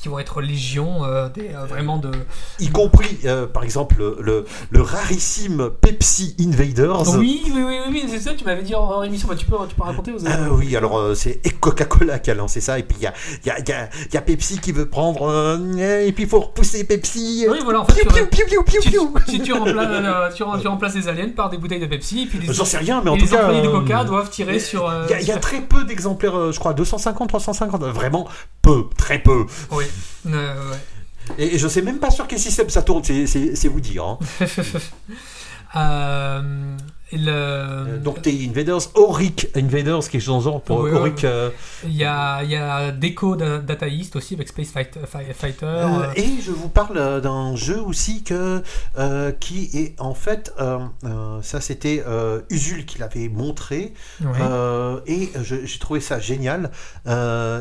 qui 0.00 0.08
vont 0.08 0.18
être 0.18 0.40
légion, 0.40 1.04
euh, 1.04 1.28
des, 1.28 1.48
euh, 1.54 1.64
vraiment 1.66 1.98
de. 1.98 2.10
Y 2.58 2.70
compris, 2.70 3.18
euh, 3.24 3.46
par 3.46 3.62
exemple, 3.64 3.96
le, 4.20 4.44
le 4.70 4.82
rarissime 4.82 5.70
Pepsi 5.80 6.34
Invaders. 6.40 7.16
Oui, 7.18 7.42
oui, 7.54 7.62
oui, 7.62 7.76
oui, 7.90 8.04
c'est 8.08 8.18
ça. 8.18 8.34
Tu 8.34 8.44
m'avais 8.44 8.62
dit 8.62 8.74
en, 8.74 8.82
en 8.84 9.02
émission. 9.02 9.28
Bah, 9.28 9.34
tu 9.36 9.46
peux, 9.46 9.56
tu 9.68 9.74
peux 9.74 9.82
raconter. 9.82 10.12
Vous 10.12 10.26
Ah 10.26 10.48
oui, 10.52 10.74
alors 10.76 11.14
c'est 11.14 11.40
Coca-Cola 11.60 12.18
qui 12.18 12.30
a 12.30 12.34
lancé 12.34 12.60
ça, 12.60 12.78
et 12.78 12.82
puis 12.82 12.96
il 13.00 13.04
y 13.04 13.06
a, 13.06 13.12
y, 13.44 13.50
a, 13.50 13.58
y, 13.60 13.72
a, 13.72 13.88
y 14.12 14.16
a 14.16 14.20
Pepsi 14.22 14.58
qui 14.58 14.72
veut 14.72 14.88
prendre, 14.88 15.30
et 15.78 16.12
puis 16.12 16.24
il 16.24 16.28
faut 16.28 16.40
repousser 16.40 16.84
Pepsi. 16.84 17.46
Oui, 17.50 17.58
voilà. 17.62 17.80
En 17.80 17.84
fait, 17.84 18.02
tu, 20.34 20.68
remplaces, 20.68 20.94
les 20.94 21.08
aliens 21.08 21.28
par 21.34 21.50
des 21.50 21.58
bouteilles 21.58 21.80
de 21.80 21.86
Pepsi, 21.86 22.22
et 22.22 22.26
puis 22.26 22.38
les, 22.38 22.52
J'en 22.52 22.64
sais 22.64 22.78
rien, 22.78 23.02
mais 23.04 23.10
en 23.10 23.16
tout 23.16 23.24
les 23.24 23.28
cas. 23.30 23.42
employés 23.44 23.62
de 23.62 23.68
Coca 23.68 24.04
doivent 24.04 24.30
tirer 24.30 24.58
sur. 24.58 24.90
Il 25.10 25.26
y, 25.26 25.32
a- 25.32 25.36
très 25.38 25.60
peu 25.60 25.84
d'exemplaires, 25.84 26.52
je 26.52 26.58
crois, 26.58 26.74
250, 26.74 27.28
350, 27.28 27.82
euh, 27.82 27.92
vraiment 27.92 28.28
peu, 28.62 28.84
très 28.96 29.18
peu. 29.18 29.46
Oui. 29.72 29.84
Euh, 30.26 30.70
ouais. 30.70 30.78
Et, 31.38 31.54
et 31.54 31.58
je 31.58 31.68
sais 31.68 31.82
même 31.82 31.98
pas 31.98 32.10
sur 32.10 32.26
quel 32.26 32.38
système 32.38 32.68
ça 32.70 32.82
tourne, 32.82 33.04
c'est- 33.04 33.26
vous 33.68 33.80
dire. 33.80 34.04
hein. 34.04 34.18
Euh, 35.76 36.76
et 36.76 36.80
le- 37.12 37.30
Euh, 37.30 37.98
Donc 37.98 38.22
t'es 38.22 38.32
Invaders, 38.48 38.80
Auric 38.94 39.48
Invaders, 39.56 40.00
quelque 40.08 40.20
chose 40.20 40.26
dans 40.34 40.40
genre, 40.40 40.62
pour 40.62 40.80
Oui, 40.80 40.90
Auric. 40.92 41.24
euh, 41.24 41.50
il 41.84 41.96
y 41.96 42.04
a, 42.04 42.42
il 42.44 42.50
y 42.50 42.56
a 42.56 42.90
Deco 42.92 43.36
Da- 43.36 43.58
Data 43.58 43.88
East 43.88 44.16
aussi 44.16 44.34
avec 44.34 44.48
Space 44.48 44.68
Fight- 44.70 44.98
Fighter. 45.06 45.64
Euh, 45.66 45.86
euh, 46.02 46.12
et 46.16 46.40
je 46.44 46.50
vous 46.50 46.68
parle 46.68 47.20
d'un 47.20 47.56
jeu 47.56 47.80
aussi 47.80 48.22
que, 48.22 48.62
euh, 48.98 49.32
qui 49.32 49.70
est 49.74 50.00
en 50.00 50.14
fait, 50.14 50.52
ça 51.42 51.60
c'était 51.60 52.04
Usul 52.50 52.84
qui 52.86 52.98
l'avait 52.98 53.28
montré, 53.28 53.92
ouais. 54.20 54.38
et 55.06 55.30
j'ai 55.42 55.78
trouvé 55.78 56.00
ça 56.00 56.18
génial. 56.20 56.70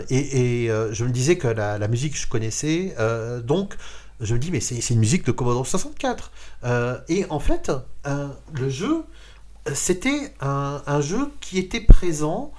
Et 0.10 0.66
et, 0.66 0.68
je 0.92 1.04
me 1.06 1.10
disais 1.12 1.38
que 1.38 1.48
la, 1.48 1.78
la 1.78 1.88
musique 1.88 2.18
je 2.20 2.28
connaissais, 2.28 2.96
donc 3.44 3.76
je 4.22 4.34
me 4.34 4.40
dis 4.40 4.52
mais 4.52 4.60
c'est 4.60 4.94
une 4.94 5.00
musique 5.00 5.26
de 5.26 5.32
Commodore 5.32 5.66
64. 5.68 6.32
Euh, 6.66 6.98
et 7.08 7.26
en 7.30 7.40
fait, 7.40 7.72
le 8.54 8.70
jeu, 8.70 9.04
c'était 9.74 10.34
un, 10.42 10.82
un 10.88 11.02
jeu 11.02 11.32
qui 11.42 11.58
était 11.60 11.82
présent 11.82 12.52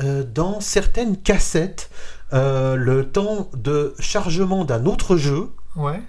euh, 0.00 0.24
dans 0.24 0.60
certaines 0.60 1.16
cassettes. 1.16 1.90
euh, 2.32 2.74
le 2.74 3.08
temps 3.08 3.48
de 3.56 3.94
chargement 4.00 4.64
d'un 4.64 4.84
autre 4.86 5.16
jeu 5.16 5.50
Ouais. 5.76 6.00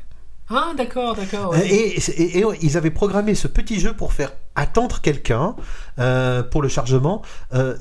Ah, 0.50 0.72
d'accord, 0.78 1.16
d'accord. 1.16 1.52
ouais. 1.52 1.68
et, 1.68 2.00
et- 2.00 2.40
et 2.40 2.46
ils 2.62 2.76
avaient 2.78 2.90
programmé 2.90 3.36
ce 3.36 3.48
petit 3.48 3.80
jeu 3.80 3.94
pour 3.94 4.14
faire 4.14 4.32
attendre 4.56 5.02
quelqu'un 5.02 5.56
euh, 6.00 6.42
pour 6.42 6.62
le 6.62 6.70
chargement 6.70 7.22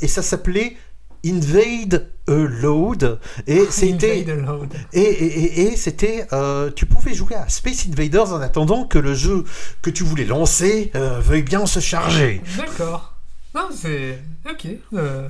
et 0.02 0.08
ça 0.08 0.20
s'appelait 0.20 0.76
Invade 1.24 2.08
a 2.28 2.32
Load 2.34 3.18
et 3.46 3.64
c'était 3.70 4.24
et- 4.92 5.00
et- 5.00 5.62
et 5.72 5.76
c'était 5.76 6.26
euh, 6.32 6.70
tu 6.74 6.86
pouvais 6.86 7.14
jouer 7.14 7.34
à 7.36 7.48
Space 7.48 7.86
Invaders 7.88 8.32
en 8.32 8.40
attendant 8.40 8.84
que 8.84 8.98
le 8.98 9.14
jeu 9.14 9.44
que 9.82 9.90
tu 9.90 10.02
voulais 10.04 10.24
lancer 10.24 10.90
euh, 10.94 11.20
veuille 11.20 11.42
bien 11.42 11.66
se 11.66 11.80
charger 11.80 12.42
D'accord. 12.56 13.14
Non, 13.54 13.68
c'est. 13.74 14.18
Ok. 14.50 14.66
euh, 14.94 15.28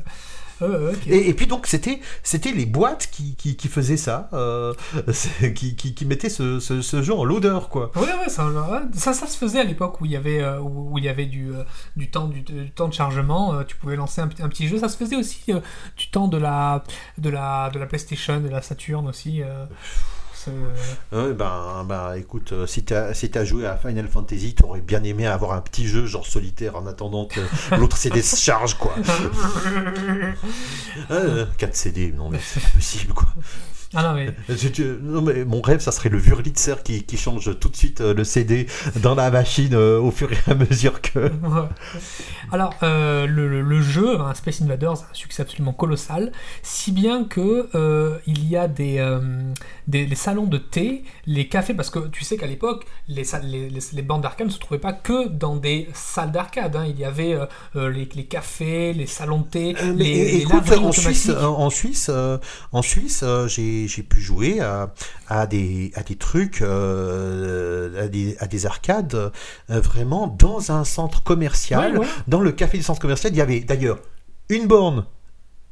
euh. 0.63 0.95
Et, 1.07 1.29
et 1.29 1.35
puis 1.35 1.47
donc 1.47 1.67
c'était 1.67 2.01
c'était 2.23 2.53
les 2.53 2.67
boîtes 2.67 3.09
qui, 3.13 3.35
qui, 3.37 3.57
qui 3.57 3.69
faisaient 3.69 3.97
ça, 3.97 4.29
euh, 4.33 4.75
qui, 5.55 5.77
qui, 5.77 5.95
qui 5.95 6.05
mettaient 6.05 6.29
ce, 6.29 6.61
ce, 6.61 6.81
ce 6.83 7.03
jeu 7.03 7.15
en 7.15 7.25
loader 7.25 7.59
quoi. 7.71 7.91
Ouais, 7.97 8.03
ouais, 8.03 8.29
ça, 8.29 8.51
ça, 8.95 9.13
ça 9.13 9.27
se 9.27 9.37
faisait 9.37 9.61
à 9.61 9.65
l'époque 9.65 10.01
où 10.01 10.07
il 10.07 10.13
y 10.13 10.17
avait, 10.17 10.41
euh, 10.43 10.61
où, 10.61 10.97
il 10.99 11.05
y 11.05 11.09
avait 11.09 11.27
du, 11.27 11.55
euh, 11.55 11.63
du, 11.97 12.11
temps, 12.11 12.27
du, 12.29 12.43
du 12.43 12.71
temps 12.71 12.89
de 12.89 12.95
chargement. 12.95 13.63
tu 13.65 13.77
pouvais 13.77 13.97
lancer 13.97 14.21
un, 14.21 14.29
petit- 14.29 14.43
un 14.43 14.49
petit 14.49 14.67
jeu. 14.69 14.79
Ça 14.79 14.89
se 14.89 14.97
faisait 14.97 15.17
aussi 15.17 15.41
du 15.97 16.11
temps 16.11 16.29
de 16.29 16.39
la, 16.39 16.83
de, 17.19 17.31
la, 17.31 17.71
de 17.71 17.79
la 17.79 17.87
PlayStation, 17.87 18.41
de 18.41 18.49
la 18.49 18.63
Saturn 18.63 19.07
aussi. 19.09 19.43
Euh, 20.49 20.75
c'est- 21.11 21.17
Ouais, 21.17 21.33
ben, 21.33 21.85
ben 21.89 22.15
écoute, 22.15 22.53
euh, 22.53 22.67
si 22.67 22.85
t'as 22.85 23.15
si 23.15 23.31
joué 23.45 23.67
à 23.67 23.77
Final 23.77 24.09
Fantasy, 24.09 24.55
t'aurais 24.55 24.81
bien 24.81 25.03
aimé 25.05 25.27
avoir 25.27 25.53
un 25.53 25.61
petit 25.61 25.87
jeu 25.87 26.07
genre 26.07 26.27
solitaire 26.27 26.77
en 26.77 26.87
attendant 26.87 27.27
que 27.27 27.41
l'autre 27.77 27.97
CD 27.97 28.23
se 28.23 28.37
charge 28.37 28.75
quoi. 28.75 28.95
Euh, 31.11 31.47
4 31.59 31.75
CD, 31.77 32.13
non 32.13 32.29
mais 32.31 32.39
c'est 32.43 32.61
pas 32.61 32.69
possible 32.71 33.13
quoi. 33.13 33.29
Ah 33.95 34.03
non, 34.03 34.15
mais. 34.15 34.35
Je- 34.49 34.69
je- 34.73 34.99
non 35.01 35.23
mais 35.23 35.45
mon 35.45 35.61
rêve, 35.61 35.81
ça 35.81 35.93
serait 35.93 36.09
le 36.09 36.19
Wurlitzer 36.19 36.75
qui, 36.85 37.05
qui 37.05 37.17
change 37.17 37.59
tout 37.61 37.69
de 37.69 37.77
suite 37.77 38.01
euh, 38.01 38.15
le 38.15 38.25
CD 38.25 38.67
dans 38.97 39.15
la 39.15 39.31
machine 39.31 39.75
euh, 39.75 39.99
au 40.01 40.11
fur 40.11 40.31
et 40.33 40.51
à 40.51 40.55
mesure 40.55 41.01
que. 41.01 41.19
Ouais. 41.47 41.69
Alors, 42.53 42.75
euh, 42.83 43.27
le, 43.27 43.81
jeu, 43.83 44.21
hein, 44.21 44.35
Space 44.35 44.61
Invaders, 44.63 44.91
a 44.93 44.95
un 45.11 45.15
succès 45.15 45.43
absolument 45.43 45.73
colossal, 45.73 46.33
si 46.63 46.93
bien 46.93 47.25
que 47.25 47.69
euh, 47.75 48.19
il 48.27 48.49
y 48.49 48.57
a 48.57 48.69
des, 48.69 48.99
des 49.89 50.07
les 50.07 50.15
salons 50.17 50.47
de 50.47 50.59
thé, 50.59 51.05
les 51.27 51.49
cafés, 51.49 51.75
parce 51.75 51.91
que 51.91 52.01
tu 52.09 52.25
sais 52.25 52.37
qu'à 52.37 52.47
l'époque, 52.47 52.85
les, 53.09 53.23
les, 53.45 53.69
les, 53.71 53.81
les 53.93 54.03
bandes 54.03 54.23
d'arcade 54.23 54.47
ne 54.49 54.53
se 54.53 54.59
trouvaient 54.59 54.81
pas 54.81 54.93
que 54.93 55.29
dans 55.29 55.57
des 55.57 55.89
salles 55.95 56.33
d'arcade. 56.33 56.75
hein. 56.77 56.87
Il 56.89 56.99
y 56.99 57.05
avait 57.05 57.37
les, 57.75 58.09
les 58.15 58.25
cafés, 58.27 58.93
les 58.93 59.07
salons 59.07 59.41
de 59.41 59.47
thé, 59.49 59.77
les, 59.95 60.37
écoute, 60.43 60.71
en 60.73 60.93
Suisse, 60.93 61.31
en 61.31 61.71
Suisse, 61.71 62.11
en 62.73 62.83
Suisse, 62.83 63.25
j'ai 63.49 63.76
j'ai 63.87 64.03
pu 64.03 64.21
jouer 64.21 64.61
à, 64.61 64.93
à 65.29 65.47
des 65.47 65.93
à 65.95 66.03
des 66.03 66.17
trucs, 66.17 66.63
euh, 66.63 68.05
à 68.05 68.09
des 68.09 68.37
à 68.41 68.47
des 68.47 68.67
arcades, 68.67 69.15
euh, 69.71 69.81
vraiment 69.81 70.27
dans 70.27 70.73
un 70.73 70.85
centre 70.85 71.23
commercial. 71.23 71.99
Ouais. 71.99 72.07
Dans 72.29 72.41
le 72.41 72.53
café 72.53 72.79
du 72.79 72.83
centre 72.85 73.01
commercial, 73.01 73.33
il 73.33 73.37
y 73.37 73.41
avait 73.41 73.61
d'ailleurs 73.61 73.99
une 74.49 74.67
borne 74.67 75.05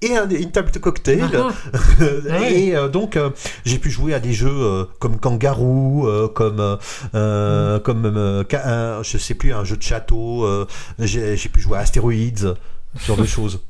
et 0.03 0.16
un- 0.16 0.29
une 0.29 0.51
table 0.51 0.70
de 0.70 0.79
cocktail. 0.79 1.24
Ah, 1.35 1.51
ouais. 2.41 2.53
Et 2.61 2.77
euh, 2.77 2.89
donc, 2.89 3.16
euh, 3.16 3.31
j'ai 3.65 3.79
pu 3.79 3.91
jouer 3.91 4.12
à 4.12 4.20
des 4.20 4.33
jeux 4.33 4.49
euh, 4.51 4.85
comme 4.99 5.19
Kangaroo, 5.19 6.09
comme, 6.35 6.79
euh, 7.15 7.79
comme 7.81 8.45
un- 8.53 9.03
je 9.03 9.19
sais 9.19 9.35
plus, 9.35 9.53
un 9.55 9.65
jeu 9.65 9.77
de 9.77 9.83
château. 9.83 10.47
j'ai 10.99 11.37
j'ai 11.37 11.49
pu 11.49 11.61
jouer 11.61 11.79
à 11.79 11.81
Astéroïdes, 11.83 12.55
ce 12.99 13.07
genre 13.07 13.16
de 13.16 13.24
choses. 13.37 13.61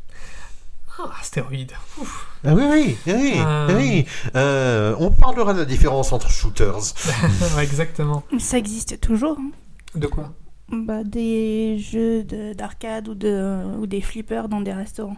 Ah, 0.98 1.10
astéroïde. 1.20 1.72
Ouf. 2.00 2.26
Ah 2.46 2.54
oui, 2.54 2.62
oui, 2.70 2.96
oui, 3.06 3.32
Euh. 3.36 3.68
oui. 3.76 4.06
Euh, 4.36 4.94
on 5.00 5.10
parlera 5.10 5.52
de 5.54 5.58
la 5.60 5.64
différence 5.64 6.12
entre 6.12 6.30
shooters. 6.30 6.94
Ouais, 7.56 7.64
exactement. 7.64 8.22
Ça 8.38 8.58
existe 8.58 9.00
toujours. 9.00 9.36
hein. 9.40 9.50
De 9.96 10.06
quoi? 10.06 10.32
Bah, 10.70 11.04
des 11.04 11.78
jeux 11.78 12.22
de- 12.24 12.52
d'arcade 12.54 13.08
ou, 13.08 13.14
de, 13.14 13.76
ou 13.80 13.86
des 13.86 14.00
flippers 14.00 14.48
dans 14.48 14.60
des 14.60 14.72
restaurants. 14.72 15.16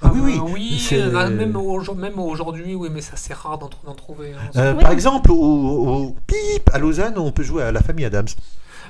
Ah 0.00 0.10
oui, 0.14 0.20
oui. 0.22 0.38
Euh, 0.38 0.50
oui, 0.52 0.78
c'est- 0.78 1.00
euh, 1.00 1.28
même, 1.30 1.56
au- 1.56 1.94
même 1.94 2.18
aujourd'hui, 2.18 2.74
oui, 2.74 2.88
mais 2.90 3.02
ça 3.02 3.16
c'est 3.16 3.34
rare 3.34 3.58
d'en 3.58 3.68
trouver. 3.94 4.32
hein. 4.32 4.50
Euh, 4.56 4.74
Oui. 4.74 4.82
Par 4.82 4.92
exemple, 4.92 5.30
au, 5.30 5.36
au 5.36 6.16
Pip 6.26 6.70
à 6.72 6.78
Lausanne, 6.78 7.18
on 7.18 7.30
peut 7.30 7.42
jouer 7.42 7.62
à 7.62 7.72
la 7.72 7.82
famille 7.82 8.06
Adams. 8.06 8.26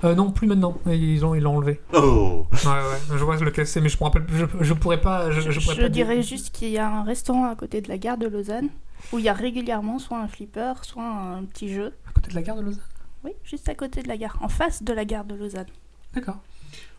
Euh, 0.05 0.15
non, 0.15 0.31
plus 0.31 0.47
maintenant. 0.47 0.77
Ils 0.87 1.25
ont 1.25 1.35
ils 1.35 1.41
l'ont 1.43 1.57
enlevé. 1.57 1.81
Oh 1.95 2.47
Ouais, 2.53 2.71
ouais. 2.71 3.17
Je 3.19 3.25
vois 3.25 3.37
lequel 3.37 3.67
c'est, 3.67 3.81
mais 3.81 3.89
je 3.89 3.97
me 3.99 4.05
rappelle. 4.05 4.25
Je, 4.29 4.45
je 4.61 4.75
pourrais 4.75 5.01
pas. 5.01 5.31
Je, 5.31 5.41
je 5.41 5.61
pourrais 5.61 5.75
Je 5.77 5.83
pas 5.83 5.89
dire. 5.89 6.07
dirais 6.07 6.23
juste 6.23 6.55
qu'il 6.55 6.69
y 6.71 6.79
a 6.79 6.89
un 6.89 7.03
restaurant 7.05 7.47
à 7.51 7.55
côté 7.57 7.81
de 7.81 7.89
la 7.89 7.99
gare 7.99 8.19
de 8.19 8.27
Lausanne 8.27 8.69
où 9.13 9.19
il 9.19 9.25
y 9.25 9.29
a 9.29 9.33
régulièrement 9.35 9.99
soit 9.99 10.19
un 10.19 10.29
flipper, 10.29 10.75
soit 10.83 11.03
un 11.05 11.45
petit 11.45 11.73
jeu. 11.73 11.93
À 12.09 12.13
côté 12.13 12.31
de 12.31 12.35
la 12.35 12.43
gare 12.43 12.57
de 12.57 12.63
Lausanne? 12.63 12.83
Oui, 13.25 13.33
juste 13.45 13.69
à 13.69 13.75
côté 13.75 14.03
de 14.03 14.09
la 14.09 14.17
gare, 14.19 14.37
en 14.43 14.49
face 14.49 14.83
de 14.83 14.93
la 14.93 15.05
gare 15.05 15.25
de 15.25 15.35
Lausanne. 15.35 15.67
D'accord. 16.15 16.37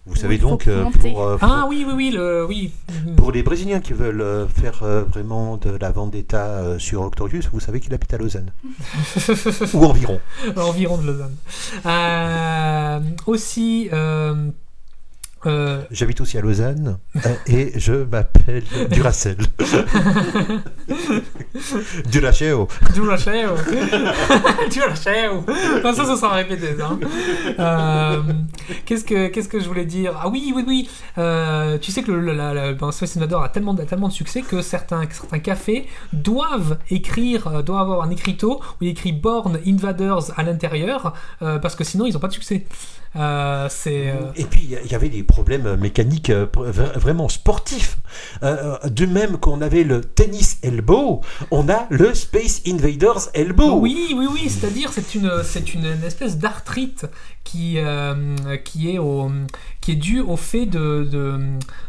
Vous 0.07 0.15
savez 0.15 0.38
donc, 0.38 0.68
euh, 0.68 0.86
pour, 0.99 1.23
euh, 1.23 1.38
Ah 1.41 1.65
oui, 1.68 1.84
oui, 1.88 1.94
oui, 1.95 2.11
le, 2.11 2.45
oui. 2.45 2.72
pour 3.18 3.32
les 3.32 3.41
Brésiliens 3.41 3.80
qui 3.80 3.94
veulent 3.94 4.22
euh, 4.22 4.48
faire 4.48 4.84
euh, 4.84 5.02
vraiment 5.03 5.57
de 5.57 5.72
la 5.72 5.91
vendetta 5.91 6.45
euh, 6.45 6.77
sur 6.80 7.02
Octorius, 7.02 7.49
vous 7.52 7.60
savez 7.60 7.80
qu'il 7.80 7.91
habite 7.94 8.14
à 8.14 8.18
Lausanne. 8.18 8.52
Ou 9.73 9.84
environ. 9.86 10.19
Environ 10.56 10.98
de 10.99 11.07
Lausanne. 11.07 11.36
Euh, 11.88 12.99
aussi. 13.26 13.90
Euh, 15.45 15.81
J'habite 15.91 16.22
aussi 16.22 16.38
à 16.38 16.41
Lausanne 16.41 16.97
euh, 17.17 17.19
et 17.47 17.72
je 17.76 17.93
m'appelle 17.93 18.63
Duracell. 18.91 19.38
Duracell. 20.88 22.67
Du 22.91 23.03
lâcheo. 23.05 23.55
du 24.72 24.80
lâcheo. 24.80 25.43
Non, 25.84 25.93
ça, 25.93 26.05
ça 26.05 26.15
sera 26.15 26.34
répété, 26.35 26.76
ça. 26.77 26.89
Euh, 27.59 28.22
qu'est-ce, 28.85 29.03
que, 29.05 29.27
qu'est-ce 29.27 29.49
que 29.49 29.59
je 29.59 29.67
voulais 29.67 29.85
dire? 29.85 30.17
Ah 30.22 30.27
oui, 30.30 30.51
oui, 30.55 30.63
oui. 30.67 30.89
Euh, 31.17 31.77
tu 31.77 31.91
sais 31.91 32.03
que 32.03 32.11
le, 32.11 32.34
la, 32.34 32.53
la- 32.53 32.73
ben, 32.73 32.91
Space 32.91 33.15
Invader 33.17 33.38
a 33.43 33.49
tellement, 33.49 33.73
a 33.76 33.85
tellement 33.85 34.07
de 34.07 34.13
succès 34.13 34.41
que 34.41 34.61
certains, 34.61 35.03
certains 35.11 35.39
cafés 35.39 35.88
doivent 36.13 36.77
écrire, 36.89 37.63
doivent 37.63 37.81
avoir 37.81 38.01
un 38.03 38.09
écriteau 38.09 38.61
où 38.81 38.84
il 38.84 38.89
écrit 38.89 39.11
Born 39.13 39.59
Invaders 39.65 40.31
à 40.38 40.43
l'intérieur 40.43 41.13
parce 41.39 41.76
que 41.76 41.84
sinon 41.84 42.05
ils 42.05 42.13
n'ont 42.13 42.19
pas 42.19 42.27
de 42.27 42.34
succès. 42.34 42.65
C'est. 43.69 44.13
Et 44.35 44.43
puis, 44.45 44.61
il 44.63 44.69
y 44.72 44.76
a- 44.76 44.81
il 44.84 44.91
y 44.91 44.95
avait 44.95 45.09
des 45.09 45.23
problèmes 45.35 45.75
mécaniques 45.75 46.29
euh, 46.29 46.45
vraiment 46.55 47.27
sportifs. 47.27 47.97
Euh, 48.41 48.77
de 48.85 49.05
même 49.05 49.35
qu'on 49.37 49.61
avait 49.61 49.83
le 49.83 49.99
tennis 49.99 50.59
elbow, 50.63 51.19
on 51.51 51.67
a 51.67 51.87
le 51.89 52.13
Space 52.13 52.61
Invaders 52.65 53.27
elbow. 53.33 53.79
Oui, 53.81 54.15
oui, 54.15 54.27
oui, 54.31 54.49
c'est-à-dire 54.49 54.93
c'est 54.93 55.13
une, 55.13 55.29
une 55.75 56.03
espèce 56.05 56.37
d'arthrite 56.37 57.05
qui, 57.45 57.76
euh, 57.77 58.35
qui, 58.65 58.91
est 58.91 58.97
au, 58.97 59.31
qui 59.80 59.93
est 59.93 59.95
due 59.95 60.19
au 60.19 60.35
fait 60.35 60.65
de, 60.65 61.39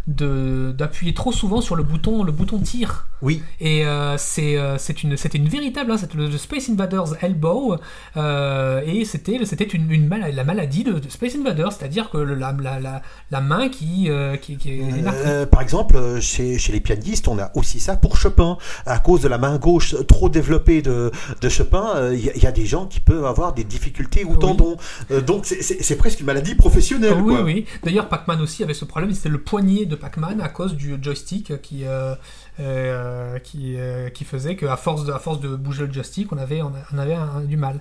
d'appuyer 0.07 1.15
trop 1.15 1.33
souvent 1.33 1.61
sur 1.61 1.75
le 1.75 1.83
bouton, 1.83 2.23
le 2.23 2.31
bouton 2.31 2.59
tir. 2.61 3.07
Oui. 3.23 3.43
Et 3.61 3.87
euh, 3.87 4.17
c'est, 4.19 4.59
euh, 4.59 4.77
c'est 4.79 5.03
une, 5.03 5.17
c'était 5.17 5.39
une 5.39 5.49
véritable, 5.49 5.91
hein, 5.91 5.97
c'était 5.97 6.19
le, 6.19 6.31
Space 6.37 6.69
Invaders 6.69 7.15
Elbow, 7.23 7.77
euh, 8.19 8.83
et 8.87 9.07
c'était, 9.07 9.39
c'était 9.47 9.65
une, 9.65 9.91
une 9.91 10.07
mal- 10.07 10.35
la 10.35 10.45
maladie 10.45 10.85
de, 10.85 10.93
de 10.99 11.09
Space 11.09 11.35
Invaders, 11.35 11.73
c'est-à-dire 11.73 12.11
que 12.11 12.19
le- 12.19 12.35
la, 12.35 12.55
la, 12.61 13.03
la, 13.31 13.41
main 13.41 13.69
qui, 13.71 14.11
qui, 14.43 14.53
est 14.71 15.47
par 15.51 15.63
exemple, 15.63 16.21
chez, 16.21 16.59
chez 16.59 16.73
les 16.73 16.81
pianistes, 16.81 17.27
on 17.29 17.39
a 17.39 17.51
aussi 17.55 17.81
ça 17.81 17.97
pour 17.97 18.19
Chopin. 18.19 18.59
À 18.85 18.99
cause 18.99 19.23
de 19.23 19.29
la 19.29 19.39
main 19.39 19.57
gauche 19.57 19.95
trop 20.07 20.29
développée 20.29 20.83
de, 20.83 21.11
de 21.41 21.49
Chopin, 21.49 22.13
il 22.13 22.21
y, 22.25 22.29
a- 22.29 22.37
il 22.37 22.43
y 22.43 22.47
a 22.47 22.53
des 22.53 22.67
gens 22.67 22.85
qui 22.87 23.01
peuvent 23.01 23.25
avoir 23.25 23.55
des 23.55 23.65
difficultés 23.65 24.25
au 24.25 24.33
Oui. 24.33 24.39
tendon. 24.39 24.77
Euh, 25.11 25.23
donc 25.23 25.46
c'est- 25.55 25.97
presque 25.97 26.21
une 26.21 26.27
maladie 26.27 26.55
professionnelle. 26.55 27.15
Oui, 27.15 27.35
quoi. 27.35 27.43
oui. 27.43 27.67
D'ailleurs, 27.85 28.09
Pac-Man 28.09 28.41
aussi 28.41 28.63
avait 28.63 28.75
ce 28.75 28.85
problème, 28.85 29.13
c'était 29.13 29.29
le 29.29 29.41
poignet 29.41 29.87
de 29.87 29.95
Pac-Man 29.97 30.41
à 30.41 30.49
cause 30.49 30.75
du 30.75 30.97
joystick 31.01 31.61
qui, 31.63 31.85
euh, 31.85 32.15
euh, 32.61 33.39
qui, 33.39 33.77
euh, 33.79 34.09
qui 34.11 34.25
faisait 34.25 34.57
qu'à 34.57 34.77
force, 34.77 35.05
de, 35.05 35.13
à 35.13 35.19
force 35.19 35.41
de 35.41 35.55
bouger 35.55 35.87
le 35.87 35.93
joystick, 35.93 36.33
on 36.33 36.39
avait, 36.39 36.63
on 36.63 36.99
avait 36.99 37.15
un- 37.15 37.41
du 37.41 37.57
mal. 37.57 37.81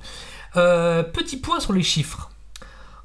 Petit 0.54 1.38
point 1.38 1.60
sur 1.60 1.74
les 1.74 1.84
chiffres. 1.84 2.30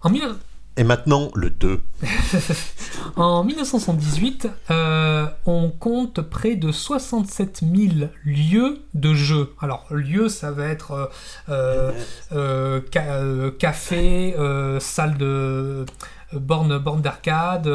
En, 0.03 0.11
mille- 0.11 0.35
Et 0.77 0.85
maintenant, 0.85 1.31
le 1.35 1.51
2. 1.51 1.83
en 3.17 3.45
1978, 3.45 4.49
euh, 4.71 5.27
on 5.45 5.69
compte 5.71 6.23
près 6.23 6.55
de 6.57 6.73
67 6.73 7.61
000 7.75 8.09
lieux 8.25 8.79
de 8.95 9.13
jeux. 9.15 9.53
Alors, 9.61 9.87
lieux, 9.91 10.29
ça 10.29 10.53
va 10.53 10.67
être 10.67 11.11
euh, 11.49 11.93
euh, 12.33 12.81
ca- 12.93 13.51
café, 13.59 14.35
salle 14.79 15.19
de 15.19 15.85
borne, 16.33 16.79
borne 16.79 17.03
d'arcade, 17.03 17.69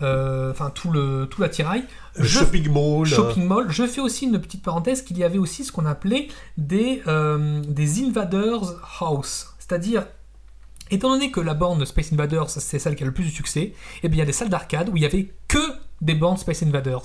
enfin 0.00 0.70
tout 0.74 0.90
le 0.90 1.26
tout 1.30 1.42
l'attirail. 1.42 1.84
Shopping 2.20 2.72
mall. 2.72 3.06
Shopping 3.06 3.46
mall. 3.46 3.66
Je 3.70 3.86
fais 3.86 4.00
aussi 4.00 4.24
une 4.24 4.40
petite 4.40 4.62
parenthèse 4.62 5.02
qu'il 5.02 5.18
y 5.18 5.22
avait 5.22 5.38
aussi 5.38 5.64
ce 5.64 5.70
qu'on 5.70 5.86
appelait 5.86 6.28
des, 6.56 7.02
des 7.68 8.02
Invaders 8.02 8.64
House. 9.00 9.54
C'est-à-dire, 9.58 10.06
étant 10.90 11.10
donné 11.10 11.30
que 11.30 11.40
la 11.40 11.54
borne 11.54 11.84
Space 11.84 12.12
Invaders, 12.12 12.50
c'est 12.50 12.78
celle 12.78 12.96
qui 12.96 13.02
a 13.02 13.06
le 13.06 13.12
plus 13.12 13.24
de 13.24 13.30
succès, 13.30 13.72
eh 14.02 14.08
bien, 14.08 14.16
il 14.16 14.18
y 14.20 14.22
a 14.22 14.26
des 14.26 14.32
salles 14.32 14.48
d'arcade 14.48 14.88
où 14.88 14.96
il 14.96 15.02
y 15.02 15.06
avait 15.06 15.32
que 15.46 15.58
des 16.00 16.14
bornes 16.14 16.36
Space 16.36 16.62
Invaders. 16.62 17.02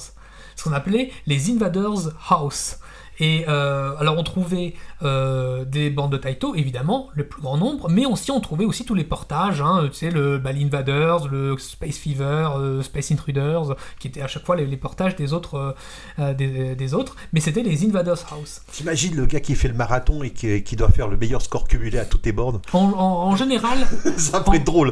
Ce 0.56 0.64
qu'on 0.64 0.74
appelait 0.74 1.12
les 1.26 1.52
Invaders 1.52 2.12
House. 2.30 2.78
Et 3.20 3.46
euh, 3.48 3.96
alors 3.98 4.18
on 4.18 4.24
trouvait 4.24 4.74
euh, 5.04 5.66
des 5.66 5.90
bandes 5.90 6.12
de 6.12 6.18
Taito, 6.18 6.56
évidemment, 6.56 7.10
le 7.14 7.26
plus 7.28 7.42
grand 7.42 7.58
nombre, 7.58 7.90
mais 7.90 8.06
aussi 8.06 8.32
on 8.32 8.40
trouvait 8.40 8.66
aussi 8.66 8.86
tous 8.86 8.96
les 8.96 9.04
portages, 9.04 9.62
hein, 9.62 9.88
tu 9.92 9.94
sais, 9.94 10.10
le 10.10 10.38
bah, 10.40 10.52
l'Invaders, 10.52 11.28
le 11.28 11.56
Space 11.58 11.98
Fever, 11.98 12.50
euh, 12.58 12.82
Space 12.82 13.12
Intruders, 13.12 13.76
qui 14.00 14.08
étaient 14.08 14.22
à 14.22 14.28
chaque 14.28 14.46
fois 14.46 14.56
les, 14.56 14.66
les 14.66 14.78
portages 14.78 15.16
des 15.16 15.34
autres, 15.34 15.76
des, 16.18 16.76
des 16.76 16.94
autres, 16.94 17.16
mais 17.34 17.40
c'était 17.40 17.64
les 17.64 17.86
Invaders 17.86 18.18
House. 18.32 18.62
T'imagines 18.72 19.16
le 19.16 19.26
gars 19.26 19.40
qui 19.40 19.56
fait 19.56 19.68
le 19.68 19.74
marathon 19.76 20.24
et 20.24 20.32
qui, 20.32 20.64
qui 20.64 20.76
doit 20.76 20.90
faire 20.90 21.08
le 21.08 21.18
meilleur 21.18 21.42
score 21.42 21.68
cumulé 21.68 22.00
à 22.00 22.06
toutes 22.06 22.26
les 22.26 22.32
bornes? 22.32 22.62
En, 22.74 22.80
en- 22.80 23.28
en 23.30 23.36
général, 23.36 23.78
Ça 24.18 24.40
pourrait 24.42 24.58
être 24.58 24.64
drôle. 24.66 24.92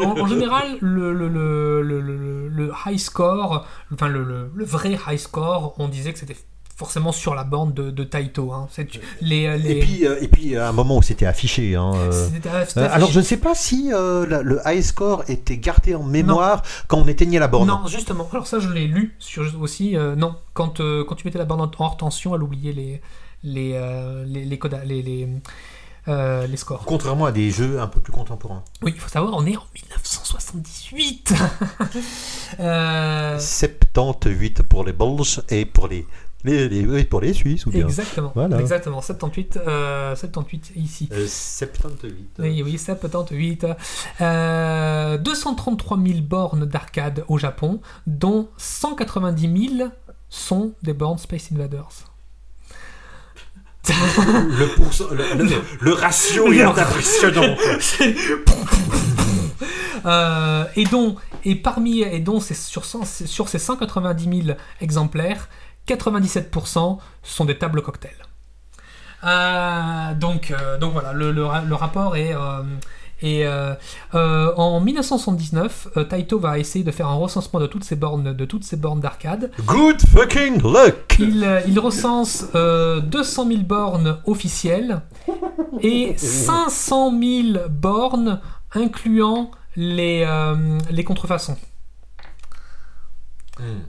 en, 0.00 0.20
en 0.20 0.26
général 0.26 0.76
le, 0.80 1.12
le, 1.12 1.28
le, 1.28 1.82
le, 1.82 2.00
le- 2.00 2.48
le 2.48 2.72
high 2.86 2.98
score, 2.98 3.66
enfin 3.92 4.08
le 4.08 4.50
vrai 4.64 4.98
high 5.08 5.18
score, 5.18 5.74
on 5.78 5.88
disait 5.88 6.12
que 6.12 6.18
c'était 6.18 6.36
forcément 6.80 7.12
sur 7.12 7.34
la 7.34 7.44
borne 7.44 7.72
de, 7.74 7.90
de 7.90 8.04
Taito. 8.04 8.52
Hein. 8.52 8.66
Les, 9.20 9.56
les... 9.58 9.70
Et 9.70 9.78
puis, 9.80 10.06
euh, 10.06 10.16
et 10.20 10.28
puis, 10.28 10.56
à 10.56 10.68
un 10.70 10.72
moment 10.72 10.96
où 10.96 11.02
c'était 11.02 11.26
affiché. 11.26 11.76
hein, 11.76 11.92
euh, 11.94 12.28
euh, 12.46 12.64
affiché- 12.64 12.80
alors, 12.80 13.10
je 13.12 13.20
ne 13.20 13.24
sais 13.24 13.36
pas 13.36 13.54
si 13.54 13.90
euh, 13.92 14.26
la- 14.26 14.42
le 14.42 14.60
high 14.64 14.82
score 14.82 15.22
était 15.28 15.58
gardé 15.58 15.94
en 15.94 16.02
mémoire 16.02 16.62
quand 16.88 16.98
on 16.98 17.06
éteignait 17.06 17.38
la 17.38 17.48
borne. 17.48 17.68
Non, 17.68 17.86
justement. 17.86 18.26
Alors 18.32 18.46
ça, 18.46 18.58
je 18.58 18.68
l'ai 18.70 18.86
lu 18.88 19.14
sur, 19.18 19.42
aussi. 19.60 19.94
euh, 19.96 20.16
non, 20.16 20.34
quand, 20.54 20.80
euh, 20.80 21.04
quand 21.06 21.14
tu 21.16 21.26
mettais 21.26 21.38
la 21.38 21.44
borne 21.44 21.60
en 21.60 21.70
hors 21.78 21.96
tension, 21.98 22.34
elle 22.34 22.42
oubliait 22.42 22.72
les, 22.72 23.00
les, 23.44 23.72
euh, 23.74 24.24
les, 24.26 24.44
les, 24.46 24.56
coda- 24.58 24.84
les, 24.84 25.02
les, 25.02 25.28
euh, 26.08 26.46
les 26.46 26.56
scores. 26.56 26.84
Contrairement 26.86 27.26
à 27.26 27.32
des 27.32 27.50
jeux 27.50 27.78
un 27.78 27.86
peu 27.88 28.00
plus 28.00 28.12
contemporains. 28.12 28.64
Oui, 28.82 28.92
il 28.94 29.00
faut 29.00 29.10
savoir, 29.10 29.34
on 29.36 29.44
est 29.44 29.56
en 29.56 29.66
1978. 29.74 31.34
Euh, 32.58 33.38
78 33.38 34.62
pour 34.64 34.84
les 34.84 34.92
Belges 34.92 35.40
et 35.50 35.64
pour 35.64 35.88
les, 35.88 36.06
les, 36.44 36.68
les- 36.68 37.04
pour 37.04 37.20
les 37.20 37.32
Suisses 37.32 37.66
ou 37.66 37.70
bien. 37.70 37.86
exactement. 37.86 38.32
Voilà. 38.34 38.58
Exactement. 38.60 39.00
78, 39.02 39.58
euh, 39.66 40.16
78 40.16 40.72
ici. 40.76 41.08
Euh, 41.12 41.26
78. 41.26 42.30
Oui, 42.38 42.62
oui, 42.64 42.78
78. 42.78 43.66
Euh, 44.20 45.18
233 45.18 45.98
000 46.04 46.20
bornes 46.22 46.64
d'arcade 46.66 47.24
au 47.28 47.38
Japon, 47.38 47.80
dont 48.06 48.48
190 48.56 49.76
000 49.78 49.90
sont 50.28 50.72
des 50.82 50.92
bornes 50.94 51.18
Space 51.18 51.48
Invaders. 51.52 51.88
Le, 53.88 54.66
pourcent- 54.76 55.10
le, 55.10 55.42
le- 55.44 55.62
le 55.80 55.92
ratio 55.92 56.52
est 56.52 56.62
impressionnant. 56.62 57.56
Euh, 60.06 60.64
et 60.76 60.84
donc, 60.84 61.18
et 61.44 61.54
parmi, 61.54 62.00
et 62.00 62.20
donc 62.20 62.42
c'est 62.42 62.54
sur, 62.54 62.86
100 62.86 63.04
c'est 63.04 63.26
sur 63.26 63.50
ces 63.50 63.58
190 63.58 64.44
000 64.46 64.56
exemplaires, 64.80 65.50
97% 65.94 66.98
sont 67.22 67.44
des 67.44 67.58
tables 67.58 67.82
cocktails. 67.82 68.12
Euh, 69.24 70.14
donc, 70.14 70.50
euh, 70.50 70.78
donc 70.78 70.92
voilà, 70.92 71.12
le, 71.12 71.32
le 71.32 71.44
ra- 71.44 71.62
le 71.62 71.74
rapport 71.74 72.16
est. 72.16 72.34
euh, 72.34 72.62
et 73.22 73.46
euh, 73.46 73.74
euh, 74.14 74.50
en 74.56 74.80
1979, 74.80 75.88
euh, 75.98 76.04
Taito 76.04 76.38
va 76.38 76.58
essayer 76.58 76.82
de 76.86 76.90
faire 76.90 77.06
un 77.06 77.16
recensement 77.16 77.60
de 77.60 77.66
toutes 77.66 77.84
ces 77.84 77.94
bornes, 77.94 78.32
de 78.32 78.44
toutes 78.46 78.64
ces 78.64 78.78
bornes 78.78 79.00
d'arcade. 79.00 79.50
Good 79.66 80.00
fucking 80.08 80.62
luck. 80.62 81.16
Il, 81.18 81.62
il 81.68 81.78
recense 81.78 82.46
euh, 82.54 83.00
200 83.00 83.46
000 83.48 83.60
bornes 83.64 84.16
officielles 84.24 85.02
et 85.82 86.16
500 86.16 87.10
000 87.10 87.68
bornes 87.68 88.40
incluant 88.72 89.50
les, 89.76 90.24
euh, 90.26 90.78
les 90.90 91.04
contrefaçons. 91.04 91.58
Hmm. 93.58 93.80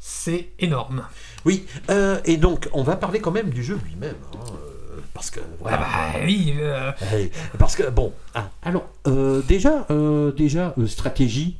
C'est 0.00 0.48
énorme. 0.58 1.04
Oui, 1.44 1.66
euh, 1.90 2.20
et 2.24 2.36
donc 2.36 2.68
on 2.72 2.82
va 2.82 2.96
parler 2.96 3.20
quand 3.20 3.30
même 3.30 3.50
du 3.50 3.62
jeu 3.62 3.78
lui-même. 3.84 4.14
hein, 4.34 4.38
euh, 4.46 5.00
parce 5.12 5.30
que 5.30 5.40
voilà. 5.60 5.78
Ah 5.80 6.12
bah 6.14 6.20
oui, 6.24 6.54
euh, 6.58 6.90
Hey, 7.12 7.30
Parce 7.58 7.76
que 7.76 7.88
bon, 7.90 8.12
ah, 8.34 8.48
alors 8.62 8.86
euh, 9.06 9.42
déjà, 9.42 9.86
euh, 9.90 10.32
déjà 10.32 10.74
euh, 10.78 10.86
stratégie, 10.86 11.56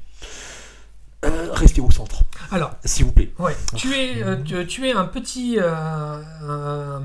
euh, 1.25 1.49
rester 1.53 1.81
au 1.81 1.91
centre. 1.91 2.23
Alors, 2.51 2.73
s'il 2.85 3.05
vous 3.07 3.13
plaît. 3.13 3.33
ouais, 3.39 3.57
tu 3.75 3.93
es, 3.95 4.23
euh, 4.23 4.37
tu, 4.45 4.67
tu 4.67 4.89
es 4.89 4.93
un 4.93 5.05
petit, 5.07 5.59
euh, 5.61 5.73
un, 6.49 7.01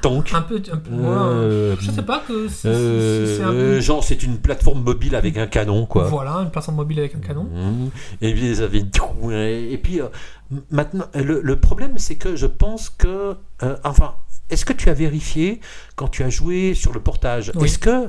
Donc, 0.00 0.32
un 0.34 0.42
peu, 0.42 0.62
un 0.72 0.76
peu- 0.76 0.90
Euh, 0.92 1.76
je 1.80 1.90
sais 1.90 2.02
pas 2.02 2.20
que 2.26 2.48
euh, 2.66 3.44
un 3.44 3.52
euh, 3.52 3.80
genre, 3.80 4.02
c'est 4.02 4.22
une 4.22 4.38
plateforme 4.38 4.82
mobile 4.82 5.14
avec 5.14 5.36
un 5.36 5.46
canon, 5.46 5.86
quoi. 5.86 6.04
voilà, 6.04 6.32
une 6.36 6.50
plateforme 6.50 6.76
mobile 6.78 6.98
avec 7.00 7.14
un 7.14 7.20
canon. 7.20 7.44
Mhm. 7.44 7.90
Et 8.20 8.32
puis, 8.34 8.50
ils 8.50 8.62
avaient- 8.62 8.84
Et 9.72 9.78
puis, 9.78 10.00
euh, 10.00 10.06
maintenant, 10.70 11.06
le, 11.14 11.40
le 11.42 11.56
problème, 11.56 11.98
c'est 11.98 12.16
que 12.16 12.36
je 12.36 12.46
pense 12.46 12.90
que. 12.90 13.36
euh, 13.62 13.76
enfin, 13.84 14.14
est-ce 14.50 14.64
que 14.64 14.72
tu 14.72 14.88
as 14.88 14.94
vérifié 14.94 15.60
quand 15.96 16.08
tu 16.08 16.22
as 16.24 16.30
joué 16.30 16.74
sur 16.74 16.92
le 16.92 17.00
portage? 17.00 17.52
Oui. 17.54 17.64
Est-ce 17.66 17.78
que 17.78 18.08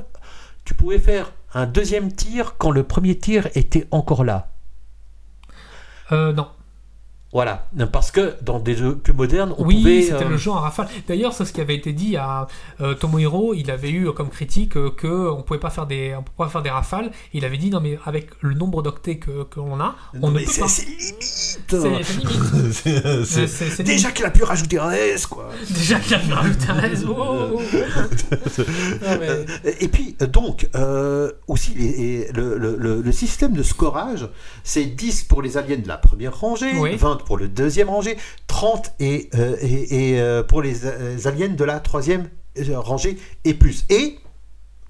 tu 0.64 0.74
pouvais 0.74 0.98
faire 0.98 1.32
un 1.54 1.66
deuxième 1.66 2.12
tir 2.12 2.54
quand 2.58 2.70
le 2.70 2.82
premier 2.84 3.16
tir 3.18 3.48
était 3.54 3.86
encore 3.90 4.24
là? 4.24 4.48
Euh, 6.12 6.32
non. 6.32 6.48
Voilà. 7.32 7.68
Parce 7.92 8.10
que 8.10 8.34
dans 8.42 8.58
des 8.58 8.74
jeux 8.74 8.96
plus 8.96 9.12
modernes, 9.12 9.54
on 9.56 9.64
oui, 9.64 9.76
pouvait. 9.78 10.02
c'était 10.02 10.24
euh, 10.24 10.28
le 10.30 10.36
jeu 10.36 10.50
en 10.50 10.58
rafale. 10.58 10.88
D'ailleurs, 11.06 11.32
c'est 11.32 11.44
ce 11.44 11.52
qui 11.52 11.60
avait 11.60 11.76
été 11.76 11.92
dit 11.92 12.16
à 12.16 12.48
euh, 12.80 12.94
Tomohiro. 12.94 13.54
Il 13.54 13.70
avait 13.70 13.90
eu 13.92 14.10
comme 14.12 14.30
critique 14.30 14.76
euh, 14.76 14.90
que 14.90 15.30
on 15.30 15.42
pouvait 15.42 15.60
pas 15.60 15.70
faire 15.70 15.86
des, 15.86 16.14
on 16.18 16.22
pouvait 16.24 16.36
pas 16.36 16.48
faire 16.48 16.62
des 16.62 16.70
rafales. 16.70 17.12
Il 17.32 17.44
avait 17.44 17.56
dit 17.56 17.70
non 17.70 17.80
mais 17.80 17.98
avec 18.04 18.30
le 18.40 18.54
nombre 18.54 18.82
d'octets 18.82 19.18
que 19.18 19.44
que 19.44 19.60
l'on 19.60 19.78
a, 19.80 19.94
on 20.14 20.18
non, 20.18 20.28
ne 20.30 20.38
mais 20.40 20.44
peut 20.44 20.60
pas. 20.60 20.66
c'est 20.68 20.86
limite 20.86 21.22
C'est 21.68 22.14
limite. 22.18 23.82
Déjà 23.84 24.10
qu'il 24.10 24.24
a 24.24 24.30
pu 24.30 24.42
rajouter 24.42 24.78
un 24.78 24.90
S, 24.90 25.26
quoi. 25.26 25.50
Déjà 25.70 26.00
qu'il 26.00 26.14
a 26.14 26.18
fait 26.18 26.32
rajouter 26.34 26.68
un 26.68 26.82
S. 26.82 27.04
Oh, 27.08 27.14
oh, 27.16 27.48
oh. 27.54 27.60
Non, 27.60 29.18
mais- 29.20 29.28
Euh, 29.30 29.44
Et 29.80 29.88
puis, 29.88 30.16
euh, 30.20 30.26
donc, 30.26 30.68
aussi, 31.46 31.74
les- 31.74 32.00
et 32.00 32.32
le, 32.32 32.58
le- 32.58 32.76
le- 32.76 33.00
le 33.02 33.12
système 33.12 33.52
de 33.52 33.62
scorage, 33.62 34.28
c'est 34.64 34.84
10 34.84 35.24
pour 35.24 35.42
les 35.42 35.56
aliens 35.56 35.76
de 35.78 35.86
la 35.88 35.96
première 35.96 36.36
rangée, 36.38 36.72
Oui. 36.76 36.96
20 36.96 37.19
pour 37.24 37.36
le 37.36 37.48
deuxième 37.48 37.88
rangée, 37.88 38.16
30 38.46 38.92
et, 39.00 39.30
euh, 39.34 39.56
euh, 39.62 40.42
pour 40.42 40.62
les 40.62 40.84
euh, 40.84 41.16
aliens 41.24 41.48
de 41.48 41.64
la 41.64 41.80
troisième 41.80 42.28
rangée 42.68 43.18
et 43.44 43.54
plus. 43.54 43.86
Et 43.88 44.18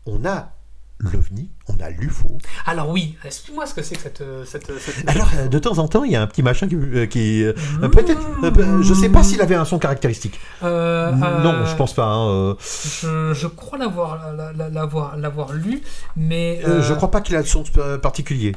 on 0.07 0.25
a 0.25 0.53
l'OVNI, 1.01 1.49
on 1.69 1.75
a 1.83 1.91
l'UFO. 1.91 2.37
Alors 2.67 2.91
oui, 2.91 3.17
explique-moi 3.25 3.67
ce 3.67 3.75
que 3.75 3.83
c'est 3.83 3.97
que 3.97 4.03
cette, 4.03 4.21
euh, 4.21 4.45
cette, 4.45 4.67
cette- 4.79 5.09
Alors, 5.09 5.29
euh, 5.39 5.49
de 5.49 5.59
temps 5.59 5.79
en 5.79 5.89
temps, 5.89 6.05
il 6.05 6.13
y 6.13 6.17
a 6.17 6.23
un 6.23 6.27
petit 6.27 6.43
machin 6.43 6.69
qui... 6.69 6.77
euh, 6.77 7.07
qui, 7.07 7.43
euh, 7.45 7.53
Mmh. 7.81 7.89
Peut-être, 7.91 8.21
euh, 8.45 8.51
peu- 8.51 8.83
je 8.83 8.95
sais 8.95 9.09
pas 9.09 9.23
s'il 9.23 9.41
avait 9.41 9.55
un 9.55 9.65
son 9.65 9.79
caractéristique. 9.79 10.39
Euh, 10.63 11.11
non, 11.13 11.53
euh, 11.53 11.67
je 11.67 11.75
pense 11.77 11.95
pas. 11.95 12.05
hein, 12.07 12.29
euh, 12.29 12.55
Je, 12.61 13.33
je 13.35 13.47
crois 13.47 13.79
l'avoir 13.79 14.33
la- 14.35 14.53
la- 14.53 14.69
l'avoir 14.69 15.17
l'avoir 15.17 15.53
lu, 15.55 15.83
mais 16.17 16.61
euh, 16.65 16.79
euh, 16.79 16.83
je 16.83 16.93
crois 16.95 17.11
pas 17.11 17.21
qu'il 17.21 17.37
a 17.37 17.43
de 17.43 17.47
son 17.47 17.65
euh, 17.79 17.99
particulier. 17.99 18.55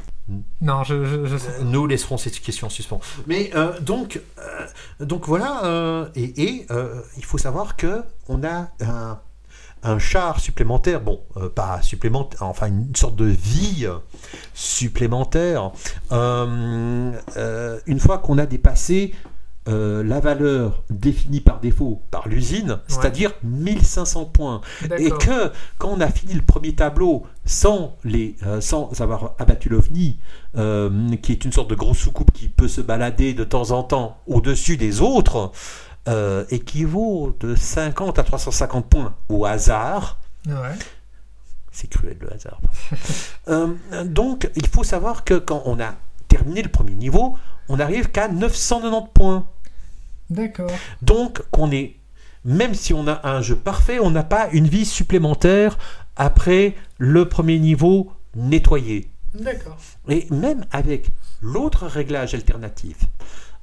non, 0.60 0.84
je, 0.84 1.04
je, 1.04 1.26
je 1.26 1.36
sais. 1.36 1.48
Euh, 1.60 1.64
Nous 1.64 1.86
laisserons 1.86 2.16
cette 2.18 2.38
question 2.40 2.66
en 2.66 2.70
suspens. 2.70 3.00
Mais 3.26 3.50
euh, 3.54 3.78
donc, 3.80 4.20
euh, 4.38 5.04
donc 5.04 5.26
voilà, 5.26 5.64
euh, 5.64 6.06
et, 6.14 6.42
et, 6.44 6.66
euh, 6.70 7.00
il 7.16 7.24
faut 7.24 7.38
savoir 7.38 7.76
que 7.76 8.02
on 8.28 8.42
a 8.44 8.68
un, 8.80 9.18
un 9.84 9.98
char 9.98 10.40
supplémentaire, 10.40 11.00
bon, 11.00 11.20
euh, 11.36 11.48
pas 11.48 11.80
supplémentaire, 11.82 12.42
enfin 12.42 12.68
une 12.68 12.94
sorte 12.96 13.16
de 13.16 13.26
vie 13.26 13.86
supplémentaire, 14.54 15.72
euh, 16.12 17.12
euh, 17.36 17.78
une 17.86 18.00
fois 18.00 18.18
qu'on 18.18 18.38
a 18.38 18.46
dépassé 18.46 19.14
euh, 19.66 20.04
la 20.04 20.20
valeur 20.20 20.82
définie 20.90 21.40
par 21.40 21.58
défaut 21.58 22.02
par 22.10 22.28
l'usine, 22.28 22.80
c'est-à-dire 22.86 23.32
1500 23.42 24.26
points. 24.26 24.60
Et 24.98 25.08
que 25.08 25.50
quand 25.78 25.88
on 25.88 26.00
a 26.02 26.08
fini 26.08 26.34
le 26.34 26.42
premier 26.42 26.74
tableau 26.74 27.22
sans, 27.46 27.96
les, 28.04 28.36
euh, 28.46 28.60
sans 28.60 29.00
avoir 29.00 29.34
abattu 29.38 29.70
l'OVNI, 29.70 30.18
euh, 30.58 31.16
qui 31.22 31.32
est 31.32 31.46
une 31.46 31.52
sorte 31.52 31.70
de 31.70 31.74
grosse 31.74 31.96
soucoupe 31.96 32.30
qui 32.30 32.48
peut 32.48 32.68
se 32.68 32.82
balader 32.82 33.32
de 33.32 33.42
temps 33.42 33.70
en 33.70 33.82
temps 33.82 34.18
au-dessus 34.26 34.76
des 34.76 35.00
autres, 35.00 35.50
euh, 36.08 36.44
équivaut 36.50 37.36
de 37.40 37.54
50 37.54 38.18
à 38.18 38.22
350 38.22 38.88
points 38.88 39.14
au 39.28 39.44
hasard. 39.44 40.18
Ouais. 40.46 40.76
C'est 41.70 41.88
cruel 41.88 42.16
le 42.20 42.32
hasard. 42.32 42.60
Euh, 43.48 43.74
donc 44.06 44.50
il 44.56 44.66
faut 44.68 44.84
savoir 44.84 45.22
que 45.22 45.34
quand 45.34 45.64
on 45.66 45.78
a 45.78 45.96
terminé 46.28 46.62
le 46.62 46.70
premier 46.70 46.94
niveau, 46.94 47.36
on 47.68 47.78
arrive 47.78 48.10
qu'à 48.10 48.28
990 48.28 49.08
points. 49.12 49.46
D'accord. 50.30 50.70
Donc, 51.02 51.42
qu'on 51.50 51.70
est, 51.70 51.96
même 52.44 52.74
si 52.74 52.94
on 52.94 53.06
a 53.06 53.20
un 53.28 53.42
jeu 53.42 53.56
parfait, 53.56 53.98
on 54.00 54.10
n'a 54.10 54.22
pas 54.22 54.48
une 54.52 54.66
vie 54.66 54.86
supplémentaire 54.86 55.78
après 56.16 56.74
le 56.98 57.28
premier 57.28 57.58
niveau 57.58 58.12
nettoyé. 58.34 59.10
D'accord. 59.34 59.76
Et 60.08 60.26
même 60.30 60.64
avec 60.70 61.10
l'autre 61.40 61.86
réglage 61.86 62.34
alternatif, 62.34 62.96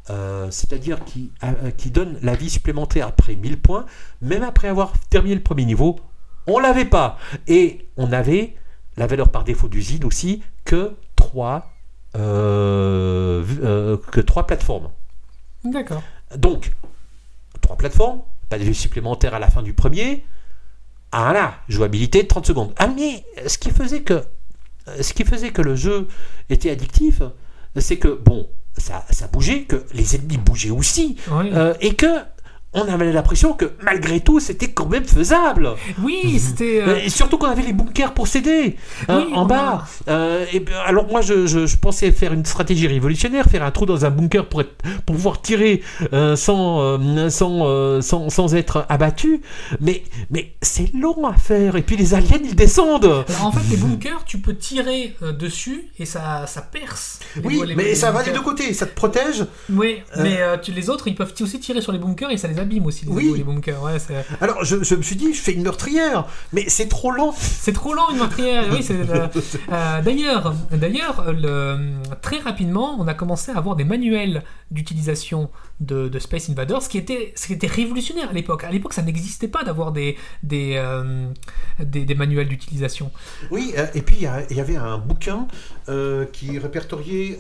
euh, 0.10 0.50
c'est-à-dire 0.52 1.04
qui, 1.06 1.32
euh, 1.44 1.72
qui 1.72 1.92
donne 1.92 2.18
la 2.22 2.36
vie 2.36 2.50
supplémentaire 2.50 3.08
après 3.08 3.36
1000 3.36 3.60
points, 3.60 3.86
même 4.22 4.44
après 4.44 4.68
avoir 4.68 4.94
terminé 5.10 5.36
le 5.36 5.42
premier 5.42 5.66
niveau, 5.66 6.00
on 6.48 6.60
l'avait 6.60 6.86
pas. 6.86 7.18
Et 7.48 7.88
on 7.98 8.12
avait 8.12 8.56
la 8.98 9.08
valeur 9.08 9.30
par 9.30 9.44
défaut 9.44 9.68
d'usine 9.68 10.06
aussi 10.06 10.44
que 10.66 10.96
3 11.16 11.68
que 12.14 14.20
trois 14.20 14.46
plateformes. 14.46 14.90
D'accord. 15.64 16.04
Donc, 16.36 16.74
trois 17.62 17.78
plateformes, 17.78 18.22
pas 18.50 18.60
de 18.60 18.66
vie 18.66 18.76
supplémentaire 18.76 19.34
à 19.34 19.40
la 19.40 19.50
fin 19.50 19.64
du 19.64 19.74
premier. 19.74 20.26
Ah 21.14 21.32
là, 21.34 21.56
jouabilité 21.70 22.24
de 22.24 22.28
30 22.28 22.46
secondes. 22.46 22.74
Ah 22.78 22.88
mais 22.88 23.24
ce 23.48 23.58
qui 23.58 23.70
faisait 23.70 24.02
que, 24.02 24.24
ce 25.02 25.14
qui 25.14 25.24
faisait 25.24 25.52
que 25.52 25.62
le 25.62 25.76
jeu 25.76 26.08
était 26.50 26.70
addictif, 26.70 27.22
c'est 27.78 27.98
que, 27.98 28.10
bon, 28.10 28.50
ça, 28.78 29.06
ça 29.12 29.28
bougeait, 29.28 29.64
que 29.64 29.86
les 29.94 30.16
ennemis 30.16 30.38
bougeaient 30.38 30.70
aussi, 30.72 31.18
Oui. 31.32 31.50
euh, 31.54 31.74
et 31.82 31.94
que 31.96 32.06
on 32.74 32.84
avait 32.88 33.12
l'impression 33.12 33.54
que 33.54 33.66
malgré 33.84 34.22
tout, 34.22 34.40
c'était 34.40 34.70
quand 34.72 34.86
même 34.86 35.04
faisable. 35.04 35.72
oui, 36.02 36.40
c'était. 36.40 36.82
euh, 36.82 37.00
Et 37.04 37.10
surtout 37.10 37.38
qu'on 37.38 37.48
avait 37.48 37.64
les 37.64 37.74
bunkers 37.74 38.14
pour 38.14 38.28
s'aider 38.28 38.78
hein, 39.10 39.26
Oui, 39.28 39.34
en 39.36 39.46
bas. 39.46 39.86
Euh, 40.08 40.46
et 40.54 40.64
alors 40.86 41.08
moi, 41.08 41.20
je, 41.22 41.48
je- 41.48 41.66
je 41.66 41.78
pensais 41.78 42.12
faire 42.12 42.32
une 42.32 42.46
stratégie 42.46 42.88
révolutionnaire, 42.88 43.46
faire 43.46 43.64
un 43.64 43.72
trou 43.72 43.86
dans 43.86 44.06
un 44.06 44.10
bunker 44.10 44.48
pour, 44.48 44.62
être, 44.62 44.74
pour 45.06 45.16
pouvoir 45.16 45.42
tirer 45.42 45.82
euh, 46.14 46.36
sans, 46.38 46.82
euh, 46.82 47.30
sans, 47.30 47.68
euh, 47.68 48.00
sans, 48.02 48.30
sans 48.30 48.56
être 48.56 48.86
abattu. 48.88 49.42
Mais, 49.82 50.04
mais 50.30 50.54
c'est 50.62 50.94
long 50.94 51.28
à 51.28 51.34
faire. 51.34 51.76
Et 51.76 51.82
puis 51.82 51.98
les 51.98 52.14
aliens, 52.14 52.40
ils 52.44 52.56
descendent. 52.56 53.26
alors, 53.28 53.46
en 53.46 53.52
fait, 53.52 53.70
les 53.70 53.78
bunkers, 53.78 54.24
tu 54.26 54.38
peux 54.38 54.56
tirer 54.56 55.16
euh, 55.24 55.34
dessus 55.34 55.88
et 56.00 56.06
ça, 56.06 56.46
ça 56.48 56.62
perce. 56.62 57.20
Oui, 57.44 57.62
les- 57.68 57.76
mais 57.76 57.84
les 57.84 57.96
ça 57.96 58.12
va 58.12 58.24
des 58.24 58.32
deux 58.32 58.42
côtés. 58.42 58.74
Ça 58.74 58.86
te 58.86 58.96
protège. 58.96 59.46
Oui, 59.70 59.98
Euh, 60.16 60.24
mais 60.24 60.38
euh, 60.40 60.58
tu- 60.58 60.72
les 60.72 60.90
autres, 60.90 61.08
ils 61.10 61.16
peuvent 61.16 61.34
aussi 61.42 61.60
tirer 61.60 61.82
sur 61.82 61.92
les 61.92 62.00
bunkers 62.00 62.32
et 62.32 62.38
ça 62.38 62.48
les 62.48 62.61
abîme 62.62 62.86
aussi, 62.86 63.06
les, 63.06 63.12
Oui. 63.12 63.34
les 63.38 63.44
bunkers. 63.44 63.82
Ouais, 63.84 63.98
Alors 64.40 64.64
je, 64.64 64.84
je 64.84 64.96
me 64.96 65.02
suis 65.02 65.16
dit, 65.16 65.34
je 65.34 65.42
fais 65.42 65.54
une 65.54 65.64
meurtrière. 65.64 66.26
Mais 66.54 66.66
c'est 66.68 66.88
trop 66.88 67.12
lent. 67.12 67.34
C'est 67.38 67.74
trop 67.74 67.94
lent 67.94 68.10
une 68.12 68.18
meurtrière. 68.18 68.66
Oui, 68.72 68.86
euh, 68.92 69.28
euh, 69.72 70.02
d'ailleurs, 70.02 70.54
d'ailleurs, 70.72 71.32
le- 71.34 71.94
très 72.22 72.40
rapidement, 72.40 72.96
on 73.00 73.08
a 73.08 73.14
commencé 73.14 73.52
à 73.52 73.58
avoir 73.58 73.76
des 73.76 73.84
manuels 73.84 74.44
d'utilisation 74.72 75.50
de, 75.80 76.08
de 76.08 76.20
Space 76.20 76.50
Invaders, 76.50 76.82
ce 76.82 76.90
qui 76.90 76.98
était, 76.98 77.34
ce 77.36 77.48
qui 77.48 77.54
était 77.54 77.68
révolutionnaire 77.68 78.30
à 78.30 78.34
l'époque. 78.34 78.64
À 78.64 78.72
l'époque, 78.72 78.94
ça 78.94 79.02
n'existait 79.02 79.48
pas 79.48 79.64
d'avoir 79.64 79.92
des 79.92 80.18
des, 80.44 80.74
euh, 80.78 81.28
des 81.80 82.06
des 82.06 82.16
manuels 82.16 82.48
d'utilisation. 82.48 83.12
Oui, 83.52 83.74
et 83.94 84.02
puis 84.02 84.16
il 84.18 84.56
y, 84.56 84.60
avait 84.60 84.76
un 84.76 84.98
bouquin 84.98 85.48
euh, 85.90 86.26
qui 86.32 86.58
répertoriait, 86.60 87.38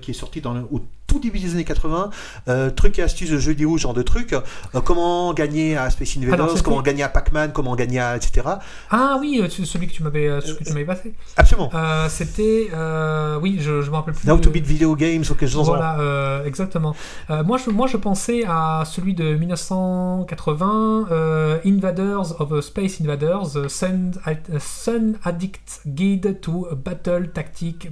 qui 0.00 0.10
est 0.10 0.14
sorti 0.14 0.40
dans 0.40 0.54
le- 0.54 0.66
au 0.70 0.80
tout 1.08 1.18
début 1.18 1.40
des 1.40 1.52
années 1.54 1.64
80, 1.64 2.10
euh, 2.48 2.70
trucs 2.70 2.98
et 3.00 3.02
astuces 3.02 3.30
de 3.30 3.38
jeux 3.38 3.50
vidéo, 3.50 3.76
genre 3.78 3.94
de 3.94 4.02
trucs, 4.02 4.34
euh, 4.34 4.40
comment 4.84 5.32
gagner 5.32 5.76
à 5.76 5.90
Space 5.90 6.16
Invaders, 6.18 6.34
Alors, 6.44 6.62
comment 6.62 6.82
gagner 6.82 7.02
à 7.02 7.08
Pac-Man, 7.08 7.50
comment 7.52 7.74
gagner 7.74 7.98
à 7.98 8.14
etc. 8.14 8.46
Ah 8.90 9.16
oui, 9.18 9.40
euh, 9.42 9.48
celui 9.48 9.88
que 9.88 9.92
tu 9.92 10.02
m'avais, 10.04 10.28
euh, 10.28 10.40
m'avais 10.68 10.84
passé. 10.84 11.14
Absolument. 11.36 11.70
Euh, 11.74 12.08
C'était, 12.08 12.68
euh, 12.72 13.38
oui, 13.40 13.56
je, 13.60 13.82
je 13.82 13.90
me 13.90 13.96
rappelle 13.96 14.14
plus. 14.14 14.28
Now 14.28 14.38
to 14.38 14.50
beat 14.50 14.66
video 14.66 14.94
games 14.94 15.22
ou 15.28 15.34
quelque 15.34 15.50
chose 15.50 15.66
Voilà, 15.66 15.98
euh, 15.98 16.44
exactement. 16.44 16.94
Euh, 17.30 17.42
moi, 17.42 17.56
je, 17.58 17.70
moi, 17.70 17.86
je 17.86 17.96
pensais 17.96 18.44
à 18.46 18.84
celui 18.86 19.14
de 19.14 19.34
1980, 19.34 21.06
euh, 21.10 21.58
Invaders 21.64 22.40
of 22.40 22.60
Space 22.60 23.00
Invaders, 23.00 23.56
euh, 23.56 23.68
Sun, 23.68 24.12
euh, 24.26 24.34
Sun 24.58 25.18
Addict 25.24 25.80
Guide 25.86 26.40
to 26.40 26.68
Battle 26.84 27.30
Tactic. 27.32 27.88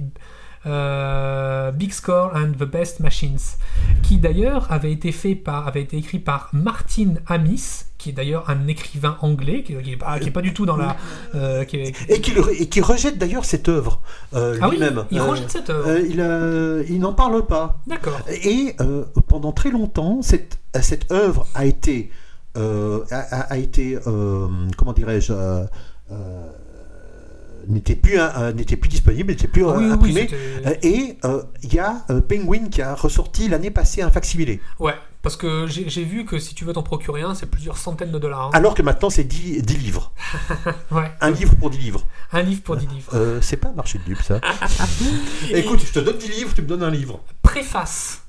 Euh, 0.67 1.71
Big 1.71 1.91
Score 1.93 2.31
and 2.35 2.51
the 2.59 2.63
Best 2.69 2.99
Machines, 2.99 3.39
qui 4.03 4.17
d'ailleurs 4.17 4.71
avait 4.71 4.91
été 4.91 5.11
fait 5.11 5.33
par, 5.35 5.67
avait 5.67 5.81
été 5.81 5.97
écrit 5.97 6.19
par 6.19 6.49
Martin 6.53 7.13
Amis, 7.25 7.85
qui 7.97 8.09
est 8.09 8.13
d'ailleurs 8.13 8.49
un 8.49 8.67
écrivain 8.67 9.17
anglais, 9.21 9.63
qui, 9.63 9.73
qui 9.81 9.93
est 9.93 10.31
pas, 10.31 10.41
du 10.41 10.53
tout 10.53 10.65
dans 10.65 10.75
la, 10.77 10.95
euh, 11.35 11.63
qui 11.65 11.77
est- 11.77 11.95
Et 12.11 12.21
qui, 12.21 12.31
le- 12.31 12.61
et 12.61 12.67
qui 12.67 12.81
rejette 12.81 13.17
d'ailleurs 13.17 13.45
cette 13.45 13.69
œuvre 13.69 14.01
euh, 14.35 14.57
ah 14.61 14.67
oui, 14.69 14.75
lui-même. 14.75 15.05
il 15.09 15.19
Euh, 15.19 15.23
rejette 15.23 15.49
cette 15.51 15.69
œuvre. 15.71 15.89
il 15.99 16.85
il 16.93 16.99
n'en 16.99 17.13
parle 17.13 17.45
pas. 17.45 17.79
D'accord. 17.87 18.19
Et 18.43 18.75
pendant 19.27 19.51
très 19.51 19.71
longtemps, 19.71 20.21
cette, 20.21 20.59
cette 20.81 21.11
œuvre 21.11 21.47
a 21.55 21.65
été, 21.65 22.11
a, 22.55 23.57
été 23.57 23.97
comment 24.77 24.93
dirais-je, 24.93 25.33
n'était 27.67 27.95
plus, 27.95 28.19
un- 28.19 28.31
euh, 28.37 28.53
n'était 28.53 28.77
plus 28.77 28.89
disponible, 28.89 29.31
n'était 29.31 29.47
plus 29.47 29.65
euh, 29.65 29.75
Oui, 29.77 29.85
oui, 29.85 29.91
imprimé. 29.91 30.29
Euh, 30.65 30.73
et 30.83 31.17
euh, 31.25 31.43
il 31.63 31.73
y 31.73 31.79
a 31.79 32.05
euh, 32.09 32.21
Penguin 32.21 32.69
qui 32.69 32.81
a 32.81 32.95
ressorti 32.95 33.47
l'année 33.49 33.71
passée 33.71 34.01
un 34.01 34.09
facsimilé. 34.11 34.59
Ouais, 34.79 34.93
parce 35.21 35.35
que 35.37 35.67
j'ai 35.67 35.89
j'ai 35.89 36.03
vu 36.03 36.25
que 36.25 36.39
si 36.39 36.55
tu 36.55 36.63
veux 36.65 36.73
t'en 36.73 36.83
procurer 36.83 37.21
un, 37.21 37.35
c'est 37.35 37.45
plusieurs 37.45 37.77
centaines 37.77 38.11
de 38.11 38.19
dollars. 38.19 38.47
hein. 38.47 38.49
Alors 38.53 38.73
que 38.75 38.81
maintenant, 38.81 39.09
c'est 39.09 39.23
10, 39.25 39.61
10 39.63 39.77
livres. 39.77 40.11
Ouais, 40.91 41.11
Un 41.21 41.31
livre 41.31 41.55
pour 41.55 41.69
10 41.69 41.77
livres. 41.79 42.05
un 42.31 42.41
livre 42.41 42.61
pour 42.61 42.75
10 42.77 42.87
livres. 42.87 43.11
Euh, 43.13 43.39
c'est 43.41 43.57
pas 43.57 43.69
un 43.69 43.73
marché 43.73 43.99
de 43.99 44.03
dupes, 44.03 44.21
ça. 44.21 44.39
Écoute, 45.53 45.81
je 45.85 45.91
te 45.93 45.99
donne 45.99 46.17
10 46.17 46.29
livres, 46.29 46.53
tu 46.55 46.61
me 46.61 46.67
donnes 46.67 46.83
un 46.83 46.89
livre. 46.91 47.19
Préface 47.41 48.21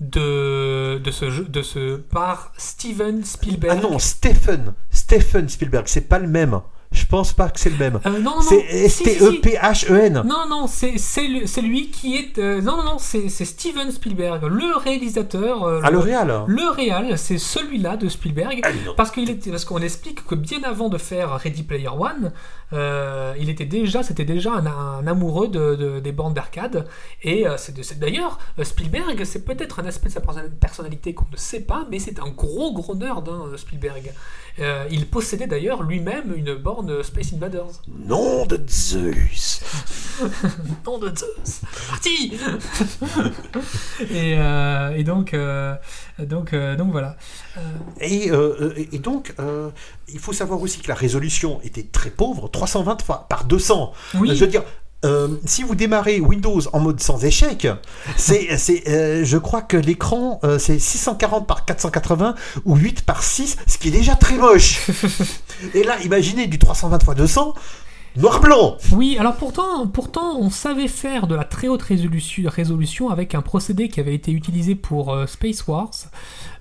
de, 0.00 0.98
de 1.02 1.10
ce 1.10 1.30
jeu, 1.30 1.44
de 1.44 1.62
ce 1.62 1.96
par 1.96 2.52
Steven 2.58 3.24
Spielberg. 3.24 3.78
Ah 3.78 3.88
non, 3.88 3.98
Stephen. 3.98 4.74
Stephen 4.90 5.48
Spielberg, 5.48 5.84
c'est 5.86 6.02
pas 6.08 6.18
le 6.18 6.28
même. 6.28 6.60
Je 6.96 7.04
pense 7.06 7.32
pas 7.32 7.48
que 7.50 7.60
c'est 7.60 7.70
le 7.70 7.76
même. 7.76 8.00
Euh, 8.06 8.10
non, 8.18 8.18
non, 8.20 8.34
non. 8.36 8.40
C'est 8.40 8.56
E 8.56 8.88
si. 8.88 9.04
S-T-E-P-H-E-N. 9.04 10.22
Non, 10.26 10.48
non, 10.48 10.66
c'est 10.66 11.60
lui 11.62 11.90
qui 11.90 12.16
est. 12.16 12.38
euh, 12.38 12.60
non, 12.60 12.78
non, 12.78 12.84
non, 12.84 12.96
c'est 12.98 13.28
Steven 13.28 13.90
Spielberg, 13.92 14.42
le 14.44 14.76
réalisateur. 14.76 15.62
euh, 15.64 15.80
À 15.82 15.90
le, 15.90 15.96
L'Oréal. 15.98 16.44
le 16.46 16.68
réal, 16.70 17.18
c'est 17.18 17.38
celui-là 17.38 17.96
de 17.96 18.08
Spielberg. 18.08 18.60
Ah. 18.64 18.68
Parce 18.96 19.10
qu'il 19.10 19.28
était, 19.30 19.50
parce 19.50 19.64
qu'on 19.64 19.78
explique 19.82 20.24
que 20.26 20.34
bien 20.34 20.62
avant 20.64 20.88
de 20.88 20.98
faire 20.98 21.30
Ready 21.36 21.62
Player 21.62 21.88
One, 21.88 22.32
euh, 22.72 23.34
il 23.38 23.48
était 23.50 23.64
déjà, 23.66 24.02
c'était 24.02 24.24
déjà 24.24 24.52
un, 24.54 24.66
un 24.66 25.06
amoureux 25.06 25.48
de, 25.48 25.74
de- 25.76 26.00
des 26.00 26.12
bandes 26.12 26.34
d'arcade. 26.34 26.86
Et 27.22 27.46
euh, 27.46 27.56
c'est 27.58 27.98
d'ailleurs 27.98 28.38
euh, 28.58 28.64
Spielberg, 28.64 29.22
c'est 29.24 29.44
peut-être 29.44 29.80
un 29.80 29.86
aspect 29.86 30.08
de 30.08 30.14
sa 30.14 30.20
perso- 30.20 30.40
personnalité 30.60 31.14
qu'on 31.14 31.26
ne 31.30 31.36
sait 31.36 31.60
pas, 31.60 31.86
mais 31.90 31.98
c'est 31.98 32.18
un 32.18 32.28
gros 32.30 32.72
gros 32.72 32.94
nerd, 32.94 33.28
hein, 33.28 33.44
Spielberg. 33.56 34.12
Euh, 34.58 34.86
il 34.90 35.06
possédait 35.06 35.46
d'ailleurs 35.46 35.82
lui-même 35.82 36.32
une 36.34 36.54
borne 36.54 36.85
Space 37.02 37.32
Invaders. 37.34 37.82
Nom 37.88 38.46
de 38.46 38.60
Zeus. 38.68 39.60
Nom 40.86 40.98
de 40.98 41.08
Zeus 41.14 41.60
Parti 41.88 42.32
et, 44.10 44.34
euh, 44.38 44.90
et 44.96 45.04
donc, 45.04 45.34
euh, 45.34 45.74
donc, 46.18 46.52
euh, 46.52 46.76
donc 46.76 46.90
voilà. 46.92 47.16
Euh, 47.56 47.60
Et, 48.00 48.30
euh, 48.30 48.72
et- 48.76 48.96
et 48.96 48.98
donc, 48.98 49.34
euh, 49.38 49.70
il 50.08 50.18
faut 50.18 50.32
savoir 50.32 50.60
aussi 50.60 50.80
que 50.80 50.88
la 50.88 50.94
résolution 50.94 51.60
était 51.64 51.82
très 51.84 52.10
pauvre, 52.10 52.48
320 52.48 53.02
fois 53.02 53.26
par 53.28 53.44
200. 53.44 53.92
oui, 54.14 54.34
Je 54.34 54.44
veux 54.44 54.50
dire, 54.50 54.62
euh, 55.06 55.28
si 55.44 55.62
vous 55.62 55.74
démarrez 55.74 56.20
Windows 56.20 56.60
en 56.72 56.80
mode 56.80 57.00
sans 57.00 57.24
échec, 57.24 57.66
c'est, 58.16 58.56
c'est, 58.58 58.88
euh, 58.88 59.24
je 59.24 59.38
crois 59.38 59.62
que 59.62 59.76
l'écran, 59.76 60.40
euh, 60.44 60.58
c'est 60.58 60.78
640 60.78 61.46
par 61.46 61.64
480 61.64 62.34
ou 62.64 62.76
8 62.76 63.02
par 63.02 63.22
6, 63.22 63.56
ce 63.66 63.78
qui 63.78 63.88
est 63.88 63.92
déjà 63.92 64.14
très 64.16 64.36
moche. 64.36 64.86
Et 65.74 65.84
là, 65.84 65.96
imaginez 66.02 66.46
du 66.46 66.58
320 66.58 66.98
x 67.02 67.14
200, 67.14 67.54
noir-blanc. 68.16 68.76
Oui, 68.92 69.16
alors 69.18 69.36
pourtant, 69.36 69.86
pourtant, 69.86 70.38
on 70.38 70.50
savait 70.50 70.88
faire 70.88 71.26
de 71.26 71.34
la 71.34 71.44
très 71.44 71.68
haute 71.68 71.82
résolution, 71.82 72.48
résolution 72.48 73.10
avec 73.10 73.34
un 73.34 73.42
procédé 73.42 73.88
qui 73.88 74.00
avait 74.00 74.14
été 74.14 74.32
utilisé 74.32 74.74
pour 74.74 75.12
euh, 75.12 75.26
Space 75.26 75.66
Wars, 75.66 75.92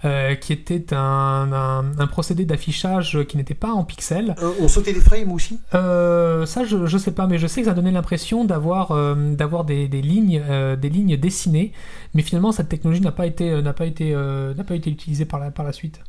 euh, 0.05 0.35
qui 0.35 0.53
était 0.53 0.93
un, 0.93 1.51
un- 1.51 1.97
un 1.99 2.07
procédé 2.07 2.45
d'affichage 2.45 3.23
qui 3.27 3.37
n'était 3.37 3.53
pas 3.53 3.71
en 3.71 3.83
pixels. 3.83 4.35
Euh, 4.41 4.51
on 4.61 4.67
sautait 4.67 4.93
des 4.93 4.99
frames 5.01 5.31
aussi? 5.31 5.59
Euh, 5.73 6.45
ça, 6.45 6.63
je, 6.63 6.85
je 6.85 6.97
sais 6.97 7.11
pas, 7.11 7.27
mais 7.27 7.37
je 7.37 7.47
sais 7.47 7.61
que 7.61 7.67
ça 7.67 7.73
donnait 7.73 7.91
l'impression 7.91 8.45
d'avoir 8.45 8.93
d'avoir 9.15 9.65
des, 9.65 9.87
des 9.87 10.01
lignes 10.01 10.41
des 10.79 10.89
lignes 10.89 11.17
dessinées, 11.17 11.71
mais 12.13 12.21
finalement 12.21 12.51
cette 12.51 12.69
technologie 12.69 13.01
n'a 13.01 13.11
pas 13.11 13.25
été 13.25 13.61
n'a 13.61 13.73
pas 13.73 13.85
été 13.85 14.13
n'a 14.13 14.63
pas 14.63 14.75
été 14.75 14.89
utilisée 14.89 15.25
par 15.25 15.39
la 15.39 15.51
par 15.51 15.65
la 15.65 15.73
suite. 15.73 15.99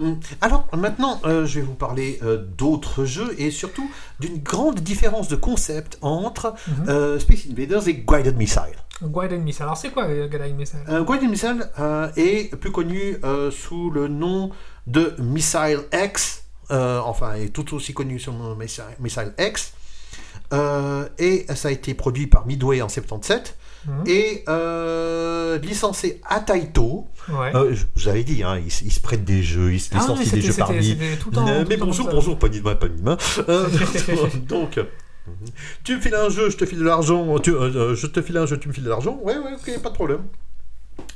Hum. 0.00 0.18
Alors 0.40 0.66
maintenant, 0.76 1.20
euh, 1.24 1.44
je 1.44 1.60
vais 1.60 1.66
vous 1.66 1.74
parler 1.74 2.18
euh, 2.22 2.38
d'autres 2.56 3.04
jeux 3.04 3.34
et 3.38 3.50
surtout 3.50 3.90
d'une 4.18 4.38
grande 4.38 4.80
différence 4.80 5.28
de 5.28 5.36
concept 5.36 5.98
entre 6.00 6.54
Mhm. 6.68 6.88
euh, 6.88 7.18
Space 7.18 7.40
Invaders 7.50 7.86
et 7.88 7.94
Guided 7.94 8.36
Missile. 8.36 8.76
Guided 9.02 9.42
Missile. 9.42 9.62
Alors 9.64 9.76
c'est 9.76 9.90
quoi 9.90 10.06
Guided 10.06 10.56
Missile? 10.56 10.80
Guided 11.06 11.30
Missile 11.30 11.68
est 12.16 12.54
plus 12.56 12.70
connu 12.72 13.16
sous 13.50 13.90
le 13.90 14.08
nom 14.08 14.50
de 14.86 15.14
Missile 15.18 15.80
X, 15.92 16.44
enfin 16.70 17.34
est 17.34 17.48
tout 17.48 17.74
aussi 17.74 17.94
connu 17.94 18.18
sous 18.18 18.30
le 18.32 18.36
nom 18.38 18.54
de 18.54 18.58
Missile, 18.62 18.84
Missile 19.00 19.32
X, 19.38 19.72
et 21.18 21.46
ça 21.54 21.68
a 21.68 21.70
été 21.70 21.94
produit 21.94 22.26
par 22.26 22.46
Midway 22.46 22.82
en 22.82 22.88
77 22.90 23.56
Mhm. 23.86 24.04
et 24.06 24.44
euh, 24.48 25.58
licencié 25.58 26.20
à 26.28 26.40
Taito. 26.40 27.06
Ouais. 27.30 27.54
Euh, 27.56 27.74
je 27.74 27.84
vous 27.96 28.08
avais 28.08 28.24
dit, 28.24 28.42
hein, 28.42 28.60
ils, 28.64 28.70
se- 28.70 28.84
ils 28.84 28.90
se 28.92 29.00
prêtent 29.00 29.24
des 29.24 29.42
jeux, 29.42 29.72
ils 29.72 29.80
se 29.80 29.90
Ah, 29.92 29.98
licencient 29.98 30.32
des 30.34 30.40
jeux 30.42 30.52
parmi. 30.58 30.84
c'était 30.84 31.16
tout 31.16 31.30
le 31.30 31.34
temps. 31.36 31.48
Euh, 31.48 31.62
tout 31.62 31.68
mais 31.70 31.76
temps 31.78 31.86
bonjour, 31.86 32.08
bonjour, 32.10 32.38
pas 32.38 32.48
de 32.48 32.60
main, 32.60 32.74
pas 32.74 32.88
de 32.88 33.00
main. 33.02 33.16
Euh, 33.48 33.68
donc, 34.48 34.78
tu 35.84 35.96
me 35.96 36.00
files 36.00 36.14
un 36.14 36.28
jeu, 36.28 36.50
je 36.50 36.56
te 36.56 36.66
file 36.66 36.78
de 36.80 36.84
l'argent. 36.84 37.38
Tu, 37.38 37.50
euh, 37.52 37.94
je 37.94 38.06
te 38.06 38.20
file 38.20 38.36
un 38.38 38.46
jeu, 38.46 38.58
tu 38.58 38.68
me 38.68 38.72
files 38.72 38.84
de 38.84 38.88
l'argent. 38.90 39.18
Ouais, 39.22 39.36
ouais, 39.38 39.52
ok, 39.54 39.80
pas 39.82 39.90
de 39.90 39.94
problème. 39.94 40.22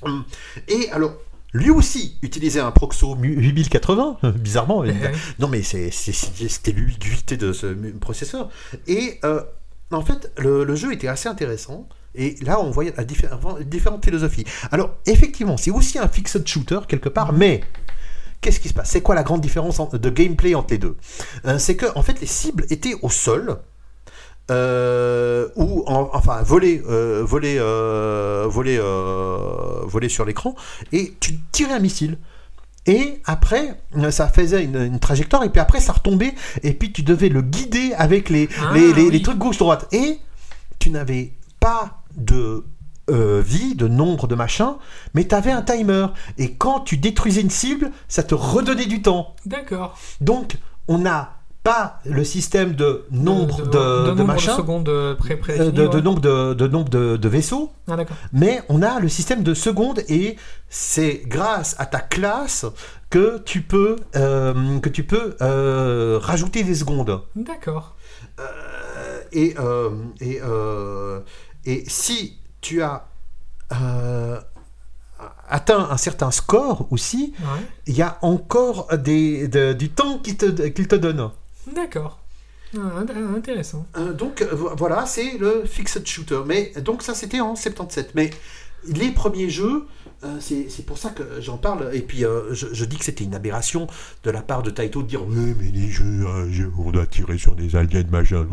Hum. 0.03 0.25
Et 0.69 0.89
alors, 0.91 1.15
lui 1.53 1.71
aussi 1.71 2.17
utilisait 2.23 2.61
un 2.61 2.71
Proxo 2.71 3.15
mu- 3.17 3.35
8080, 3.41 4.19
euh, 4.25 4.31
bizarrement. 4.37 4.85
Eh. 4.85 4.93
Non, 5.39 5.49
mais 5.49 5.63
c'était 5.63 6.73
l'ubiquité 6.73 7.37
de 7.37 7.53
ce 7.53 7.67
processeur. 8.01 8.49
Et 8.87 9.19
euh, 9.25 9.43
en 9.91 10.03
fait, 10.03 10.33
le, 10.39 10.65
le 10.65 10.75
jeu 10.77 10.93
était 10.93 11.09
assez 11.09 11.29
intéressant. 11.29 11.89
Et 12.15 12.37
là, 12.43 12.61
on 12.61 12.71
voyait 12.71 12.93
diffé- 12.93 13.29
différentes 13.65 14.05
philosophies. 14.05 14.45
Alors, 14.71 14.91
effectivement, 15.07 15.57
c'est 15.57 15.71
aussi 15.71 15.99
un 15.99 16.09
fixed 16.09 16.47
shooter 16.47 16.81
quelque 16.89 17.09
part, 17.09 17.33
mais 17.33 17.61
qu'est-ce 18.41 18.61
qui 18.61 18.69
se 18.69 18.75
passe? 18.75 18.91
C'est 18.91 19.01
quoi 19.01 19.15
la 19.15 19.23
grande 19.25 19.41
différence 19.41 19.81
en- 19.81 19.87
de 19.93 20.11
gameplay 20.11 20.55
entre 20.55 20.73
les 20.73 20.79
deux? 20.79 20.97
Euh, 21.47 21.59
C'est 21.59 21.77
que, 21.77 21.87
en 21.97 22.03
fait, 22.03 22.21
les 22.21 22.27
cibles 22.27 22.65
étaient 22.71 22.95
au 23.03 23.11
sol. 23.11 23.59
euh, 24.51 25.49
ou 25.57 25.85
en- 25.87 26.11
enfin 26.13 26.43
volées 26.43 26.83
euh, 26.87 27.23
volées, 27.25 27.57
euh, 27.59 28.45
volées, 28.47 28.77
euh, 28.79 29.81
volées 29.87 30.11
sur 30.11 30.27
l'écran 30.27 30.55
et 30.93 31.15
tu 31.19 31.39
tirais 31.51 31.73
un 31.73 31.79
missile 31.79 32.19
et 32.87 33.23
après, 33.25 33.81
ça 34.11 34.29
faisait 34.29 34.63
une, 34.63 34.77
une 34.77 34.99
trajectoire, 35.01 35.43
et 35.45 35.49
puis 35.49 35.61
après, 35.63 35.81
ça 35.81 35.95
retombait, 35.95 36.35
et 36.63 36.75
puis 36.75 36.93
tu 36.93 37.03
devais 37.03 37.31
le 37.31 37.41
guider 37.41 37.95
avec 37.97 38.29
les, 38.29 38.51
Ah, 38.61 38.73
les, 38.75 38.93
les- 38.93 39.05
oui. 39.05 39.11
les 39.13 39.23
trucs 39.23 39.39
gauche-droite. 39.39 39.89
Et 39.93 40.19
tu 40.79 40.91
n'avais 40.91 41.33
pas 41.59 42.03
de 42.17 42.65
euh, 43.11 43.43
vie, 43.45 43.75
de 43.75 43.89
nombre 43.89 44.27
de 44.27 44.35
machin, 44.35 44.77
mais 45.13 45.27
tu 45.27 45.35
avais 45.35 45.51
un 45.51 45.63
timer. 45.63 46.07
Et 46.39 46.55
quand 46.55 46.81
tu 46.81 46.97
détruisais 46.97 47.43
une 47.43 47.51
cible, 47.51 47.91
ça 48.09 48.23
te 48.23 48.35
redonnait 48.35 48.87
du 48.87 49.03
temps. 49.03 49.35
D'accord. 49.47 49.99
Donc, 50.21 50.57
on 50.89 50.99
n'a 50.99 51.37
pas 51.63 52.01
le 52.05 52.25
système 52.25 52.75
de 52.75 53.07
nombre 53.11 53.63
de, 53.63 54.11
de, 54.11 54.15
nombre 54.15 54.35
de 54.35 54.39
secondes 54.39 55.17
pré 55.19 55.37
prédéfinies, 55.37 55.73
de, 55.73 55.87
ouais. 55.87 56.03
nombre 56.03 56.21
de, 56.21 56.67
nombre 56.67 56.91
de, 56.91 57.29
vaisseaux, 57.29 57.73
Ah 57.89 57.97
d'accord. 57.97 58.17
mais 58.35 58.63
on 58.69 58.83
a 58.83 59.01
le 59.01 59.09
système 59.09 59.43
de 59.43 59.55
secondes 59.55 60.01
et 60.09 60.37
c'est 60.69 61.23
grâce 61.27 61.75
à 61.79 61.87
ta 61.87 62.01
classe 62.01 62.67
que 63.09 63.39
tu 63.39 63.63
peux, 63.63 63.97
euh, 64.17 64.79
que 64.81 64.89
tu 64.89 65.05
peux 65.05 65.37
euh, 65.41 66.19
rajouter 66.21 66.65
des 66.65 66.75
secondes. 66.75 67.23
D'accord. 67.35 67.95
Euh, 68.41 69.21
et, 69.33 69.55
et, 70.21 70.41
et 71.67 71.85
si 71.89 72.39
tu 72.61 72.83
as 72.83 73.07
euh, 73.73 74.41
atteint 75.49 75.89
un 75.91 75.97
certain 75.97 76.31
score 76.31 76.87
aussi, 76.91 77.35
Ouais. 77.41 77.47
il 77.87 77.97
y 77.97 78.03
a 78.03 78.19
encore 78.23 78.89
des, 78.99 79.49
de- 79.49 79.73
du 79.73 79.91
temps 79.91 80.19
qu'il 80.19 80.37
te, 80.37 80.47
qu'il 80.69 80.89
te 80.89 80.95
donne. 80.97 81.31
D'accord. 81.75 82.21
Ah, 82.77 83.01
int- 83.01 83.37
intéressant. 83.37 83.87
Euh, 83.97 84.13
donc 84.13 84.43
euh, 84.43 84.49
vo- 84.55 84.75
voilà, 84.77 85.07
c'est 85.07 85.39
le 85.39 85.65
fixed 85.65 86.07
shooter. 86.07 86.41
Mais 86.47 86.73
donc 86.83 87.03
ça 87.03 87.15
c'était 87.15 87.41
en 87.41 87.55
77. 87.57 88.15
Mais 88.15 88.31
les 88.87 89.13
premiers 89.13 89.49
jeux, 89.49 89.87
euh, 90.25 90.37
c'est 90.41 90.85
pour 90.85 90.99
ça 90.99 91.11
que 91.11 91.41
j'en 91.41 91.57
parle. 91.57 91.95
Et 91.95 92.01
puis 92.03 92.25
euh, 92.25 92.53
je, 92.53 92.67
je 92.73 92.85
dis 92.85 92.97
que 92.97 93.05
c'était 93.05 93.25
une 93.25 93.35
aberration 93.35 93.87
de 94.25 94.31
la 94.31 94.43
part 94.43 94.63
de 94.63 94.71
Taito 94.71 95.03
de 95.03 95.07
dire 95.09 95.25
oui 95.27 95.55
mais 95.59 95.71
les 95.71 95.89
jeux, 95.89 96.27
on 96.79 96.91
doit 96.91 97.07
tirer 97.07 97.39
sur 97.39 97.55
des 97.55 97.77
aliens 97.77 98.03
machin. 98.11 98.47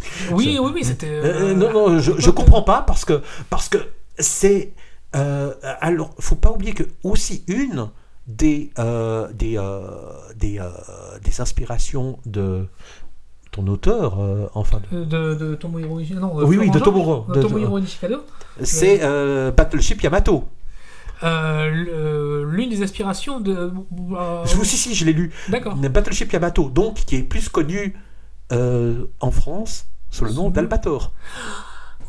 Oui, 0.32 0.58
oui, 0.60 0.70
oui, 0.74 0.84
c'était. 0.84 1.08
Euh, 1.08 1.50
euh, 1.50 1.54
non 1.54 1.72
non, 1.72 1.98
je, 1.98 2.12
je 2.18 2.30
comprends 2.30 2.62
pas 2.62 2.82
parce 2.82 3.04
que 3.04 3.22
parce 3.50 3.68
que 3.68 3.78
c'est 4.18 4.72
euh, 5.16 5.52
alors 5.80 6.10
faut 6.18 6.36
pas 6.36 6.50
oublier 6.50 6.72
que 6.74 6.84
aussi 7.02 7.44
une 7.48 7.88
des 8.26 8.70
euh, 8.78 9.28
des 9.32 9.58
euh, 9.58 9.80
des, 10.36 10.58
euh, 10.60 10.68
des 11.24 11.40
inspirations 11.40 12.18
de 12.26 12.66
ton 13.50 13.66
auteur, 13.66 14.20
euh, 14.20 14.46
enfin 14.54 14.80
euh, 14.92 15.04
De, 15.04 15.34
de 15.34 15.54
Tomohiro. 15.56 16.00
Non, 16.14 16.38
euh, 16.40 16.44
Oui, 16.44 16.56
oui, 16.56 16.70
de. 16.70 16.78
Jean, 16.78 17.24
de- 17.28 17.34
de 17.34 17.42
Tomohiro 17.42 17.78
Ishikawa. 17.78 18.18
C'est 18.62 19.00
euh, 19.02 19.50
Battleship 19.50 20.00
Yamato. 20.02 20.44
Euh, 21.22 22.44
L'une 22.50 22.70
des 22.70 22.82
aspirations 22.82 23.40
de. 23.40 23.52
euh, 23.52 24.44
Je, 24.46 24.56
si, 24.64 24.76
si, 24.76 24.94
je 24.94 25.04
l'ai 25.04 25.12
lu. 25.12 25.32
D'accord. 25.48 25.74
Battleship 25.74 26.32
Yamato, 26.32 26.70
donc, 26.70 26.94
qui 27.04 27.16
est 27.16 27.22
plus 27.22 27.48
connu 27.48 27.94
euh, 28.52 29.06
en 29.20 29.30
France 29.30 29.86
sous 30.10 30.24
le 30.24 30.32
nom 30.32 30.50
d'Albator. 30.50 31.12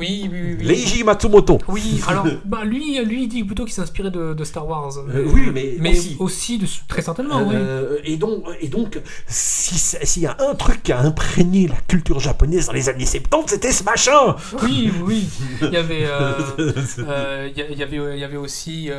Oui, 0.02 0.28
oui, 0.32 0.40
oui. 0.44 0.56
oui. 0.60 0.66
Leiji 0.66 1.04
Matsumoto. 1.04 1.60
Oui, 1.68 2.02
alors 2.08 2.26
bah, 2.46 2.64
lui, 2.66 3.00
lui 3.06 3.24
il 3.24 3.28
dit 3.28 3.44
plutôt 3.44 3.66
qu'il 3.66 3.74
s'est 3.74 3.82
inspiré 3.82 4.10
de, 4.10 4.34
de 4.34 4.44
Star 4.44 4.68
Wars. 4.68 4.92
Euh, 4.98 5.26
oui, 5.32 5.52
mais 5.54 5.76
mais 5.80 5.92
aussi. 5.92 6.18
aussi, 6.20 6.58
de, 6.58 6.66
très 6.88 7.04
certainement, 7.04 7.44
oui. 7.48 7.54
Euh, 7.56 7.98
et 8.04 8.18
donc, 8.18 8.44
et 8.60 8.68
donc 8.68 9.00
si 9.28 9.76
s'il 9.78 10.24
y 10.24 10.26
a 10.26 10.36
un 10.40 10.56
truc 10.56 10.82
qui 10.84 10.92
a 10.92 11.00
imprégné 11.00 11.68
la 11.68 11.76
culture 11.88 12.20
japonaise 12.20 12.66
dans 12.68 12.74
les 12.74 12.90
années 12.90 13.06
70, 13.06 13.44
c'était 13.52 13.72
ce 13.72 13.84
machin 13.84 14.36
Oui, 14.64 14.92
oui. 15.06 15.30
Il 15.62 15.70
y 15.72 15.78
avait, 15.78 16.06
euh, 16.06 16.34
il 17.56 17.78
y 17.78 17.84
avait, 17.84 17.98
il 18.16 18.20
y 18.20 18.24
avait 18.24 18.38
aussi 18.38 18.90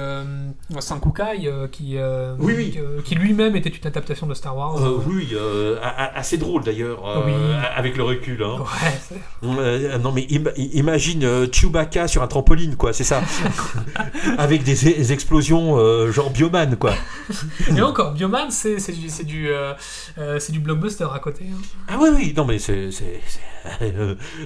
Sankukai 0.79 1.51
qui, 1.73 1.97
Oui, 2.39 2.55
oui. 2.57 2.79
qui, 3.05 3.15
lui-même 3.17 3.57
était 3.57 3.71
une 3.71 3.87
adaptation 3.87 4.27
de 4.29 4.35
Star 4.35 4.57
Wars. 4.57 4.77
Oui, 5.07 5.29
assez 6.15 6.39
drôle 6.39 6.63
d'ailleurs, 6.63 7.03
Oui. 7.27 7.33
avec 7.77 7.97
le 7.97 8.05
recul. 8.05 8.43
Hein. 8.43 8.59
Ouais, 9.43 9.99
non 9.99 10.13
mais 10.13 10.27
im- 10.31 10.53
imagine 10.93 11.25
euh, 11.25 11.47
Chewbacca 11.51 12.07
sur 12.07 12.23
un 12.23 12.27
trampoline 12.27 12.77
quoi, 12.77 12.93
c'est 12.93 13.03
ça, 13.05 13.23
avec 14.39 14.63
des, 14.63 14.75
des 14.75 15.13
explosions 15.15 15.79
euh, 15.79 16.13
genre 16.13 16.29
Bioman 16.29 16.77
quoi. 16.77 16.93
Et 17.75 17.81
encore, 17.81 18.13
Bioman, 18.13 18.51
c'est 18.51 18.79
c'est 18.79 18.93
du, 18.93 19.09
c'est 19.09 19.25
du, 19.25 19.49
euh, 19.49 19.73
euh, 20.19 20.39
c'est 20.39 20.53
du 20.53 20.61
blockbuster 20.61 21.07
à 21.15 21.19
côté. 21.19 21.47
hein. 21.51 21.57
Ah 21.89 21.97
oui 21.99 22.11
oui, 22.15 22.35
non 22.37 22.45
mais 22.45 22.59
c'est 22.59 22.91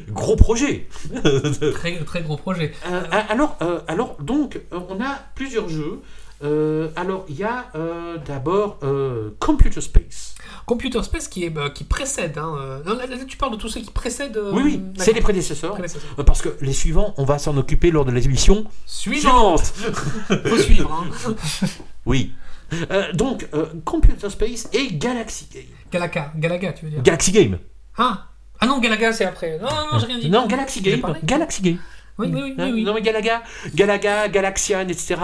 gros 0.09 0.37
projet. 0.37 0.87
Très, 1.75 1.97
très 2.05 2.23
gros 2.23 2.37
projet. 2.37 2.73
Alors, 3.29 3.57
alors, 3.89 4.17
donc, 4.21 4.61
on 4.71 5.03
a 5.03 5.19
plusieurs 5.35 5.69
jeux. 5.69 6.01
Euh, 6.43 6.89
alors, 6.97 7.25
il 7.29 7.37
y 7.37 7.45
a 7.45 7.67
euh, 7.75 8.19
d'abord 8.19 8.79
euh, 8.83 9.31
Computer 9.41 9.81
Space. 9.81 10.35
Computer 10.67 11.03
Space 11.03 11.29
qui, 11.29 11.45
est, 11.45 11.51
bah, 11.51 11.71
qui 11.71 11.85
précède. 11.85 12.37
Hein, 12.39 12.81
non, 12.85 12.97
là, 12.97 13.07
là, 13.07 13.17
tu 13.27 13.37
parles 13.37 13.53
de 13.53 13.57
tous 13.57 13.69
ceux 13.69 13.81
qui 13.81 13.91
précèdent. 13.91 14.39
oui, 14.53 14.63
oui, 14.65 14.83
c'est 14.97 15.13
les 15.13 15.21
prédécesseurs. 15.21 15.73
Prédécesseurs. 15.73 16.15
Parce 16.27 16.43
que 16.43 16.57
les 16.61 16.73
suivants, 16.73 17.15
on 17.17 17.25
va 17.25 17.39
s'en 17.39 17.57
occuper 17.57 17.91
lors 17.91 18.05
de 18.05 18.13
l'émission 18.13 18.65
Suivant 18.85 19.57
suivante. 19.57 20.41
Faut 20.47 20.59
suivre. 20.59 20.93
Hein. 20.93 21.35
Oui. 22.07 22.33
Donc, 23.15 23.49
Computer 23.85 24.31
Space 24.31 24.69
et 24.73 24.93
Galaxy 24.95 25.49
Game. 25.53 25.65
Galaga, 25.91 26.33
Galaga, 26.37 26.73
tu 26.73 26.85
veux 26.85 26.91
dire 26.91 27.03
Galaxy 27.03 27.33
Game. 27.33 27.59
Ah 27.97 28.27
Ah 28.61 28.67
non, 28.67 28.79
Galaga, 28.79 29.13
c'est 29.13 29.25
après. 29.25 29.59
Non, 29.59 29.69
non, 29.69 29.93
non, 29.93 29.99
j'ai 29.99 30.07
rien 30.07 30.19
dit. 30.19 30.31
Non, 30.31 30.47
Galaxy 30.47 30.83
Game. 30.83 31.03
Galaxy 31.25 31.63
Game. 31.63 31.79
Oui, 32.19 32.31
oui, 32.33 32.41
oui. 32.45 32.55
Hein, 32.59 32.65
oui, 32.67 32.73
oui. 32.75 32.85
Non, 32.85 32.95
mais 32.95 33.03
Galaga, 33.03 33.43
Galaga, 33.75 34.29
Galaxian, 34.29 34.89
etc. 34.89 35.17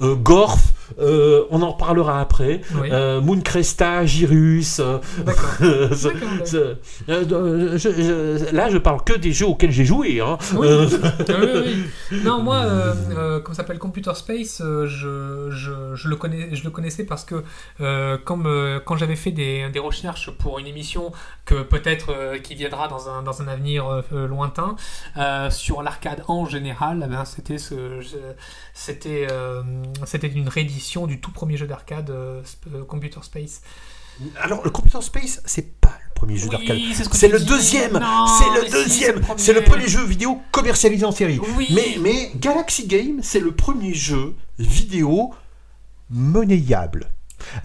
Euh, 0.00 0.16
Gorf, 0.16 0.58
euh, 0.98 1.44
on 1.50 1.62
en 1.62 1.70
reparlera 1.70 2.20
après. 2.20 2.60
Oui. 2.74 2.88
Euh, 2.90 3.20
Mooncresta, 3.20 4.04
Girus. 4.04 4.80
euh, 4.80 4.98
euh, 7.08 8.38
là, 8.52 8.68
je 8.70 8.78
parle 8.78 9.02
que 9.04 9.14
des 9.14 9.32
jeux 9.32 9.46
auxquels 9.46 9.70
j'ai 9.70 9.84
joué. 9.84 10.20
Hein. 10.20 10.38
Oui. 10.54 10.66
Ah 10.70 11.32
oui, 11.40 11.48
oui, 11.54 11.60
oui. 12.10 12.20
Non, 12.24 12.42
moi, 12.42 12.66
comment 13.42 13.54
ça 13.54 13.62
s'appelle 13.62 13.78
Computer 13.78 14.14
Space, 14.14 14.60
je, 14.60 15.48
je, 15.50 15.94
je 15.94 16.08
le 16.08 16.16
connais, 16.16 16.54
je 16.54 16.64
le 16.64 16.70
connaissais 16.70 17.04
parce 17.04 17.24
que 17.24 17.44
comme, 18.24 18.80
quand 18.84 18.96
j'avais 18.96 19.16
fait 19.16 19.30
des, 19.30 19.68
des 19.72 19.78
recherches 19.78 20.30
pour 20.30 20.58
une 20.58 20.66
émission 20.66 21.12
que 21.44 21.62
peut-être 21.62 22.38
qui 22.42 22.54
viendra 22.54 22.88
dans 22.88 23.08
un, 23.08 23.22
dans 23.22 23.42
un 23.42 23.48
avenir 23.48 24.02
lointain 24.12 24.76
sur 25.50 25.82
l'arcade 25.82 26.22
en 26.28 26.39
général, 26.46 27.02
eh 27.04 27.08
ben, 27.08 27.24
c'était 27.24 27.58
ce, 27.58 28.00
c'était 28.74 29.26
euh, 29.30 29.62
c'était 30.06 30.28
une 30.28 30.48
réédition 30.48 31.06
du 31.06 31.20
tout 31.20 31.30
premier 31.32 31.56
jeu 31.56 31.66
d'arcade 31.66 32.10
euh, 32.10 32.42
euh, 32.74 32.84
Computer 32.84 33.20
Space. 33.22 33.62
alors, 34.40 34.62
le 34.64 34.70
Computer 34.70 35.00
Space, 35.00 35.42
c'est 35.44 35.78
pas 35.80 35.98
le 36.08 36.14
premier 36.14 36.36
jeu 36.36 36.48
Oui, 36.50 36.66
d'arcade. 36.66 36.78
c'est 36.94 37.04
ce 37.04 37.32
le 37.32 37.40
deuxième, 37.40 38.00
c'est 38.38 38.60
le 38.60 38.66
si, 38.66 38.72
deuxième, 38.72 39.20
c'est 39.36 39.52
le 39.52 39.62
premier 39.62 39.88
jeu 39.88 40.04
vidéo 40.04 40.40
commercialisé 40.50 41.04
en 41.04 41.12
série. 41.12 41.40
Oui. 41.56 41.68
Mais, 41.70 41.96
mais 42.00 42.30
Galaxy 42.36 42.86
Game, 42.86 43.20
c'est 43.22 43.40
le 43.40 43.52
premier 43.52 43.94
jeu 43.94 44.34
vidéo 44.58 45.32
monnayable. 46.10 47.10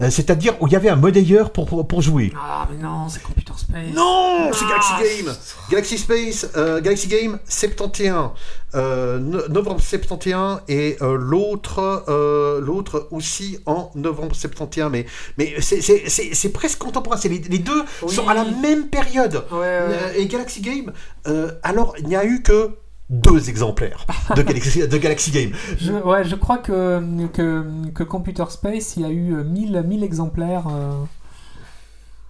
Euh, 0.00 0.10
C'est-à-dire 0.10 0.54
où 0.60 0.66
il 0.66 0.72
y 0.72 0.76
avait 0.76 0.88
un 0.88 0.96
monnayeur 0.96 1.50
pour, 1.50 1.66
pour, 1.66 1.86
pour 1.86 2.02
jouer. 2.02 2.32
Ah 2.36 2.66
mais 2.70 2.76
non, 2.82 3.08
c'est 3.08 3.22
Computer 3.22 3.52
Space. 3.56 3.94
Non, 3.94 4.50
c'est 4.52 4.64
Ah, 4.64 4.68
Galaxy 4.68 5.22
Game. 5.24 5.34
Galaxy 5.70 5.98
Space, 5.98 6.46
euh, 6.56 6.80
Galaxy 6.80 7.08
Game 7.08 7.38
71, 7.48 8.30
euh, 8.74 9.18
no- 9.18 9.48
novembre 9.48 9.80
71 9.80 10.60
et 10.68 10.96
euh, 11.02 11.16
l'autre, 11.18 12.04
euh, 12.08 12.60
l'autre 12.60 13.08
aussi 13.10 13.58
en 13.66 13.90
novembre 13.94 14.34
71. 14.34 14.90
Mais, 14.90 15.06
mais 15.38 15.54
c'est, 15.60 15.80
c'est, 15.80 16.04
c'est, 16.08 16.34
c'est 16.34 16.50
presque 16.50 16.78
contemporain. 16.78 17.16
C'est 17.16 17.28
les, 17.28 17.38
les 17.38 17.58
deux 17.58 17.82
Oui. 18.02 18.14
sont 18.14 18.28
à 18.28 18.34
la 18.34 18.44
même 18.44 18.88
période. 18.88 19.44
Ouais, 19.50 19.58
ouais. 19.58 19.62
Euh, 19.62 20.12
et 20.16 20.26
Galaxy 20.26 20.60
Game, 20.60 20.92
euh, 21.26 21.52
alors 21.62 21.94
il 21.98 22.06
n'y 22.08 22.16
a 22.16 22.24
eu 22.24 22.42
que 22.42 22.70
deux 23.08 23.48
exemplaires 23.48 24.04
de 24.34 24.42
Galaxy, 24.42 24.86
de 24.88 24.96
Galaxy 24.98 25.30
Game. 25.30 25.52
Je, 25.78 25.92
ouais, 25.92 26.24
je 26.24 26.34
crois 26.34 26.58
que, 26.58 27.26
que, 27.28 27.64
que 27.94 28.02
Computer 28.02 28.44
Space, 28.50 28.96
il 28.96 29.02
y 29.02 29.04
a 29.04 29.10
eu 29.10 29.34
euh, 29.34 29.44
1000, 29.44 29.82
1000 29.86 30.04
exemplaires. 30.04 30.64
Euh, 30.68 31.04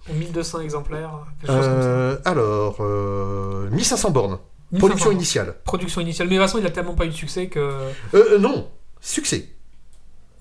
ou 0.09 0.13
1200 0.13 0.61
exemplaires, 0.61 1.11
quelque 1.41 1.51
chose 1.53 1.65
comme 1.65 1.81
ça. 1.81 1.87
Euh, 1.87 2.17
alors, 2.25 2.77
euh, 2.79 3.69
1500 3.71 4.11
bornes. 4.11 4.37
1500. 4.71 4.79
Production 4.87 5.11
initiale. 5.11 5.55
Production 5.63 6.01
initiale. 6.01 6.27
Mais 6.29 6.35
de 6.35 6.39
toute 6.41 6.47
façon, 6.49 6.59
il 6.59 6.65
a 6.67 6.69
tellement 6.69 6.93
pas 6.93 7.05
eu 7.05 7.09
de 7.09 7.13
succès 7.13 7.47
que. 7.47 7.59
Euh, 7.59 7.91
euh, 8.13 8.37
non, 8.37 8.69
succès. 9.01 9.49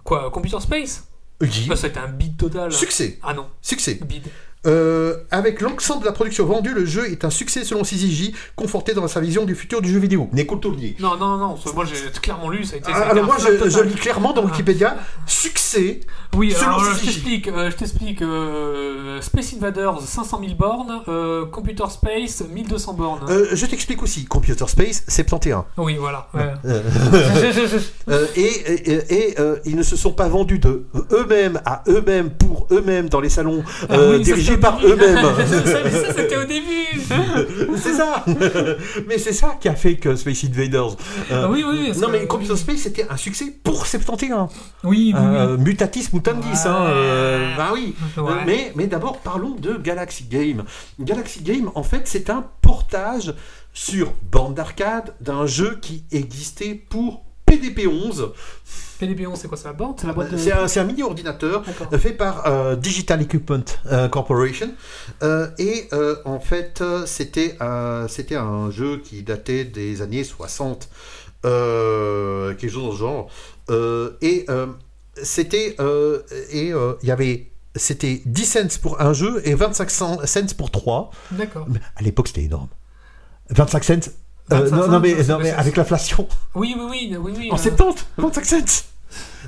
Quoi 0.04 0.30
Computer 0.30 0.60
Space? 0.60 1.04
Oui. 1.40 1.68
Ah, 1.70 1.76
C'était 1.76 1.98
un 1.98 2.08
bid 2.08 2.36
total. 2.36 2.72
Succès. 2.72 3.18
Ah 3.22 3.34
non, 3.34 3.46
Succès. 3.60 3.94
bid. 4.04 4.28
Euh, 4.66 5.16
avec 5.30 5.60
l'ensemble 5.60 6.00
de 6.00 6.06
la 6.06 6.12
production 6.12 6.44
vendue, 6.46 6.74
le 6.74 6.84
jeu 6.84 7.10
est 7.10 7.24
un 7.24 7.30
succès 7.30 7.64
selon 7.64 7.82
CZJ, 7.82 8.32
conforté 8.56 8.94
dans 8.94 9.06
sa 9.08 9.20
vision 9.20 9.44
du 9.44 9.54
futur 9.54 9.80
du 9.80 9.90
jeu 9.92 9.98
vidéo. 9.98 10.28
Neko 10.32 10.56
Tournier. 10.56 10.96
Non, 10.98 11.16
non, 11.16 11.36
non, 11.36 11.56
moi 11.74 11.84
j'ai 11.84 11.96
clairement 12.20 12.48
lu, 12.48 12.64
ça 12.64 12.74
a 12.74 12.78
été. 12.78 12.90
ça 12.90 12.96
a 12.98 13.00
Ah, 13.00 13.04
été 13.04 13.10
alors 13.12 13.24
moi, 13.26 13.36
je, 13.38 13.70
je 13.70 13.80
lis 13.80 13.94
clairement 13.94 14.32
dans 14.32 14.42
Ah. 14.42 14.46
Wikipédia, 14.46 14.96
succès. 15.26 16.00
Oui, 16.36 16.52
Selon 16.52 16.68
alors, 16.78 16.84
je 16.84 16.90
CZJ. 16.98 17.04
t'explique, 17.04 17.48
euh, 17.48 17.70
je 17.70 17.76
t'explique. 17.76 18.22
euh, 18.22 19.20
Space 19.22 19.54
Invaders 19.54 20.00
500 20.00 20.40
000 20.44 20.54
bornes, 20.58 21.00
euh, 21.08 21.46
Computer 21.46 21.84
Space 21.90 22.42
1200 22.52 22.92
bornes. 22.94 23.20
Euh, 23.28 23.46
je 23.52 23.66
t'explique 23.66 24.02
aussi, 24.02 24.24
Computer 24.26 24.66
Space 24.68 25.04
71. 25.08 25.62
Oui, 25.78 25.96
voilà. 25.98 26.28
ouais. 26.34 26.52
Et 28.36 28.42
et, 28.42 29.14
et, 29.30 29.40
euh, 29.40 29.56
ils 29.64 29.76
ne 29.76 29.82
se 29.82 29.96
sont 29.96 30.12
pas 30.12 30.28
vendus 30.28 30.58
de 30.58 30.84
eux-mêmes 31.12 31.60
à 31.64 31.82
eux-mêmes 31.88 32.30
pour 32.30 32.66
eux-mêmes 32.70 33.08
dans 33.08 33.20
les 33.20 33.28
salons 33.28 33.62
Ah 33.88 33.96
oui, 34.10 34.20
dirigés 34.22 34.55
par 34.58 34.78
eux-mêmes. 34.84 35.26
mais 35.38 35.90
ça, 35.90 36.12
c'était 36.14 36.36
au 36.36 36.44
début. 36.44 36.66
c'est 37.76 37.92
ça 37.94 38.24
Mais 39.06 39.18
c'est 39.18 39.32
ça 39.32 39.56
qui 39.60 39.68
a 39.68 39.74
fait 39.74 39.96
que 39.96 40.16
Space 40.16 40.44
Invaders. 40.44 40.96
euh, 41.30 41.48
oui, 41.50 41.64
oui. 41.68 41.92
non 42.00 42.08
mais 42.08 42.26
Computer 42.26 42.56
Space 42.56 42.78
c'était 42.78 43.06
un 43.08 43.16
succès 43.16 43.54
pour 43.62 43.86
71. 43.86 44.48
Oui, 44.84 45.12
oui, 45.14 45.14
Euh, 45.16 45.56
Mutatis 45.56 46.08
mutandis, 46.12 46.46
Ouais. 46.48 46.56
hein. 46.66 46.86
euh, 46.88 47.56
bah 47.56 47.70
oui. 47.72 47.94
Ouais. 48.16 48.22
Euh, 48.32 48.34
mais, 48.46 48.72
mais 48.76 48.86
d'abord, 48.86 49.18
parlons 49.18 49.54
de 49.54 49.74
Galaxy 49.74 50.24
Game. 50.24 50.64
Galaxy 51.00 51.42
Game, 51.42 51.70
en 51.74 51.82
fait, 51.82 52.02
c'est 52.04 52.30
un 52.30 52.44
portage 52.62 53.34
sur 53.72 54.12
bande 54.30 54.54
d'arcade 54.54 55.14
d'un 55.20 55.46
jeu 55.46 55.78
qui 55.82 56.04
existait 56.12 56.74
pour 56.74 57.25
PDP-11. 57.46 58.30
PDP-11, 59.00 59.36
c'est 59.36 59.48
quoi 59.48 59.56
C'est 59.56 59.68
la 59.68 59.72
boîte? 59.74 59.98
C'est 60.00 60.06
la 60.06 60.12
boîte 60.12 60.30
de... 60.32 60.36
C'est 60.36 60.80
un, 60.80 60.84
mini-ordinateur 60.84 61.62
fait 61.98 62.12
par 62.12 62.46
euh, 62.46 62.76
Digital 62.76 63.20
Equipment 63.22 63.64
euh, 63.86 64.08
Corporation. 64.08 64.70
Euh, 65.22 65.48
et 65.58 65.88
euh, 65.92 66.16
en 66.24 66.40
fait, 66.40 66.82
c'était 67.06 67.56
un, 67.60 68.06
c'était 68.08 68.36
un 68.36 68.70
jeu 68.70 68.98
qui 68.98 69.22
datait 69.22 69.64
des 69.64 70.00
années 70.02 70.24
60, 70.24 70.88
euh, 71.44 72.54
quelque 72.54 72.70
chose 72.70 72.84
dans 72.84 72.92
ce 72.92 72.98
genre. 72.98 73.30
Euh, 73.70 74.12
et 74.22 74.44
euh, 74.48 74.66
c'était. 75.22 75.76
euh, 75.80 76.22
et 76.50 76.72
euh, 76.72 76.94
il 77.02 77.08
y 77.08 77.12
avait. 77.12 77.50
C'était 77.74 78.22
10 78.24 78.44
cents 78.46 78.80
pour 78.80 79.02
un 79.02 79.12
jeu 79.12 79.42
et 79.46 79.54
25 79.54 79.90
cents 79.90 80.18
pour 80.56 80.70
3. 80.70 81.10
D'accord. 81.32 81.66
Mais 81.68 81.78
à 81.94 82.02
l'époque, 82.02 82.28
c'était 82.28 82.44
énorme. 82.44 82.68
25 83.50 83.84
cents. 83.84 84.10
Euh, 84.52 84.60
25 84.68 84.76
non, 84.76 84.88
non, 84.88 85.00
mais, 85.00 85.14
non, 85.24 85.38
mais 85.38 85.50
avec 85.50 85.76
l'inflation. 85.76 86.28
Oui, 86.54 86.74
oui, 86.78 86.84
oui, 86.88 87.16
oui, 87.20 87.32
oui. 87.36 87.48
En 87.50 87.54
euh, 87.56 87.58
70, 87.58 88.06
25 88.18 88.44
cents. 88.44 88.56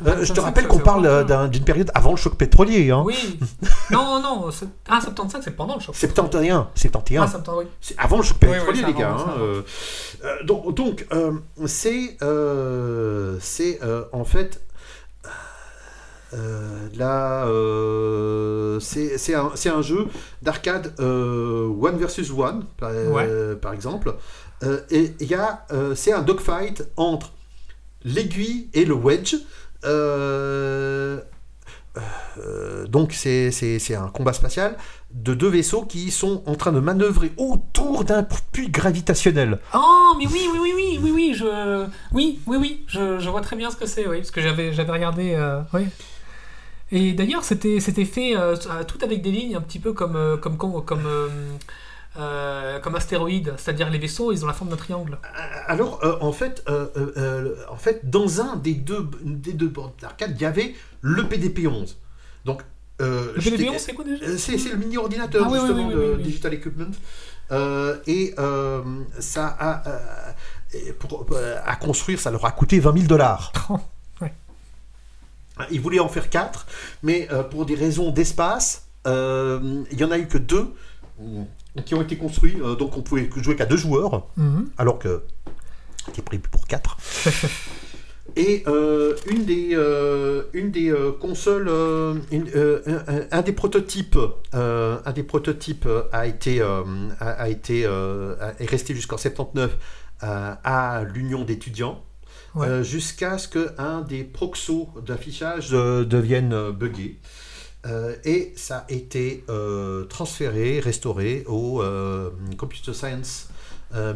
Euh, 0.07 0.25
je 0.25 0.33
te 0.33 0.41
25 0.41 0.41
rappelle 0.43 0.67
qu'on 0.69 0.79
parle 0.79 1.07
euh, 1.07 1.49
d'une 1.49 1.65
période 1.65 1.91
avant 1.95 2.13
le 2.13 2.17
choc 2.17 2.37
pétrolier. 2.37 2.91
Hein. 2.91 3.03
Oui. 3.05 3.39
non, 3.91 4.21
non. 4.21 4.51
c'est- 4.51 4.69
Ah, 4.89 5.01
75, 5.01 5.43
c'est 5.45 5.51
pendant 5.57 5.75
le 5.75 5.81
choc. 5.81 5.95
71, 5.95 6.67
71. 6.75 7.21
Ah, 7.23 7.29
70, 7.29 7.51
oui. 7.59 7.95
Avant 7.99 8.17
le 8.19 8.23
choc 8.23 8.37
Oui, 8.43 8.49
oui, 8.51 8.55
pétrolier, 8.59 8.83
les 8.87 8.95
gars. 8.95 9.11
hein, 9.19 9.35
euh, 9.39 9.63
euh, 10.25 10.43
donc, 10.45 10.75
donc 10.75 11.07
euh, 11.13 11.33
c'est 11.67 12.17
c'est 13.41 13.81
en 14.13 14.25
fait 14.25 14.61
là, 16.97 17.47
c'est 18.81 19.35
un, 19.35 19.51
un 19.75 19.83
jeu 19.83 20.07
d'arcade 20.43 20.95
euh, 21.01 21.69
one 21.81 21.97
versus 21.99 22.31
one, 22.31 22.65
par, 22.79 22.91
par 23.61 23.73
exemple. 23.73 24.15
Euh, 24.63 24.81
et 24.91 25.13
il 25.21 25.27
y 25.29 25.35
a, 25.35 25.65
euh, 25.73 25.95
c'est 25.95 26.13
un 26.13 26.23
dogfight 26.23 26.83
entre 26.97 27.33
l'aiguille 28.05 28.69
et 28.75 28.85
le 28.85 28.95
wedge. 28.95 29.37
Euh, 29.85 31.21
euh, 32.39 32.87
donc 32.87 33.13
c'est 33.13 33.51
un 33.95 34.09
combat 34.09 34.33
spatial 34.33 34.77
de 35.13 35.35
deux 35.35 35.49
vaisseaux 35.49 35.83
qui 35.83 36.11
sont 36.11 36.43
en 36.47 36.55
train 36.55 36.73
de 36.73 36.81
manœuvrer 36.81 37.33
autour 37.37 38.05
d'un 38.05 38.23
puits 38.53 38.69
gravitationnel. 38.71 39.59
Oh, 39.75 40.15
mais 40.19 40.27
oui, 40.27 40.49
oui, 40.53 40.59
oui, 40.61 40.99
oui, 41.03 41.11
oui, 41.13 41.43
Oui, 42.13 42.41
oui, 42.47 42.57
oui, 42.61 42.85
je, 42.89 43.19
je 43.19 43.31
vois 43.31 43.41
très 43.41 43.57
bien 43.57 43.71
ce 43.71 43.77
que 43.77 43.87
c'est, 43.87 44.07
oui, 44.07 44.19
parce 44.19 44.31
que 44.31 44.41
j'avais 44.41 44.73
j'avais 44.73 44.93
regardé. 44.93 45.35
euh, 45.35 45.61
oui. 45.73 45.87
Et 46.91 47.13
d'ailleurs, 47.13 47.45
c'était 47.45 47.81
c'était 47.81 48.05
fait 48.07 48.37
euh, 48.37 48.57
tout 48.87 48.99
avec 49.03 49.21
des 49.23 49.31
lignes 49.31 49.57
un 49.57 49.61
petit 49.61 49.79
peu 49.79 49.93
comme 49.93 50.17
euh, 50.17 50.37
comme 50.37 50.57
comme 50.57 50.85
comme, 50.85 51.07
euh, 51.07 51.29
euh, 52.19 52.79
comme 52.81 52.95
astéroïdes, 52.97 53.55
c'est-à-dire 53.57 53.89
les 53.91 53.99
vaisseaux, 53.99 54.33
ils 54.33 54.45
ont 54.45 54.47
la 54.49 54.53
forme 54.55 54.71
d'un 54.71 54.77
triangle. 54.77 55.19
Alors, 55.67 56.01
euh, 56.05 56.17
en, 56.21 56.33
fait, 56.33 56.63
euh, 56.69 56.87
euh, 56.97 57.13
euh, 57.17 57.55
en 57.71 57.77
fait, 57.77 58.09
dans 58.11 58.41
un 58.41 58.57
des 58.57 58.75
deux, 58.75 59.09
des 59.23 59.53
deux 59.53 59.69
bornes 59.69 59.93
d'arcade, 60.01 60.33
il 60.37 60.43
y 60.43 60.47
avait 60.47 60.75
le 61.01 61.23
PDP-11. 61.25 61.95
Donc, 62.45 62.63
euh, 63.01 63.33
Le 63.35 63.41
je 63.41 63.51
t'ai- 63.51 63.57
PDP-11, 63.57 63.79
c'est 63.79 63.93
quoi 63.95 64.05
déjà? 64.05 64.25
Euh, 64.25 64.37
C'est 64.37 64.57
le 64.57 64.77
mini-ordinateur 64.77 65.45
Ah 65.47 65.49
oui, 65.51 65.59
oui, 65.61 65.67
justement 65.67 65.89
oui, 65.89 65.95
de. 65.95 66.15
Digital 66.23 66.55
Equipment. 66.55 66.91
Euh, 67.51 67.97
et 68.07 68.35
euh, 68.39 68.83
ça 69.21 69.47
a, 69.47 69.89
euh, 69.89 70.93
pour, 70.99 71.27
euh, 71.33 71.57
à 71.65 71.77
construire, 71.77 72.21
ça 72.21 72.31
leur 72.31 72.45
a 72.45 72.51
coûté 72.53 72.79
20 72.81 72.93
000 72.93 73.07
dollars. 73.07 73.53
Ils 75.73 75.81
voulaient 75.81 75.99
en 75.99 76.09
faire 76.09 76.31
4, 76.31 76.67
mais 77.03 77.27
euh, 77.33 77.43
pour 77.43 77.67
des 77.67 77.75
raisons 77.75 78.11
d'espace, 78.13 78.87
euh, 79.09 79.83
il 79.91 79.97
n'y 79.97 80.05
en 80.05 80.11
a 80.13 80.19
eu 80.19 80.29
que 80.29 80.39
deux 80.39 80.73
euh, 81.21 81.43
qui 81.85 81.95
ont 81.95 82.03
été 82.03 82.17
construits. 82.17 82.57
euh, 82.63 82.75
donc 82.77 82.97
on 82.97 83.03
pouvait 83.03 83.29
jouer 83.37 83.57
qu'à 83.57 83.67
deux 83.67 83.77
joueurs, 83.77 84.27
Mhm. 84.37 84.69
alors 84.79 84.99
que 84.99 85.23
c'était 86.07 86.23
prévu 86.23 86.43
pour 86.51 86.67
4. 86.67 86.97
Et 88.37 88.63
euh, 88.67 89.15
une 89.31 89.45
des, 89.47 89.71
euh, 89.73 90.43
une 90.53 90.71
des 90.71 90.91
euh, 90.91 91.13
consoles, 91.13 91.69
une- 92.31 92.51
un, 92.87 93.21
un 93.31 93.43
des 93.43 93.53
prototypes, 93.53 94.19
un 94.53 95.13
des 95.15 95.23
prototypes 95.23 95.89
a 96.13 96.27
été, 96.27 96.61
a, 96.61 96.85
a 97.21 97.49
été, 97.49 97.81
est 97.83 98.67
resté 98.71 98.95
jusqu'en 98.95 99.17
79 99.17 99.77
euh, 100.23 100.55
à 100.63 101.05
l'union 101.15 101.45
d'étudiants, 101.45 102.05
Ouais. 102.55 102.83
jusqu'à 102.85 103.39
ce 103.39 103.47
qu'un 103.49 104.01
des 104.03 104.25
proxos 104.25 104.89
d'affichage 105.07 105.71
devienne 105.71 106.71
buggé. 106.71 107.19
Euh, 107.87 108.17
et 108.25 108.53
ça 108.57 108.79
a 108.89 108.93
été 108.93 109.45
euh, 109.49 110.05
transféré, 110.05 110.81
restauré 110.81 111.45
au 111.47 111.81
euh, 111.83 112.31
Computer 112.57 112.93
Science 112.93 113.49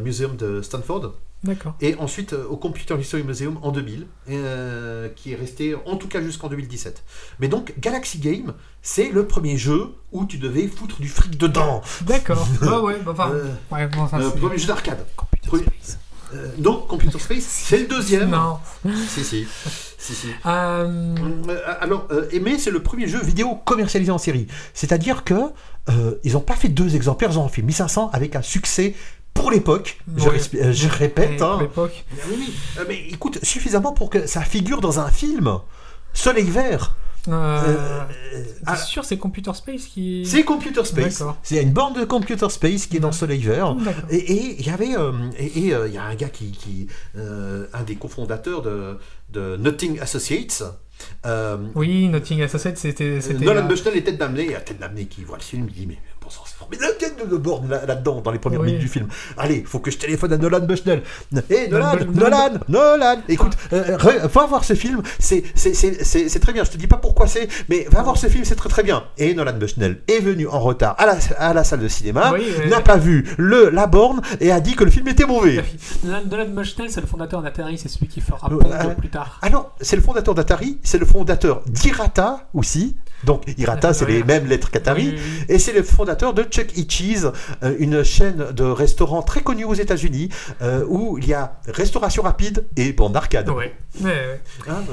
Museum 0.01 0.35
de 0.35 0.61
Stanford 0.61 1.13
D'accord. 1.43 1.73
et 1.81 1.95
ensuite 1.95 2.33
au 2.33 2.57
Computer 2.57 2.95
History 2.99 3.23
Museum 3.23 3.57
en 3.63 3.71
2000, 3.71 4.05
euh, 4.29 5.09
qui 5.09 5.31
est 5.33 5.35
resté 5.35 5.73
en 5.87 5.97
tout 5.97 6.07
cas 6.07 6.21
jusqu'en 6.21 6.47
2017. 6.47 7.03
Mais 7.39 7.47
donc 7.47 7.73
Galaxy 7.79 8.19
Game, 8.19 8.53
c'est 8.83 9.09
le 9.09 9.25
premier 9.25 9.57
jeu 9.57 9.87
où 10.11 10.25
tu 10.25 10.37
devais 10.37 10.67
foutre 10.67 11.01
du 11.01 11.09
fric 11.09 11.37
dedans. 11.37 11.81
D'accord. 12.05 12.47
Ah 12.61 12.81
ouais, 12.81 12.99
bah, 13.03 13.11
enfin, 13.13 13.31
ouais, 13.71 13.87
bon, 13.87 14.07
c'est- 14.07 14.39
premier 14.39 14.57
jeu 14.59 14.67
d'arcade. 14.67 15.03
Computer 15.15 15.49
Space. 15.57 15.97
Euh, 16.33 16.47
non, 16.57 16.79
Computer 16.87 17.19
Space, 17.19 17.43
c'est 17.43 17.79
le 17.79 17.85
deuxième. 17.87 18.31
Non. 18.31 18.57
Si, 19.07 19.23
si. 19.23 19.47
si, 19.97 20.13
si. 20.15 20.27
Euh, 20.45 21.15
Euh, 21.49 21.57
alors, 21.79 22.07
euh, 22.11 22.27
mais 22.41 22.57
c'est 22.57 22.71
le 22.71 22.81
premier 22.81 23.07
jeu 23.07 23.21
vidéo 23.21 23.55
commercialisé 23.65 24.11
en 24.11 24.17
série. 24.17 24.47
C'est-à-dire 24.73 25.23
que 25.23 25.35
euh, 25.89 26.15
ils 26.23 26.33
n'ont 26.33 26.39
pas 26.41 26.55
fait 26.55 26.69
deux 26.69 26.95
exemplaires, 26.95 27.29
ils 27.31 27.39
ont 27.39 27.47
fait 27.49 27.61
1500 27.61 28.09
avec 28.13 28.35
un 28.35 28.41
succès 28.41 28.95
pour 29.33 29.51
l'époque. 29.51 29.99
Je, 30.15 30.29
Ouais. 30.29 30.37
resp- 30.37 30.55
euh, 30.61 30.71
je 30.73 30.87
répète. 30.87 31.37
pour 31.37 31.47
hein. 31.53 31.57
l'époque. 31.61 32.03
Ah 32.11 32.15
Oui, 32.29 32.35
oui. 32.39 32.53
Euh, 32.79 32.85
Mais 32.87 32.97
écoute, 33.09 33.39
suffisamment 33.43 33.91
pour 33.91 34.09
que 34.09 34.25
ça 34.27 34.41
figure 34.41 34.81
dans 34.81 34.99
un 34.99 35.09
film. 35.09 35.57
Soleil 36.13 36.49
vert. 36.49 36.95
Euh, 37.29 37.63
Euh, 37.67 38.03
ah, 38.65 38.75
sûr, 38.75 39.05
c'est 39.05 39.17
Computer 39.17 39.53
Space 39.53 39.85
qui. 39.85 40.25
c'est 40.25 40.43
Computer 40.43 40.83
Space. 40.83 41.23
C'est 41.41 41.61
une 41.63 41.71
borne 41.71 41.93
de 41.93 42.03
Computer 42.05 42.49
Space 42.49 42.85
qui 42.87 42.97
est 42.97 42.99
dans 42.99 43.07
Ouais. 43.09 43.13
Soleil 43.13 43.41
vert. 43.41 43.75
D'accord. 43.75 44.03
Et 44.09 44.55
il 44.59 44.65
y 44.65 44.69
avait 44.69 44.97
euh, 44.97 45.11
et 45.37 45.73
euh, 45.73 45.87
il 45.87 45.93
y 45.93 45.97
a 45.97 46.03
un 46.03 46.15
gars 46.15 46.29
qui, 46.29 46.51
qui 46.51 46.87
euh, 47.17 47.65
un 47.73 47.83
des 47.83 47.95
cofondateurs 47.95 48.61
de, 48.61 48.97
de 49.31 49.55
Nothing 49.57 49.99
Associates. 49.99 50.63
Oui, 51.75 52.07
Notting 52.07 52.41
Associates, 52.43 52.77
c'était. 52.77 53.19
Nolan 53.39 53.53
la- 53.55 53.61
Bushnell 53.63 53.97
et 53.97 54.03
Ted 54.03 54.17
Damney, 54.17 54.47
Ted 54.65 54.79
Damney 54.79 55.05
qui 55.07 55.23
voit 55.23 55.37
le 55.37 55.43
film, 55.43 55.67
il 55.69 55.73
dit 55.73 55.85
mais 55.87 55.97
sang, 56.33 56.43
c'est 56.45 56.57
formidable, 56.57 56.93
il 56.99 57.07
y 57.07 57.21
a 57.21 57.25
de 57.25 57.37
borne 57.37 57.69
là- 57.69 57.85
là-dedans 57.85 58.21
dans 58.21 58.31
les 58.31 58.39
premières 58.39 58.59
Oui. 58.61 58.67
minutes 58.67 58.81
du 58.81 58.87
film. 58.87 59.07
Allez, 59.37 59.63
faut 59.65 59.79
que 59.79 59.91
je 59.91 59.97
téléphone 59.97 60.33
à 60.33 60.37
Nolan 60.37 60.61
Bushnell. 60.61 61.01
Hé 61.49 61.67
Nolan, 61.69 61.95
Nolan- 61.95 62.11
Nolan, 62.13 62.49
Nolan, 62.69 63.15
écoute, 63.29 63.53
euh, 63.73 63.97
re- 63.97 64.27
va 64.27 64.45
voir 64.47 64.63
ce 64.63 64.73
film, 64.73 65.01
c'est 65.19 65.43
très 66.41 66.53
bien. 66.53 66.63
Je 66.63 66.71
te 66.71 66.77
dis 66.77 66.87
pas 66.87 66.97
pourquoi 66.97 67.27
c'est, 67.27 67.47
mais 67.69 67.85
va 67.91 68.01
voir 68.03 68.17
ce 68.17 68.27
film, 68.27 68.43
c'est 68.45 68.55
très 68.55 68.69
très 68.69 68.83
bien. 68.83 69.03
Et 69.17 69.33
Nolan 69.33 69.53
Bushnell 69.53 70.01
est 70.07 70.19
venu 70.19 70.47
en 70.47 70.59
retard 70.59 70.95
à 70.97 71.05
la, 71.05 71.15
à 71.37 71.53
la 71.53 71.63
salle 71.63 71.79
de 71.79 71.87
cinéma, 71.87 72.31
Oui, 72.33 72.43
n'a 72.69 72.81
pas 72.81 72.97
vu 72.97 73.25
le 73.37 73.69
la 73.69 73.87
borne 73.87 74.21
et 74.39 74.51
a 74.51 74.59
dit 74.59 74.75
que 74.75 74.83
le 74.83 74.91
film 74.91 75.07
était 75.07 75.25
mauvais. 75.25 75.63
Nolan 76.03 76.45
Bushnell, 76.49 76.89
c'est 76.89 77.01
le 77.01 77.07
fondateur 77.07 77.41
d'Atari, 77.41 77.77
c'est 77.77 77.89
celui 77.89 78.07
qui 78.07 78.21
fera 78.21 78.47
Euh, 78.51 78.57
Pong 78.57 78.71
euh, 78.71 78.93
plus 78.95 79.09
tard. 79.09 79.39
Alors, 79.41 79.75
c'est 79.81 79.95
le 79.95 80.01
fondateur 80.01 80.33
d'Atari, 80.35 80.79
c'est 80.83 80.97
le 80.97 81.05
fondateur 81.05 81.61
d'Irata 81.67 82.47
aussi. 82.53 82.95
Donc, 83.23 83.43
Irata, 83.57 83.93
c'est 83.93 84.05
les 84.05 84.23
mêmes 84.23 84.45
lettres 84.47 84.69
qu'Atari. 84.71 85.13
Oui, 85.15 85.15
oui. 85.17 85.45
Et 85.49 85.59
c'est 85.59 85.73
le 85.73 85.83
fondateur 85.83 86.33
de 86.33 86.43
Chuck 86.43 86.67
E. 86.77 86.81
Cheese, 86.87 87.31
euh, 87.63 87.75
une 87.79 88.03
chaîne 88.03 88.51
de 88.51 88.63
restaurants 88.63 89.21
très 89.21 89.41
connue 89.41 89.65
aux 89.65 89.73
États-Unis, 89.73 90.29
euh, 90.61 90.83
où 90.87 91.17
il 91.17 91.27
y 91.27 91.33
a 91.33 91.59
restauration 91.67 92.23
rapide 92.23 92.65
et 92.77 92.91
bande 92.93 93.13
d'arcade. 93.13 93.49
Ouais. 93.49 93.73
Ouais, 94.01 94.09
ouais. 94.09 94.41
Hein, 94.67 94.83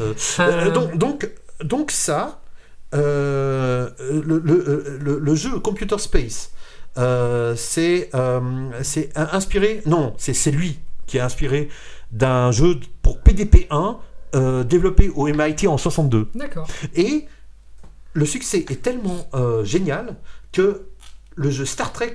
euh, 0.40 0.70
donc, 0.70 0.96
donc, 0.96 1.30
donc 1.64 1.90
ça, 1.90 2.40
le, 2.92 3.92
le- 4.44 4.98
le- 5.00 5.18
le 5.18 5.34
jeu 5.34 5.58
Computer 5.60 5.98
Space, 5.98 6.50
c'est 7.56 8.10
inspiré, 9.14 9.82
non, 9.86 10.14
c'est 10.18 10.50
lui 10.50 10.78
qui 11.06 11.16
est 11.18 11.20
inspiré 11.20 11.68
d'un 12.12 12.52
jeu 12.52 12.78
pour 13.02 13.18
PDP-1 13.18 13.96
euh, 14.36 14.62
développé 14.62 15.10
au 15.14 15.26
MIT 15.26 15.66
en 15.66 15.76
62. 15.76 16.28
D'accord. 16.36 16.68
Et 16.94 17.26
le 18.12 18.24
succès 18.26 18.58
est 18.70 18.82
tellement 18.82 19.28
euh, 19.34 19.64
génial 19.64 20.16
que 20.52 20.86
le 21.36 21.50
jeu 21.50 21.64
Star 21.64 21.92
Trek 21.92 22.14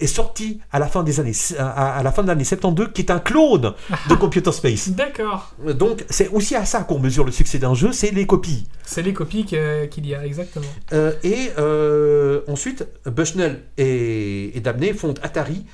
est 0.00 0.06
sorti 0.08 0.60
à 0.72 0.80
la 0.80 0.88
fin 0.88 1.04
des 1.04 1.20
années 1.20 1.32
à, 1.56 1.98
à 1.98 2.02
la 2.02 2.10
fin 2.10 2.22
de 2.22 2.28
l'année 2.28 2.42
72 2.42 2.88
qui 2.92 3.02
est 3.02 3.10
un 3.12 3.20
clone 3.20 3.74
de 4.08 4.14
Computer 4.16 4.50
Space. 4.50 4.88
D'accord. 4.88 5.54
Donc 5.78 6.04
c'est 6.10 6.28
aussi 6.28 6.56
à 6.56 6.64
ça 6.64 6.82
qu'on 6.82 6.98
mesure 6.98 7.24
le 7.24 7.30
succès 7.30 7.58
d'un 7.58 7.74
jeu, 7.74 7.92
c'est 7.92 8.10
les 8.10 8.26
copies. 8.26 8.66
C'est 8.84 9.02
les 9.02 9.12
copies 9.12 9.44
qu'il 9.44 10.06
y 10.06 10.14
a, 10.16 10.26
exactement. 10.26 10.66
Euh, 10.92 11.12
et 11.22 11.50
euh, 11.58 12.40
ensuite, 12.48 12.88
Bushnell 13.06 13.62
et, 13.78 14.56
et 14.56 14.60
Dabney 14.60 14.94
fondent 14.94 15.20
Atari 15.22 15.64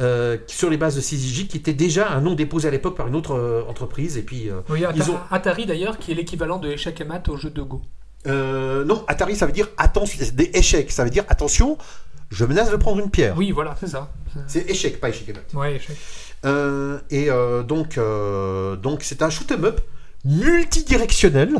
euh, 0.00 0.36
sur 0.46 0.68
les 0.70 0.76
bases 0.76 0.96
de 0.96 1.00
CZJ, 1.00 1.46
qui 1.48 1.56
était 1.56 1.72
déjà 1.72 2.10
un 2.10 2.20
nom 2.20 2.34
déposé 2.34 2.68
à 2.68 2.70
l'époque 2.70 2.96
par 2.96 3.08
une 3.08 3.16
autre 3.16 3.32
euh, 3.34 3.62
entreprise. 3.68 4.16
Et 4.18 4.22
puis, 4.22 4.48
euh, 4.50 4.60
Oui, 4.68 4.84
Ata- 4.84 4.94
Ils 4.96 5.10
ont- 5.10 5.18
Atari 5.30 5.64
d'ailleurs, 5.66 5.98
qui 5.98 6.12
est 6.12 6.14
l'équivalent 6.14 6.58
de 6.58 6.68
échec 6.70 7.00
et 7.00 7.04
mat 7.04 7.28
au 7.28 7.36
jeu 7.36 7.50
de 7.50 7.62
Go. 7.62 7.80
Euh, 8.26 8.84
non, 8.84 9.04
Atari, 9.08 9.36
ça 9.36 9.46
veut 9.46 9.52
dire 9.52 9.68
attention, 9.78 10.24
des 10.34 10.50
échecs, 10.54 10.90
ça 10.90 11.04
veut 11.04 11.10
dire 11.10 11.24
attention, 11.28 11.78
je 12.30 12.44
menace 12.44 12.70
de 12.70 12.76
prendre 12.76 13.00
une 13.00 13.10
pierre. 13.10 13.36
Oui, 13.36 13.50
voilà, 13.50 13.76
c'est 13.80 13.88
ça. 13.88 14.10
C'est 14.46 14.68
échec, 14.70 15.00
pas 15.00 15.08
échec. 15.08 15.34
Ouais, 15.54 15.76
échec. 15.76 15.96
Euh, 16.44 16.98
et 17.10 17.30
euh, 17.30 17.62
donc, 17.62 17.98
donc 18.82 19.02
c'est 19.02 19.22
un 19.22 19.30
shoot 19.30 19.50
'em 19.52 19.64
up 19.64 19.80
multidirectionnel. 20.24 21.54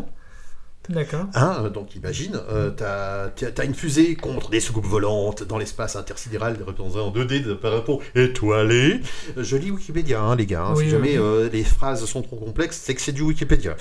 D'accord. 0.91 1.27
Hein, 1.35 1.63
euh, 1.65 1.71
donc 1.71 1.95
imagine, 1.95 2.39
euh, 2.51 2.71
t'as 2.71 3.65
une 3.65 3.75
fusée 3.75 4.17
contre 4.17 4.51
des 4.51 4.59
soucoupes 4.59 4.87
volantes 4.87 5.45
dans 5.45 5.57
l'espace 5.57 5.95
intersidéral 5.95 6.59
représenté 6.67 6.99
en 6.99 7.13
2D 7.13 7.45
de 7.45 7.55
par 7.55 7.73
rapport 7.73 8.01
étoilé. 8.17 9.01
Euh, 9.39 9.45
Je 9.45 9.57
lis 9.57 9.71
Wikipédia, 9.71 10.21
hein, 10.21 10.35
les 10.35 10.47
gars. 10.47 10.63
hein, 10.65 10.73
Oui, 10.75 10.79
si 10.79 10.85
oui, 10.87 10.91
jamais 10.91 11.11
oui. 11.19 11.25
euh, 11.25 11.49
les 11.53 11.63
phrases 11.63 12.05
sont 12.05 12.23
trop 12.23 12.37
complexes, 12.37 12.81
c'est 12.83 12.95
que 12.97 13.01
c'est 13.01 13.13
du 13.13 13.23
Wikipédia. 13.23 13.77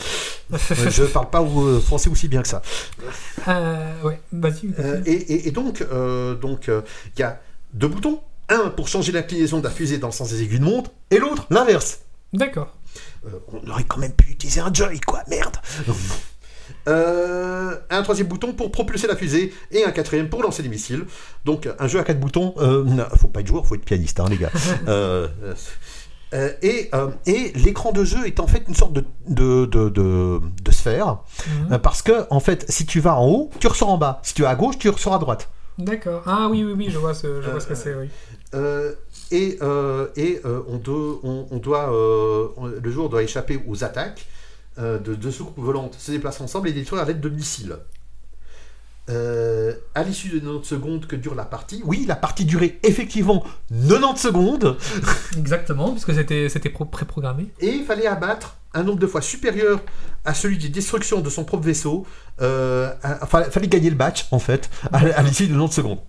Je 0.52 1.04
parle 1.06 1.30
pas 1.32 1.44
français 1.82 2.10
aussi 2.12 2.28
bien 2.28 2.44
que 2.44 2.48
ça. 2.48 2.62
Euh, 3.48 4.02
ouais, 4.04 4.22
vas-y. 4.32 4.70
Euh, 4.80 5.02
et, 5.06 5.14
et- 5.14 5.48
et 5.48 5.52
donc, 5.52 5.84
donc, 6.42 6.68
il 6.70 7.20
y 7.20 7.24
a 7.24 7.42
deux 7.74 7.88
boutons. 7.88 8.22
Un 8.50 8.70
pour 8.70 8.88
changer 8.88 9.12
l'inclinaison 9.12 9.60
de 9.60 9.64
la 9.64 9.70
fusée 9.72 9.98
dans 10.00 10.08
le 10.08 10.14
sens 10.14 10.30
des 10.32 10.42
aiguilles 10.44 10.60
de 10.60 10.64
montre, 10.66 10.92
et 11.12 11.18
l'autre 11.20 11.46
l'inverse. 11.50 12.00
D'accord. 12.34 12.76
Euh, 13.28 13.30
on 13.52 13.70
aurait 13.70 13.84
quand 13.84 13.98
même 14.00 14.14
pu 14.14 14.32
utiliser 14.32 14.60
un 14.62 14.74
joy, 14.74 15.00
quoi, 15.02 15.22
merde. 15.30 15.56
Euh, 16.90 17.76
un 17.90 18.02
troisième 18.02 18.28
bouton 18.28 18.54
pour 18.54 18.72
propulser 18.72 19.08
la 19.08 19.16
fusée 19.16 19.54
et 19.72 19.86
un 19.86 19.92
quatrième 19.92 20.28
pour 20.30 20.42
lancer 20.44 20.64
des 20.64 20.70
missiles. 20.70 21.06
Donc 21.46 21.70
un 21.78 21.88
jeu 21.88 22.00
à 22.00 22.04
quatre 22.04 22.20
boutons, 22.20 22.54
euh, 22.58 22.84
faut 23.18 23.28
pas 23.28 23.42
être 23.42 23.48
joueur, 23.48 23.66
faut 23.66 23.76
être 23.76 23.86
pianiste, 23.86 24.20
hein, 24.20 24.26
les 24.30 24.38
gars. 24.38 24.52
Euh, 24.88 25.28
euh, 26.36 26.52
et 26.62 26.92
et 27.26 27.52
l'écran 27.56 27.92
de 27.92 28.04
jeu 28.04 28.28
est 28.28 28.40
en 28.40 28.46
fait 28.48 28.64
une 28.68 28.76
sorte 28.76 28.94
de, 28.94 29.04
de, 29.28 29.66
de, 29.66 29.90
de- 29.90 30.40
de 30.64 30.72
sphère, 30.72 31.18
Mhm. 31.70 31.78
parce 31.80 32.02
que 32.04 32.26
en 32.30 32.40
fait, 32.40 32.66
si 32.70 32.86
tu 32.86 33.00
vas 33.00 33.16
en 33.16 33.28
haut, 33.28 33.50
tu 33.60 33.66
ressors 33.68 33.90
en 33.90 33.98
bas. 33.98 34.20
Si 34.24 34.34
tu 34.36 34.44
vas 34.44 34.50
à 34.50 34.56
gauche, 34.56 34.78
tu 34.78 34.90
ressors 34.90 35.16
à 35.16 35.20
droite. 35.20 35.50
D'accord. 35.80 36.22
Ah 36.28 36.48
oui, 36.52 36.64
oui, 36.64 36.74
oui, 36.78 36.88
je 36.92 36.98
vois 37.00 37.14
ce, 37.16 37.42
je 37.42 37.50
vois 37.50 37.60
ce 37.60 37.68
que 37.68 37.74
c'est, 37.76 37.96
oui. 37.96 38.10
Et 39.32 39.58
et 40.18 40.42
on, 40.46 40.78
doit, 40.78 41.20
on, 41.24 41.48
on 41.52 41.58
doit 41.58 41.90
on- 42.58 42.68
le 42.68 42.92
joueur 42.92 43.10
doit 43.10 43.24
échapper 43.24 43.60
aux 43.68 43.84
attaques 43.84 44.26
de 44.80 45.14
deux 45.16 45.32
soucoupes 45.32 45.60
volantes, 45.64 45.96
se 46.00 46.12
déplacer 46.12 46.42
ensemble 46.44 46.70
et 46.70 46.74
détruire 46.74 47.02
à 47.02 47.06
l'aide 47.06 47.20
de 47.22 47.30
missiles. 47.30 47.76
euh, 49.10 49.74
à 49.96 50.04
l'issue 50.04 50.30
de 50.30 50.40
90 50.40 50.68
secondes 50.68 51.06
que 51.08 51.16
dure 51.16 51.34
la 51.36 51.46
partie. 51.46 51.82
Oui, 51.86 52.06
la 52.08 52.16
partie 52.16 52.46
durait 52.46 52.78
effectivement 52.84 53.44
90 53.90 54.22
secondes. 54.22 54.78
Exactement, 55.38 55.92
puisque 55.92 56.14
c'était 56.14 56.48
c'était 56.50 56.70
pro- 56.70 56.86
pré-programmé. 56.86 57.48
Et 57.60 57.70
il 57.70 57.86
fallait 57.86 58.06
abattre 58.06 58.58
un 58.76 58.84
nombre 58.84 59.00
de 59.00 59.08
fois 59.08 59.22
supérieur 59.22 59.82
à 60.26 60.36
celui 60.36 60.60
des 60.60 60.70
destructions 60.70 61.22
de 61.22 61.30
son 61.32 61.44
propre 61.44 61.64
vaisseau. 61.66 62.06
Euh, 62.42 62.94
à- 63.02 63.26
fallait 63.26 63.68
gagner 63.68 63.90
le 63.90 63.96
match, 63.96 64.28
en 64.32 64.38
fait, 64.40 64.70
à, 64.94 65.00
à 65.00 65.24
l'issue 65.24 65.48
de 65.48 65.54
90 65.54 65.74
secondes. 65.74 66.00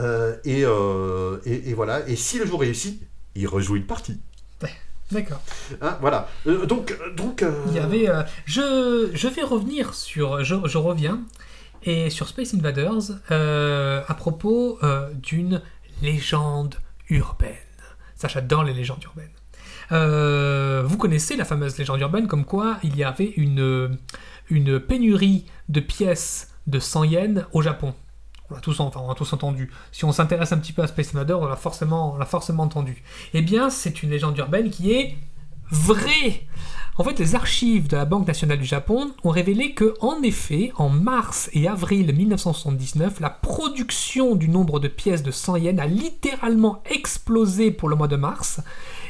Euh, 0.00 0.36
et, 0.44 0.64
euh, 0.64 1.38
et, 1.44 1.70
et 1.70 1.74
voilà. 1.74 2.08
Et 2.08 2.16
si 2.16 2.38
le 2.40 2.46
joueur 2.46 2.60
réussit, 2.60 3.00
il 3.36 3.46
rejoue 3.46 3.76
une 3.76 3.86
partie. 3.86 4.20
D'accord. 5.10 5.40
Hein, 5.80 5.96
voilà. 6.00 6.28
Euh, 6.46 6.66
donc, 6.66 6.90
euh, 6.92 7.14
donc 7.14 7.42
euh, 7.42 7.52
Il 7.68 7.74
y 7.74 7.78
avait. 7.78 8.08
euh, 8.08 8.22
je, 8.44 9.10
je 9.14 9.28
vais 9.28 9.42
revenir 9.42 9.94
sur. 9.94 10.44
Je, 10.44 10.54
je 10.64 10.78
reviens. 10.78 11.20
Et 11.84 12.10
sur 12.10 12.26
Space 12.28 12.54
Invaders, 12.54 13.12
à 13.30 14.14
propos 14.14 14.80
d'une 15.14 15.62
légende 16.02 16.74
urbaine. 17.08 17.54
Ça, 18.16 18.26
j'adore 18.26 18.64
les 18.64 18.74
légendes 18.74 19.02
urbaines. 19.04 20.84
Vous 20.86 20.96
connaissez 20.98 21.36
la 21.36 21.44
fameuse 21.44 21.78
légende 21.78 22.00
urbaine 22.00 22.26
comme 22.26 22.44
quoi 22.44 22.78
il 22.82 22.96
y 22.96 23.04
avait 23.04 23.32
une, 23.36 23.96
une 24.50 24.80
pénurie 24.80 25.46
de 25.68 25.78
pièces 25.80 26.48
de 26.66 26.80
100 26.80 27.04
yens 27.04 27.44
au 27.52 27.62
Japon. 27.62 27.94
On 28.50 28.54
l'a 28.54 28.60
tous, 28.60 28.78
l'a 28.78 29.14
tous 29.14 29.32
entendu. 29.32 29.70
Si 29.92 30.04
on 30.04 30.12
s'intéresse 30.12 30.52
un 30.52 30.58
petit 30.58 30.72
peu 30.72 30.82
à 30.82 30.86
Space 30.86 31.14
Invaders, 31.14 31.40
on 31.40 31.46
l'a 31.46 31.56
forcément, 31.56 32.14
on 32.14 32.18
l'a 32.18 32.24
forcément 32.24 32.62
entendu. 32.62 33.02
Eh 33.34 33.42
bien, 33.42 33.68
c'est 33.68 34.02
une 34.02 34.10
légende 34.10 34.38
urbaine 34.38 34.70
qui 34.70 34.92
est 34.92 35.16
vraie. 35.70 36.46
En 36.96 37.04
fait, 37.04 37.18
les 37.18 37.34
archives 37.34 37.88
de 37.88 37.96
la 37.96 38.06
Banque 38.06 38.26
nationale 38.26 38.58
du 38.58 38.64
Japon 38.64 39.12
ont 39.22 39.30
révélé 39.30 39.72
que, 39.72 39.94
en 40.00 40.22
effet, 40.22 40.72
en 40.76 40.88
mars 40.88 41.48
et 41.52 41.68
avril 41.68 42.12
1979, 42.12 43.20
la 43.20 43.30
production 43.30 44.34
du 44.34 44.48
nombre 44.48 44.80
de 44.80 44.88
pièces 44.88 45.22
de 45.22 45.30
100 45.30 45.56
yens 45.56 45.80
a 45.80 45.86
littéralement 45.86 46.82
explosé 46.90 47.70
pour 47.70 47.88
le 47.88 47.96
mois 47.96 48.08
de 48.08 48.16
mars. 48.16 48.62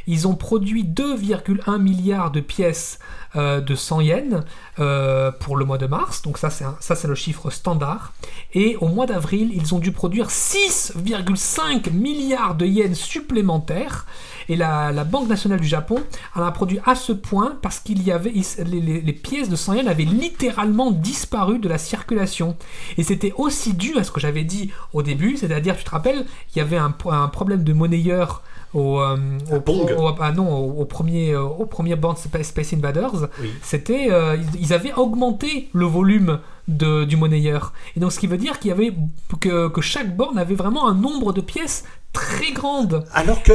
Ils 0.08 0.26
ont 0.26 0.34
produit 0.34 0.84
2,1 0.84 1.78
milliards 1.78 2.30
de 2.30 2.40
pièces 2.40 2.98
euh, 3.36 3.60
de 3.60 3.74
100 3.74 4.00
yens 4.00 4.42
euh, 4.78 5.30
pour 5.30 5.58
le 5.58 5.66
mois 5.66 5.76
de 5.76 5.86
mars, 5.86 6.22
donc 6.22 6.38
ça 6.38 6.48
c'est 6.48 7.06
le 7.06 7.14
chiffre 7.14 7.50
standard. 7.50 8.14
Et 8.54 8.76
au 8.80 8.88
mois 8.88 9.04
d'avril, 9.04 9.50
ils 9.54 9.74
ont 9.74 9.78
dû 9.78 9.92
produire 9.92 10.28
6,5 10.28 11.92
milliards 11.92 12.54
de 12.54 12.64
yens 12.64 12.98
supplémentaires. 12.98 14.06
Et 14.48 14.56
la, 14.56 15.04
Banque 15.04 15.28
nationale 15.28 15.60
du 15.60 15.66
Japon 15.66 16.02
a 16.34 16.50
produit 16.52 16.80
à 16.86 16.94
ce 16.94 17.12
point 17.12 17.58
parce 17.60 17.78
qu'il 17.80 18.02
y 18.02 18.10
avait 18.10 18.32
les, 18.64 19.12
pièces 19.12 19.50
de 19.50 19.56
100 19.56 19.74
yens 19.74 19.88
avaient 19.88 20.04
littéralement 20.04 20.90
disparu 20.90 21.58
de 21.58 21.68
la 21.68 21.76
circulation. 21.76 22.56
Et 22.96 23.02
c'était 23.02 23.34
aussi 23.36 23.74
dû 23.74 23.98
à 23.98 24.04
ce 24.04 24.10
que 24.10 24.20
j'avais 24.20 24.44
dit 24.44 24.70
au 24.94 25.02
début, 25.02 25.36
c'est-à-dire, 25.36 25.76
tu 25.76 25.84
te 25.84 25.90
rappelles, 25.90 26.24
il 26.54 26.58
y 26.58 26.62
avait 26.62 26.78
un, 26.78 26.94
un 27.10 27.28
problème 27.28 27.62
de 27.62 27.74
monnayeur 27.74 28.42
au, 28.74 29.00
euh, 29.00 29.16
au, 29.50 29.60
Pong. 29.60 29.90
au- 29.96 30.08
ah 30.20 30.32
non, 30.32 30.48
au, 30.52 30.80
au 30.82 30.84
premier, 30.84 31.32
euh, 31.32 31.42
au 31.42 31.66
premier 31.66 31.96
band 31.96 32.14
Space, 32.16 32.72
Invaders, 32.74 33.28
Oui. 33.40 33.50
c'était, 33.62 34.08
euh, 34.10 34.36
ils, 34.36 34.60
ils 34.66 34.72
avaient 34.72 34.92
augmenté 34.94 35.68
le 35.72 35.86
volume 35.86 36.40
de, 36.68 37.04
du 37.04 37.16
monnayeur. 37.16 37.72
Et 37.96 38.00
donc, 38.00 38.12
ce 38.12 38.18
qui 38.18 38.26
veut 38.26 38.36
dire 38.36 38.58
qu'il 38.58 38.68
y 38.68 38.72
avait 38.72 38.92
que, 39.40 39.68
que 39.68 39.80
chaque 39.80 40.14
borne 40.16 40.38
avait 40.38 40.54
vraiment 40.54 40.86
un 40.88 40.94
nombre 40.94 41.32
de 41.32 41.40
pièces 41.40 41.84
très 42.12 42.52
grande. 42.52 43.04
Alors 43.14 43.42
que, 43.42 43.52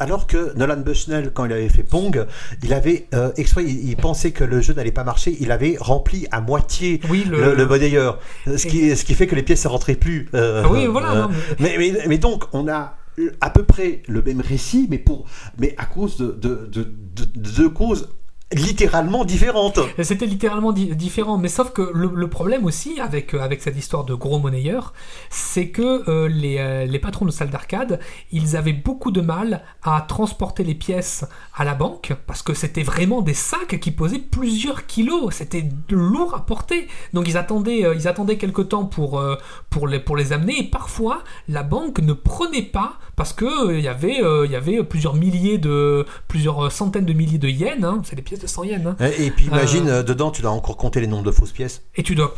alors 0.00 0.26
que 0.26 0.56
Nolan 0.56 0.78
Bushnell, 0.78 1.30
quand 1.32 1.44
il 1.44 1.52
avait 1.52 1.68
fait 1.68 1.82
Pong, 1.84 2.26
il 2.64 2.72
avait 2.72 3.06
exprès, 3.36 3.64
il, 3.64 3.88
il 3.90 3.96
pensait 3.96 4.30
que 4.32 4.42
le 4.44 4.60
jeu 4.60 4.74
n'allait 4.74 4.90
pas 4.92 5.04
marcher, 5.04 5.36
il 5.40 5.52
avait 5.52 5.76
rempli 5.78 6.26
à 6.32 6.40
moitié 6.40 7.00
Oui, 7.08 7.24
le, 7.28 7.40
le, 7.40 7.54
le 7.54 7.66
monnayeur. 7.66 8.18
Ce 8.46 8.66
qui, 8.66 8.96
ce 8.96 9.04
qui 9.04 9.14
fait 9.14 9.26
que 9.28 9.34
les 9.36 9.42
pièces 9.42 9.64
ne 9.64 9.70
rentraient 9.70 9.94
plus. 9.96 10.28
oui, 10.70 10.86
voilà. 10.86 11.14
non, 11.14 11.28
mais- 11.60 11.76
mais, 11.78 11.92
mais, 11.92 11.98
mais 12.08 12.18
donc, 12.18 12.44
on 12.52 12.66
a 12.68 12.94
à 13.40 13.50
peu 13.50 13.64
près 13.64 14.02
le 14.08 14.22
même 14.22 14.40
récit, 14.40 14.86
mais, 14.90 14.98
pour, 14.98 15.26
mais 15.58 15.74
à 15.78 15.86
cause 15.86 16.16
de, 16.18 16.32
de, 16.32 16.66
de, 16.66 16.82
de- 16.84 17.66
causes 17.68 18.08
littéralement 18.52 19.24
différentes. 19.24 19.80
Et 19.98 20.04
C'était 20.04 20.26
littéralement 20.26 20.72
di- 20.72 20.94
différent, 20.94 21.36
mais 21.36 21.48
sauf 21.48 21.72
que 21.72 21.90
le, 21.92 22.28
problème 22.28 22.64
aussi 22.64 23.00
avec, 23.00 23.34
euh, 23.34 23.40
avec 23.40 23.60
cette 23.62 23.76
histoire 23.76 24.04
de 24.04 24.14
gros 24.14 24.38
monnayeurs, 24.38 24.92
c'est 25.30 25.68
que 25.70 26.08
euh, 26.08 26.28
les, 26.28 26.58
euh, 26.58 26.84
les 26.84 26.98
patrons 26.98 27.24
de 27.24 27.30
salles 27.30 27.50
d'arcade, 27.50 27.98
ils 28.30 28.56
avaient 28.56 28.72
beaucoup 28.72 29.10
de 29.10 29.20
mal 29.20 29.64
à 29.82 30.00
transporter 30.06 30.62
les 30.62 30.74
pièces 30.74 31.24
à 31.56 31.64
la 31.64 31.74
banque, 31.74 32.12
parce 32.26 32.42
que 32.42 32.54
c'était 32.54 32.82
vraiment 32.84 33.20
des 33.20 33.34
sacs 33.34 33.80
qui 33.80 33.90
pesaient 33.90 34.18
plusieurs 34.18 34.86
kilos, 34.86 35.34
c'était 35.34 35.64
lourd 35.90 36.34
à 36.34 36.46
porter. 36.46 36.86
Donc 37.14 37.28
ils 37.28 37.36
attendaient, 37.36 37.84
ils 37.96 38.06
attendaient 38.06 38.38
quelque 38.38 38.62
temps 38.62 38.84
pour, 38.84 39.22
pour, 39.70 39.88
les, 39.88 39.98
pour 39.98 40.16
les 40.16 40.32
amener, 40.32 40.60
et 40.60 40.70
parfois 40.70 41.24
la 41.48 41.62
banque 41.62 41.98
ne 42.00 42.12
prenait 42.12 42.62
pas, 42.62 42.98
parce 43.16 43.32
euh, 43.42 43.78
il 43.78 43.84
y 43.84 43.88
avait, 43.88 44.20
y 44.48 44.56
avait 44.56 44.82
plusieurs 44.84 45.14
milliers 45.14 45.58
de, 45.58 46.04
plusieurs 46.28 46.70
centaines 46.70 47.06
de 47.06 47.12
milliers 47.12 47.38
de 47.38 47.48
yens, 47.48 47.82
hein, 47.84 48.02
c'est 48.04 48.16
des 48.16 48.22
pièces 48.22 48.35
de 48.38 48.46
100 48.46 48.64
yens. 48.64 48.86
hein. 48.86 48.96
Et 49.18 49.30
puis 49.30 49.46
imagine, 49.46 49.88
euh, 49.88 50.02
dedans, 50.02 50.30
tu 50.30 50.42
dois 50.42 50.50
encore 50.50 50.76
compter 50.76 51.00
les 51.00 51.06
nombres 51.06 51.24
de 51.24 51.30
fausses 51.30 51.52
pièces. 51.52 51.82
Et 51.94 52.02
tu 52.02 52.14
dois. 52.14 52.32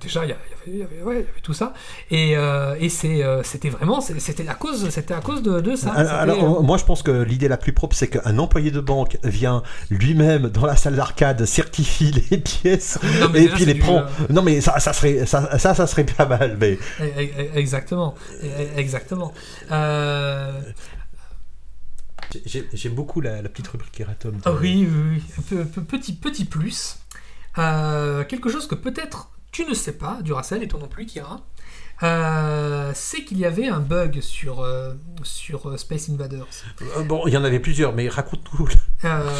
déjà, 0.00 0.24
il 0.24 0.76
y, 0.76 0.82
avait, 0.82 1.02
ouais, 1.02 1.26
tout 1.42 1.52
ça. 1.52 1.74
Et, 2.10 2.36
euh, 2.36 2.74
et 2.80 2.90
euh, 3.22 3.42
c'était 3.42 3.68
vraiment. 3.70 4.00
C'était 4.00 4.48
à 4.48 4.54
cause, 4.54 4.86
à 5.10 5.20
cause 5.20 5.42
de, 5.42 5.60
de 5.60 5.76
ça. 5.76 5.92
Alors, 5.92 6.58
euh, 6.58 6.62
moi, 6.62 6.78
je 6.78 6.84
pense 6.84 7.02
que 7.02 7.10
l'idée 7.22 7.48
la 7.48 7.56
plus 7.56 7.72
propre, 7.72 7.94
c'est 7.96 8.08
qu'un 8.08 8.38
employé 8.38 8.70
de 8.70 8.80
banque 8.80 9.18
vient 9.22 9.62
lui-même 9.90 10.48
dans 10.48 10.66
la 10.66 10.76
salle 10.76 10.96
d'arcade, 10.96 11.44
certifie 11.44 12.12
les 12.30 12.38
pièces 12.38 12.98
non, 13.20 13.28
et 13.34 13.40
déjà, 13.42 13.54
puis 13.56 13.64
les 13.64 13.74
du, 13.74 13.80
prend. 13.80 13.98
euh, 13.98 14.06
Non, 14.30 14.42
mais 14.42 14.60
ça, 14.60 14.78
ça 14.80 14.92
serait, 14.92 15.26
ça, 15.26 15.58
ça, 15.58 15.74
ça 15.74 15.86
serait 15.86 16.04
pas 16.04 16.26
mal. 16.26 16.56
Mais 16.60 16.78
e- 17.00 17.04
e- 17.04 17.56
Exactement. 17.58 18.14
E- 18.42 18.46
Exactement. 18.78 19.32
Euh, 19.70 20.52
J'ai- 22.44 22.68
J'aime 22.72 22.94
beaucoup 22.94 23.20
la, 23.20 23.42
la 23.42 23.48
petite 23.48 23.68
rubrique 23.68 23.98
Eratom. 24.00 24.38
ah 24.44 24.52
oui, 24.52 24.88
oui, 24.90 25.20
oui. 25.38 25.44
Pe- 25.48 25.64
pe- 25.64 25.80
Petit, 25.80 26.14
petit 26.14 26.44
plus. 26.44 26.96
Euh, 27.58 28.24
quelque 28.24 28.48
chose 28.50 28.66
que 28.66 28.74
peut-être 28.74 29.30
tu 29.52 29.64
ne 29.66 29.74
sais 29.74 29.92
pas, 29.92 30.18
Duracell 30.22 30.62
et 30.64 30.68
toi 30.68 30.80
non 30.80 30.88
plus, 30.88 31.06
Kira. 31.06 31.40
euh, 32.02 32.90
c'est 32.94 33.24
qu'il 33.24 33.38
y 33.38 33.44
avait 33.44 33.68
un 33.68 33.78
bug 33.78 34.20
sur, 34.20 34.60
euh, 34.60 34.94
sur 35.22 35.78
Space 35.78 36.08
Invaders. 36.10 36.46
Bon, 37.06 37.26
il 37.28 37.32
y 37.34 37.36
en 37.36 37.44
avait 37.44 37.60
plusieurs, 37.60 37.92
mais 37.94 38.08
raconte 38.08 38.42
tout. 38.44 38.68
Euh, 39.04 39.30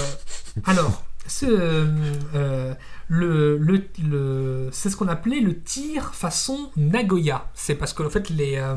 alors, 0.66 1.04
euh, 1.42 2.74
le- 3.08 4.68
c'est 4.72 4.90
ce 4.90 4.96
qu'on 4.96 5.08
appelait 5.08 5.40
le 5.40 5.58
tir 5.58 6.14
façon 6.14 6.70
Nagoya. 6.76 7.48
C'est 7.54 7.74
parce 7.74 7.92
que 7.92 8.02
en 8.02 8.10
fait, 8.10 8.30
les, 8.30 8.56
euh, 8.56 8.76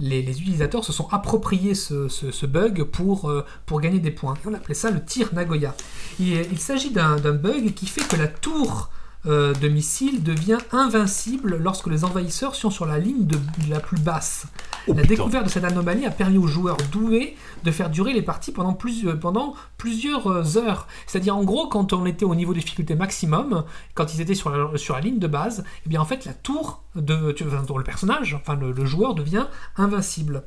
utilisateurs 0.00 0.84
se 0.84 0.92
sont 0.92 1.08
appropriés 1.10 1.74
ce, 1.74 2.46
bug 2.46 2.84
pour, 2.84 3.30
euh, 3.30 3.44
gagner 3.80 3.98
des 3.98 4.10
points. 4.10 4.34
Et 4.34 4.48
on 4.48 4.54
appelait 4.54 4.74
ça 4.74 4.90
le 4.90 5.04
tir 5.04 5.30
Nagoya. 5.32 5.74
Il, 6.18 6.58
s'agit 6.58 6.90
d'un 6.90 7.16
bug 7.32 7.74
qui 7.74 7.86
fait 7.86 8.06
que 8.06 8.16
la 8.16 8.28
tour 8.28 8.90
euh, 9.26 9.52
de 9.54 9.68
missile 9.68 10.22
devient 10.22 10.58
invincible 10.72 11.56
lorsque 11.56 11.86
les 11.88 12.04
envahisseurs 12.04 12.54
sont 12.54 12.70
sur 12.70 12.86
la 12.86 12.98
ligne 12.98 13.26
de, 13.26 13.38
la 13.68 13.80
plus 13.80 13.98
basse. 13.98 14.46
Oh, 14.86 14.92
la 14.94 15.02
putain. 15.02 15.08
découverte 15.14 15.44
de 15.46 15.50
cette 15.50 15.64
anomalie 15.64 16.06
a 16.06 16.10
permis 16.10 16.38
aux 16.38 16.46
joueurs 16.46 16.76
doués 16.92 17.36
de 17.64 17.70
faire 17.70 17.90
durer 17.90 18.12
les 18.12 18.22
parties 18.22 18.52
pendant, 18.52 18.72
plus, 18.74 19.06
euh, 19.06 19.16
pendant 19.16 19.54
plusieurs 19.78 20.56
heures. 20.56 20.86
C'est-à-dire, 21.06 21.36
en 21.36 21.42
gros, 21.44 21.68
quand 21.68 21.92
on 21.92 22.06
était 22.06 22.24
au 22.24 22.34
niveau 22.34 22.52
de 22.54 22.60
difficulté 22.60 22.94
maximum, 22.94 23.64
quand 23.94 24.14
ils 24.14 24.20
étaient 24.20 24.34
sur 24.34 24.50
la, 24.50 24.76
sur 24.78 24.94
la 24.94 25.00
ligne 25.00 25.18
de 25.18 25.26
base, 25.26 25.64
eh 25.84 25.88
bien, 25.88 26.00
en 26.00 26.04
fait, 26.04 26.24
la 26.24 26.34
tour 26.34 26.82
de 26.94 27.32
tu- 27.32 27.44
enfin, 27.44 27.62
dont 27.66 27.78
le 27.78 27.84
personnage, 27.84 28.34
enfin, 28.34 28.54
le, 28.54 28.72
le 28.72 28.84
joueur 28.84 29.14
devient 29.14 29.46
invincible. 29.76 30.44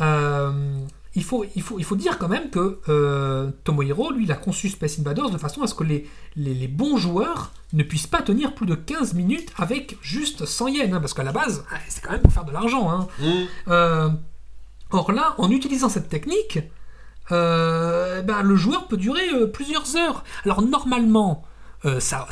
Euh, 0.00 0.78
il, 1.16 1.24
faut, 1.24 1.44
il, 1.56 1.62
faut, 1.62 1.78
il 1.78 1.84
faut 1.84 1.96
dire 1.96 2.18
quand 2.18 2.28
même 2.28 2.50
que 2.50 2.78
euh, 2.88 3.50
Tomohiro, 3.64 4.12
lui, 4.12 4.24
il 4.24 4.32
a 4.32 4.36
conçu 4.36 4.68
Space 4.68 4.98
Invaders 4.98 5.30
de 5.30 5.38
façon 5.38 5.62
à 5.62 5.66
ce 5.66 5.74
que 5.74 5.82
les, 5.82 6.08
les, 6.36 6.52
les 6.52 6.68
bons 6.68 6.98
joueurs 6.98 7.52
ne 7.72 7.82
puissent 7.82 8.06
pas 8.06 8.20
tenir 8.20 8.54
plus 8.54 8.66
de 8.66 8.74
15 8.74 9.14
minutes 9.14 9.50
avec 9.56 9.96
juste 10.02 10.44
100 10.44 10.68
yens, 10.68 10.94
hein, 10.94 11.00
parce 11.00 11.14
qu'à 11.14 11.24
la 11.24 11.32
base, 11.32 11.64
ah, 11.72 11.76
c'est 11.88 12.04
quand 12.04 12.12
même 12.12 12.20
pour 12.20 12.32
faire 12.32 12.44
de 12.44 12.52
l'argent. 12.52 12.90
Hein. 12.90 13.08
Euh, 13.68 14.10
or 14.90 15.10
là, 15.10 15.34
en 15.38 15.50
utilisant 15.50 15.88
cette 15.88 16.10
technique, 16.10 16.58
euh, 17.32 18.20
ben, 18.20 18.42
le 18.42 18.54
joueur 18.54 18.86
peut 18.86 18.98
durer 18.98 19.26
plusieurs 19.52 19.96
heures. 19.96 20.22
Alors 20.44 20.60
normalement, 20.60 21.44
euh, 21.86 22.00
ça, 22.00 22.26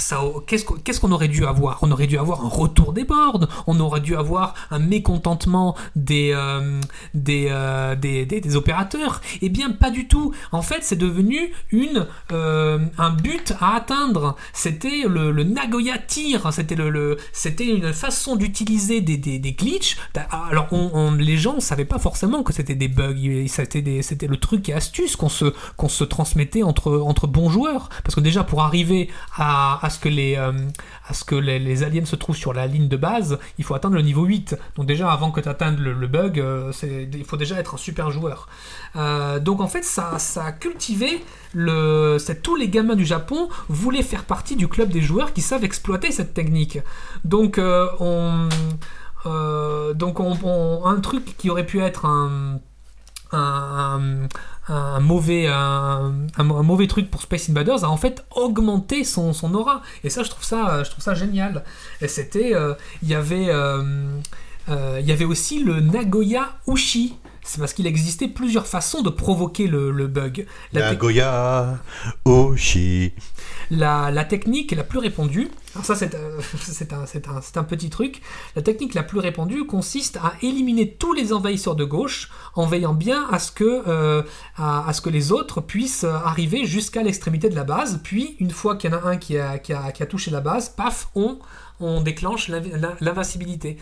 qu'est-ce 0.46 1.00
qu'on 1.00 1.12
aurait 1.12 1.28
dû 1.28 1.44
avoir? 1.46 1.78
On 1.82 1.90
aurait 1.90 2.06
dû 2.06 2.18
avoir 2.18 2.44
un 2.44 2.48
retour 2.48 2.92
des 2.92 3.04
boards, 3.04 3.46
on 3.66 3.78
aurait 3.80 4.00
dû 4.00 4.16
avoir 4.16 4.54
un 4.70 4.78
mécontentement 4.78 5.76
des, 5.96 6.32
euh, 6.34 6.80
euh, 7.28 7.94
des, 7.94 8.26
des- 8.26 8.40
des 8.40 8.56
opérateurs. 8.56 9.20
Eh 9.42 9.48
bien, 9.48 9.70
pas 9.70 9.90
du 9.90 10.08
tout. 10.08 10.32
En 10.52 10.62
fait, 10.62 10.80
c'est 10.82 10.96
devenu 10.96 11.38
une, 11.70 12.06
un 12.30 13.10
but 13.10 13.54
à 13.60 13.76
atteindre. 13.76 14.36
C'était 14.52 15.02
le, 15.06 15.30
Nagoya 15.44 15.98
tir. 15.98 16.52
C'était 16.52 16.74
le, 16.74 16.90
le- 16.90 17.16
une 17.64 17.92
façon 17.92 18.36
d'utiliser 18.36 19.00
des, 19.00 19.16
des, 19.16 19.38
des 19.38 19.52
glitches. 19.52 19.96
Alors, 20.50 20.66
on, 20.72 20.90
on- 20.94 21.12
les 21.12 21.36
gens 21.36 21.54
ne 21.54 21.60
savaient 21.60 21.84
pas 21.84 21.98
forcément 21.98 22.42
que 22.42 22.52
c'était 22.52 22.74
des 22.74 22.88
bugs. 22.88 23.46
C'était 23.48 24.26
le 24.26 24.36
truc 24.36 24.68
et 24.68 24.72
astuce 24.74 25.16
qu'on 25.16 25.28
se, 25.28 25.46
qu'on 25.76 25.88
se 25.88 26.04
transmettait 26.04 26.62
entre, 26.62 26.98
entre 26.98 27.26
bons 27.26 27.48
joueurs. 27.50 27.88
Parce 28.02 28.14
que 28.14 28.20
déjà, 28.20 28.42
pour 28.44 28.62
arriver 28.62 29.08
à, 29.36 29.43
à, 29.44 29.90
ce 29.90 29.98
que, 29.98 30.08
les, 30.08 30.36
euh, 30.36 30.52
à 31.08 31.14
ce 31.14 31.24
que 31.24 31.34
les, 31.34 31.82
aliens 31.82 32.04
se 32.04 32.16
trouvent 32.16 32.36
sur 32.36 32.52
la 32.52 32.66
ligne 32.66 32.88
de 32.88 32.96
base, 32.96 33.38
il 33.58 33.64
faut 33.64 33.74
atteindre 33.74 33.96
le 33.96 34.02
niveau 34.02 34.24
8. 34.24 34.56
Donc 34.76 34.86
déjà, 34.86 35.10
avant 35.10 35.30
que 35.30 35.40
tu 35.40 35.48
atteignes 35.48 35.76
le, 35.76 36.06
bug, 36.06 36.38
euh, 36.38 36.72
il 36.82 37.24
faut 37.24 37.36
déjà 37.36 37.58
être 37.58 37.74
un 37.74 37.78
super 37.78 38.10
joueur. 38.10 38.48
Euh, 38.96 39.38
donc 39.38 39.60
en 39.60 39.68
fait, 39.68 39.84
ça, 39.84 40.18
ça 40.18 40.44
a 40.44 40.52
cultivé 40.52 41.24
le, 41.52 42.18
tous 42.42 42.56
les 42.56 42.68
gamins 42.68 42.96
du 42.96 43.04
Japon 43.04 43.48
voulaient 43.68 44.02
faire 44.02 44.24
partie 44.24 44.56
du 44.56 44.68
club 44.68 44.88
des 44.88 45.02
joueurs 45.02 45.32
qui 45.32 45.40
savent 45.40 45.64
exploiter 45.64 46.10
cette 46.10 46.34
technique. 46.34 46.78
Donc 47.24 47.58
on, 47.58 48.48
donc 49.94 50.20
on, 50.20 50.84
un 50.84 51.00
truc 51.00 51.36
qui 51.36 51.50
aurait 51.50 51.66
pu 51.66 51.80
être 51.80 52.06
un, 52.06 52.60
un 54.68 55.00
mauvais, 55.00 55.46
truc 56.86 57.10
pour 57.10 57.22
Space 57.22 57.50
Invaders 57.50 57.84
a 57.84 57.90
en 57.90 57.96
fait 57.96 58.24
augmenté 58.34 59.04
son, 59.04 59.32
aura. 59.54 59.82
Et 60.02 60.10
ça, 60.10 60.22
je 60.22 60.30
trouve 60.30 60.44
ça, 60.44 61.14
génial. 61.14 61.64
Et 62.00 62.08
c'était, 62.08 62.54
euh, 62.54 62.74
il 63.02 63.08
y 63.08 63.14
avait, 63.14 63.48
euh, 63.48 63.82
euh, 64.68 65.00
y 65.02 65.12
avait 65.12 65.24
aussi 65.24 65.62
le 65.62 65.80
Nagoya 65.80 66.52
Ushi. 66.66 67.16
C'est 67.46 67.58
parce 67.60 67.74
qu'il 67.74 67.86
existait 67.86 68.28
plusieurs 68.28 68.66
façons 68.66 69.02
de 69.02 69.10
provoquer 69.10 69.66
le, 69.66 69.90
le 69.90 70.06
bug. 70.06 70.46
La, 70.72 70.80
tec- 70.80 70.90
Nagoya 70.94 71.78
Oshi. 72.24 73.12
la, 73.70 74.10
la 74.10 74.24
technique 74.24 74.72
la 74.72 74.82
plus 74.84 74.98
répandue, 74.98 75.50
alors 75.74 75.84
ça 75.84 75.94
c'est 75.94 76.14
euh, 76.14 76.40
c'est 76.62 76.92
un, 77.58 77.64
petit 77.64 77.90
truc, 77.90 78.22
la 78.56 78.62
technique 78.62 78.94
la 78.94 79.02
plus 79.02 79.18
répandue 79.18 79.66
consiste 79.66 80.16
à 80.18 80.32
éliminer 80.42 80.92
tous 80.94 81.12
les 81.12 81.32
envahisseurs 81.32 81.76
de 81.76 81.84
gauche 81.84 82.30
en 82.54 82.66
veillant 82.66 82.94
bien 82.94 83.26
à 83.30 83.38
ce 83.38 83.52
que, 83.52 83.82
euh, 83.88 84.22
à, 84.56 84.88
à 84.88 84.92
ce 84.92 85.00
que 85.00 85.10
les 85.10 85.30
autres 85.32 85.60
puissent 85.60 86.04
euh, 86.04 86.12
arriver 86.12 86.64
jusqu'à 86.64 87.02
l'extrémité 87.02 87.48
de 87.50 87.54
la 87.56 87.64
base, 87.64 88.00
puis 88.02 88.36
une 88.40 88.50
fois 88.50 88.76
qu'il 88.76 88.90
y 88.90 88.94
en 88.94 88.96
a 88.98 89.02
un 89.10 89.16
qui 89.16 89.36
a, 89.38 89.58
qui 89.58 89.72
a, 89.72 89.92
qui 89.92 90.02
a 90.02 90.06
touché 90.06 90.30
la 90.30 90.40
base, 90.40 90.70
paf, 90.70 91.08
on, 91.14 91.38
on 91.80 92.00
déclenche 92.00 92.48
l'invi- 92.48 92.70
l'in- 92.72 92.94
l'invincibilité. 93.00 93.76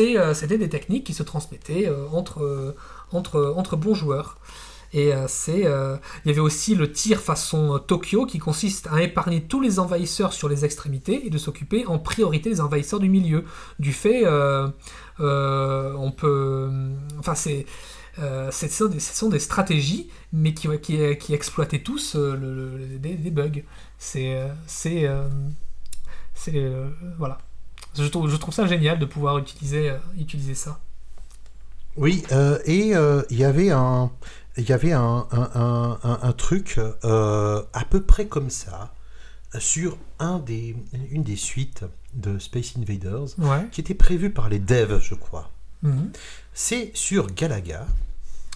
Euh, 0.00 0.34
C'était 0.34 0.58
des 0.58 0.68
techniques 0.68 1.04
qui 1.04 1.14
se 1.14 1.22
transmettaient 1.22 1.88
euh, 1.88 2.06
entre, 2.12 2.42
euh, 2.42 2.76
entre, 3.12 3.76
bons 3.76 3.94
joueurs. 3.94 4.38
Et 4.92 5.12
euh, 5.12 5.26
c'est, 5.28 5.66
euh, 5.66 5.96
il 6.24 6.28
y 6.28 6.30
avait 6.30 6.40
aussi 6.40 6.74
le 6.74 6.90
tir 6.90 7.20
façon 7.20 7.74
euh, 7.74 7.78
Tokyo 7.78 8.24
qui 8.24 8.38
consiste 8.38 8.88
à 8.90 9.02
épargner 9.02 9.42
tous 9.42 9.60
les 9.60 9.78
envahisseurs 9.78 10.32
sur 10.32 10.48
les 10.48 10.64
extrémités 10.64 11.26
et 11.26 11.30
de 11.30 11.36
s'occuper 11.36 11.84
en 11.86 11.98
priorité 11.98 12.48
des 12.48 12.60
envahisseurs 12.60 13.00
du 13.00 13.10
milieu. 13.10 13.44
Du 13.78 13.92
fait, 13.92 14.24
on 15.18 16.12
peut, 16.16 16.70
enfin 17.18 17.34
c'est, 17.34 17.66
ce 18.16 18.68
sont 18.68 18.86
des, 18.86 19.00
ce 19.00 19.14
sont 19.14 19.28
des 19.28 19.38
stratégies, 19.38 20.08
mais 20.32 20.54
qui, 20.54 20.68
qui, 20.80 21.18
qui 21.18 21.34
exploitaient 21.34 21.82
tous 21.82 22.16
des, 22.16 23.30
bugs. 23.30 23.62
C'est, 23.98 24.40
c'est, 24.66 25.06
c'est, 26.34 26.72
voilà. 27.18 27.38
Je 27.94 28.04
trouve, 28.04 28.30
je 28.30 28.36
trouve 28.36 28.54
ça 28.54 28.66
génial 28.66 28.98
de 28.98 29.04
pouvoir 29.04 29.38
utiliser, 29.38 29.92
utiliser 30.18 30.54
ça. 30.54 30.80
Oui, 31.98 32.22
euh, 32.32 32.58
et 32.64 32.94
euh, 32.96 33.22
il 33.30 33.38
y 33.38 33.44
avait 33.44 33.70
un, 33.70 34.10
il 34.56 34.68
y 34.68 34.72
avait 34.72 34.92
un, 34.92 35.26
un, 35.30 35.50
un- 35.54 35.98
un- 36.02 36.18
un 36.22 36.32
truc 36.32 36.78
euh, 37.04 37.62
à 37.72 37.84
peu 37.84 38.02
près 38.02 38.26
comme 38.26 38.50
ça 38.50 38.94
sur 39.58 39.98
un 40.18 40.38
des, 40.38 40.76
une 41.10 41.22
des 41.22 41.36
suites 41.36 41.84
de 42.14 42.38
Space 42.38 42.74
Invaders 42.78 43.28
Ouais. 43.38 43.66
qui 43.72 43.80
était 43.80 43.94
prévu 43.94 44.30
par 44.30 44.48
les 44.48 44.58
devs, 44.58 45.00
je 45.00 45.14
crois. 45.14 45.50
Mhm. 45.82 46.10
C'est 46.52 46.90
sur 46.94 47.26
Galaga. 47.28 47.86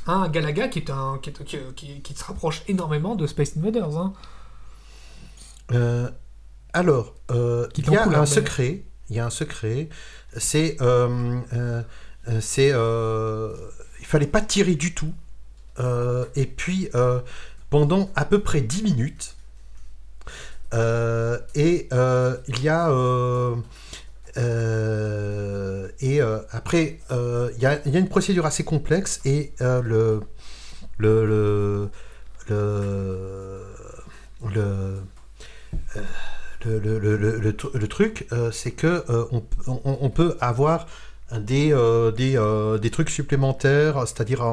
Un 0.06 0.28
Galaga 0.28 0.68
qui, 0.68 0.80
est 0.80 0.90
un, 0.90 1.18
qui, 1.22 1.30
est- 1.30 1.44
qui, 1.44 1.58
qui- 1.76 2.00
qui 2.02 2.14
se 2.14 2.24
rapproche 2.24 2.62
énormément 2.68 3.14
de 3.14 3.26
Space 3.26 3.56
Invaders. 3.56 3.96
Hein. 3.96 4.12
Euh, 5.72 6.10
alors, 6.72 7.14
il 7.30 7.90
y 7.90 7.96
a 7.96 8.04
un 8.20 8.26
secret. 8.26 8.82
Il 9.10 9.16
y 9.16 9.20
a 9.20 9.26
un 9.26 9.30
secret. 9.30 9.88
C'est, 10.36 10.76
c'est, 12.40 12.70
euh, 12.72 13.54
il 14.00 14.06
fallait 14.06 14.26
pas 14.26 14.40
tirer 14.40 14.74
du 14.74 14.94
tout. 14.94 15.12
Euh, 15.80 16.26
et 16.36 16.44
puis 16.46 16.88
euh, 16.94 17.20
pendant 17.70 18.10
à 18.14 18.24
peu 18.26 18.40
près 18.40 18.60
10 18.60 18.82
minutes. 18.82 19.36
euh, 20.74 21.38
et 21.54 21.88
euh, 21.92 22.36
il 22.48 22.62
y 22.62 22.68
a 22.68 22.90
euh, 22.90 23.54
euh, 24.38 25.88
et 26.00 26.20
euh, 26.22 26.38
après 26.50 26.98
euh, 27.10 27.50
il 27.56 27.62
y, 27.62 27.66
a, 27.66 27.78
une 27.86 28.08
procédure 28.08 28.46
assez 28.46 28.64
complexe 28.64 29.20
et 29.24 29.52
euh, 29.60 29.82
le 29.82 30.20
le 30.98 31.26
le 31.26 31.88
le, 32.48 33.60
le 34.54 34.60
euh, 35.96 36.02
le, 36.64 36.78
le- 36.78 36.98
le- 36.98 37.16
le- 37.16 37.38
le 37.38 37.52
tru- 37.52 37.76
le 37.76 37.88
truc, 37.88 38.26
euh, 38.32 38.50
c'est 38.52 38.70
que 38.70 39.04
euh, 39.10 39.24
on, 39.32 39.42
on- 39.66 39.98
on 40.00 40.10
peut 40.10 40.36
avoir 40.40 40.86
des, 41.40 41.72
euh, 41.72 42.12
euh, 42.18 42.78
des 42.78 42.90
trucs 42.90 43.10
supplémentaires, 43.10 44.06
c'est-à-dire 44.06 44.42
euh, 44.42 44.52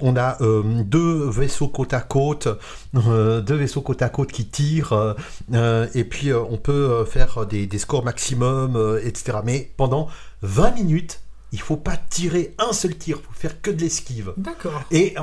on 0.00 0.16
a, 0.16 0.36
deux 0.84 1.30
vaisseaux 1.30 1.68
côte 1.68 1.94
à 1.94 2.00
côte, 2.00 2.48
deux 2.92 3.54
vaisseaux 3.54 3.82
côte 3.82 4.02
à 4.02 4.08
côte 4.08 4.32
qui 4.32 4.46
tirent, 4.46 5.14
et 5.94 6.04
puis 6.04 6.32
on 6.32 6.56
peut 6.56 7.04
faire 7.04 7.46
des, 7.46 7.66
des 7.66 7.78
scores 7.78 8.04
maximum, 8.04 8.98
etc. 9.04 9.38
Mais 9.44 9.70
pendant 9.76 10.08
20 10.42 10.72
minutes, 10.72 11.21
il 11.52 11.60
faut 11.60 11.76
pas 11.76 11.96
tirer 11.96 12.54
un 12.58 12.72
seul 12.72 12.96
tir, 12.96 13.18
il 13.20 13.26
faut 13.26 13.32
faire 13.34 13.60
que 13.60 13.70
de 13.70 13.80
l'esquive. 13.80 14.32
D'accord. 14.38 14.82
Et, 14.90 15.14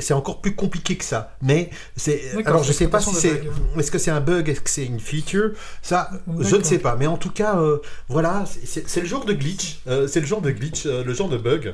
c'est 0.00 0.14
encore 0.14 0.40
plus 0.40 0.54
compliqué 0.54 0.96
que 0.96 1.04
ça. 1.04 1.36
Mais 1.42 1.70
c'est. 1.96 2.32
Alors 2.44 2.64
je 2.64 2.72
sais 2.72 2.88
pas 2.88 3.00
si 3.00 3.14
c'est. 3.14 3.34
bug. 3.34 3.52
Est-ce 3.78 3.90
que 3.90 3.98
c'est 3.98 4.10
un 4.10 4.20
bug 4.20 4.48
Est-ce 4.48 4.60
que 4.60 4.70
c'est 4.70 4.84
une 4.84 5.00
feature? 5.00 5.52
Ça, 5.80 6.10
je 6.40 6.56
ne 6.56 6.62
sais 6.62 6.78
pas. 6.78 6.96
Mais 6.96 7.06
en 7.06 7.16
tout 7.16 7.30
cas, 7.30 7.58
euh, 7.58 7.78
voilà, 8.08 8.44
c'est 8.64 9.00
le 9.00 9.06
genre 9.06 9.24
de 9.24 9.32
glitch. 9.32 9.80
euh, 9.86 10.08
c'est 10.08 10.20
le 10.20 10.26
genre 10.26 10.40
de 10.40 10.50
glitch, 10.50 10.86
euh, 10.86 11.04
le 11.04 11.14
genre 11.14 11.28
de 11.28 11.38
bug 11.38 11.72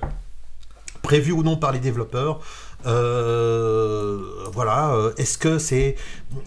prévu 1.02 1.32
ou 1.32 1.42
non 1.42 1.56
par 1.56 1.72
les 1.72 1.78
développeurs. 1.78 2.40
Euh, 2.86 4.18
voilà. 4.52 4.92
euh, 4.94 5.12
Est-ce 5.16 5.38
que 5.38 5.58
c'est, 5.58 5.96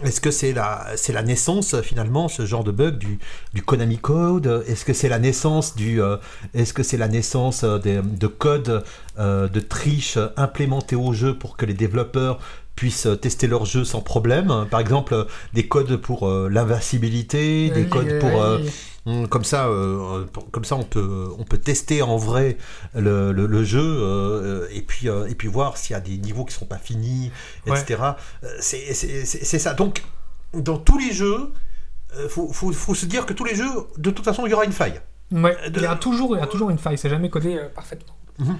est-ce 0.02 0.20
que 0.20 0.30
c'est 0.30 0.52
la, 0.52 0.86
c'est 0.96 1.12
la 1.12 1.22
naissance 1.22 1.80
finalement 1.82 2.28
ce 2.28 2.46
genre 2.46 2.64
de 2.64 2.70
bug 2.72 2.98
du, 2.98 3.18
du 3.52 3.62
Konami 3.62 3.98
Code? 3.98 4.64
Est-ce 4.66 4.84
que 4.84 4.92
c'est 4.92 5.08
la 5.08 5.18
naissance 5.18 5.74
du, 5.76 6.00
euh, 6.02 6.16
est-ce 6.54 6.72
que 6.74 6.82
c'est 6.82 6.96
la 6.96 7.08
naissance 7.08 7.64
euh, 7.64 7.78
des- 7.78 8.02
de 8.02 8.26
codes 8.26 8.84
euh, 9.18 9.48
de 9.48 9.60
triche 9.60 10.18
implémentés 10.36 10.96
au 10.96 11.12
jeu 11.12 11.34
pour 11.38 11.56
que 11.56 11.66
les 11.66 11.74
développeurs 11.74 12.38
puissent 12.76 13.08
tester 13.22 13.46
leur 13.46 13.64
jeu 13.66 13.84
sans 13.84 14.00
problème? 14.00 14.66
Par 14.70 14.80
exemple, 14.80 15.26
des 15.52 15.66
codes 15.68 15.96
pour 15.96 16.28
euh, 16.28 16.48
l'invincibilité, 16.50 17.70
des 17.70 17.82
Oui, 17.82 17.88
codes 17.88 18.18
pour 18.18 18.42
euh, 18.42 18.58
oui. 18.58 18.70
Hum, 19.06 19.28
Comme 19.28 19.44
ça, 19.44 19.66
euh, 19.66 20.24
comme 20.50 20.64
ça, 20.64 20.76
on 20.76 20.82
peut, 20.84 21.28
on 21.38 21.44
peut 21.44 21.58
tester 21.58 22.00
en 22.00 22.16
vrai 22.16 22.56
le, 22.94 23.32
le- 23.32 23.46
le 23.46 23.62
jeu 23.64 23.82
euh, 23.82 24.66
et 24.70 24.80
puis 24.80 25.08
euh, 25.10 25.26
et 25.28 25.34
puis 25.34 25.46
voir 25.48 25.76
s'il 25.76 25.92
y 25.92 25.96
a 25.96 26.00
des 26.00 26.16
niveaux 26.16 26.44
qui 26.46 26.54
sont 26.54 26.64
pas 26.64 26.78
finis, 26.78 27.30
Ouais. 27.66 27.78
etc. 27.78 28.00
Euh, 28.44 28.48
C'est 28.60 29.58
ça. 29.58 29.74
Donc, 29.74 30.02
dans 30.54 30.78
tous 30.78 30.96
les 30.98 31.12
jeux, 31.12 31.52
euh, 32.16 32.28
faut, 32.30 32.50
faut, 32.52 32.72
faut 32.72 32.94
se 32.94 33.04
dire 33.06 33.26
que 33.26 33.34
tous 33.34 33.44
les 33.44 33.54
jeux, 33.54 33.68
de 33.98 34.10
toute 34.10 34.24
façon, 34.24 34.46
il 34.46 34.50
y 34.50 34.54
aura 34.54 34.64
une 34.64 34.72
faille. 34.72 35.00
Ouais, 35.32 35.56
de- 35.68 35.80
il, 35.80 35.82
y 35.82 35.86
a 35.86 35.96
toujours, 35.96 36.36
il 36.36 36.40
y 36.40 36.42
a 36.42 36.46
toujours 36.46 36.70
une 36.70 36.78
faille, 36.78 36.96
c'est 36.96 37.10
jamais 37.10 37.28
codé 37.28 37.56
euh, 37.58 37.68
parfaitement. 37.68 38.14
Mhm. 38.38 38.56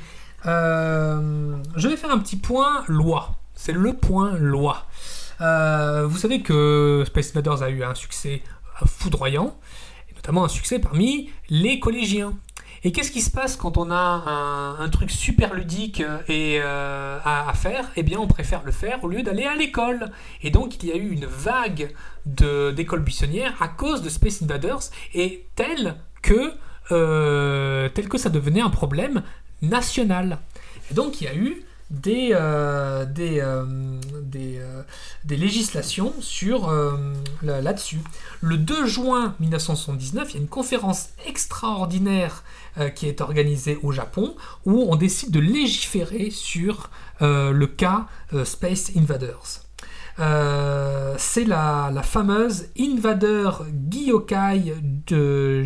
Euh, 0.47 1.57
je 1.77 1.89
vais 1.89 1.97
faire 1.97 2.11
un 2.11 2.19
petit 2.19 2.37
point 2.37 2.85
loi. 2.89 3.37
C'est 3.55 3.73
le 3.73 3.93
point 3.95 4.37
loi. 4.37 4.87
Euh, 5.41 6.07
vous 6.07 6.19
savez 6.19 6.43
que 6.43 7.03
Space 7.07 7.31
Invaders 7.31 7.63
a 7.63 7.71
eu 7.71 7.83
un 7.83 7.95
succès 7.95 8.43
euh, 8.83 8.87
foudroyant, 8.87 9.57
notamment 10.25 10.45
un 10.45 10.49
succès 10.49 10.79
parmi 10.79 11.29
les 11.51 11.79
collégiens. 11.79 12.33
Et 12.83 12.93
qu'est-ce 12.93 13.11
qui 13.11 13.21
se 13.21 13.31
passe 13.31 13.57
quand 13.57 13.77
on 13.77 13.91
a 13.91 14.77
un, 14.79 14.89
truc 14.89 15.11
super 15.11 15.55
ludique 15.55 16.01
euh, 16.01 16.19
euh, 16.31 17.19
à, 17.23 17.53
faire? 17.55 17.91
Eh 17.97 18.03
bien, 18.03 18.19
on 18.19 18.27
préfère 18.27 18.63
le 18.65 18.73
faire 18.73 19.05
au 19.05 19.09
lieu 19.09 19.23
d'aller 19.23 19.45
à 19.45 19.55
l'école. 19.55 20.11
Et 20.43 20.51
donc, 20.51 20.83
il 20.83 20.89
y 20.89 20.93
a 20.93 20.97
eu 20.97 21.11
une 21.11 21.27
vague 21.27 21.95
d'écoles 22.25 23.03
buissonnières 23.03 23.55
à 23.61 23.69
cause 23.69 24.01
de 24.03 24.09
Space 24.09 24.43
Invaders, 24.43 24.81
et 25.15 25.47
telle 25.57 25.97
que, 26.23 26.53
euh, 26.91 27.89
tel 27.91 28.09
que 28.09 28.19
ça 28.19 28.31
devenait 28.31 28.63
un 28.63 28.71
problème 28.71 29.23
national. 29.61 30.39
Et 30.91 30.95
donc, 30.95 31.21
il 31.21 31.25
y 31.25 31.29
a 31.29 31.35
eu 31.35 31.65
des, 32.03 32.31
euh, 32.33 33.05
des, 33.05 33.41
euh, 33.41 33.65
euh, 34.35 34.83
des 35.25 35.37
législations 35.37 36.13
sur 36.21 36.71
là- 37.43 37.61
là-dessus. 37.61 38.01
Le 38.41 38.57
2 38.57 38.87
juin 38.87 39.35
1979, 39.41 40.31
il 40.31 40.35
y 40.35 40.39
a 40.39 40.43
une 40.43 40.49
conférence 40.49 41.09
extraordinaire 41.27 42.45
qui 42.97 43.07
est 43.07 43.21
organisée 43.21 43.79
au 43.83 43.93
Japon 43.93 44.35
où 44.67 44.87
on 44.91 44.97
décide 44.97 45.31
de 45.31 45.39
légiférer 45.41 46.31
sur 46.31 46.91
le 47.21 47.67
cas 47.67 48.07
Space 48.45 48.91
Invaders. 48.97 49.63
C'est 51.19 51.45
la, 51.45 51.91
la 51.93 52.03
fameuse 52.03 52.67
Invader 52.79 53.51
Gyokai 53.89 54.75
de 55.07 55.63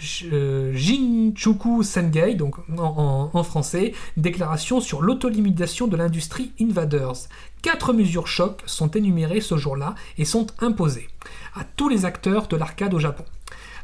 Jinchuku 0.00 1.82
Sengai, 1.82 2.34
donc 2.34 2.56
en 2.78 3.42
français, 3.42 3.92
déclaration 4.16 4.80
sur 4.80 5.02
l'autolimitation 5.02 5.86
de 5.86 5.96
l'industrie 5.96 6.52
Invaders. 6.60 7.28
Quatre 7.62 7.92
mesures 7.92 8.26
chocs 8.26 8.62
sont 8.66 8.90
énumérées 8.90 9.40
ce 9.40 9.56
jour-là 9.56 9.94
et 10.16 10.24
sont 10.24 10.46
imposées 10.60 11.08
à 11.54 11.64
tous 11.76 11.88
les 11.88 12.04
acteurs 12.04 12.48
de 12.48 12.56
l'arcade 12.56 12.94
au 12.94 12.98
Japon. 12.98 13.24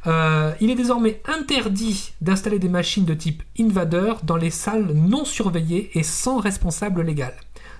Euh, 0.06 0.52
il 0.60 0.70
est 0.70 0.76
désormais 0.76 1.20
interdit 1.26 2.12
d'installer 2.20 2.58
des 2.58 2.68
machines 2.68 3.04
de 3.04 3.14
type 3.14 3.42
Invader 3.58 4.14
dans 4.22 4.36
les 4.36 4.50
salles 4.50 4.92
non 4.94 5.24
surveillées 5.24 5.90
et 5.94 6.02
sans 6.02 6.38
responsable 6.38 7.02
légal. 7.02 7.34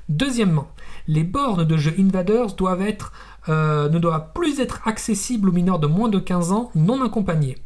Deuxièmement, 0.09 0.69
les 1.09 1.25
bornes 1.25 1.65
de 1.65 1.77
jeux 1.77 1.95
Invaders 1.99 2.55
doivent 2.55 2.83
être, 2.83 3.13
euh, 3.49 3.89
ne 3.89 3.99
doivent 3.99 4.33
plus 4.35 4.61
être 4.61 4.81
accessibles 4.87 5.49
aux 5.49 5.53
mineurs 5.53 5.79
de 5.79 5.87
moins 5.87 6.09
de 6.09 6.19
15 6.19 6.53
ans 6.53 6.71
non 6.75 7.05
accompagnés. 7.05 7.57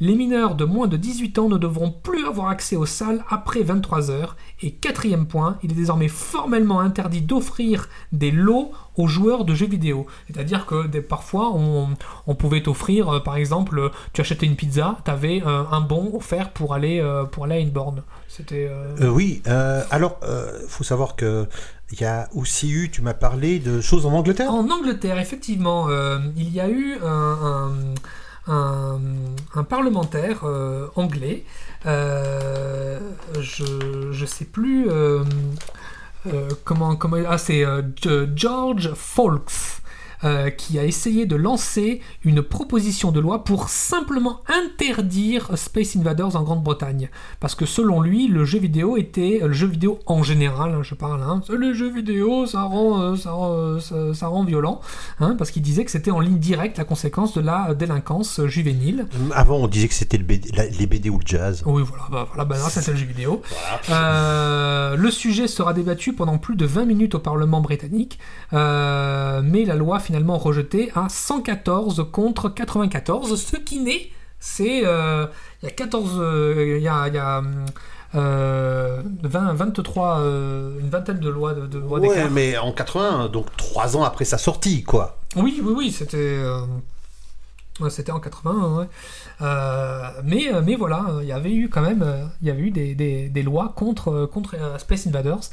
Les 0.00 0.14
mineurs 0.14 0.54
de 0.54 0.64
moins 0.64 0.86
de 0.86 0.96
18 0.96 1.38
ans 1.38 1.48
ne 1.48 1.58
devront 1.58 1.90
plus 1.90 2.26
avoir 2.26 2.48
accès 2.48 2.76
aux 2.76 2.86
salles 2.86 3.24
après 3.28 3.62
23 3.62 4.10
heures. 4.10 4.36
Et 4.62 4.72
quatrième 4.72 5.26
point, 5.26 5.58
il 5.62 5.72
est 5.72 5.74
désormais 5.74 6.08
formellement 6.08 6.80
interdit 6.80 7.20
d'offrir 7.20 7.88
des 8.12 8.30
lots 8.30 8.70
aux 8.96 9.08
joueurs 9.08 9.44
de 9.44 9.54
jeux 9.54 9.66
vidéo. 9.66 10.06
C'est-à-dire 10.26 10.66
que 10.66 10.86
parfois, 11.00 11.52
on, 11.52 12.34
pouvait 12.34 12.62
t'offrir, 12.62 13.08
euh, 13.08 13.20
par 13.20 13.36
exemple, 13.36 13.78
euh, 13.78 13.88
tu 14.12 14.20
achetais 14.20 14.46
une 14.46 14.56
pizza, 14.56 14.98
tu 15.04 15.10
avais 15.10 15.42
un 15.42 15.80
bon 15.80 16.12
offert 16.14 16.50
pour 16.50 16.74
aller, 16.74 17.04
pour 17.32 17.44
aller 17.44 17.56
à 17.56 17.58
une 17.58 17.70
borne. 17.70 18.02
Oui, 19.00 19.42
alors, 19.90 20.18
il 20.22 20.68
faut 20.68 20.84
savoir 20.84 21.16
que 21.16 21.46
il 21.92 22.00
y 22.00 22.04
a 22.04 22.28
aussi 22.34 22.70
eu, 22.70 22.90
tu 22.90 23.00
m'as 23.02 23.14
parlé 23.14 23.58
de 23.58 23.80
choses 23.80 24.04
en 24.06 24.12
Angleterre 24.12 24.52
En 24.52 24.68
Angleterre, 24.70 25.18
effectivement, 25.18 25.88
euh, 25.88 26.18
il 26.36 26.50
y 26.52 26.60
a 26.60 26.68
eu 26.68 26.98
un, 27.02 27.94
parlementaire 29.68 30.44
euh, 30.44 30.88
anglais, 30.96 31.44
euh, 31.86 32.98
je 33.40 34.20
ne 34.20 34.26
sais 34.26 34.44
plus 34.44 34.88
comment, 36.64 36.96
comment... 36.96 37.16
Ah, 37.28 37.38
c'est 37.38 37.62
Ge- 37.62 38.28
George 38.36 38.92
Fawkes. 38.94 39.80
Euh, 40.24 40.50
qui 40.50 40.78
a 40.78 40.84
essayé 40.84 41.26
de 41.26 41.36
lancer 41.36 42.00
une 42.24 42.42
proposition 42.42 43.12
de 43.12 43.20
loi 43.20 43.44
pour 43.44 43.68
simplement 43.68 44.40
interdire 44.48 45.50
Space 45.56 45.96
Invaders 45.96 46.36
en 46.36 46.42
Grande-Bretagne. 46.42 47.08
Parce 47.40 47.54
que 47.54 47.66
selon 47.66 48.00
lui, 48.00 48.28
le 48.28 48.44
jeu 48.44 48.58
vidéo 48.58 48.96
était, 48.96 49.40
le 49.42 49.52
jeu 49.52 49.66
vidéo 49.66 49.98
en 50.06 50.22
général, 50.22 50.74
hein, 50.74 50.82
je 50.82 50.94
parle, 50.94 51.22
hein, 51.22 51.40
les 51.58 51.74
jeux 51.74 51.92
vidéo, 51.92 52.46
ça 52.46 52.62
rend, 52.62 53.00
euh, 53.00 53.16
ça, 53.16 53.32
rend, 53.32 53.52
euh, 53.52 53.80
ça- 53.80 54.14
ça 54.14 54.26
rend 54.28 54.44
violent, 54.44 54.80
hein, 55.20 55.34
parce 55.38 55.50
qu'il 55.50 55.62
disait 55.62 55.84
que 55.84 55.90
c'était 55.90 56.10
en 56.10 56.20
ligne 56.20 56.38
directe 56.38 56.78
la 56.78 56.84
conséquence 56.84 57.34
de 57.34 57.40
la 57.40 57.74
délinquance 57.74 58.40
juvénile. 58.46 59.06
Avant, 59.34 59.56
on 59.56 59.68
disait 59.68 59.88
que 59.88 59.94
c'était 59.94 60.18
le 60.18 60.24
BD 60.24 60.50
la- 60.54 60.66
les 60.66 60.86
BD 60.86 61.10
ou 61.10 61.18
le 61.18 61.24
jazz. 61.26 61.62
Oui, 61.66 61.82
voilà, 61.86 62.04
bah, 62.10 62.26
voilà, 62.28 62.44
bah, 62.44 62.56
là, 62.56 62.68
c'était 62.70 62.92
le 62.92 62.96
jeu 62.96 63.06
vidéo. 63.06 63.42
Euh, 63.90 64.96
le 64.96 65.10
sujet 65.10 65.46
sera 65.48 65.72
débattu 65.74 66.12
pendant 66.12 66.38
plus 66.38 66.56
de 66.56 66.66
20 66.66 66.84
minutes 66.84 67.14
au 67.14 67.18
Parlement 67.18 67.60
britannique, 67.60 68.18
mais 68.52 69.64
la 69.64 69.74
loi 69.74 69.98
finalement 70.08 70.38
rejetée 70.38 70.90
à 70.94 71.08
114 71.10 72.06
contre 72.10 72.48
94, 72.48 73.38
ce 73.38 73.56
qui 73.56 73.78
n'est, 73.80 74.08
c'est, 74.40 74.80
euh, 74.86 75.26
il 75.62 75.66
y 75.66 75.68
a 75.68 75.70
14, 75.70 76.12
euh, 76.18 76.76
il 76.78 76.82
y 76.82 76.88
a, 76.88 77.08
il 77.08 77.14
y 77.14 77.18
a, 77.18 77.42
euh, 78.14 79.02
20, 79.22 79.52
23, 79.52 80.20
euh, 80.20 80.80
une 80.80 80.88
vingtaine 80.88 81.20
de 81.20 81.28
lois 81.28 81.52
de, 81.52 81.66
de 81.66 81.78
lois 81.78 81.98
Ouais, 82.00 82.08
d'écart. 82.08 82.30
mais 82.30 82.56
en 82.56 82.72
80, 82.72 83.28
donc 83.28 83.54
trois 83.58 83.98
ans 83.98 84.02
après 84.02 84.24
sa 84.24 84.38
sortie, 84.38 84.82
quoi. 84.82 85.18
Oui, 85.36 85.60
oui, 85.62 85.74
oui, 85.76 85.92
c'était. 85.92 86.16
euh, 86.16 86.62
C'était 87.90 88.10
en 88.12 88.18
80, 88.20 88.78
ouais. 88.78 88.86
Euh, 89.42 90.08
mais, 90.24 90.48
mais 90.64 90.74
voilà, 90.76 91.04
il 91.20 91.26
y 91.28 91.32
avait 91.32 91.52
eu 91.54 91.68
quand 91.68 91.82
même 91.82 92.02
il 92.40 92.48
y 92.48 92.50
avait 92.50 92.62
eu 92.62 92.70
des, 92.70 92.94
des- 92.94 93.28
des 93.28 93.42
lois 93.42 93.74
contre, 93.76 94.24
contre 94.24 94.56
Space 94.78 95.06
Invaders. 95.06 95.50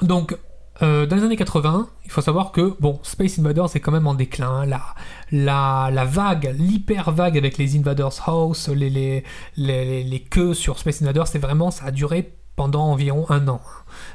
Donc, 0.00 0.36
euh, 0.82 1.06
dans 1.06 1.16
les 1.16 1.22
années 1.22 1.36
80, 1.36 1.88
il 2.04 2.10
faut 2.10 2.20
savoir 2.22 2.50
que 2.52 2.74
bon, 2.80 2.98
Space 3.02 3.38
Invaders 3.38 3.68
est 3.76 3.80
quand 3.80 3.92
même 3.92 4.06
en 4.06 4.14
déclin. 4.14 4.48
hein. 4.62 4.66
La, 4.66 4.82
la, 5.30 5.90
la 5.92 6.04
vague, 6.04 6.54
l'hyper 6.58 7.12
vague 7.12 7.38
avec 7.38 7.58
les 7.58 7.76
Invaders 7.76 8.12
House, 8.26 8.68
les, 8.68 8.90
les, 8.90 9.24
les, 9.56 10.02
les- 10.02 10.20
queues 10.20 10.54
sur 10.54 10.78
Space 10.78 11.00
Invaders, 11.02 11.26
c'est 11.28 11.38
vraiment, 11.38 11.70
ça 11.70 11.86
a 11.86 11.90
duré 11.90 12.32
pendant 12.56 12.84
environ 12.90 13.26
un 13.30 13.46
an. 13.48 13.60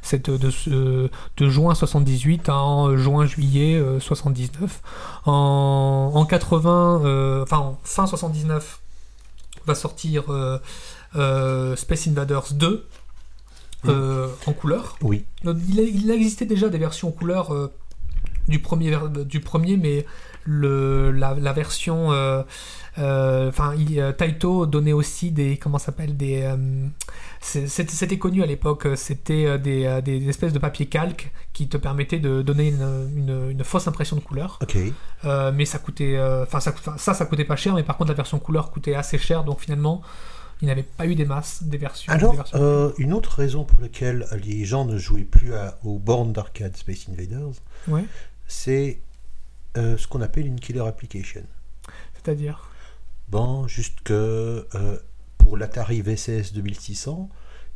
C'est 0.02 0.30
de, 0.30 0.38
de, 1.38 1.50
juin 1.50 1.74
78 1.74 2.50
à 2.50 2.88
juin-juillet 2.96 3.76
euh, 3.76 4.00
79. 4.00 4.82
En, 5.26 6.12
en 6.14 6.26
80, 6.26 7.02
euh, 7.06 7.44
enfin 7.44 7.58
en 7.58 7.80
fin 7.84 8.06
79, 8.08 8.80
va 9.66 9.76
sortir 9.76 10.24
euh, 10.30 11.76
Space 11.76 12.08
Invaders 12.08 12.54
2 12.54 12.88
euh, 13.86 14.28
en 14.46 14.54
couleur. 14.54 14.98
Oui. 15.02 15.26
Il, 15.44 15.50
a- 15.80 15.84
il 15.84 16.10
existait 16.12 16.46
déjà 16.46 16.70
des 16.70 16.78
versions 16.78 17.10
en 17.10 17.12
couleur 17.12 17.54
euh, 17.54 17.72
du, 18.48 18.60
premier, 18.60 18.98
du 19.26 19.40
premier, 19.40 19.78
mais 19.78 20.06
le, 20.46 21.12
la, 21.12 21.36
la 21.36 21.54
version. 21.54 22.12
euh, 22.12 22.44
Enfin, 23.00 23.76
euh, 23.98 24.12
Taito 24.12 24.66
donnait 24.66 24.92
aussi 24.94 25.30
des. 25.32 25.58
Comment 25.58 25.78
ça 25.78 25.88
s'appelle 25.88 26.18
Des. 26.18 26.52
C'était 27.42 28.18
connu 28.18 28.42
à 28.42 28.48
l'époque, 28.48 28.88
c'était 28.96 29.60
des, 29.60 30.02
des 30.04 30.28
espèces 30.30 30.52
de 30.52 30.58
papier 30.60 30.88
calque 30.88 31.32
qui 31.54 31.68
te 31.68 31.78
permettaient 31.78 32.18
de 32.20 32.42
donner 32.42 32.70
une, 32.70 33.10
une- 33.16 33.52
une 33.52 33.64
fausse 33.64 33.88
impression 33.88 34.16
de 34.16 34.22
couleur. 34.22 34.58
Ok. 34.64 34.78
Mais 35.54 35.66
ça 35.66 35.78
coûtait. 35.78 36.20
Enfin, 36.42 36.60
ça, 36.60 36.74
ça, 36.98 37.14
ça 37.14 37.26
coûtait 37.26 37.46
pas 37.46 37.56
cher, 37.56 37.76
mais 37.76 37.84
par 37.84 37.98
contre, 37.98 38.10
la 38.10 38.16
version 38.16 38.40
couleur 38.40 38.72
coûtait 38.72 38.96
assez 38.96 39.20
cher, 39.20 39.44
donc 39.44 39.60
finalement, 39.60 40.02
il 40.62 40.66
n'y 40.66 40.72
avait 40.72 40.84
pas 40.84 41.06
eu 41.06 41.16
des 41.16 41.26
masses 41.26 41.64
des 41.64 41.78
versions. 41.78 42.12
Alors, 42.12 42.32
des 42.32 42.38
versions- 42.38 42.58
euh, 42.62 42.92
une 42.98 43.14
autre 43.14 43.32
raison 43.38 43.64
pour 43.64 43.80
laquelle 43.82 44.26
les 44.44 44.66
gens 44.66 44.86
ne 44.86 44.98
jouaient 44.98 45.24
plus 45.24 45.54
à- 45.54 45.78
aux 45.84 46.00
bornes 46.00 46.34
d'arcade 46.34 46.76
Space 46.76 47.06
Invaders, 47.10 47.54
Ouais, 47.88 48.06
c'est 48.48 49.00
euh, 49.78 49.98
ce 49.98 50.08
qu'on 50.08 50.22
appelle 50.22 50.48
une 50.48 50.60
killer 50.60 50.86
application. 50.88 51.44
c'est-à-dire. 52.16 52.70
Bon, 53.30 53.68
juste 53.68 54.00
que 54.04 54.68
euh, 54.76 54.98
pour 55.38 55.58
l'Atari 55.58 56.02
VCS 56.02 56.54
2600, 56.54 57.30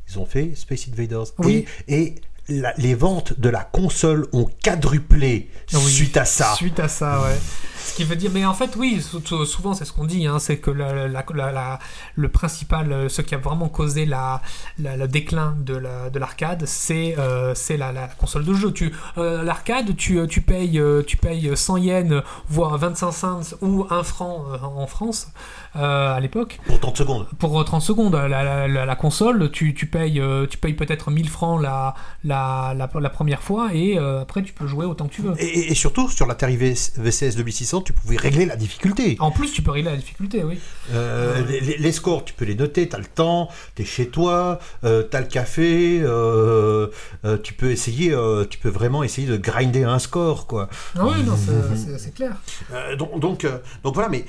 ils 0.10 0.18
ont 0.20 0.26
fait 0.26 0.56
Space 0.56 0.88
Invaders. 0.91 1.26
Oui. 1.38 1.66
Et, 1.88 1.94
et 1.98 2.16
la- 2.62 2.74
les 2.78 2.95
ventes 2.95 3.40
de 3.40 3.49
la 3.49 3.64
console 3.64 4.28
ont 4.34 4.49
quadruplé 4.64 5.49
Oui, 5.74 5.80
suite 5.91 6.18
à 6.18 6.26
ça. 6.26 6.53
Suite 6.56 6.80
à 6.80 6.88
ça, 6.88 7.22
ouais. 7.22 7.38
Ce 7.84 7.95
qui 7.95 8.03
veut 8.03 8.16
dire, 8.16 8.32
mais 8.34 8.45
en 8.45 8.53
fait, 8.53 8.76
oui, 8.78 9.02
sou- 9.02 9.22
sou- 9.26 9.45
souvent 9.45 9.74
c'est 9.74 9.86
ce 9.86 9.91
qu'on 9.94 10.06
dit, 10.06 10.26
hein, 10.26 10.40
c'est 10.40 10.58
que 10.58 10.72
la- 10.72 11.08
la- 11.08 11.24
la- 11.34 11.52
la- 11.52 11.80
le 12.16 12.30
principal, 12.30 12.91
euh, 12.91 13.10
ce 13.10 13.22
qui 13.22 13.36
a 13.36 13.38
vraiment 13.38 13.68
causé 13.70 14.06
la, 14.06 14.41
la- 14.80 14.95
le 14.98 15.08
déclin 15.08 15.56
de 15.60 15.76
la- 15.76 16.10
de 16.10 16.20
l'arcade, 16.20 16.64
c'est 16.66 17.16
euh, 17.18 17.53
la, 17.78 17.91
la 17.91 18.08
console 18.08 18.45
de 18.45 18.53
jeu. 18.53 18.72
Tu, 18.72 18.94
euh, 19.18 19.44
l'arcade, 19.44 19.95
tu, 19.98 20.20
tu 20.28 20.41
payes, 20.41 20.82
tu 21.08 21.18
payes 21.18 21.52
100 21.56 21.78
yens, 21.78 22.22
voire 22.48 22.78
25 22.78 23.12
cents 23.12 23.41
ou 23.62 23.86
1 23.90 24.03
franc 24.03 24.45
en 24.62 24.88
France 24.88 25.28
euh, 25.76 26.14
à 26.16 26.20
l'époque 26.20 26.60
Pour 26.68 26.80
30 26.80 26.98
secondes. 26.98 27.28
pour 27.40 27.64
30 27.66 27.82
secondes. 27.82 28.14
La, 28.16 28.28
la- 28.44 28.68
la- 28.68 28.86
la 28.86 28.95
console, 28.95 29.49
tu, 29.52 29.74
tu 29.74 29.86
payes, 29.88 30.22
tu 30.49 30.58
payes 30.58 30.74
peut-être 30.74 31.12
1000 31.12 31.30
francs 31.30 31.62
la, 31.62 31.94
la, 32.24 32.74
la, 32.76 32.90
la 32.99 33.10
première 33.10 33.41
fois 33.41 33.70
et 33.74 33.98
après 33.98 34.44
tu 34.44 34.53
peux 34.53 34.68
jouer 34.68 34.86
autant 34.86 35.08
que 35.08 35.14
tu 35.14 35.22
veux. 35.22 35.34
Et, 35.40 35.74
surtout, 35.76 36.10
sur 36.10 36.28
l'Atari 36.28 36.56
VCS 36.58 37.36
2600, 37.36 37.70
tu 37.80 37.93
pouvais 37.93 38.18
régler 38.18 38.45
la 38.45 38.57
difficulté. 38.57 39.15
En 39.19 39.31
plus, 39.31 39.52
tu 39.53 39.61
peux 39.61 39.72
régler 39.72 39.91
la 39.91 39.98
difficulté, 39.98 40.43
oui. 40.43 40.60
Euh, 40.93 41.41
les, 41.48 41.61
les- 41.61 41.77
les 41.77 41.91
scores, 41.93 42.26
tu 42.26 42.34
peux 42.34 42.43
les 42.43 42.56
noter, 42.56 42.89
tu 42.89 42.95
as 42.95 42.99
le 42.99 43.06
temps, 43.06 43.48
tu 43.76 43.84
es 43.84 43.85
chez 43.85 44.07
toi, 44.10 44.60
euh, 44.84 45.03
tu 45.10 45.15
as 45.15 45.22
le 45.22 45.27
café, 45.27 46.02
euh, 46.03 46.88
euh, 47.23 47.38
tu 47.38 47.53
peux 47.53 47.72
essayer, 47.72 48.11
euh, 48.14 48.43
tu 48.45 48.57
peux 48.57 48.69
vraiment 48.69 49.03
essayer 49.03 49.27
de 49.27 49.38
grinder 49.38 49.84
un 49.85 49.99
score, 49.99 50.48
quoi. 50.48 50.68
Ah 50.98 51.06
oui, 51.06 51.23
non, 51.23 51.35
c'est- 51.38 52.14
clair. 52.14 52.34
Donc, 52.98 53.19
donc, 53.19 53.48
donc 53.84 53.93
voilà, 53.93 54.10
mais 54.10 54.26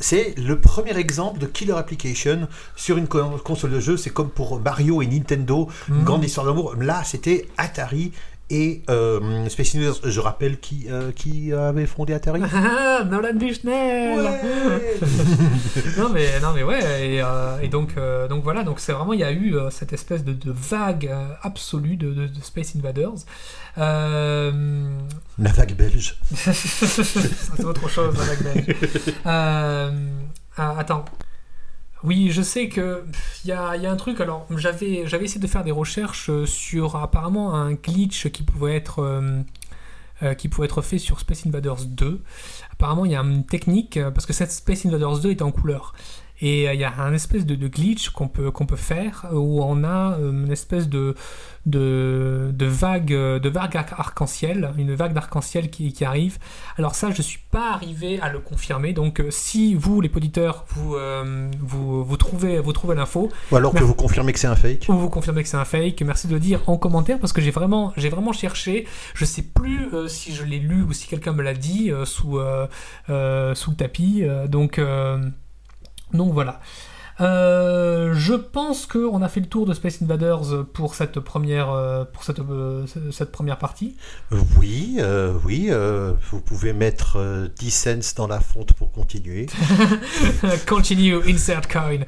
c'est 0.00 0.34
le 0.38 0.58
premier 0.58 0.96
exemple 0.96 1.38
de 1.38 1.46
killer 1.46 1.74
application 1.76 2.48
sur 2.74 2.96
une 2.98 3.06
co- 3.06 3.38
console 3.44 3.70
de 3.70 3.80
jeu. 3.80 3.96
C'est 3.96 4.10
comme 4.10 4.30
pour 4.30 4.58
Mario 4.60 5.02
et 5.02 5.06
Nintendo, 5.06 5.68
une 5.88 5.96
Mhm. 5.98 6.04
grande 6.04 6.24
histoire 6.24 6.46
d'amour. 6.46 6.74
Là, 6.80 7.02
c'était 7.04 7.46
Atari 7.58 8.12
et 8.52 8.82
euh, 8.90 9.48
Space 9.48 9.74
Invaders. 9.74 9.96
Je 10.04 10.20
rappelle 10.20 10.60
qui, 10.60 10.86
euh, 10.90 11.10
qui 11.10 11.52
avait 11.52 11.86
fondé 11.86 12.12
Atari. 12.12 12.42
Ah, 12.54 13.02
Nolan 13.10 13.34
Bushnell 13.34 14.20
non 15.98 16.10
mais 16.10 16.38
non 16.40 16.52
mais 16.54 16.62
ouais 16.62 17.14
et, 17.14 17.22
euh, 17.22 17.58
et 17.62 17.68
donc 17.68 17.94
donc 18.28 18.44
voilà 18.44 18.62
donc 18.62 18.78
c'est 18.78 18.92
vraiment 18.92 19.12
il 19.14 19.20
y 19.20 19.24
a 19.24 19.32
eu 19.32 19.54
cette 19.70 19.92
espèce 19.92 20.22
de, 20.24 20.32
de 20.32 20.52
vague 20.52 21.10
absolue 21.42 21.96
de, 21.96 22.12
de- 22.12 22.26
de 22.28 22.40
Space 22.42 22.76
Invaders 22.76 23.24
La 23.76 24.52
vague 25.52 25.74
belge. 25.74 26.18
C'est 26.34 27.64
autre 27.64 27.88
chose, 27.88 28.14
la 28.18 28.24
vague 28.24 28.42
belge. 28.44 28.76
Attends. 30.56 31.04
Oui, 32.04 32.30
je 32.30 32.42
sais 32.42 32.68
que 32.68 33.04
il 33.44 33.48
y 33.48 33.52
a, 33.52 33.70
un 33.70 33.96
truc. 33.96 34.20
Alors, 34.20 34.46
j'avais 34.56 35.06
j'avais 35.06 35.24
essayé 35.26 35.40
de 35.40 35.46
faire 35.46 35.64
des 35.64 35.70
recherches 35.70 36.30
euh, 36.30 36.46
sur 36.46 36.96
apparemment 36.96 37.54
un 37.54 37.74
glitch 37.74 38.28
qui 38.28 38.42
pouvait 38.42 38.74
être 38.74 39.00
euh, 39.00 39.40
euh, 40.22 40.34
qui 40.34 40.48
pouvait 40.48 40.66
être 40.66 40.82
fait 40.82 40.98
sur 40.98 41.20
Space 41.20 41.46
Invaders 41.46 41.84
2. 41.84 42.20
Apparemment, 42.72 43.04
il 43.04 43.12
y 43.12 43.16
a 43.16 43.20
une 43.20 43.46
technique, 43.46 43.98
parce 44.14 44.26
que 44.26 44.32
cette 44.32 44.50
Space 44.50 44.84
Invaders 44.86 45.18
2 45.20 45.30
est 45.30 45.42
en 45.42 45.52
couleur. 45.52 45.94
Et 46.42 46.68
euh, 46.68 46.74
il 46.74 46.80
y 46.80 46.84
a 46.84 46.92
un 46.98 47.14
espèce 47.14 47.46
de, 47.46 47.54
de 47.54 47.68
glitch 47.68 48.10
qu'on 48.10 48.28
peut, 48.28 48.50
qu'on 48.50 48.66
peut 48.66 48.76
faire 48.76 49.26
où 49.32 49.62
on 49.62 49.82
a 49.84 50.18
euh, 50.18 50.30
une 50.32 50.50
espèce 50.52 50.88
de, 50.88 51.14
de, 51.66 52.50
de 52.52 52.66
vague, 52.66 53.12
euh, 53.12 53.38
de 53.38 53.48
vague 53.48 53.76
arc- 53.76 53.94
arc-en-ciel, 53.96 54.70
une 54.76 54.94
vague 54.94 55.12
d'arc-en-ciel 55.12 55.70
qui, 55.70 55.92
qui 55.92 56.04
arrive. 56.04 56.38
Alors 56.76 56.94
ça, 56.94 57.10
je 57.10 57.22
suis 57.22 57.38
pas 57.50 57.72
arrivé 57.74 58.20
à 58.20 58.30
le 58.32 58.40
confirmer. 58.40 58.92
Donc 58.92 59.20
euh, 59.20 59.30
si 59.30 59.74
vous, 59.74 60.00
les 60.00 60.10
auditeurs, 60.14 60.64
vous, 60.70 60.96
euh, 60.96 61.48
vous, 61.60 62.04
vous 62.04 62.16
trouvez, 62.16 62.58
vous 62.58 62.72
trouvez 62.72 62.94
l'info, 62.96 63.30
Ou 63.52 63.56
alors 63.56 63.72
que 63.72 63.84
vous 63.84 63.94
confirmez 63.94 64.32
que 64.32 64.38
c'est 64.40 64.48
un 64.48 64.56
fake. 64.56 64.86
ou 64.88 64.94
vous 64.94 65.08
confirmez 65.08 65.42
que 65.42 65.48
c'est 65.48 65.56
un 65.56 65.64
fake, 65.64 66.02
merci 66.02 66.26
de 66.26 66.34
le 66.34 66.40
dire 66.40 66.60
en 66.66 66.76
commentaire 66.76 67.18
parce 67.20 67.32
que 67.32 67.40
j'ai 67.40 67.50
vraiment, 67.52 67.92
j'ai 67.96 68.08
vraiment 68.08 68.32
cherché. 68.32 68.86
Je 69.14 69.24
sais 69.24 69.42
plus 69.42 69.88
euh, 69.94 70.08
si 70.08 70.34
je 70.34 70.42
l'ai 70.44 70.58
lu 70.58 70.82
ou 70.82 70.92
si 70.92 71.06
quelqu'un 71.06 71.32
me 71.32 71.42
l'a 71.42 71.54
dit 71.54 71.90
euh, 71.92 72.04
sous, 72.04 72.38
euh, 72.38 72.66
euh, 73.10 73.54
sous 73.54 73.70
le 73.70 73.76
tapis. 73.76 74.20
euh, 74.22 74.48
donc, 74.48 74.78
euh, 74.78 75.18
donc 76.12 76.32
voilà. 76.32 76.60
Euh, 77.20 78.14
je 78.14 78.34
pense 78.34 78.86
qu'on 78.86 79.22
a 79.22 79.28
fait 79.28 79.40
le 79.40 79.46
tour 79.46 79.66
de 79.66 79.74
Space 79.74 80.00
Invaders 80.02 80.64
pour 80.72 80.94
cette 80.94 81.20
première, 81.20 81.70
euh, 81.70 82.04
pour 82.04 82.24
cette, 82.24 82.40
euh, 82.40 82.86
cette 83.10 83.30
première 83.30 83.58
partie. 83.58 83.96
Oui, 84.58 84.98
oui, 85.44 85.70
vous 86.30 86.40
pouvez 86.40 86.72
mettre 86.72 87.16
euh, 87.16 87.48
10 87.58 87.70
cents 87.70 88.16
dans 88.16 88.26
la 88.26 88.40
fonte 88.40 88.72
pour 88.72 88.90
continuer. 88.92 89.46
Continue, 90.66 91.16
insert 91.28 91.68
coin. 91.68 91.98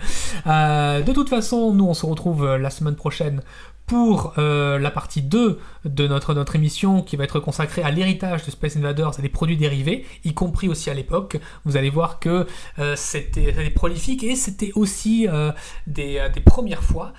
De 0.47 1.13
toute 1.13 1.29
façon, 1.29 1.73
nous 1.73 1.87
on 1.87 1.95
se 1.95 2.07
retrouve 2.07 2.57
la 2.57 2.71
semaine 2.71 2.97
prochaine 2.97 3.43
pour 3.87 4.33
euh, 4.39 4.79
la 4.79 4.91
partie 4.91 5.21
2 5.23 5.59
de 5.85 6.09
notre, 6.09 6.33
notre 6.33 6.57
émission 6.57 7.03
qui 7.03 7.17
va 7.17 7.25
être 7.25 7.39
consacrée 7.41 7.83
à 7.83 7.91
l'héritage 7.91 8.45
de 8.45 8.51
Space 8.51 8.77
Invaders 8.77 9.19
et 9.19 9.23
des 9.23 9.29
produits 9.29 9.57
dérivés, 9.57 10.07
y 10.25 10.33
compris 10.33 10.69
aussi 10.69 10.89
à 10.89 10.95
l'époque. 10.95 11.39
Vous 11.65 11.77
allez 11.77 11.91
voir 11.91 12.19
que 12.19 12.47
euh, 12.79 12.95
c'était 12.97 13.53
prolifique 13.71 14.25
et 14.25 14.37
c'était 14.37 14.73
aussi 14.75 15.29
euh, 15.29 15.53
des, 15.87 16.19
euh, 16.19 16.29
des 16.31 16.41
premières 16.41 16.83
fois. 16.83 17.13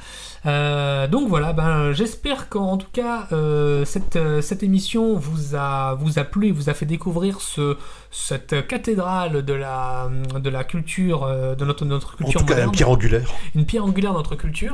Euh, 0.45 1.07
donc 1.07 1.27
voilà, 1.27 1.53
ben, 1.53 1.91
j'espère 1.91 2.49
qu'en 2.49 2.77
tout 2.77 2.89
cas 2.91 3.27
euh, 3.31 3.83
cette, 3.85 4.19
cette 4.41 4.63
émission 4.63 5.15
vous 5.15 5.55
a, 5.55 5.95
vous 5.95 6.19
a 6.19 6.23
plu 6.23 6.47
et 6.47 6.51
vous 6.51 6.69
a 6.69 6.73
fait 6.73 6.85
découvrir 6.85 7.41
ce, 7.41 7.77
cette 8.11 8.67
cathédrale 8.67 9.43
de 9.43 9.53
la, 9.53 10.09
de 10.39 10.49
la 10.49 10.63
culture, 10.63 11.27
de 11.27 11.65
notre, 11.65 11.85
notre 11.85 12.13
En 12.15 12.17
culture 12.17 12.41
tout 12.41 12.45
cas, 12.47 12.53
un 12.53 12.57
moderne, 12.57 12.71
pierre 12.71 12.89
angulaire. 12.89 13.29
une 13.55 13.65
pierre 13.65 13.85
angulaire 13.85 14.11
de 14.11 14.17
notre 14.17 14.35
culture. 14.35 14.73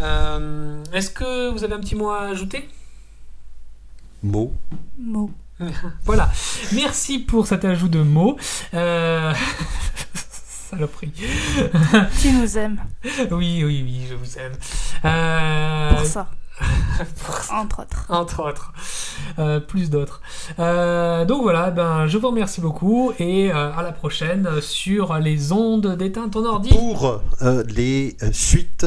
Euh, 0.00 0.82
Est-ce 0.92 1.10
que 1.10 1.50
vous 1.50 1.64
avez 1.64 1.74
un 1.74 1.80
petit 1.80 1.94
mot 1.94 2.10
à 2.10 2.22
ajouter? 2.28 2.68
Mot. 4.22 4.52
Mot. 4.98 5.30
Voilà, 6.04 6.30
merci 6.74 7.18
pour 7.18 7.46
cet 7.46 7.64
ajout 7.64 7.88
de 7.88 8.02
mots. 8.02 8.36
Euh... 8.74 9.32
Saloperie. 10.70 11.12
Tu 12.20 12.32
nous 12.32 12.58
aimes. 12.58 12.78
Oui, 13.30 13.62
oui, 13.64 13.82
oui, 13.84 14.06
je 14.10 14.14
vous 14.14 14.36
aime. 14.38 14.52
Euh, 15.04 15.90
Pour 15.94 16.04
ça, 16.06 16.28
entre 17.54 17.80
autres. 17.82 18.06
entre 18.10 18.42
autres, 18.48 18.72
Euh, 19.38 19.60
plus 19.60 19.88
d'autres. 19.90 20.20
Euh, 20.58 21.24
donc 21.24 21.42
voilà, 21.42 21.70
ben, 21.70 22.06
je 22.06 22.18
vous 22.18 22.28
remercie 22.28 22.60
beaucoup 22.60 23.12
et 23.18 23.50
euh, 23.52 23.72
à 23.74 23.82
la 23.82 23.92
prochaine 23.92 24.60
sur 24.60 25.14
les 25.18 25.52
ondes 25.52 25.96
d'éteinte 25.96 26.32
ton 26.32 26.44
ordi. 26.44 26.68
Pour 26.70 27.22
euh, 27.42 27.62
les 27.68 28.16
suites 28.32 28.86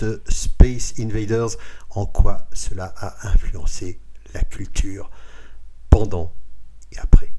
de 0.00 0.22
Space 0.28 0.94
Invaders, 0.98 1.50
en 1.90 2.06
quoi 2.06 2.48
cela 2.52 2.92
a 2.96 3.28
influencé 3.28 4.00
la 4.34 4.42
culture 4.42 5.10
pendant 5.90 6.32
et 6.92 6.98
après. 6.98 7.32